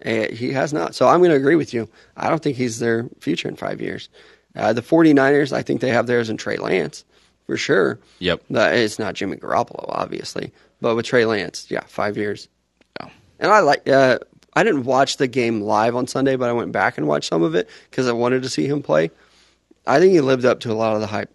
And 0.00 0.32
he 0.32 0.52
has 0.52 0.72
not. 0.72 0.94
So 0.96 1.06
I'm 1.08 1.20
going 1.20 1.30
to 1.30 1.36
agree 1.36 1.54
with 1.54 1.72
you. 1.72 1.88
I 2.16 2.28
don't 2.28 2.42
think 2.42 2.56
he's 2.56 2.80
their 2.80 3.08
future 3.20 3.48
in 3.48 3.54
five 3.56 3.80
years. 3.80 4.08
Uh, 4.56 4.72
the 4.72 4.82
49ers, 4.82 5.52
I 5.52 5.62
think 5.62 5.80
they 5.80 5.90
have 5.90 6.08
theirs 6.08 6.30
in 6.30 6.36
Trey 6.36 6.56
Lance 6.56 7.04
for 7.48 7.56
sure. 7.56 7.98
Yep. 8.18 8.42
Uh, 8.54 8.60
it's 8.74 8.98
not 8.98 9.14
Jimmy 9.14 9.36
Garoppolo, 9.38 9.86
obviously, 9.88 10.52
but 10.82 10.94
with 10.94 11.06
Trey 11.06 11.24
Lance, 11.24 11.66
yeah, 11.70 11.80
five 11.86 12.16
years. 12.18 12.46
Yeah. 13.00 13.08
And 13.40 13.50
I 13.50 13.60
like. 13.60 13.88
Uh, 13.88 14.18
I 14.54 14.64
didn't 14.64 14.84
watch 14.84 15.16
the 15.16 15.28
game 15.28 15.60
live 15.62 15.96
on 15.96 16.06
Sunday, 16.06 16.36
but 16.36 16.48
I 16.48 16.52
went 16.52 16.72
back 16.72 16.98
and 16.98 17.06
watched 17.06 17.28
some 17.28 17.42
of 17.42 17.54
it 17.54 17.68
because 17.90 18.06
I 18.08 18.12
wanted 18.12 18.42
to 18.42 18.48
see 18.48 18.66
him 18.66 18.82
play. 18.82 19.10
I 19.86 19.98
think 19.98 20.12
he 20.12 20.20
lived 20.20 20.44
up 20.44 20.60
to 20.60 20.72
a 20.72 20.74
lot 20.74 20.94
of 20.94 21.00
the 21.00 21.06
hype. 21.06 21.30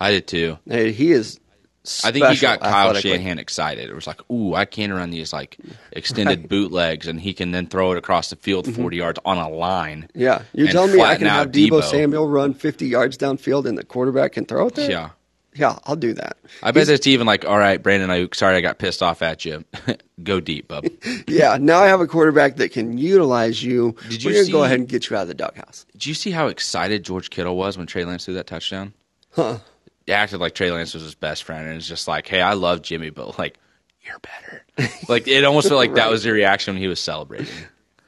I 0.00 0.10
did 0.10 0.26
too. 0.26 0.58
Uh, 0.68 0.76
He 0.78 1.12
is. 1.12 1.38
I 2.02 2.10
think 2.12 2.26
he 2.28 2.36
got 2.38 2.60
Kyle. 2.60 2.94
Shanahan 2.94 3.38
excited. 3.38 3.90
It 3.90 3.94
was 3.94 4.06
like, 4.06 4.18
ooh, 4.30 4.54
I 4.54 4.64
can 4.64 4.90
run 4.90 5.10
these 5.10 5.34
like 5.34 5.58
extended 5.92 6.48
bootlegs, 6.48 7.06
and 7.06 7.20
he 7.20 7.34
can 7.34 7.50
then 7.50 7.66
throw 7.66 7.92
it 7.92 7.98
across 7.98 8.30
the 8.30 8.36
field 8.36 8.64
Mm-hmm. 8.66 8.80
40 8.80 8.96
yards 8.96 9.18
on 9.26 9.36
a 9.36 9.50
line. 9.50 10.08
Yeah, 10.14 10.42
you're 10.54 10.68
telling 10.68 10.92
me 10.96 11.02
I 11.02 11.16
can 11.16 11.26
have 11.26 11.48
Deebo 11.52 11.80
Deebo. 11.80 11.82
Samuel 11.84 12.26
run 12.26 12.54
50 12.54 12.86
yards 12.86 13.18
downfield 13.18 13.66
and 13.66 13.76
the 13.76 13.84
quarterback 13.84 14.32
can 14.32 14.46
throw 14.46 14.68
it 14.68 14.74
there? 14.76 14.90
Yeah. 14.90 15.10
Yeah, 15.54 15.78
I'll 15.84 15.96
do 15.96 16.12
that. 16.14 16.36
I 16.62 16.72
bet 16.72 16.88
it's 16.88 17.06
even 17.06 17.26
like, 17.26 17.44
all 17.44 17.58
right, 17.58 17.80
Brandon 17.80 18.10
Aiyuk, 18.10 18.34
sorry 18.34 18.56
I 18.56 18.60
got 18.60 18.78
pissed 18.78 19.02
off 19.02 19.22
at 19.22 19.44
you. 19.44 19.64
go 20.22 20.40
deep, 20.40 20.68
bub. 20.68 20.86
Yeah, 21.28 21.58
now 21.60 21.78
I 21.78 21.86
have 21.86 22.00
a 22.00 22.06
quarterback 22.06 22.56
that 22.56 22.72
can 22.72 22.98
utilize 22.98 23.62
you. 23.62 23.96
Did 24.08 24.24
We're 24.24 24.32
you 24.32 24.42
gonna 24.42 24.52
go 24.52 24.64
ahead 24.64 24.78
and 24.78 24.88
get 24.88 25.08
you 25.08 25.16
out 25.16 25.22
of 25.22 25.28
the 25.28 25.34
dughouse. 25.34 25.86
Did 25.92 26.06
you 26.06 26.14
see 26.14 26.30
how 26.30 26.48
excited 26.48 27.04
George 27.04 27.30
Kittle 27.30 27.56
was 27.56 27.78
when 27.78 27.86
Trey 27.86 28.04
Lance 28.04 28.24
threw 28.24 28.34
that 28.34 28.46
touchdown? 28.46 28.92
Huh. 29.30 29.58
He 30.06 30.12
acted 30.12 30.40
like 30.40 30.54
Trey 30.54 30.70
Lance 30.70 30.92
was 30.94 31.02
his 31.02 31.14
best 31.14 31.44
friend, 31.44 31.66
and 31.66 31.76
it's 31.76 31.88
just 31.88 32.06
like, 32.08 32.26
hey, 32.26 32.40
I 32.40 32.52
love 32.54 32.82
Jimmy, 32.82 33.10
but 33.10 33.38
like, 33.38 33.58
you're 34.02 34.18
better. 34.18 34.64
like 35.08 35.26
it 35.28 35.44
almost 35.44 35.68
felt 35.68 35.78
like 35.78 35.94
that 35.94 36.10
was 36.10 36.24
the 36.24 36.32
reaction 36.32 36.74
when 36.74 36.82
he 36.82 36.88
was 36.88 37.00
celebrating. 37.00 37.54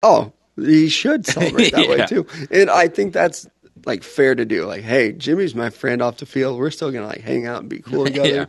Oh, 0.03 0.33
he 0.57 0.89
should 0.89 1.27
celebrate 1.27 1.73
that 1.73 1.89
way 1.89 2.07
too. 2.07 2.27
And 2.51 2.71
I 2.71 2.89
think 2.89 3.13
that's 3.13 3.49
like 3.87 4.03
fair 4.03 4.35
to 4.35 4.45
do. 4.45 4.67
Like, 4.67 4.83
hey, 4.83 5.13
Jimmy's 5.13 5.55
my 5.55 5.71
friend 5.71 6.03
off 6.03 6.19
the 6.19 6.27
field. 6.27 6.59
We're 6.59 6.71
still 6.71 6.91
gonna 6.91 7.07
like 7.07 7.23
hang 7.23 7.47
out 7.47 7.61
and 7.61 7.71
be 7.71 7.79
cool 7.79 8.05
together. 8.05 8.29
Yeah. 8.29 8.47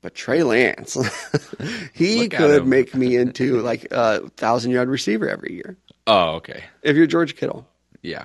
But 0.00 0.14
Trey 0.14 0.42
Lance, 0.42 0.94
he 1.92 2.22
Look 2.22 2.32
could 2.32 2.66
make 2.66 2.94
me 2.94 3.16
into 3.16 3.60
like 3.60 3.88
a 3.90 4.28
thousand 4.30 4.70
yard 4.70 4.88
receiver 4.88 5.28
every 5.28 5.54
year. 5.54 5.76
Oh, 6.06 6.36
okay, 6.36 6.64
If 6.82 6.96
you're 6.96 7.06
George 7.06 7.36
Kittle, 7.36 7.68
yeah. 8.02 8.24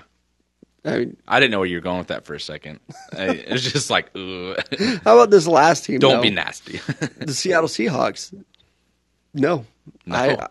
I 0.85 0.99
mean, 0.99 1.17
I 1.27 1.39
didn't 1.39 1.51
know 1.51 1.59
where 1.59 1.67
you 1.67 1.77
were 1.77 1.81
going 1.81 1.97
with 1.97 2.07
that 2.07 2.25
for 2.25 2.33
a 2.33 2.39
second. 2.39 2.79
I, 3.17 3.23
it 3.29 3.51
was 3.51 3.71
just 3.71 3.89
like, 3.89 4.11
ugh. 4.15 4.57
how 5.03 5.17
about 5.17 5.31
this 5.31 5.47
last 5.47 5.85
team? 5.85 5.99
don't 5.99 6.15
though? 6.17 6.21
be 6.21 6.29
nasty. 6.29 6.79
the 7.17 7.33
Seattle 7.33 7.69
Seahawks. 7.69 8.33
No, 9.33 9.65
No. 10.05 10.15
I, 10.15 10.47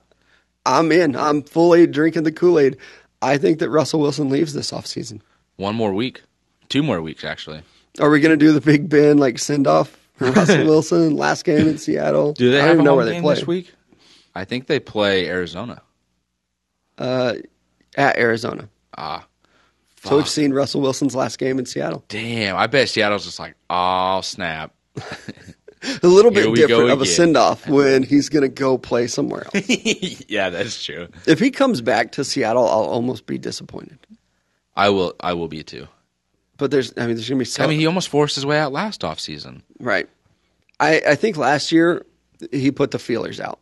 I'm 0.64 0.90
in. 0.92 1.16
I'm 1.16 1.42
fully 1.42 1.86
drinking 1.86 2.22
the 2.24 2.32
Kool 2.32 2.58
Aid. 2.58 2.78
I 3.20 3.38
think 3.38 3.60
that 3.60 3.70
Russell 3.70 4.00
Wilson 4.00 4.28
leaves 4.28 4.52
this 4.54 4.72
offseason. 4.72 5.20
One 5.56 5.74
more 5.74 5.92
week, 5.92 6.22
two 6.68 6.82
more 6.82 7.00
weeks 7.02 7.24
actually. 7.24 7.62
Are 8.00 8.08
we 8.10 8.20
going 8.20 8.36
to 8.38 8.42
do 8.42 8.52
the 8.52 8.60
Big 8.60 8.88
Ben 8.88 9.18
like 9.18 9.38
send 9.38 9.66
off 9.66 9.96
Russell 10.18 10.64
Wilson 10.64 11.16
last 11.16 11.44
game 11.44 11.68
in 11.68 11.78
Seattle? 11.78 12.32
Do 12.32 12.50
they 12.50 12.58
I 12.60 12.66
don't 12.66 12.68
have 12.76 12.80
a 12.80 12.82
know 12.82 12.94
where 12.96 13.04
they 13.04 13.20
play 13.20 13.34
this 13.34 13.46
week? 13.46 13.72
I 14.34 14.44
think 14.44 14.66
they 14.66 14.80
play 14.80 15.28
Arizona. 15.28 15.82
Uh, 16.98 17.34
at 17.96 18.16
Arizona. 18.16 18.68
Ah, 18.96 19.26
So 20.04 20.16
we've 20.16 20.28
seen 20.28 20.52
Russell 20.52 20.80
Wilson's 20.80 21.14
last 21.14 21.38
game 21.38 21.58
in 21.58 21.66
Seattle. 21.66 22.04
damn! 22.08 22.56
I 22.56 22.66
bet 22.66 22.88
Seattle's 22.88 23.24
just 23.24 23.38
like, 23.38 23.54
oh 23.70 24.20
snap. 24.22 24.74
A 26.02 26.06
little 26.06 26.30
bit 26.30 26.54
different 26.54 26.90
of 26.90 27.00
a 27.00 27.02
again. 27.02 27.06
send 27.14 27.36
off 27.36 27.66
when 27.68 28.04
he's 28.04 28.28
going 28.28 28.42
to 28.42 28.48
go 28.48 28.78
play 28.78 29.08
somewhere 29.08 29.44
else. 29.52 29.68
yeah, 30.28 30.48
that's 30.48 30.84
true. 30.84 31.08
if 31.26 31.40
he 31.40 31.50
comes 31.50 31.80
back 31.80 32.12
to 32.12 32.24
Seattle, 32.24 32.68
I'll 32.68 32.84
almost 32.84 33.26
be 33.26 33.36
disappointed. 33.36 33.98
I 34.74 34.90
will. 34.90 35.14
I 35.20 35.34
will 35.34 35.48
be 35.48 35.62
too. 35.62 35.88
But 36.56 36.70
there's, 36.70 36.92
I 36.96 37.06
mean, 37.06 37.16
there's 37.16 37.28
going 37.28 37.38
to 37.38 37.42
be 37.42 37.44
some. 37.44 37.64
I 37.64 37.68
mean, 37.68 37.80
he 37.80 37.86
almost 37.86 38.08
forced 38.08 38.36
his 38.36 38.46
way 38.46 38.58
out 38.58 38.72
last 38.72 39.00
offseason. 39.02 39.62
right. 39.80 40.08
I, 40.80 41.00
I 41.10 41.14
think 41.14 41.36
last 41.36 41.70
year 41.70 42.04
he 42.50 42.72
put 42.72 42.90
the 42.90 42.98
feelers 42.98 43.40
out. 43.40 43.60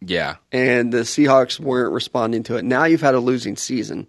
Yeah, 0.00 0.36
and 0.50 0.92
the 0.92 0.98
Seahawks 0.98 1.60
weren't 1.60 1.92
responding 1.92 2.42
to 2.44 2.56
it. 2.56 2.64
Now 2.64 2.84
you've 2.84 3.00
had 3.00 3.14
a 3.14 3.20
losing 3.20 3.56
season. 3.56 4.06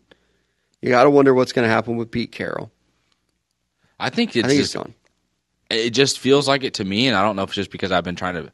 You 0.81 0.89
got 0.89 1.03
to 1.03 1.10
wonder 1.10 1.34
what's 1.34 1.53
going 1.53 1.68
to 1.68 1.73
happen 1.73 1.95
with 1.95 2.11
Pete 2.11 2.31
Carroll. 2.31 2.72
I 3.99 4.10
think 4.10 4.35
it's 4.35 4.45
I 4.45 4.49
think 4.49 4.60
just, 4.60 4.73
he's 4.73 4.81
gone. 4.81 4.93
it 5.69 5.91
just 5.91 6.19
feels 6.19 6.47
like 6.47 6.64
it 6.64 6.73
to 6.76 6.84
me, 6.84 7.07
and 7.07 7.15
I 7.15 7.22
don't 7.22 7.35
know 7.35 7.43
if 7.43 7.49
it's 7.49 7.55
just 7.55 7.72
because 7.72 7.91
I've 7.91 8.03
been 8.03 8.15
trying 8.15 8.35
to 8.35 8.51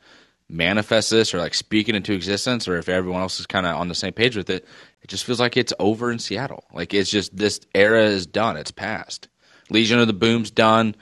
manifest 0.50 1.10
this 1.10 1.34
or 1.34 1.40
like 1.40 1.54
speak 1.54 1.90
it 1.90 1.96
into 1.96 2.14
existence, 2.14 2.68
or 2.68 2.78
if 2.78 2.90
everyone 2.90 3.22
else 3.22 3.40
is 3.40 3.48
kind 3.48 3.66
of 3.66 3.78
on 3.78 3.88
the 3.88 3.96
same 3.96 4.14
page 4.14 4.36
with 4.36 4.50
it. 4.50 4.68
It 5.02 5.08
just 5.08 5.24
feels 5.24 5.40
like 5.40 5.58
it's 5.58 5.74
over 5.80 6.12
in 6.12 6.20
Seattle. 6.20 6.64
Like 6.74 6.94
it's 6.94 7.10
just 7.10 7.36
this 7.36 7.60
era 7.74 8.04
is 8.06 8.26
done. 8.28 8.58
It's 8.58 8.72
past. 8.72 9.28
Legion 9.70 10.00
of 10.00 10.08
the 10.08 10.14
Boom's 10.14 10.52
done. 10.52 10.96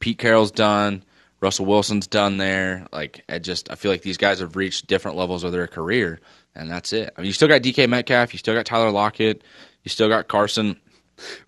Pete 0.00 0.18
Carroll's 0.18 0.50
done. 0.50 1.04
Russell 1.40 1.66
Wilson's 1.66 2.06
done 2.06 2.36
there. 2.38 2.86
Like 2.92 3.24
I 3.28 3.38
just 3.38 3.70
I 3.70 3.74
feel 3.74 3.90
like 3.90 4.02
these 4.02 4.16
guys 4.16 4.40
have 4.40 4.56
reached 4.56 4.86
different 4.86 5.16
levels 5.16 5.44
of 5.44 5.52
their 5.52 5.66
career, 5.66 6.20
and 6.54 6.70
that's 6.70 6.92
it. 6.92 7.12
I 7.16 7.20
mean, 7.20 7.26
you 7.26 7.32
still 7.32 7.48
got 7.48 7.62
DK 7.62 7.88
Metcalf, 7.88 8.32
you 8.32 8.38
still 8.38 8.54
got 8.54 8.64
Tyler 8.64 8.90
Lockett, 8.90 9.42
you 9.82 9.88
still 9.88 10.08
got 10.08 10.28
Carson. 10.28 10.80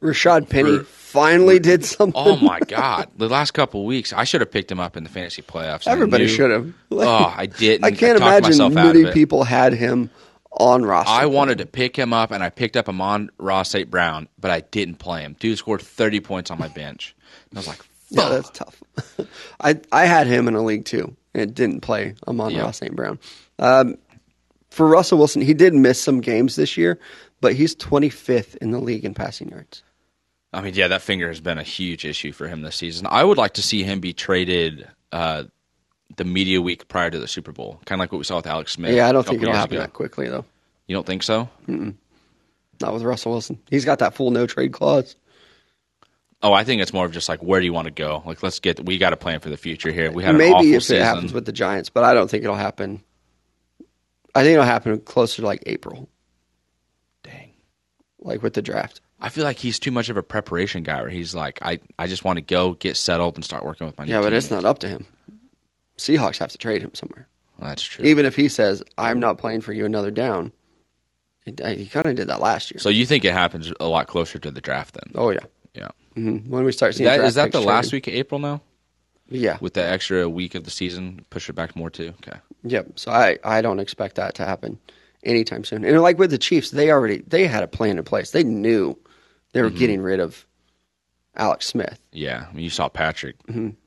Rashaad 0.03 0.49
Penny 0.49 0.79
For- 0.79 0.85
finally 0.85 1.59
did 1.59 1.85
something. 1.85 2.13
Oh 2.23 2.37
my 2.37 2.59
God! 2.69 3.09
The 3.17 3.29
last 3.29 3.53
couple 3.53 3.81
of 3.81 3.87
weeks, 3.87 4.13
I 4.13 4.25
should 4.25 4.41
have 4.41 4.51
picked 4.51 4.71
him 4.71 4.79
up 4.81 4.97
in 4.97 5.05
the 5.05 5.11
fantasy 5.11 5.43
playoffs. 5.43 5.87
Everybody 5.87 6.29
should 6.29 6.51
have. 6.51 6.73
Oh, 6.91 7.33
I 7.37 7.47
didn't. 7.47 7.85
I 7.85 7.91
can't 7.91 8.19
talked 8.19 8.31
imagine 8.31 8.51
myself 8.51 8.77
out 8.77 8.95
of 8.95 9.03
many 9.03 9.13
people 9.13 9.45
had 9.45 9.73
him 9.73 10.11
on 10.55 10.85
Ross. 10.85 11.07
I 11.09 11.27
wanted 11.27 11.59
to 11.59 11.67
pick 11.67 11.97
him 11.97 12.13
up, 12.13 12.31
and 12.31 12.43
I 12.43 12.51
picked 12.51 12.77
up 12.77 12.89
Amon-Ra 12.89 13.63
St. 13.65 13.91
Brown, 13.91 14.29
but 14.39 14.51
I 14.51 14.61
didn't 14.61 14.97
play 14.97 15.23
him. 15.23 15.37
Dude 15.39 15.59
scored 15.59 15.83
thirty 15.83 16.21
points 16.21 16.51
on 16.51 16.59
my 16.59 16.69
bench. 16.69 17.15
And 17.51 17.59
I 17.59 17.61
was 17.61 17.69
like, 17.69 17.81
Yeah, 18.11 18.29
that's 18.29 18.51
tough. 18.51 18.83
I 19.61 19.81
I 19.93 20.07
had 20.07 20.27
him 20.27 20.49
in 20.49 20.55
a 20.55 20.63
league 20.63 20.85
too, 20.85 21.17
and 21.35 21.55
didn't 21.55 21.81
play 21.81 22.15
Amon 22.29 22.53
Yeah. 22.53 22.63
Ra 22.63 22.71
St. 22.71 22.95
Brown. 22.95 23.19
Um, 23.59 23.97
for 24.71 24.87
Russell 24.89 25.19
Wilson, 25.19 25.43
he 25.43 25.55
did 25.55 25.75
miss 25.75 26.01
some 26.01 26.21
games 26.21 26.57
this 26.57 26.77
year, 26.77 26.99
but 27.41 27.55
he's 27.55 27.77
25th 27.77 28.57
in 28.57 28.73
the 28.73 28.81
league 28.81 29.05
in 29.05 29.15
passing 29.15 29.49
yards. 29.51 29.83
I 30.53 30.61
mean, 30.61 30.75
yeah, 30.75 30.89
that 30.89 31.03
finger 31.03 31.29
has 31.29 31.41
been 31.41 31.59
a 31.59 31.63
huge 31.65 32.05
issue 32.05 32.33
for 32.33 32.49
him 32.49 32.63
this 32.63 32.77
season. 32.77 33.07
I 33.11 33.23
would 33.25 33.39
like 33.39 33.55
to 33.55 33.63
see 33.63 33.83
him 33.85 34.01
be 34.01 34.13
traded 34.13 34.89
uh, 35.13 35.45
the 36.17 36.25
media 36.25 36.61
week 36.63 36.87
prior 36.89 37.11
to 37.11 37.19
the 37.19 37.29
Super 37.29 37.53
Bowl, 37.53 37.81
kind 37.87 37.99
of 37.99 38.05
like 38.05 38.13
what 38.13 38.19
we 38.19 38.25
saw 38.25 38.37
with 38.37 38.47
Alex 38.47 38.73
Smith. 38.73 38.95
Yeah, 38.95 39.09
I 39.09 39.13
don't 39.13 39.27
think 39.27 39.43
it'll 39.43 39.55
happen 39.55 39.77
ago. 39.77 39.83
that 39.83 39.93
quickly 39.93 40.29
though. 40.29 40.45
You 40.87 40.95
don't 40.95 41.07
think 41.07 41.23
so? 41.23 41.49
Not 41.67 42.93
with 42.93 43.03
Russell 43.03 43.33
Wilson. 43.33 43.59
He's 43.71 43.85
got 43.85 44.01
that 44.01 44.15
full 44.15 44.31
no 44.31 44.47
trade 44.47 44.73
clause. 44.73 45.17
Oh, 46.43 46.53
I 46.53 46.63
think 46.65 46.83
it's 46.83 46.93
more 46.93 47.07
of 47.07 47.13
just 47.13 47.29
like 47.29 47.43
where 47.43 47.59
do 47.61 47.65
you 47.67 47.73
want 47.73 47.87
to 47.87 47.91
go? 47.91 48.23
Like, 48.27 48.43
let's 48.43 48.61
get. 48.61 48.85
We 48.85 48.99
got 48.99 49.13
a 49.15 49.17
plan 49.17 49.41
for 49.41 49.49
the 49.49 49.57
future 49.57 49.91
here. 49.91 50.13
We 50.13 50.23
had 50.23 50.33
an 50.35 50.39
Maybe 50.39 50.75
if 50.75 50.83
season. 50.83 50.97
it 50.99 51.03
happens 51.05 51.33
with 51.33 51.47
the 51.47 51.53
Giants, 51.53 51.89
but 51.89 52.05
I 52.05 52.13
don't 52.13 52.29
think 52.31 52.45
it'll 52.45 52.55
happen. 52.55 53.03
I 54.35 54.43
think 54.43 54.53
it'll 54.55 54.65
happen 54.67 55.01
closer 55.01 55.41
to 55.43 55.47
like 55.47 55.63
April, 55.67 56.09
Dang. 57.23 57.53
like 58.21 58.43
with 58.43 58.53
the 58.55 58.63
draft. 58.63 59.01
I 59.21 59.31
feel 59.31 59.45
like 59.45 59.57
he's 59.59 59.79
too 59.79 59.91
much 59.93 60.11
of 60.11 60.19
a 60.19 60.23
preparation 60.23 60.83
guy. 60.83 61.01
Where 61.01 61.09
he's 61.09 61.35
like, 61.35 61.61
I, 61.63 61.79
I 61.99 62.09
just 62.09 62.25
want 62.25 62.37
to 62.37 62.43
go 62.43 62.75
get 62.75 62.97
settled 62.99 63.37
and 63.37 63.45
start 63.45 63.65
working 63.65 63.87
with 63.87 63.97
my. 63.97 64.05
New 64.05 64.11
Yeah, 64.13 64.21
but 64.21 64.31
team. 64.31 64.37
it's 64.39 64.51
not 64.51 64.67
up 64.67 64.81
to 64.81 64.89
him. 64.89 65.07
Seahawks 65.99 66.39
have 66.39 66.51
to 66.53 66.59
trade 66.59 66.83
him 66.83 66.91
somewhere. 66.95 67.29
Well, 67.59 67.69
that's 67.71 67.83
true. 67.83 68.05
Even 68.05 68.27
if 68.27 68.35
he 68.37 68.49
says, 68.49 68.83
"I'm 68.99 69.21
not 69.21 69.39
playing 69.39 69.61
for 69.61 69.73
you 69.73 69.85
another 69.85 70.11
down," 70.11 70.53
He, 71.45 71.55
he 71.77 71.87
kind 71.87 72.07
of 72.07 72.17
did 72.17 72.29
that 72.29 72.41
last 72.41 72.71
year. 72.73 72.79
so 72.81 72.89
you 72.89 73.05
think 73.07 73.25
it 73.25 73.33
happens 73.33 73.71
a 73.79 73.87
lot 73.87 74.07
closer 74.07 74.39
to 74.39 74.51
the 74.51 74.61
draft 74.63 74.95
then? 74.95 75.13
oh 75.15 75.31
yeah, 75.31 75.45
Yeah. 75.75 75.89
hmm 76.15 76.39
when 76.49 76.65
we 76.65 76.73
start 76.73 76.95
seeing 76.95 77.05
That, 77.05 77.17
draft 77.17 77.29
is 77.29 77.35
that 77.35 77.53
the 77.53 77.61
last 77.61 77.91
traded. 77.91 77.93
week 77.93 78.15
of 78.15 78.15
April 78.19 78.39
now? 78.41 78.63
Yeah, 79.29 79.59
With 79.61 79.75
the 79.75 79.85
extra 79.85 80.29
week 80.29 80.55
of 80.55 80.65
the 80.65 80.71
season, 80.71 81.25
push 81.31 81.49
it 81.49 81.55
back 81.55 81.77
more 81.77 81.91
too. 81.91 82.13
Okay. 82.27 82.39
yep. 82.63 82.87
So 82.97 83.11
I 83.13 83.39
I 83.45 83.61
don't 83.63 83.79
expect 83.81 84.17
that 84.17 84.35
to 84.37 84.45
happen 84.45 84.79
anytime 85.23 85.65
soon. 85.65 85.85
And 85.85 86.01
like 86.03 86.19
with 86.19 86.31
the 86.31 86.39
Chiefs, 86.39 86.71
they 86.73 86.91
already 86.91 87.23
they 87.27 87.47
had 87.47 87.63
a 87.63 87.69
plan 87.69 87.99
in 87.99 88.05
place. 88.05 88.31
They 88.33 88.43
knew 88.45 88.99
they 89.53 89.61
Mm-hmm. 89.61 89.65
were 89.65 89.79
getting 89.79 90.01
rid 90.03 90.21
of 90.21 90.47
Alex 91.37 91.67
Smith. 91.67 91.99
Yeah, 92.13 92.47
I 92.51 92.53
mean, 92.55 92.65
you 92.65 92.71
saw 92.71 92.89
Patrick 92.89 93.37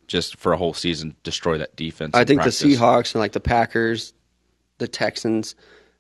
just 0.08 0.38
for 0.38 0.54
a 0.54 0.58
whole 0.58 0.74
season 0.74 1.16
destroy 1.24 1.58
that 1.60 1.76
defense. 1.76 2.12
Mm-hmm. 2.12 2.22
I 2.22 2.26
think 2.26 2.40
practice. 2.42 2.60
the 2.60 2.76
Seahawks 2.76 3.14
and 3.14 3.20
like 3.20 3.34
the 3.34 3.40
Packers, 3.40 4.14
the 4.78 4.88
Texans, 4.88 5.56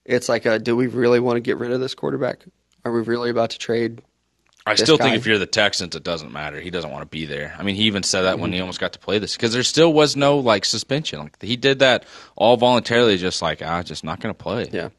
it's 0.05 0.29
like, 0.29 0.45
a, 0.45 0.59
do 0.59 0.75
we 0.75 0.87
really 0.87 1.19
want 1.19 1.35
to 1.37 1.41
get 1.41 1.57
rid 1.57 1.71
of 1.71 1.79
this 1.79 1.93
quarterback? 1.93 2.45
Are 2.85 2.91
we 2.91 3.01
really 3.01 3.29
about 3.29 3.49
to 3.51 3.57
trade? 3.59 4.01
I 4.65 4.75
still 4.75 4.97
guy. 4.97 5.05
think 5.05 5.17
if 5.17 5.25
you're 5.25 5.37
the 5.37 5.45
Texans, 5.45 5.95
it 5.95 6.03
doesn't 6.03 6.31
matter. 6.33 6.59
He 6.59 6.69
doesn't 6.69 6.91
want 6.91 7.01
to 7.01 7.07
be 7.07 7.25
there. 7.25 7.55
I 7.57 7.63
mean, 7.63 7.75
he 7.75 7.83
even 7.83 8.03
said 8.03 8.23
that 8.23 8.33
Mm-hmm. 8.33 8.41
when 8.41 8.53
he 8.53 8.59
almost 8.59 8.79
got 8.81 8.93
to 8.93 8.99
play 8.99 9.17
this 9.19 9.35
because 9.35 9.53
there 9.53 9.63
still 9.63 9.93
was 9.93 10.15
no 10.17 10.39
like 10.39 10.65
suspension. 10.65 11.19
Like 11.19 11.41
he 11.41 11.55
did 11.55 11.79
that 11.79 12.05
all 12.35 12.57
voluntarily, 12.57 13.17
just 13.17 13.41
like 13.41 13.61
ah, 13.61 13.81
just 13.83 14.03
not 14.03 14.19
going 14.19 14.33
to 14.35 14.37
play. 14.37 14.63
Yeah, 14.71 14.89
Gotta 14.89 14.91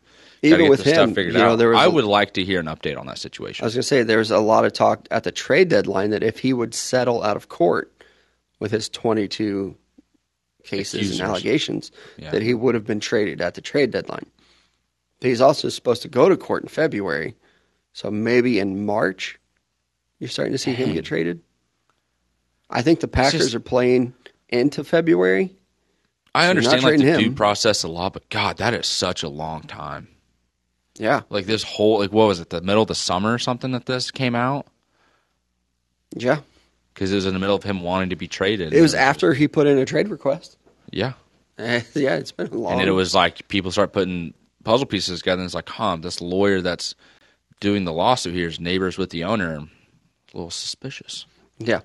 even 0.43 0.69
with 0.71 0.83
him, 0.85 1.15
figured 1.15 1.35
you 1.35 1.41
know, 1.41 1.53
out. 1.53 1.57
there 1.57 1.69
was. 1.69 1.79
I 1.79 1.85
a- 1.85 1.91
would 1.91 2.05
like 2.05 2.35
to 2.35 2.45
hear 2.45 2.61
an 2.61 2.67
update 2.67 2.99
on 2.99 3.07
that 3.09 3.19
situation. 3.19 3.63
I 3.63 3.67
was 3.67 3.75
going 3.75 3.83
to 3.83 3.87
say 3.89 4.03
there 4.05 4.19
was 4.19 4.31
a 4.31 4.39
lot 4.39 4.65
of 4.65 4.73
talk 4.73 5.07
at 5.11 5.25
the 5.25 5.33
trade 5.33 5.69
deadline 5.69 6.11
that 6.11 6.23
if 6.23 6.39
he 6.39 6.55
would 6.55 6.75
settle 6.75 7.23
out 7.23 7.37
of 7.37 7.49
court 7.51 7.93
with 8.61 8.71
his 8.73 8.89
22 8.89 9.77
cases 10.65 10.95
Accusers. 10.95 11.21
and 11.21 11.29
allegations, 11.29 11.93
Yeah. 12.19 12.31
that 12.31 12.43
he 12.43 12.55
would 12.55 12.75
have 12.75 12.85
been 12.85 13.01
traded 13.01 13.41
at 13.41 13.55
the 13.55 13.61
trade 13.61 13.91
deadline. 13.91 14.27
He's 15.21 15.41
also 15.41 15.69
supposed 15.69 16.03
to 16.03 16.09
go 16.09 16.29
to 16.29 16.37
court 16.37 16.63
in 16.63 16.69
February, 16.69 17.35
so 17.93 18.11
maybe 18.11 18.59
in 18.59 18.85
March 18.85 19.39
you're 20.19 20.29
starting 20.29 20.53
to 20.53 20.59
see 20.59 20.73
him 20.73 20.93
get 20.93 21.05
traded. 21.05 21.41
I 22.71 22.83
think 22.83 23.01
the 23.01 23.09
Packers 23.09 23.41
just- 23.41 23.55
are 23.55 23.61
playing 23.61 24.15
into 24.49 24.85
February. 24.85 25.55
I 26.35 26.49
understand 26.49 26.83
like 26.83 26.99
the 26.99 27.03
trading 27.05 27.31
due 27.31 27.35
process 27.35 27.83
a 27.83 27.89
lot, 27.89 28.13
but 28.13 28.29
God, 28.29 28.59
that 28.59 28.75
is 28.75 28.87
such 28.87 29.23
a 29.23 29.29
long 29.29 29.63
time. 29.63 30.09
Yeah, 30.99 31.23
Like 31.31 31.47
this 31.47 31.63
whole 31.63 32.01
like 32.01 32.13
what 32.13 32.27
was 32.27 32.41
it? 32.41 32.51
The 32.51 32.61
middle 32.61 32.83
of 32.83 32.89
the 32.89 32.95
summer 32.95 33.33
or 33.33 33.39
something 33.39 33.71
that 33.73 33.87
this 33.87 34.11
came 34.11 34.35
out 34.35 34.67
yeah. 36.17 36.41
Because 36.99 37.13
it 37.13 37.15
was 37.15 37.27
in 37.27 37.33
the 37.35 37.39
middle 37.39 37.55
of 37.55 37.63
him 37.63 37.81
wanting 37.81 38.11
to 38.11 38.17
be 38.17 38.27
traded. 38.27 38.73
It 38.75 38.81
was 38.83 38.93
after 38.95 39.33
he 39.33 39.47
put 39.47 39.69
in 39.69 39.79
a 39.79 39.85
trade 39.85 40.09
request. 40.09 40.59
yeah, 40.91 41.13
Eh, 41.57 41.83
yeah, 41.95 42.17
it's 42.17 42.33
been 42.33 42.49
a 42.49 42.55
long. 42.57 42.73
and 42.73 42.81
then 42.81 42.89
it 42.89 42.93
was 42.93 43.15
like 43.15 43.47
people 43.47 43.71
start 43.71 43.93
putting 43.93 44.35
puzzle 44.65 44.87
pieces 44.87 45.21
together. 45.21 45.41
and 45.41 45.47
It's 45.47 45.55
like, 45.55 45.69
huh, 45.69 45.97
this 46.01 46.21
lawyer 46.21 46.61
that's 46.61 46.95
doing 47.61 47.85
the 47.85 47.93
lawsuit 47.93 48.35
here 48.35 48.49
is 48.49 48.59
neighbors 48.59 48.99
with 48.99 49.11
the 49.11 49.23
owner. 49.25 49.55
A 49.57 50.37
little 50.37 50.51
suspicious. 50.51 51.25
Yeah. 51.61 51.81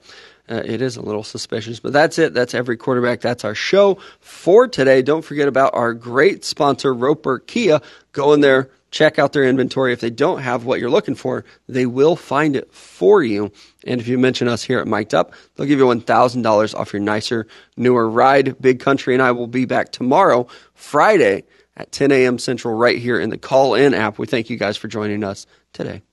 uh, 0.49 0.61
it 0.65 0.81
is 0.81 0.97
a 0.97 1.01
little 1.01 1.23
suspicious. 1.23 1.79
But 1.79 1.93
that's 1.93 2.19
it. 2.19 2.33
That's 2.33 2.53
every 2.53 2.77
quarterback. 2.77 3.21
That's 3.21 3.43
our 3.45 3.55
show 3.55 3.97
for 4.19 4.67
today. 4.67 5.01
Don't 5.01 5.23
forget 5.23 5.47
about 5.47 5.73
our 5.75 5.93
great 5.93 6.43
sponsor, 6.45 6.93
Roper 6.93 7.39
Kia. 7.39 7.81
Go 8.11 8.33
in 8.33 8.41
there, 8.41 8.69
check 8.93 9.17
out 9.17 9.33
their 9.33 9.43
inventory. 9.43 9.91
If 9.91 9.99
they 9.99 10.11
don't 10.11 10.41
have 10.41 10.65
what 10.65 10.79
you're 10.79 10.89
looking 10.89 11.15
for, 11.15 11.43
they 11.67 11.85
will 11.87 12.15
find 12.15 12.55
it 12.55 12.71
for 12.71 13.23
you. 13.23 13.51
And 13.85 13.99
if 13.99 14.07
you 14.07 14.19
mention 14.19 14.47
us 14.47 14.63
here 14.63 14.79
at 14.79 14.87
Mic'd 14.87 15.15
Up, 15.15 15.33
they'll 15.55 15.65
give 15.65 15.79
you 15.79 15.85
$1,000 15.85 16.75
off 16.75 16.93
your 16.93 17.01
nicer, 17.01 17.47
newer 17.75 18.07
ride. 18.07 18.61
Big 18.61 18.79
Country 18.79 19.15
and 19.15 19.23
I 19.23 19.31
will 19.31 19.47
be 19.47 19.65
back 19.65 19.91
tomorrow, 19.91 20.47
Friday 20.75 21.43
at 21.75 21.91
10 21.91 22.11
a.m. 22.11 22.37
Central, 22.37 22.75
right 22.75 22.99
here 22.99 23.19
in 23.19 23.31
the 23.31 23.37
call 23.37 23.73
in 23.73 23.95
app. 23.95 24.19
We 24.19 24.27
thank 24.27 24.51
you 24.51 24.57
guys 24.57 24.77
for 24.77 24.87
joining 24.87 25.23
us 25.23 25.47
today. 25.73 26.03